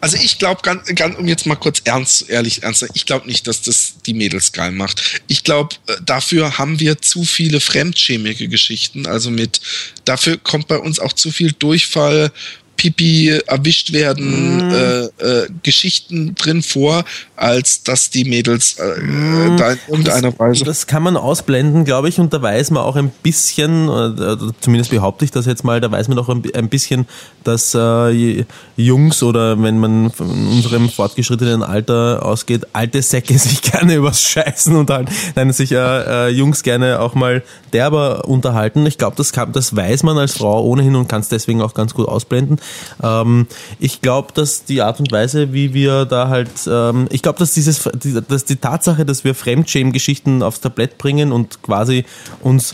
Also 0.00 0.16
ich 0.16 0.38
glaube, 0.38 0.62
um 1.18 1.28
jetzt 1.28 1.46
mal 1.46 1.56
kurz 1.56 1.82
ernst, 1.84 2.28
ehrlich 2.30 2.62
ernst, 2.62 2.86
ich 2.94 3.04
glaube 3.06 3.26
nicht, 3.26 3.46
dass 3.46 3.62
das 3.62 3.94
die 4.06 4.14
Mädels 4.14 4.52
geil 4.52 4.72
macht. 4.72 5.22
Ich 5.26 5.44
glaube, 5.44 5.76
äh, 5.86 5.96
dafür 6.04 6.58
haben 6.58 6.80
wir 6.80 7.02
zu 7.02 7.24
viele 7.24 7.60
fremdschämige 7.60 8.48
Geschichten. 8.48 9.06
Also 9.06 9.30
mit, 9.30 9.60
dafür 10.04 10.38
kommt 10.38 10.68
bei 10.68 10.78
uns 10.78 10.98
auch 10.98 11.12
zu 11.12 11.30
viel 11.30 11.52
Durchfall, 11.52 12.32
Pipi 12.80 13.28
erwischt 13.46 13.92
werden, 13.92 14.56
mm. 14.56 14.70
äh, 14.70 15.02
äh, 15.02 15.48
Geschichten 15.62 16.34
drin 16.34 16.62
vor, 16.62 17.04
als 17.36 17.82
dass 17.82 18.08
die 18.08 18.24
Mädels 18.24 18.78
äh, 18.78 19.02
mm. 19.02 19.58
da 19.58 19.72
in 19.72 19.78
irgendeiner 19.86 20.30
das, 20.30 20.40
Weise. 20.40 20.64
Das 20.64 20.86
kann 20.86 21.02
man 21.02 21.18
ausblenden, 21.18 21.84
glaube 21.84 22.08
ich, 22.08 22.18
und 22.18 22.32
da 22.32 22.40
weiß 22.40 22.70
man 22.70 22.82
auch 22.82 22.96
ein 22.96 23.10
bisschen, 23.22 23.86
äh, 23.90 24.36
zumindest 24.62 24.92
behaupte 24.92 25.26
ich 25.26 25.30
das 25.30 25.44
jetzt 25.44 25.62
mal, 25.62 25.82
da 25.82 25.92
weiß 25.92 26.08
man 26.08 26.18
auch 26.18 26.30
ein 26.30 26.68
bisschen, 26.70 27.06
dass 27.44 27.74
äh, 27.74 28.46
Jungs 28.76 29.22
oder 29.22 29.62
wenn 29.62 29.78
man 29.78 30.10
von 30.10 30.30
unserem 30.30 30.88
fortgeschrittenen 30.88 31.62
Alter 31.62 32.24
ausgeht, 32.24 32.66
alte 32.72 33.02
Säcke 33.02 33.38
sich 33.38 33.60
gerne 33.60 33.96
übers 33.96 34.22
Scheißen 34.22 34.74
unterhalten, 34.74 35.12
nein, 35.36 35.52
sich 35.52 35.72
äh, 35.72 36.28
Jungs 36.28 36.62
gerne 36.62 37.00
auch 37.00 37.14
mal 37.14 37.42
derber 37.74 38.26
unterhalten. 38.26 38.86
Ich 38.86 38.96
glaube, 38.96 39.16
das, 39.16 39.32
das 39.52 39.76
weiß 39.76 40.02
man 40.02 40.16
als 40.16 40.38
Frau 40.38 40.64
ohnehin 40.64 40.96
und 40.96 41.08
kann 41.08 41.20
es 41.20 41.28
deswegen 41.28 41.60
auch 41.60 41.74
ganz 41.74 41.92
gut 41.92 42.08
ausblenden. 42.08 42.58
Ähm, 43.02 43.46
ich 43.78 44.00
glaube, 44.00 44.32
dass 44.34 44.64
die 44.64 44.82
Art 44.82 45.00
und 45.00 45.10
Weise, 45.12 45.52
wie 45.52 45.74
wir 45.74 46.04
da 46.04 46.28
halt, 46.28 46.50
ähm, 46.66 47.08
ich 47.10 47.22
glaube, 47.22 47.38
dass 47.38 47.54
dieses, 47.54 47.88
dass 48.28 48.44
die 48.44 48.56
Tatsache, 48.56 49.04
dass 49.04 49.24
wir 49.24 49.34
Fremdschämen-Geschichten 49.34 50.42
aufs 50.42 50.60
Tablett 50.60 50.98
bringen 50.98 51.32
und 51.32 51.62
quasi 51.62 52.04
uns 52.42 52.72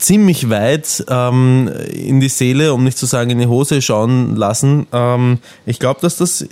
ziemlich 0.00 0.48
weit 0.48 1.04
ähm, 1.08 1.70
in 1.92 2.20
die 2.20 2.28
Seele, 2.28 2.72
um 2.72 2.84
nicht 2.84 2.98
zu 2.98 3.06
sagen 3.06 3.30
in 3.30 3.38
die 3.38 3.46
Hose 3.46 3.82
schauen 3.82 4.34
lassen. 4.34 4.86
Ähm, 4.92 5.38
ich 5.66 5.78
glaube, 5.78 6.00
dass 6.00 6.16
das 6.16 6.46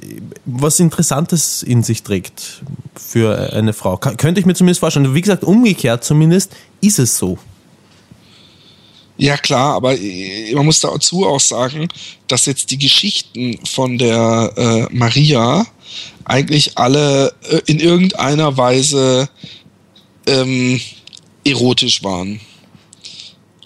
was 0.45 0.79
Interessantes 0.81 1.63
in 1.63 1.83
sich 1.83 2.03
trägt 2.03 2.63
für 2.95 3.53
eine 3.53 3.73
Frau. 3.73 3.97
Kann, 3.97 4.17
könnte 4.17 4.41
ich 4.41 4.47
mir 4.47 4.55
zumindest 4.55 4.81
vorstellen. 4.81 5.15
Wie 5.15 5.21
gesagt, 5.21 5.45
umgekehrt 5.45 6.05
zumindest 6.05 6.55
ist 6.81 6.99
es 6.99 7.17
so. 7.17 7.39
Ja 9.19 9.37
klar, 9.37 9.75
aber 9.75 9.99
äh, 9.99 10.55
man 10.55 10.65
muss 10.65 10.79
dazu 10.79 11.27
auch 11.27 11.41
sagen, 11.41 11.89
dass 12.29 12.47
jetzt 12.47 12.71
die 12.71 12.79
Geschichten 12.79 13.59
von 13.67 13.99
der 13.99 14.53
äh, 14.57 14.95
Maria 14.95 15.67
eigentlich 16.25 16.79
alle 16.79 17.35
äh, 17.51 17.61
in 17.67 17.81
irgendeiner 17.81 18.57
Weise 18.57 19.29
ähm, 20.27 20.81
erotisch 21.45 22.05
waren. 22.05 22.41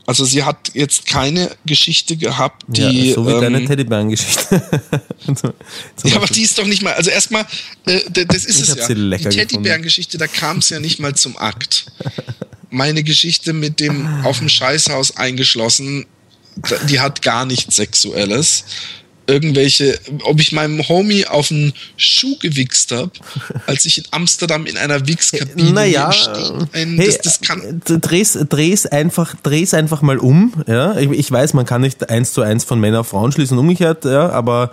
Also 0.06 0.24
sie 0.24 0.42
hat 0.42 0.72
jetzt 0.74 1.06
keine 1.06 1.50
Geschichte 1.64 2.16
gehabt, 2.16 2.64
die. 2.66 3.08
Ja, 3.08 3.14
so 3.14 3.26
wie 3.26 3.32
ähm, 3.32 3.40
deine 3.40 3.64
Teddybären-Geschichte. 3.64 4.62
ja, 6.04 6.16
aber 6.16 6.26
die 6.26 6.42
ist 6.42 6.58
doch 6.58 6.66
nicht 6.66 6.82
mal. 6.82 6.94
Also 6.94 7.10
erstmal, 7.10 7.46
äh, 7.86 8.00
das 8.10 8.44
ist 8.44 8.62
ich 8.62 8.68
es 8.68 8.88
ja. 8.88 8.94
Die 8.94 9.18
Teddybären-Geschichte, 9.18 10.18
da 10.18 10.26
kam 10.26 10.58
es 10.58 10.70
ja 10.70 10.80
nicht 10.80 10.98
mal 10.98 11.14
zum 11.14 11.36
Akt. 11.36 11.86
Meine 12.72 13.02
Geschichte 13.02 13.52
mit 13.52 13.80
dem 13.80 14.24
auf 14.24 14.38
dem 14.38 14.48
Scheißhaus 14.48 15.16
eingeschlossen, 15.16 16.06
die 16.88 17.00
hat 17.00 17.22
gar 17.22 17.46
nichts 17.46 17.76
Sexuelles 17.76 18.64
irgendwelche, 19.26 19.98
ob 20.24 20.40
ich 20.40 20.52
meinem 20.52 20.86
Homie 20.88 21.26
auf 21.26 21.48
den 21.48 21.72
Schuh 21.96 22.36
gewichst 22.38 22.92
habe, 22.92 23.12
als 23.66 23.86
ich 23.86 23.98
in 23.98 24.04
Amsterdam 24.10 24.66
in 24.66 24.76
einer 24.76 25.06
Wichskabine 25.06 25.70
naja, 25.70 26.10
ein, 26.72 26.96
hey, 26.96 27.06
das, 27.06 27.18
das 27.18 27.40
kann 27.40 27.80
dreh's, 27.84 28.38
dreh's 28.48 28.86
einfach, 28.86 29.34
dreh's 29.42 29.74
einfach 29.74 30.02
mal 30.02 30.18
um. 30.18 30.52
Ja, 30.66 30.96
ich, 30.96 31.10
ich, 31.10 31.30
weiß, 31.30 31.54
man 31.54 31.66
kann 31.66 31.82
nicht 31.82 32.08
eins 32.10 32.32
zu 32.32 32.42
eins 32.42 32.64
von 32.64 32.80
Männern 32.80 33.00
auf 33.00 33.08
Frauen 33.08 33.32
schließen, 33.32 33.56
umgekehrt. 33.58 34.04
Ja, 34.04 34.28
aber 34.30 34.72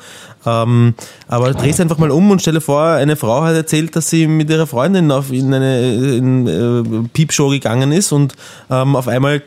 ähm, 0.49 0.93
aber 1.27 1.53
dreh's 1.53 1.79
einfach 1.79 1.97
mal 1.97 2.11
um 2.11 2.31
und 2.31 2.41
stelle 2.41 2.61
vor, 2.61 2.83
eine 2.83 3.15
Frau 3.15 3.43
hat 3.43 3.55
erzählt, 3.55 3.95
dass 3.95 4.09
sie 4.09 4.27
mit 4.27 4.49
ihrer 4.49 4.67
Freundin 4.67 5.11
auf 5.11 5.31
in 5.31 5.53
eine 5.53 5.93
in, 6.15 6.47
äh, 6.47 7.07
Piepshow 7.13 7.49
gegangen 7.49 7.91
ist 7.91 8.11
und 8.11 8.35
ähm, 8.69 8.95
auf 8.95 9.07
einmal 9.07 9.41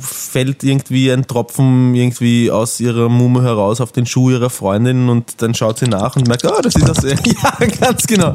fällt 0.00 0.64
irgendwie 0.64 1.10
ein 1.10 1.26
Tropfen 1.26 1.94
irgendwie 1.94 2.50
aus 2.50 2.80
ihrer 2.80 3.08
Mumme 3.08 3.42
heraus 3.42 3.80
auf 3.80 3.92
den 3.92 4.06
Schuh 4.06 4.30
ihrer 4.30 4.50
Freundin 4.50 5.08
und 5.08 5.42
dann 5.42 5.54
schaut 5.54 5.78
sie 5.78 5.86
nach 5.86 6.16
und 6.16 6.26
merkt, 6.26 6.44
oh, 6.44 6.60
das 6.62 6.74
ist 6.74 6.88
das. 6.88 6.98
Ja, 7.28 7.66
ganz 7.80 8.06
genau. 8.06 8.32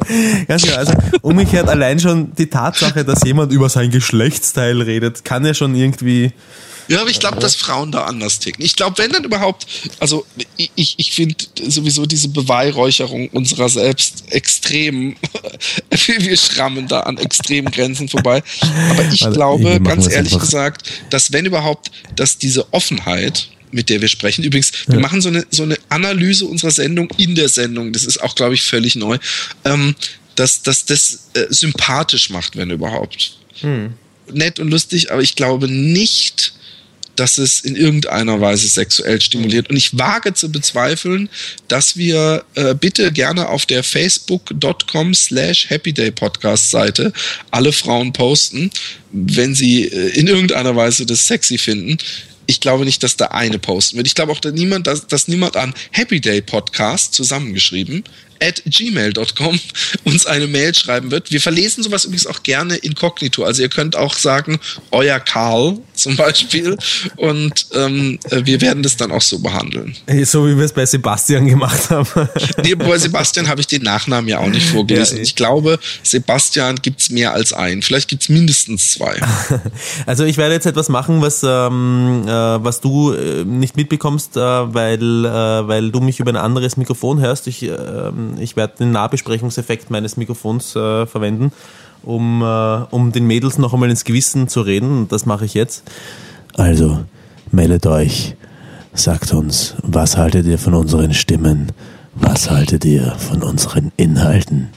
Ganz 0.48 0.64
genau. 0.64 0.78
Also 0.78 0.94
umgekehrt 1.22 1.68
allein 1.68 2.00
schon 2.00 2.34
die 2.38 2.48
Tatsache, 2.48 3.04
dass 3.04 3.24
jemand 3.26 3.52
über 3.52 3.70
sein 3.70 3.90
Geschlechtsteil 3.90 4.82
redet, 4.82 5.26
kann 5.26 5.46
ja 5.46 5.54
schon 5.54 5.76
irgendwie 5.76 6.32
ja, 6.88 7.02
aber 7.02 7.10
ich 7.10 7.20
glaube, 7.20 7.40
dass 7.40 7.56
Frauen 7.56 7.92
da 7.92 8.04
anders 8.06 8.40
ticken. 8.40 8.64
Ich 8.64 8.76
glaube, 8.76 8.98
wenn 8.98 9.12
dann 9.12 9.24
überhaupt, 9.24 9.66
also 10.00 10.26
ich, 10.58 10.96
ich 10.98 11.12
finde 11.12 11.36
sowieso 11.68 12.06
diese 12.06 12.28
Beweihräucherung 12.28 13.30
unserer 13.30 13.70
selbst 13.70 14.26
extrem, 14.32 15.16
wir 16.08 16.38
schrammen 16.38 16.88
da 16.88 17.02
an 17.02 17.18
extremen 17.18 17.72
Grenzen 17.72 18.10
vorbei. 18.10 18.44
Aber 18.90 19.04
ich 19.12 19.26
also, 19.26 19.32
glaube, 19.32 19.80
ganz 19.82 20.08
ehrlich 20.08 20.34
einfach. 20.34 20.46
gesagt, 20.46 20.90
dass 21.10 21.32
wenn 21.32 21.46
überhaupt, 21.46 21.92
dass 22.16 22.38
diese 22.38 22.74
Offenheit, 22.74 23.50
mit 23.72 23.90
der 23.90 24.02
wir 24.02 24.08
sprechen. 24.08 24.44
Übrigens, 24.44 24.72
wir 24.88 25.00
machen 25.00 25.20
so 25.20 25.30
eine, 25.30 25.46
so 25.50 25.64
eine 25.64 25.78
Analyse 25.90 26.46
unserer 26.46 26.70
Sendung 26.70 27.10
in 27.18 27.34
der 27.34 27.50
Sendung. 27.50 27.92
Das 27.92 28.04
ist 28.04 28.22
auch, 28.22 28.36
glaube 28.36 28.54
ich, 28.54 28.62
völlig 28.62 28.96
neu. 28.96 29.18
Ähm, 29.66 29.96
dass, 30.36 30.62
dass 30.62 30.86
das 30.86 31.30
äh, 31.34 31.46
sympathisch 31.50 32.30
macht, 32.30 32.56
wenn 32.56 32.70
überhaupt. 32.70 33.38
Hm. 33.62 33.94
Nett 34.32 34.60
und 34.60 34.70
lustig, 34.70 35.12
aber 35.12 35.22
ich 35.22 35.36
glaube 35.36 35.68
nicht, 35.68 36.54
dass 37.16 37.38
es 37.38 37.60
in 37.60 37.76
irgendeiner 37.76 38.42
Weise 38.42 38.68
sexuell 38.68 39.22
stimuliert. 39.22 39.70
Und 39.70 39.78
ich 39.78 39.98
wage 39.98 40.34
zu 40.34 40.52
bezweifeln, 40.52 41.30
dass 41.68 41.98
wir 41.98 42.44
äh, 42.56 42.74
bitte 42.74 43.12
gerne 43.12 43.50
auf 43.50 43.66
der 43.66 43.84
facebook.com 43.84 45.14
slash 45.14 45.70
happydaypodcast 45.70 46.72
Seite 46.72 47.14
alle 47.52 47.72
Frauen 47.72 48.14
posten, 48.14 48.72
wenn 49.12 49.54
sie 49.54 49.86
äh, 49.86 50.10
in 50.20 50.28
irgendeiner 50.28 50.76
Weise 50.76 51.06
das 51.06 51.28
sexy 51.28 51.58
finden. 51.58 51.98
Ich 52.46 52.60
glaube 52.60 52.84
nicht, 52.84 53.04
dass 53.04 53.16
da 53.16 53.28
eine 53.28 53.60
posten 53.60 53.98
wird. 53.98 54.08
Ich 54.08 54.16
glaube 54.16 54.32
auch, 54.32 54.40
dass 54.40 54.54
niemand, 54.54 54.88
dass, 54.88 55.08
dass 55.08 55.28
niemand 55.28 55.56
an 55.56 55.74
Happy 55.92 56.20
Day 56.20 56.42
Podcast 56.42 57.14
zusammengeschrieben 57.14 58.04
at 58.42 58.62
gmail.com 58.66 59.60
uns 60.04 60.26
eine 60.26 60.48
Mail 60.48 60.74
schreiben 60.74 61.12
wird. 61.12 61.32
Wir 61.32 61.42
verlesen 61.42 61.84
sowas 61.84 62.06
übrigens 62.06 62.28
auch 62.28 62.44
gerne 62.44 62.76
inkognito. 62.76 63.44
Also 63.44 63.62
ihr 63.62 63.70
könnt 63.70 63.96
auch 63.96 64.16
sagen, 64.16 64.60
euer 64.92 65.20
Karl 65.20 65.78
zum 65.94 66.16
Beispiel. 66.16 66.78
Und 67.16 67.68
ähm, 67.74 68.20
wir 68.30 68.62
werden 68.62 68.84
das 68.84 68.98
dann 68.98 69.12
auch 69.12 69.22
so 69.22 69.40
behandeln. 69.40 69.96
So 70.24 70.48
wie 70.48 70.58
wir 70.58 70.66
es 70.66 70.74
bei 70.74 70.86
Sebastian 70.86 71.48
gemacht 71.48 71.90
haben. 71.90 72.08
nee, 72.64 72.76
bei 72.76 72.98
Sebastian 72.98 73.48
habe 73.48 73.62
ich 73.62 73.68
den 73.68 73.84
Nachnamen 73.84 74.28
ja 74.28 74.40
auch 74.40 74.48
nicht 74.48 74.68
vorgelesen. 74.68 75.18
Ja, 75.18 75.24
ich 75.24 75.36
glaube, 75.36 75.80
Sebastian 76.04 76.78
gibt 76.78 77.02
es 77.02 77.10
mehr 77.10 77.34
als 77.34 77.54
einen. 77.54 77.82
Vielleicht 77.82 78.10
gibt 78.10 78.24
es 78.24 78.30
mindestens 78.30 78.94
zwei. 78.94 79.20
Also 80.06 80.24
ich 80.26 80.38
werde 80.38 80.54
jetzt 80.54 80.66
etwas 80.66 80.90
machen, 80.90 81.22
was, 81.22 81.44
ähm, 81.44 82.24
äh, 82.26 82.30
was 82.30 82.82
du 82.82 83.14
äh, 83.14 83.44
nicht 83.46 83.78
mitbekommst, 83.78 84.38
äh, 84.38 84.40
weil, 84.40 85.26
äh, 85.26 85.68
weil 85.68 85.92
du 85.92 86.00
mich 86.02 86.20
über 86.20 86.32
ein 86.32 86.38
anderes 86.38 86.78
Mikrofon 86.78 87.20
hörst. 87.20 87.48
Ich 87.48 87.64
ähm, 87.64 88.23
ich 88.40 88.56
werde 88.56 88.78
den 88.80 88.92
Nahbesprechungseffekt 88.92 89.90
meines 89.90 90.18
Mikrofons 90.18 90.76
äh, 90.76 91.06
verwenden, 91.06 91.52
um, 92.04 92.42
äh, 92.42 92.86
um 92.92 93.12
den 93.12 93.28
Mädels 93.28 93.58
noch 93.58 93.74
einmal 93.74 93.90
ins 93.90 94.04
Gewissen 94.04 94.48
zu 94.48 94.62
reden. 94.62 95.00
Und 95.00 95.12
das 95.12 95.26
mache 95.26 95.46
ich 95.46 95.54
jetzt. 95.54 95.84
Also, 96.56 97.04
meldet 97.52 97.86
euch. 97.86 98.36
Sagt 98.94 99.34
uns, 99.34 99.76
was 99.82 100.18
haltet 100.18 100.46
ihr 100.46 100.60
von 100.60 100.76
unseren 100.76 101.14
Stimmen? 101.14 101.72
Was 102.14 102.52
haltet 102.52 102.86
ihr 102.86 103.16
von 103.18 103.42
unseren 103.42 103.92
Inhalten? 103.98 104.70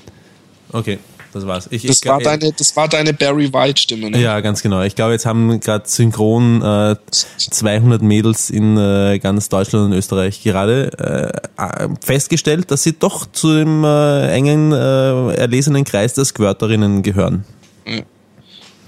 Okay 0.73 0.98
das 1.36 1.46
war's. 1.46 1.68
Ich, 1.70 1.82
das, 1.82 1.98
ich, 1.98 2.06
war 2.06 2.20
deine, 2.20 2.52
das 2.52 2.74
war 2.76 2.88
deine 2.88 3.12
Barry 3.12 3.52
White-Stimme, 3.52 4.10
ne? 4.10 4.20
Ja, 4.20 4.40
ganz 4.40 4.62
genau. 4.62 4.82
Ich 4.82 4.94
glaube, 4.94 5.12
jetzt 5.12 5.26
haben 5.26 5.60
gerade 5.60 5.88
synchron 5.88 6.62
äh, 6.62 6.96
200 7.10 8.02
Mädels 8.02 8.50
in 8.50 8.76
äh, 8.76 9.18
ganz 9.18 9.48
Deutschland 9.48 9.86
und 9.86 9.92
Österreich 9.92 10.42
gerade 10.42 11.42
äh, 11.56 11.88
festgestellt, 12.04 12.70
dass 12.70 12.82
sie 12.82 12.94
doch 12.98 13.26
zu 13.30 13.54
dem 13.54 13.84
äh, 13.84 14.32
engen, 14.32 14.72
äh, 14.72 15.34
erlesenen 15.34 15.84
Kreis 15.84 16.14
der 16.14 16.24
Squirterinnen 16.24 17.02
gehören. 17.02 17.44
Ja. 17.86 18.02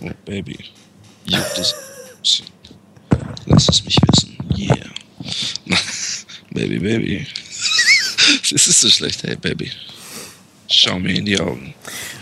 Oh, 0.01 0.11
Baby. 0.25 0.59
Juckt 1.27 1.59
es. 1.59 1.75
Lass 3.47 3.69
es 3.69 3.85
mich 3.85 3.97
wissen. 4.07 4.37
Yeah. 4.57 4.77
baby, 6.51 6.79
Baby. 6.79 7.27
Das 8.51 8.67
ist 8.67 8.81
so 8.81 8.89
schlecht. 8.89 9.23
Hey, 9.23 9.37
Baby. 9.37 9.71
Schau 10.69 10.99
mir 10.99 11.15
in 11.15 11.25
die 11.25 11.41
Augen. 11.41 11.75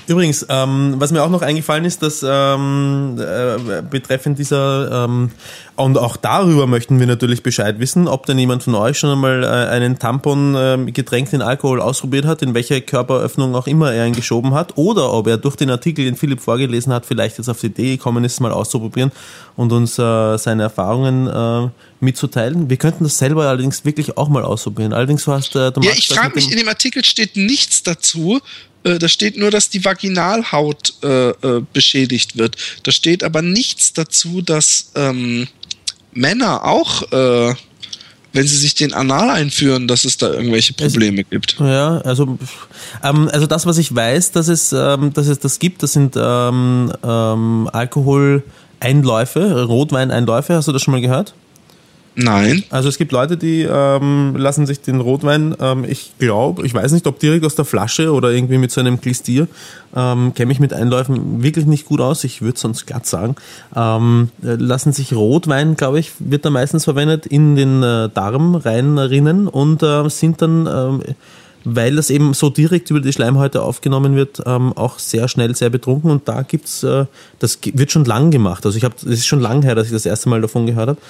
Übrigens, 0.09 0.47
ähm, 0.49 0.95
was 0.99 1.11
mir 1.11 1.23
auch 1.23 1.31
noch 1.31 1.43
eingefallen 1.43 1.85
ist, 1.85 2.03
dass 2.03 2.25
ähm, 2.27 3.19
äh, 3.19 3.83
betreffend 3.83 4.39
dieser, 4.39 5.05
ähm, 5.05 5.31
und 5.75 5.99
auch 5.99 6.17
darüber 6.17 6.67
möchten 6.67 7.01
wir 7.01 7.07
natürlich 7.07 7.43
Bescheid 7.43 7.81
wissen, 7.81 8.07
ob 8.07 8.25
denn 8.27 8.39
jemand 8.39 8.63
von 8.63 8.77
euch 8.77 8.99
schon 8.99 9.11
einmal 9.11 9.43
äh, 9.43 9.47
einen 9.47 9.99
Tampon 9.99 10.55
äh, 10.55 10.91
getränkt 10.93 11.33
in 11.33 11.43
Alkohol 11.43 11.81
ausprobiert 11.81 12.25
hat, 12.25 12.43
in 12.43 12.55
welcher 12.55 12.81
Körperöffnung 12.81 13.55
auch 13.57 13.67
immer 13.67 13.93
er 13.93 14.07
ihn 14.07 14.15
geschoben 14.15 14.55
hat, 14.55 14.77
oder 14.77 15.13
ob 15.13 15.27
er 15.27 15.39
durch 15.39 15.57
den 15.57 15.71
Artikel, 15.71 16.05
den 16.05 16.17
Philipp 16.17 16.41
vorgelesen 16.41 16.93
hat, 16.93 17.05
vielleicht 17.05 17.39
jetzt 17.39 17.49
auf 17.49 17.61
die 17.61 17.67
Idee 17.67 17.97
gekommen 17.97 18.23
ist, 18.25 18.41
mal 18.41 18.53
auszuprobieren 18.53 19.11
und 19.57 19.73
uns 19.73 19.99
äh, 19.99 20.37
seine 20.39 20.65
Erfahrungen 20.65 21.27
äh, 21.27 21.69
mitzuteilen. 21.99 22.71
Wir 22.71 22.77
könnten 22.77 23.05
das 23.05 23.19
selber 23.19 23.47
allerdings 23.49 23.85
wirklich 23.85 24.17
auch 24.17 24.29
mal 24.29 24.45
ausprobieren. 24.45 24.93
Allerdings 24.93 25.25
du 25.25 25.33
hast 25.33 25.57
äh, 25.57 25.73
du 25.73 25.81
Ja, 25.81 25.93
ich 25.93 26.09
frage 26.09 26.35
mich, 26.35 26.51
in 26.51 26.59
dem 26.59 26.69
Artikel 26.69 27.05
steht 27.05 27.37
nichts 27.37 27.83
dazu, 27.83 28.41
äh, 28.87 28.99
da 28.99 29.09
steht 29.09 29.37
nur, 29.37 29.51
dass 29.51 29.69
die 29.69 29.85
Vaginalhaut 29.85 30.95
äh, 31.03 31.31
äh, 31.31 31.63
beschädigt 31.73 32.39
wird. 32.39 32.57
Da 32.85 32.93
steht 32.93 33.25
aber 33.25 33.43
nichts 33.43 33.93
dazu, 33.93 34.43
dass 34.43 34.93
ähm, 34.95 35.49
Männer 36.13 36.65
auch, 36.65 37.03
äh, 37.13 37.55
wenn 38.33 38.47
sie 38.47 38.57
sich 38.57 38.75
den 38.75 38.93
Anal 38.93 39.31
einführen, 39.31 39.89
dass 39.89 40.05
es 40.05 40.19
da 40.19 40.33
irgendwelche 40.33 40.73
Probleme 40.75 41.23
es, 41.23 41.31
gibt. 41.31 41.57
Ja, 41.59 41.99
also, 41.99 42.39
ähm, 43.03 43.29
also 43.33 43.47
das, 43.47 43.67
was 43.67 43.79
ich 43.79 43.95
weiß, 43.95 44.33
dass 44.33 44.49
es, 44.49 44.73
ähm, 44.73 45.13
dass 45.13 45.27
es 45.27 45.41
das 45.41 45.59
gibt, 45.59 45.83
das 45.83 45.93
sind 45.93 46.15
ähm, 46.17 46.93
ähm, 47.03 47.69
Alkoholeinläufe, 47.73 49.65
Rotweineinläufe. 49.65 50.55
Hast 50.55 50.69
du 50.69 50.73
das 50.73 50.83
schon 50.83 50.93
mal 50.93 51.01
gehört? 51.01 51.35
Nein. 52.19 52.65
Also 52.71 52.89
es 52.89 52.97
gibt 52.97 53.13
Leute, 53.13 53.37
die 53.37 53.63
ähm, 53.63 54.35
lassen 54.37 54.65
sich 54.65 54.81
den 54.81 55.01
Rotwein, 55.01 55.55
ähm, 55.61 55.85
ich 55.87 56.13
glaube, 56.19 56.65
ich 56.65 56.73
weiß 56.73 56.93
nicht, 56.93 57.07
ob 57.07 57.19
direkt 57.19 57.45
aus 57.45 57.57
der 57.57 57.67
Flasche 57.67 58.11
oder 58.11 58.31
irgendwie 58.31 58.57
mit 58.57 58.71
so 58.71 58.81
einem 58.81 59.03
Klistier, 59.03 59.49
ähm, 59.95 60.33
kenne 60.33 60.47
mich 60.47 60.59
mit 60.59 60.73
Einläufen 60.73 61.43
wirklich 61.43 61.67
nicht 61.67 61.85
gut 61.85 62.01
aus, 62.01 62.25
ich 62.25 62.41
würde 62.41 62.59
sonst 62.59 62.87
glatt 62.87 63.05
sagen, 63.05 63.37
ähm, 63.77 64.31
lassen 64.41 64.93
sich 64.93 65.13
Rotwein, 65.13 65.77
glaube 65.77 66.01
ich, 66.01 66.13
wird 66.19 66.47
da 66.47 66.51
meistens 66.51 66.85
verwendet, 66.85 67.27
in 67.27 67.55
den 67.55 67.83
äh, 67.83 68.09
Darm 68.09 68.55
reinrinnen 68.55 69.47
und 69.47 69.83
äh, 69.83 70.09
sind 70.09 70.41
dann... 70.41 70.67
Ähm, 70.67 71.03
weil 71.69 71.97
das 71.97 72.11
eben 72.11 72.33
so 72.33 72.49
direkt 72.49 72.91
über 72.91 73.01
die 73.01 73.13
Schleimhäute 73.13 73.61
aufgenommen 73.61 74.15
wird, 74.15 74.41
ähm, 74.47 74.73
auch 74.75 75.01
sehr 75.01 75.27
schnell 75.27 75.57
sehr 75.57 75.69
betrunken. 75.69 76.13
Und 76.13 76.29
da 76.29 76.43
gibt's, 76.43 76.85
äh, 76.85 77.07
das 77.41 77.59
wird 77.65 77.91
schon 77.91 78.05
lang 78.05 78.31
gemacht. 78.31 78.65
Also 78.65 78.79
ich 78.79 78.85
habe, 78.85 78.95
es 78.99 79.05
ist 79.05 79.27
schon 79.27 79.41
lang 79.41 79.63
her, 79.63 79.75
dass 79.75 79.89
ich 79.89 79.93
das 79.93 80.07
erste 80.07 80.29
Mal 80.29 80.41
davon 80.41 80.67
gehört 80.67 80.91
habe. 80.91 81.01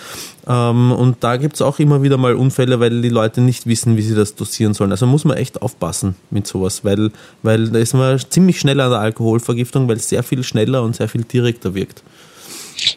Ähm, 0.48 0.92
und 0.92 1.22
da 1.22 1.36
gibt's 1.36 1.60
auch 1.60 1.78
immer 1.78 2.02
wieder 2.02 2.16
mal 2.16 2.34
Unfälle, 2.34 2.80
weil 2.80 3.02
die 3.02 3.10
Leute 3.10 3.42
nicht 3.42 3.66
wissen, 3.66 3.98
wie 3.98 4.02
sie 4.02 4.14
das 4.14 4.34
dosieren 4.34 4.72
sollen. 4.72 4.92
Also 4.92 5.06
muss 5.06 5.26
man 5.26 5.36
echt 5.36 5.60
aufpassen 5.60 6.16
mit 6.30 6.46
sowas, 6.46 6.84
weil, 6.84 7.10
weil 7.42 7.68
da 7.68 7.78
ist 7.78 7.92
man 7.92 8.18
ziemlich 8.18 8.58
schnell 8.58 8.80
an 8.80 8.90
der 8.90 9.00
Alkoholvergiftung, 9.00 9.88
weil 9.88 9.96
es 9.96 10.08
sehr 10.08 10.22
viel 10.22 10.42
schneller 10.42 10.82
und 10.82 10.96
sehr 10.96 11.10
viel 11.10 11.24
direkter 11.24 11.74
wirkt. 11.74 12.02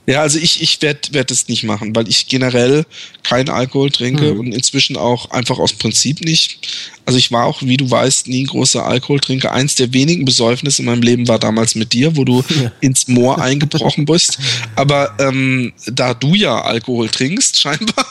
Ja, 0.06 0.22
also 0.22 0.40
ich, 0.40 0.62
ich 0.62 0.82
werde 0.82 1.14
werd 1.14 1.32
es 1.32 1.48
nicht 1.48 1.64
machen, 1.64 1.96
weil 1.96 2.08
ich 2.08 2.28
generell 2.28 2.86
keinen 3.24 3.50
Alkohol 3.50 3.92
trinke 3.92 4.34
mhm. 4.34 4.40
und 4.40 4.52
inzwischen 4.54 4.98
auch 4.98 5.32
einfach 5.32 5.60
aus 5.60 5.74
Prinzip 5.74 6.22
nicht. 6.22 6.60
Also 7.06 7.18
ich 7.18 7.32
war 7.32 7.46
auch, 7.46 7.64
wie 7.64 7.78
du 7.78 7.90
weißt, 7.90 8.28
nie 8.28 8.44
ein 8.44 8.48
großer 8.48 8.86
Alkoholtrinker. 8.86 9.52
Eins 9.52 9.76
der 9.76 9.94
wenigen 9.94 10.26
Besäufnisse 10.26 10.84
in 10.84 10.86
meinem 10.86 11.02
Leben 11.02 11.28
war 11.28 11.40
damals 11.40 11.74
mit 11.74 11.94
dir, 11.94 12.16
wo 12.16 12.24
du 12.24 12.44
ja. 12.62 12.72
ins 12.82 13.08
Moor 13.08 13.42
eingebrochen 13.42 14.06
bist. 14.06 14.38
Aber 14.76 15.16
ähm, 15.20 15.74
da 15.88 16.14
du 16.14 16.36
ja 16.36 16.62
Alkohol 16.62 17.10
trinkst, 17.10 17.60
scheinbar, 17.60 18.06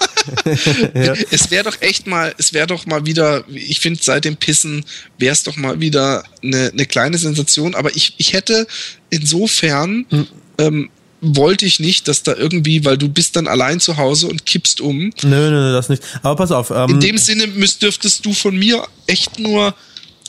ja. 0.94 1.14
es 1.30 1.50
wäre 1.50 1.64
doch 1.64 1.80
echt 1.80 2.06
mal, 2.06 2.34
es 2.38 2.52
wäre 2.52 2.66
doch 2.66 2.86
mal 2.86 3.06
wieder, 3.06 3.44
ich 3.48 3.80
finde 3.80 4.00
seit 4.02 4.24
dem 4.24 4.36
Pissen 4.36 4.84
wäre 5.16 5.32
es 5.32 5.44
doch 5.44 5.56
mal 5.56 5.80
wieder 5.80 6.24
eine, 6.42 6.70
eine 6.72 6.86
kleine 6.86 7.18
Sensation. 7.18 7.74
Aber 7.74 7.94
ich, 7.94 8.14
ich 8.18 8.32
hätte 8.32 8.66
insofern 9.10 10.06
mhm. 10.10 10.26
ähm, 10.58 10.90
wollte 11.20 11.66
ich 11.66 11.80
nicht, 11.80 12.08
dass 12.08 12.22
da 12.22 12.34
irgendwie, 12.34 12.84
weil 12.84 12.96
du 12.96 13.08
bist 13.08 13.36
dann 13.36 13.48
allein 13.48 13.80
zu 13.80 13.96
Hause 13.96 14.28
und 14.28 14.46
kippst 14.46 14.80
um. 14.80 15.10
Nö, 15.22 15.50
nö, 15.50 15.50
nö 15.50 15.72
das 15.72 15.88
nicht. 15.88 16.02
Aber 16.22 16.36
pass 16.36 16.52
auf. 16.52 16.70
Ähm, 16.70 16.90
In 16.90 17.00
dem 17.00 17.18
Sinne 17.18 17.46
müsst, 17.46 17.82
dürftest 17.82 18.24
du 18.24 18.32
von 18.32 18.56
mir 18.56 18.86
echt 19.06 19.38
nur, 19.38 19.74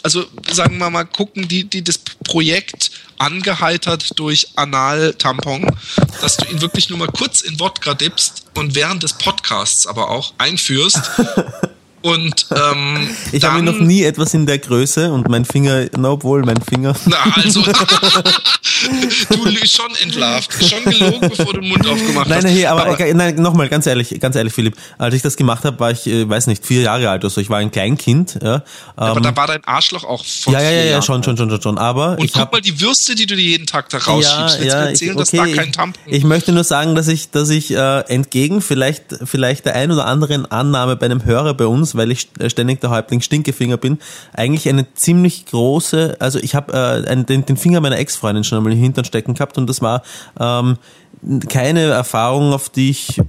also 0.03 0.25
sagen 0.51 0.77
wir 0.77 0.89
mal, 0.89 1.03
gucken, 1.05 1.47
die, 1.47 1.63
die 1.65 1.83
das 1.83 1.99
Projekt 2.23 2.91
angeheitert 3.17 4.17
durch 4.17 4.47
Anal-Tampon, 4.55 5.69
dass 6.21 6.37
du 6.37 6.45
ihn 6.49 6.61
wirklich 6.61 6.89
nur 6.89 6.97
mal 6.97 7.07
kurz 7.07 7.41
in 7.41 7.59
Wodka 7.59 7.93
dippst 7.93 8.45
und 8.55 8.75
während 8.75 9.03
des 9.03 9.13
Podcasts 9.13 9.85
aber 9.85 10.09
auch 10.09 10.33
einführst. 10.37 10.99
Und 12.01 12.47
ähm, 12.51 13.09
ich 13.31 13.43
habe 13.43 13.61
noch 13.61 13.79
nie 13.79 14.03
etwas 14.03 14.33
in 14.33 14.45
der 14.45 14.59
Größe 14.59 15.11
und 15.11 15.27
mein 15.29 15.45
Finger, 15.45 15.87
na, 15.97 16.11
obwohl 16.11 16.43
mein 16.43 16.61
Finger. 16.61 16.95
Na, 17.05 17.17
also 17.35 17.61
du 19.29 19.67
schon 19.67 19.93
entlarvt, 20.03 20.53
schon 20.63 20.83
gelogen, 20.85 21.29
bevor 21.29 21.53
du 21.53 21.59
den 21.59 21.69
Mund 21.69 21.87
aufgemacht 21.87 22.27
nein, 22.27 22.37
hast. 22.37 22.43
Nein, 22.45 22.53
hey, 22.53 22.65
aber, 22.65 22.85
aber 22.85 23.13
nein, 23.13 23.35
nochmal, 23.35 23.67
ganz 23.69 23.85
ehrlich, 23.87 24.19
ganz 24.19 24.35
ehrlich, 24.35 24.53
Philipp, 24.53 24.75
als 24.97 25.15
ich 25.15 25.21
das 25.21 25.35
gemacht 25.35 25.65
habe, 25.65 25.79
war 25.79 25.91
ich, 25.91 26.07
äh, 26.07 26.27
weiß 26.29 26.47
nicht, 26.47 26.65
vier 26.65 26.81
Jahre 26.81 27.09
alt 27.09 27.23
oder 27.23 27.29
so. 27.29 27.41
Ich 27.41 27.49
war 27.49 27.57
ein 27.57 27.71
Kleinkind. 27.71 28.39
Ja, 28.41 28.63
aber 28.95 29.17
ähm, 29.17 29.23
da 29.23 29.35
war 29.35 29.47
dein 29.47 29.63
Arschloch 29.65 30.03
auch 30.03 30.23
von 30.23 30.53
Ja, 30.53 30.61
ja, 30.61 30.71
ja, 30.71 30.83
ja, 30.85 31.01
schon, 31.01 31.23
schon, 31.23 31.37
schon, 31.37 31.49
schon, 31.49 31.61
schon. 31.61 31.77
Aber 31.77 32.17
und 32.17 32.31
guck 32.31 32.41
hab, 32.41 32.51
mal 32.51 32.61
die 32.61 32.79
Würste, 32.79 33.15
die 33.15 33.25
du 33.25 33.35
dir 33.35 33.43
jeden 33.43 33.65
Tag 33.65 33.89
da 33.89 33.97
rausschiebst. 33.97 34.59
Ja, 34.59 34.65
ja, 34.65 34.85
erzählen, 34.85 35.17
ich, 35.17 35.21
okay, 35.21 35.37
dass 35.37 35.55
da 35.55 35.61
kein 35.61 35.71
Tampon. 35.71 36.01
Ich, 36.05 36.17
ich 36.17 36.23
möchte 36.23 36.51
nur 36.51 36.63
sagen, 36.63 36.95
dass 36.95 37.07
ich, 37.07 37.31
dass 37.31 37.49
ich 37.49 37.71
äh, 37.71 37.99
entgegen 38.01 38.61
vielleicht, 38.61 39.03
vielleicht 39.23 39.65
der 39.65 39.75
ein 39.75 39.91
oder 39.91 40.05
anderen 40.05 40.49
Annahme 40.49 40.95
bei 40.95 41.05
einem 41.05 41.25
Hörer 41.25 41.53
bei 41.53 41.65
uns, 41.65 41.88
weil 41.95 42.11
ich 42.11 42.29
ständig 42.47 42.69
ständig 42.69 42.81
der 42.81 42.89
Häuptling 42.91 43.21
Stinkefinger 43.21 43.77
bin, 43.77 43.99
eigentlich 44.33 44.69
eine 44.69 44.93
ziemlich 44.93 45.45
große, 45.45 46.17
also 46.19 46.39
ich 46.39 46.55
habe 46.55 46.73
äh, 47.07 47.23
den, 47.23 47.45
den 47.45 47.57
Finger 47.57 47.81
meiner 47.81 47.97
Ex-Freundin 47.97 48.43
schon 48.43 48.57
einmal 48.57 48.73
im 48.73 48.79
Hintern 48.79 49.05
stecken 49.05 49.33
gehabt 49.33 49.57
und 49.57 49.67
das 49.67 49.81
war 49.81 50.03
ähm, 50.39 50.77
keine 51.49 51.81
Erfahrung, 51.81 52.53
auf 52.53 52.69
die 52.69 52.91
ich 52.91 53.21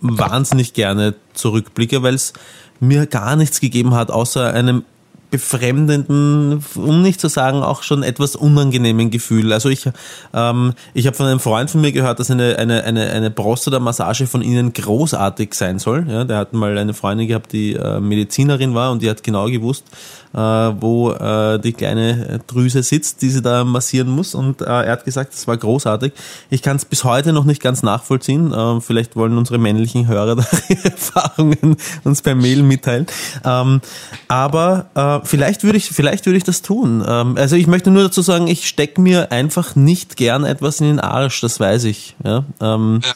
wahnsinnig 0.00 0.72
gerne 0.72 1.14
zurückblicke, 1.34 2.02
weil 2.02 2.14
es 2.14 2.32
mir 2.80 3.06
gar 3.06 3.36
nichts 3.36 3.60
gegeben 3.60 3.94
hat, 3.94 4.10
außer 4.10 4.52
einem 4.52 4.84
befremdenden, 5.30 6.64
um 6.74 7.02
nicht 7.02 7.20
zu 7.20 7.28
sagen 7.28 7.62
auch 7.62 7.82
schon 7.82 8.02
etwas 8.02 8.36
unangenehmen 8.36 9.10
Gefühl. 9.10 9.52
Also 9.52 9.68
ich, 9.68 9.88
ähm, 10.34 10.74
ich 10.94 11.06
habe 11.06 11.16
von 11.16 11.26
einem 11.26 11.40
Freund 11.40 11.70
von 11.70 11.80
mir 11.80 11.92
gehört, 11.92 12.18
dass 12.18 12.30
eine, 12.30 12.58
eine, 12.58 12.84
eine, 12.84 13.10
eine 13.10 13.30
Prostata-Massage 13.30 14.26
von 14.26 14.42
ihnen 14.42 14.72
großartig 14.72 15.54
sein 15.54 15.78
soll. 15.78 16.06
Ja, 16.08 16.24
der 16.24 16.38
hat 16.38 16.52
mal 16.52 16.76
eine 16.76 16.94
Freundin 16.94 17.28
gehabt, 17.28 17.52
die 17.52 17.74
äh, 17.74 18.00
Medizinerin 18.00 18.74
war 18.74 18.90
und 18.90 19.02
die 19.02 19.10
hat 19.10 19.22
genau 19.22 19.46
gewusst, 19.46 19.84
äh, 20.32 20.38
wo 20.38 21.12
äh, 21.12 21.58
die 21.58 21.72
kleine 21.72 22.40
Drüse 22.46 22.82
sitzt, 22.82 23.22
die 23.22 23.30
sie 23.30 23.42
da 23.42 23.64
massieren 23.64 24.10
muss. 24.10 24.34
Und 24.34 24.62
äh, 24.62 24.64
er 24.64 24.92
hat 24.92 25.04
gesagt, 25.04 25.32
das 25.32 25.46
war 25.46 25.56
großartig. 25.56 26.12
Ich 26.50 26.62
kann 26.62 26.76
es 26.76 26.84
bis 26.84 27.04
heute 27.04 27.32
noch 27.32 27.44
nicht 27.44 27.62
ganz 27.62 27.82
nachvollziehen. 27.82 28.52
Äh, 28.52 28.80
vielleicht 28.80 29.16
wollen 29.16 29.36
unsere 29.36 29.58
männlichen 29.58 30.08
Hörer 30.08 30.36
da 30.36 30.44
ihre 30.68 30.90
Erfahrungen 30.90 31.76
uns 32.04 32.22
per 32.22 32.34
Mail 32.34 32.62
mitteilen. 32.62 33.06
Ähm, 33.44 33.80
aber 34.28 34.86
äh, 34.94 35.19
vielleicht 35.24 35.62
würde 35.62 35.78
ich, 35.78 35.86
vielleicht 35.86 36.26
würde 36.26 36.36
ich 36.36 36.44
das 36.44 36.62
tun. 36.62 37.04
Ähm, 37.06 37.36
also 37.36 37.56
ich 37.56 37.66
möchte 37.66 37.90
nur 37.90 38.02
dazu 38.02 38.22
sagen, 38.22 38.46
ich 38.48 38.68
stecke 38.68 39.00
mir 39.00 39.32
einfach 39.32 39.76
nicht 39.76 40.16
gern 40.16 40.44
etwas 40.44 40.80
in 40.80 40.86
den 40.86 41.00
Arsch, 41.00 41.40
das 41.40 41.60
weiß 41.60 41.84
ich. 41.84 42.14
Ja. 42.24 42.44
Ähm, 42.60 43.00
ja. 43.04 43.12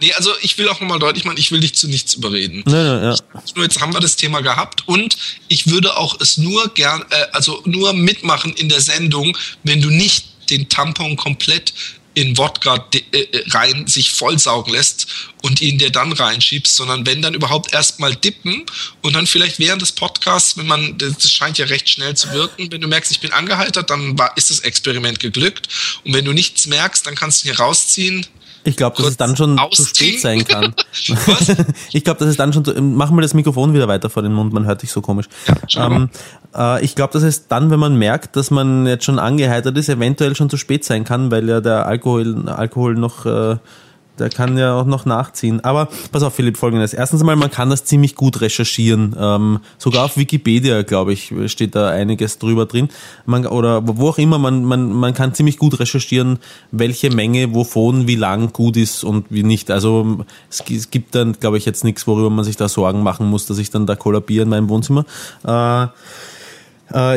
Nee, 0.00 0.12
also 0.12 0.30
ich 0.42 0.58
will 0.58 0.68
auch 0.68 0.80
nochmal 0.80 0.98
deutlich 0.98 1.24
machen, 1.24 1.38
ich 1.38 1.50
will 1.50 1.60
dich 1.60 1.74
zu 1.74 1.88
nichts 1.88 2.14
überreden. 2.14 2.62
Nee, 2.66 2.74
ja. 2.74 3.16
Nur 3.54 3.64
jetzt 3.64 3.80
haben 3.80 3.94
wir 3.94 4.00
das 4.00 4.16
Thema 4.16 4.40
gehabt 4.42 4.86
und 4.86 5.16
ich 5.48 5.70
würde 5.70 5.96
auch 5.96 6.20
es 6.20 6.36
nur 6.36 6.68
gern, 6.74 7.02
äh, 7.10 7.26
also 7.32 7.62
nur 7.64 7.92
mitmachen 7.94 8.52
in 8.54 8.68
der 8.68 8.80
Sendung, 8.80 9.36
wenn 9.62 9.80
du 9.80 9.90
nicht 9.90 10.50
den 10.50 10.68
Tampon 10.68 11.16
komplett 11.16 11.72
in 12.16 12.38
Wodka 12.38 12.88
äh, 12.94 13.18
äh, 13.18 13.44
rein 13.50 13.86
sich 13.86 14.10
vollsaugen 14.10 14.72
lässt 14.72 15.06
und 15.42 15.60
ihn 15.60 15.76
dir 15.76 15.90
dann 15.90 16.12
reinschiebst, 16.12 16.74
sondern 16.74 17.04
wenn 17.04 17.20
dann 17.20 17.34
überhaupt 17.34 17.74
erstmal 17.74 18.14
dippen 18.16 18.64
und 19.02 19.12
dann 19.12 19.26
vielleicht 19.26 19.58
während 19.58 19.82
des 19.82 19.92
Podcasts, 19.92 20.56
wenn 20.56 20.66
man, 20.66 20.96
das 20.96 21.30
scheint 21.30 21.58
ja 21.58 21.66
recht 21.66 21.90
schnell 21.90 22.16
zu 22.16 22.32
wirken, 22.32 22.72
wenn 22.72 22.80
du 22.80 22.88
merkst, 22.88 23.10
ich 23.10 23.20
bin 23.20 23.32
angeheitert, 23.32 23.90
dann 23.90 24.18
war, 24.18 24.34
ist 24.38 24.48
das 24.48 24.60
Experiment 24.60 25.20
geglückt. 25.20 25.68
Und 26.04 26.14
wenn 26.14 26.24
du 26.24 26.32
nichts 26.32 26.66
merkst, 26.66 27.06
dann 27.06 27.14
kannst 27.14 27.44
du 27.44 27.48
ihn 27.48 27.54
hier 27.54 27.60
rausziehen, 27.62 28.26
ich 28.66 28.76
glaube, 28.76 28.96
dass 28.98 29.06
es 29.06 29.16
dann 29.16 29.36
schon 29.36 29.58
zu 29.72 29.84
spät 29.84 30.20
sein 30.20 30.44
kann. 30.44 30.74
ich 31.92 32.04
glaube, 32.04 32.18
dass 32.18 32.28
es 32.28 32.36
dann 32.36 32.52
schon 32.52 32.64
zu, 32.64 32.74
mach 32.80 33.10
mal 33.10 33.22
das 33.22 33.34
Mikrofon 33.34 33.72
wieder 33.72 33.88
weiter 33.88 34.10
vor 34.10 34.22
den 34.22 34.32
Mund, 34.32 34.52
man 34.52 34.66
hört 34.66 34.82
dich 34.82 34.90
so 34.90 35.00
komisch. 35.00 35.26
Ja, 35.68 35.86
ähm, 35.86 36.10
äh, 36.54 36.84
ich 36.84 36.94
glaube, 36.94 37.12
dass 37.12 37.22
es 37.22 37.48
dann, 37.48 37.70
wenn 37.70 37.80
man 37.80 37.96
merkt, 37.96 38.36
dass 38.36 38.50
man 38.50 38.86
jetzt 38.86 39.04
schon 39.04 39.18
angeheitert 39.18 39.76
ist, 39.78 39.88
eventuell 39.88 40.34
schon 40.34 40.50
zu 40.50 40.56
spät 40.56 40.84
sein 40.84 41.04
kann, 41.04 41.30
weil 41.30 41.48
ja 41.48 41.60
der 41.60 41.86
Alkohol, 41.86 42.48
Alkohol 42.48 42.94
noch 42.94 43.24
äh, 43.26 43.56
der 44.18 44.30
kann 44.30 44.56
ja 44.56 44.74
auch 44.74 44.86
noch 44.86 45.04
nachziehen. 45.04 45.62
Aber 45.64 45.88
pass 46.12 46.22
auf, 46.22 46.34
Philipp, 46.34 46.56
folgendes. 46.56 46.94
Erstens 46.94 47.20
einmal, 47.20 47.36
man 47.36 47.50
kann 47.50 47.70
das 47.70 47.84
ziemlich 47.84 48.14
gut 48.14 48.40
recherchieren. 48.40 49.14
Ähm, 49.18 49.60
sogar 49.78 50.04
auf 50.04 50.16
Wikipedia, 50.16 50.82
glaube 50.82 51.12
ich, 51.12 51.32
steht 51.46 51.74
da 51.74 51.90
einiges 51.90 52.38
drüber 52.38 52.66
drin. 52.66 52.88
Man, 53.24 53.46
oder 53.46 53.82
wo 53.86 54.08
auch 54.08 54.18
immer, 54.18 54.38
man, 54.38 54.64
man, 54.64 54.92
man 54.92 55.14
kann 55.14 55.34
ziemlich 55.34 55.58
gut 55.58 55.78
recherchieren, 55.78 56.38
welche 56.70 57.10
Menge 57.10 57.54
wovon 57.54 58.06
wie 58.06 58.16
lang 58.16 58.52
gut 58.52 58.76
ist 58.76 59.04
und 59.04 59.26
wie 59.30 59.42
nicht. 59.42 59.70
Also 59.70 60.24
es, 60.50 60.64
es 60.70 60.90
gibt 60.90 61.14
dann, 61.14 61.34
glaube 61.34 61.58
ich, 61.58 61.64
jetzt 61.64 61.84
nichts, 61.84 62.06
worüber 62.06 62.30
man 62.30 62.44
sich 62.44 62.56
da 62.56 62.68
Sorgen 62.68 63.02
machen 63.02 63.26
muss, 63.26 63.46
dass 63.46 63.58
ich 63.58 63.70
dann 63.70 63.86
da 63.86 63.96
kollabiere 63.96 64.44
in 64.44 64.48
meinem 64.48 64.68
Wohnzimmer. 64.68 65.04
Äh, 65.44 65.86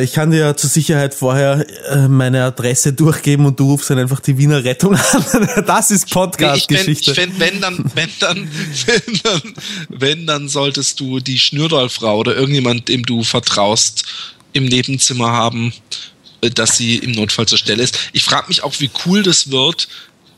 ich 0.02 0.12
kann 0.12 0.32
dir 0.32 0.38
ja 0.38 0.56
zur 0.56 0.68
Sicherheit 0.68 1.14
vorher 1.14 1.64
äh, 1.90 2.08
meine 2.08 2.42
Adresse 2.44 2.92
durchgeben 2.92 3.46
und 3.46 3.60
du 3.60 3.70
rufst 3.70 3.90
dann 3.90 3.98
einfach 3.98 4.18
die 4.18 4.36
Wiener 4.36 4.64
Rettung 4.64 4.96
an. 4.96 5.48
Das 5.66 5.92
ist 5.92 6.10
Podcast-Geschichte. 6.10 7.12
Ich 7.12 7.16
fände, 7.16 7.38
wenn 7.38 7.60
dann, 7.60 7.84
wenn 7.94 8.10
dann, 8.18 8.48
wenn 8.86 9.20
dann, 9.22 9.54
wenn 9.88 10.26
dann 10.26 10.48
solltest 10.48 10.98
du 10.98 11.20
die 11.20 11.38
Schnürdolfrau 11.38 12.18
oder 12.18 12.34
irgendjemand, 12.34 12.88
dem 12.88 13.04
du 13.04 13.22
vertraust, 13.22 14.04
im 14.52 14.64
Nebenzimmer 14.64 15.30
haben, 15.30 15.72
äh, 16.40 16.50
dass 16.50 16.76
sie 16.76 16.96
im 16.96 17.12
Notfall 17.12 17.46
zur 17.46 17.58
Stelle 17.58 17.82
ist. 17.82 17.98
Ich 18.12 18.24
frage 18.24 18.48
mich 18.48 18.62
auch, 18.62 18.74
wie 18.80 18.90
cool 19.06 19.22
das 19.22 19.50
wird, 19.50 19.88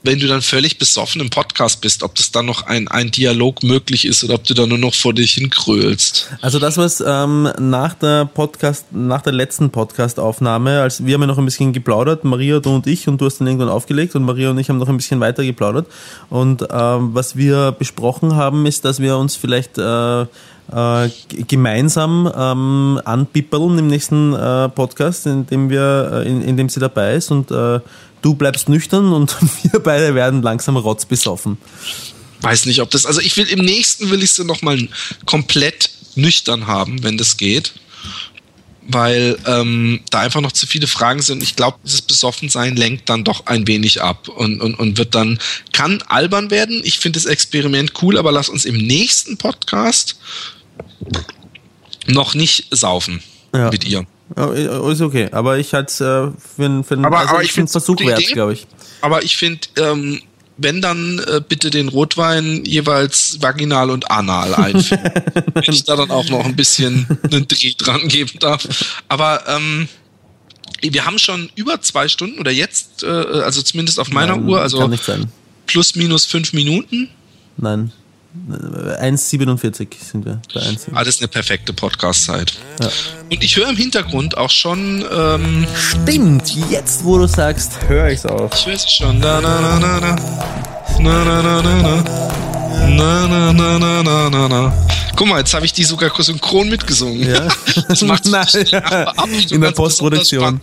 wenn 0.05 0.19
du 0.19 0.27
dann 0.27 0.43
völlig 0.43 0.79
besoffen 0.79 1.21
im 1.21 1.31
Podcast 1.31 1.81
bist, 1.81 2.03
ob 2.03 2.15
das 2.15 2.33
dann 2.33 2.47
noch 2.47 2.67
ein, 2.67 2.89
ein 2.89 3.11
Dialog 3.11 3.63
möglich 3.63 4.05
ist 4.05 4.25
oder 4.25 4.35
ob 4.35 4.45
du 4.45 4.55
da 4.55 4.67
nur 4.67 4.79
noch 4.79 4.95
vor 4.95 5.15
dich 5.15 5.33
hinkrölst. 5.35 6.31
Also 6.41 6.59
das, 6.59 6.77
was 6.77 7.03
ähm, 7.07 7.49
nach 7.59 7.95
der 7.95 8.25
Podcast, 8.25 8.87
nach 8.93 9.23
der 9.23 9.33
letzten 9.33 9.71
Podcast-Aufnahme, 9.71 10.81
als 10.81 11.05
wir 11.05 11.15
haben 11.15 11.23
ja 11.23 11.27
noch 11.27 11.39
ein 11.39 11.45
bisschen 11.45 11.73
geplaudert, 11.73 12.25
Maria, 12.25 12.59
du 12.61 12.75
und 12.75 12.87
ich, 12.87 13.07
und 13.09 13.21
du 13.21 13.27
hast 13.27 13.39
dann 13.39 13.47
irgendwann 13.47 13.69
aufgelegt 13.69 14.15
und 14.17 14.25
Maria 14.25 14.51
und 14.51 14.59
ich 14.59 14.69
haben 14.69 14.79
noch 14.79 14.89
ein 14.89 14.97
bisschen 14.97 15.21
weiter 15.21 15.45
geplaudert. 15.45 15.87
Und 16.31 16.67
ähm, 16.71 17.15
was 17.15 17.37
wir 17.37 17.73
besprochen 17.73 18.35
haben, 18.35 18.67
ist, 18.67 18.85
dass 18.85 19.01
wir 19.01 19.17
uns 19.17 19.37
vielleicht 19.37 19.79
äh, 19.79 20.23
äh, 20.23 21.09
gemeinsam 21.49 22.31
ähm, 22.35 23.01
anpippeln 23.05 23.79
im 23.79 23.87
nächsten 23.89 24.33
äh, 24.35 24.69
Podcast, 24.69 25.27
in 25.27 25.47
dem 25.47 25.71
wir, 25.71 26.25
äh, 26.25 26.29
in, 26.29 26.43
in 26.43 26.57
dem 26.57 26.69
sie 26.69 26.81
dabei 26.81 27.15
ist 27.15 27.31
und 27.31 27.51
äh, 27.51 27.81
du 28.23 28.35
bleibst 28.35 28.69
nüchtern 28.69 29.13
und 29.13 29.37
wir 29.71 29.81
beide 29.81 30.15
werden 30.15 30.43
langsam 30.43 30.77
rotzbesoffen. 30.77 31.59
Weiß 32.41 32.67
nicht, 32.67 32.81
ob 32.81 32.91
das, 32.91 33.07
also 33.07 33.21
ich 33.21 33.37
will 33.37 33.47
im 33.47 33.61
nächsten 33.61 34.11
will 34.11 34.23
ich 34.23 34.33
sie 34.33 34.45
nochmal 34.45 34.89
komplett 35.27 35.91
nüchtern 36.15 36.67
haben, 36.67 37.03
wenn 37.03 37.19
das 37.19 37.37
geht. 37.37 37.75
Weil 38.89 39.39
ähm, 39.47 40.01
da 40.11 40.21
einfach 40.21 40.41
noch 40.41 40.51
zu 40.51 40.67
viele 40.67 40.89
Fragen 40.89 41.23
sind. 41.23 41.41
Ich 41.41 41.55
glaube, 41.55 41.79
dieses 41.85 42.03
Besoffensein 42.03 42.75
lenkt 42.75 43.09
dann 43.09 43.23
doch 43.23 43.47
ein 43.47 43.69
wenig 43.69 44.03
ab 44.03 44.27
und, 44.27 44.61
und, 44.61 44.75
und 44.75 44.99
wird 44.99 45.15
dann, 45.15 45.39
kann 45.73 46.03
albern 46.09 46.51
werden. 46.51 46.81
Ich 46.83 46.99
finde 46.99 47.21
das 47.21 47.27
Experiment 47.27 47.93
cool, 48.03 48.19
aber 48.19 48.33
lass 48.33 48.49
uns 48.49 48.65
im 48.65 48.77
nächsten 48.77 49.37
Podcast 49.37 50.17
noch 52.09 52.35
nicht 52.35 52.67
saufen. 52.73 53.23
ja. 53.55 53.71
mit 53.71 53.85
ihr. 53.85 54.05
Ist 54.37 55.01
okay, 55.01 55.29
aber 55.33 55.59
ich 55.59 55.75
halte 55.75 55.91
es 55.91 56.01
äh, 56.01 56.05
für, 56.57 56.65
einen, 56.65 56.85
für 56.85 56.99
aber, 56.99 57.19
also 57.19 57.35
aber 57.35 57.43
ich 57.43 57.57
einen 57.59 57.69
Versuch 57.69 58.01
wert, 58.01 58.27
glaube 58.29 58.55
ich. 58.55 58.67
Aber 59.01 59.23
ich 59.23 59.37
finde, 59.37 59.61
ähm, 59.77 60.21
wenn 60.59 60.81
dann 60.81 61.19
äh, 61.19 61.41
bitte 61.47 61.71
den 61.71 61.89
Rotwein 61.89 62.65
jeweils 62.65 63.39
vaginal 63.41 63.91
und 63.91 64.11
anal 64.11 64.55
einführen. 64.55 65.11
wenn 65.55 65.75
ich 65.75 65.85
da 65.85 65.97
dann 65.97 66.11
auch 66.11 66.29
noch 66.29 66.45
ein 66.45 66.57
bisschen 66.57 67.07
einen 67.31 67.49
Dreh 67.49 67.75
dran 67.77 68.09
geben 68.09 68.39
darf. 68.39 68.67
Aber 69.09 69.45
ähm, 69.49 69.89
wir 70.81 71.05
haben 71.05 71.19
schon 71.19 71.51
über 71.55 71.81
zwei 71.81 72.09
Stunden 72.09 72.39
oder 72.39 72.51
jetzt, 72.51 73.03
äh, 73.03 73.07
also 73.07 73.63
zumindest 73.63 74.01
auf 74.01 74.11
meiner 74.11 74.37
Nein, 74.37 74.49
Uhr, 74.49 74.61
also 74.61 74.91
plus 75.67 75.95
minus 75.95 76.27
fünf 76.27 76.53
Minuten. 76.53 77.09
Nein. 77.57 77.93
1,47 78.35 79.89
sind 80.01 80.25
wir 80.25 80.41
bei 80.55 80.61
1. 80.61 80.87
Alles 80.95 81.21
eine 81.21 81.29
perfekte 81.29 81.73
Podcast-Zeit. 81.73 82.55
Ja. 82.81 82.87
Und 83.31 83.45
ich 83.45 83.57
höre 83.57 83.69
im 83.69 83.77
Hintergrund 83.77 84.39
auch 84.39 84.51
schon. 84.51 85.05
Ähm, 85.13 85.67
Stimmt, 85.77 86.55
jetzt 86.71 87.05
wo 87.05 87.19
du 87.19 87.27
sagst, 87.27 87.79
höre 87.89 88.09
ich 88.09 88.21
es 88.21 88.27
auch. 88.27 88.51
Ich 88.55 88.67
höre 88.67 88.75
es 88.75 88.91
schon. 88.91 89.19
Na, 89.19 89.41
na, 89.41 89.61
na, 89.61 89.79
na, 89.79 90.01
na. 90.01 90.17
Na, 90.99 91.25
na, 91.25 91.43
na, 91.43 91.63
na, 91.63 91.83
na. 91.83 92.05
Na, 92.89 93.29
na, 93.29 93.53
na, 93.53 93.79
na, 93.79 94.03
na, 94.03 94.31
na, 94.31 94.49
na. 94.49 94.87
Guck 95.15 95.29
mal, 95.29 95.39
jetzt 95.39 95.53
habe 95.53 95.67
ich 95.67 95.73
die 95.75 95.85
sogar 95.85 96.11
synchron 96.23 96.69
mitgesungen. 96.71 97.29
Ja. 97.29 97.49
Das 97.89 98.01
macht 98.03 98.25
Na, 98.31 98.47
ja. 98.49 99.13
In 99.51 99.61
der 99.61 99.73
Postproduktion. 99.73 100.61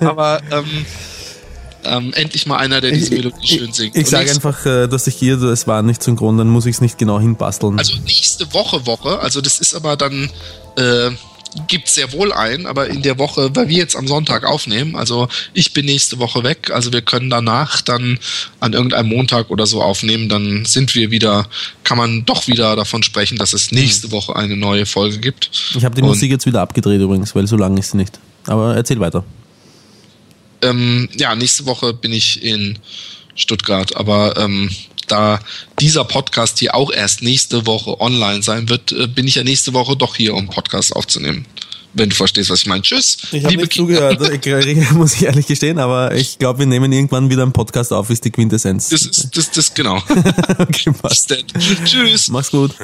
Aber 0.00 0.42
ähm, 0.50 0.84
ähm, 1.84 2.12
endlich 2.14 2.46
mal 2.46 2.58
einer, 2.58 2.80
der 2.80 2.92
diese 2.92 3.14
Melodie 3.14 3.46
schön 3.46 3.72
singt. 3.72 3.96
Ich, 3.96 4.02
ich 4.02 4.08
sage 4.08 4.30
einfach, 4.30 4.64
äh, 4.66 4.88
dass 4.88 5.06
ich 5.06 5.14
hier, 5.16 5.40
es 5.42 5.66
war 5.66 5.82
nicht 5.82 6.02
synchron, 6.02 6.38
dann 6.38 6.48
muss 6.48 6.66
ich 6.66 6.76
es 6.76 6.80
nicht 6.80 6.98
genau 6.98 7.20
hinbasteln. 7.20 7.78
Also 7.78 7.94
nächste 8.04 8.52
Woche, 8.52 8.86
Woche, 8.86 9.20
also 9.20 9.40
das 9.40 9.58
ist 9.58 9.74
aber 9.74 9.96
dann, 9.96 10.30
äh, 10.76 11.10
gibt 11.68 11.88
sehr 11.88 12.12
wohl 12.12 12.32
ein, 12.32 12.66
aber 12.66 12.88
in 12.88 13.02
der 13.02 13.18
Woche, 13.18 13.50
weil 13.54 13.68
wir 13.68 13.76
jetzt 13.76 13.96
am 13.96 14.06
Sonntag 14.08 14.44
aufnehmen, 14.44 14.96
also 14.96 15.28
ich 15.52 15.72
bin 15.72 15.86
nächste 15.86 16.18
Woche 16.18 16.42
weg, 16.44 16.70
also 16.72 16.92
wir 16.92 17.02
können 17.02 17.30
danach 17.30 17.82
dann 17.82 18.18
an 18.60 18.72
irgendeinem 18.72 19.08
Montag 19.08 19.50
oder 19.50 19.66
so 19.66 19.82
aufnehmen, 19.82 20.28
dann 20.28 20.64
sind 20.64 20.94
wir 20.94 21.10
wieder, 21.10 21.46
kann 21.84 21.98
man 21.98 22.24
doch 22.24 22.46
wieder 22.46 22.74
davon 22.76 23.02
sprechen, 23.02 23.36
dass 23.36 23.52
es 23.52 23.70
nächste 23.70 24.08
mhm. 24.08 24.12
Woche 24.12 24.36
eine 24.36 24.56
neue 24.56 24.86
Folge 24.86 25.18
gibt. 25.18 25.50
Ich 25.76 25.84
habe 25.84 25.94
die 25.94 26.02
Und 26.02 26.08
Musik 26.08 26.30
jetzt 26.30 26.46
wieder 26.46 26.62
abgedreht 26.62 27.00
übrigens, 27.00 27.34
weil 27.34 27.46
so 27.46 27.56
lang 27.56 27.76
ist 27.76 27.90
sie 27.90 27.98
nicht. 27.98 28.18
Aber 28.46 28.74
erzähl 28.74 28.98
weiter. 28.98 29.24
Ähm, 30.62 31.08
ja, 31.16 31.34
nächste 31.34 31.66
Woche 31.66 31.92
bin 31.92 32.12
ich 32.12 32.42
in 32.42 32.78
Stuttgart, 33.34 33.96
aber 33.96 34.36
ähm, 34.36 34.70
da 35.08 35.40
dieser 35.80 36.04
Podcast 36.04 36.58
hier 36.58 36.74
auch 36.74 36.90
erst 36.92 37.22
nächste 37.22 37.66
Woche 37.66 38.00
online 38.00 38.42
sein 38.42 38.68
wird, 38.68 38.92
äh, 38.92 39.06
bin 39.06 39.26
ich 39.26 39.36
ja 39.36 39.44
nächste 39.44 39.74
Woche 39.74 39.96
doch 39.96 40.16
hier, 40.16 40.34
um 40.34 40.48
Podcast 40.48 40.94
aufzunehmen. 40.94 41.46
Wenn 41.94 42.08
du 42.08 42.16
verstehst, 42.16 42.48
was 42.48 42.60
ich 42.60 42.66
meine. 42.66 42.80
Tschüss. 42.80 43.18
Ich 43.32 43.44
habe 43.44 43.54
nicht 43.54 43.74
zugehört, 43.74 44.18
muss 44.94 45.14
ich 45.14 45.24
ehrlich 45.24 45.46
gestehen, 45.46 45.78
aber 45.78 46.14
ich 46.14 46.38
glaube, 46.38 46.60
wir 46.60 46.66
nehmen 46.66 46.90
irgendwann 46.90 47.28
wieder 47.28 47.42
einen 47.42 47.52
Podcast 47.52 47.92
auf, 47.92 48.08
ist 48.08 48.24
die 48.24 48.30
Quintessenz. 48.30 48.88
Das 48.88 49.02
ist, 49.02 49.36
das, 49.36 49.50
das, 49.50 49.74
genau. 49.74 49.96
okay, 50.58 50.90
passt. 50.92 51.34
Tschüss. 51.84 52.28
Mach's 52.28 52.50
gut. 52.50 52.74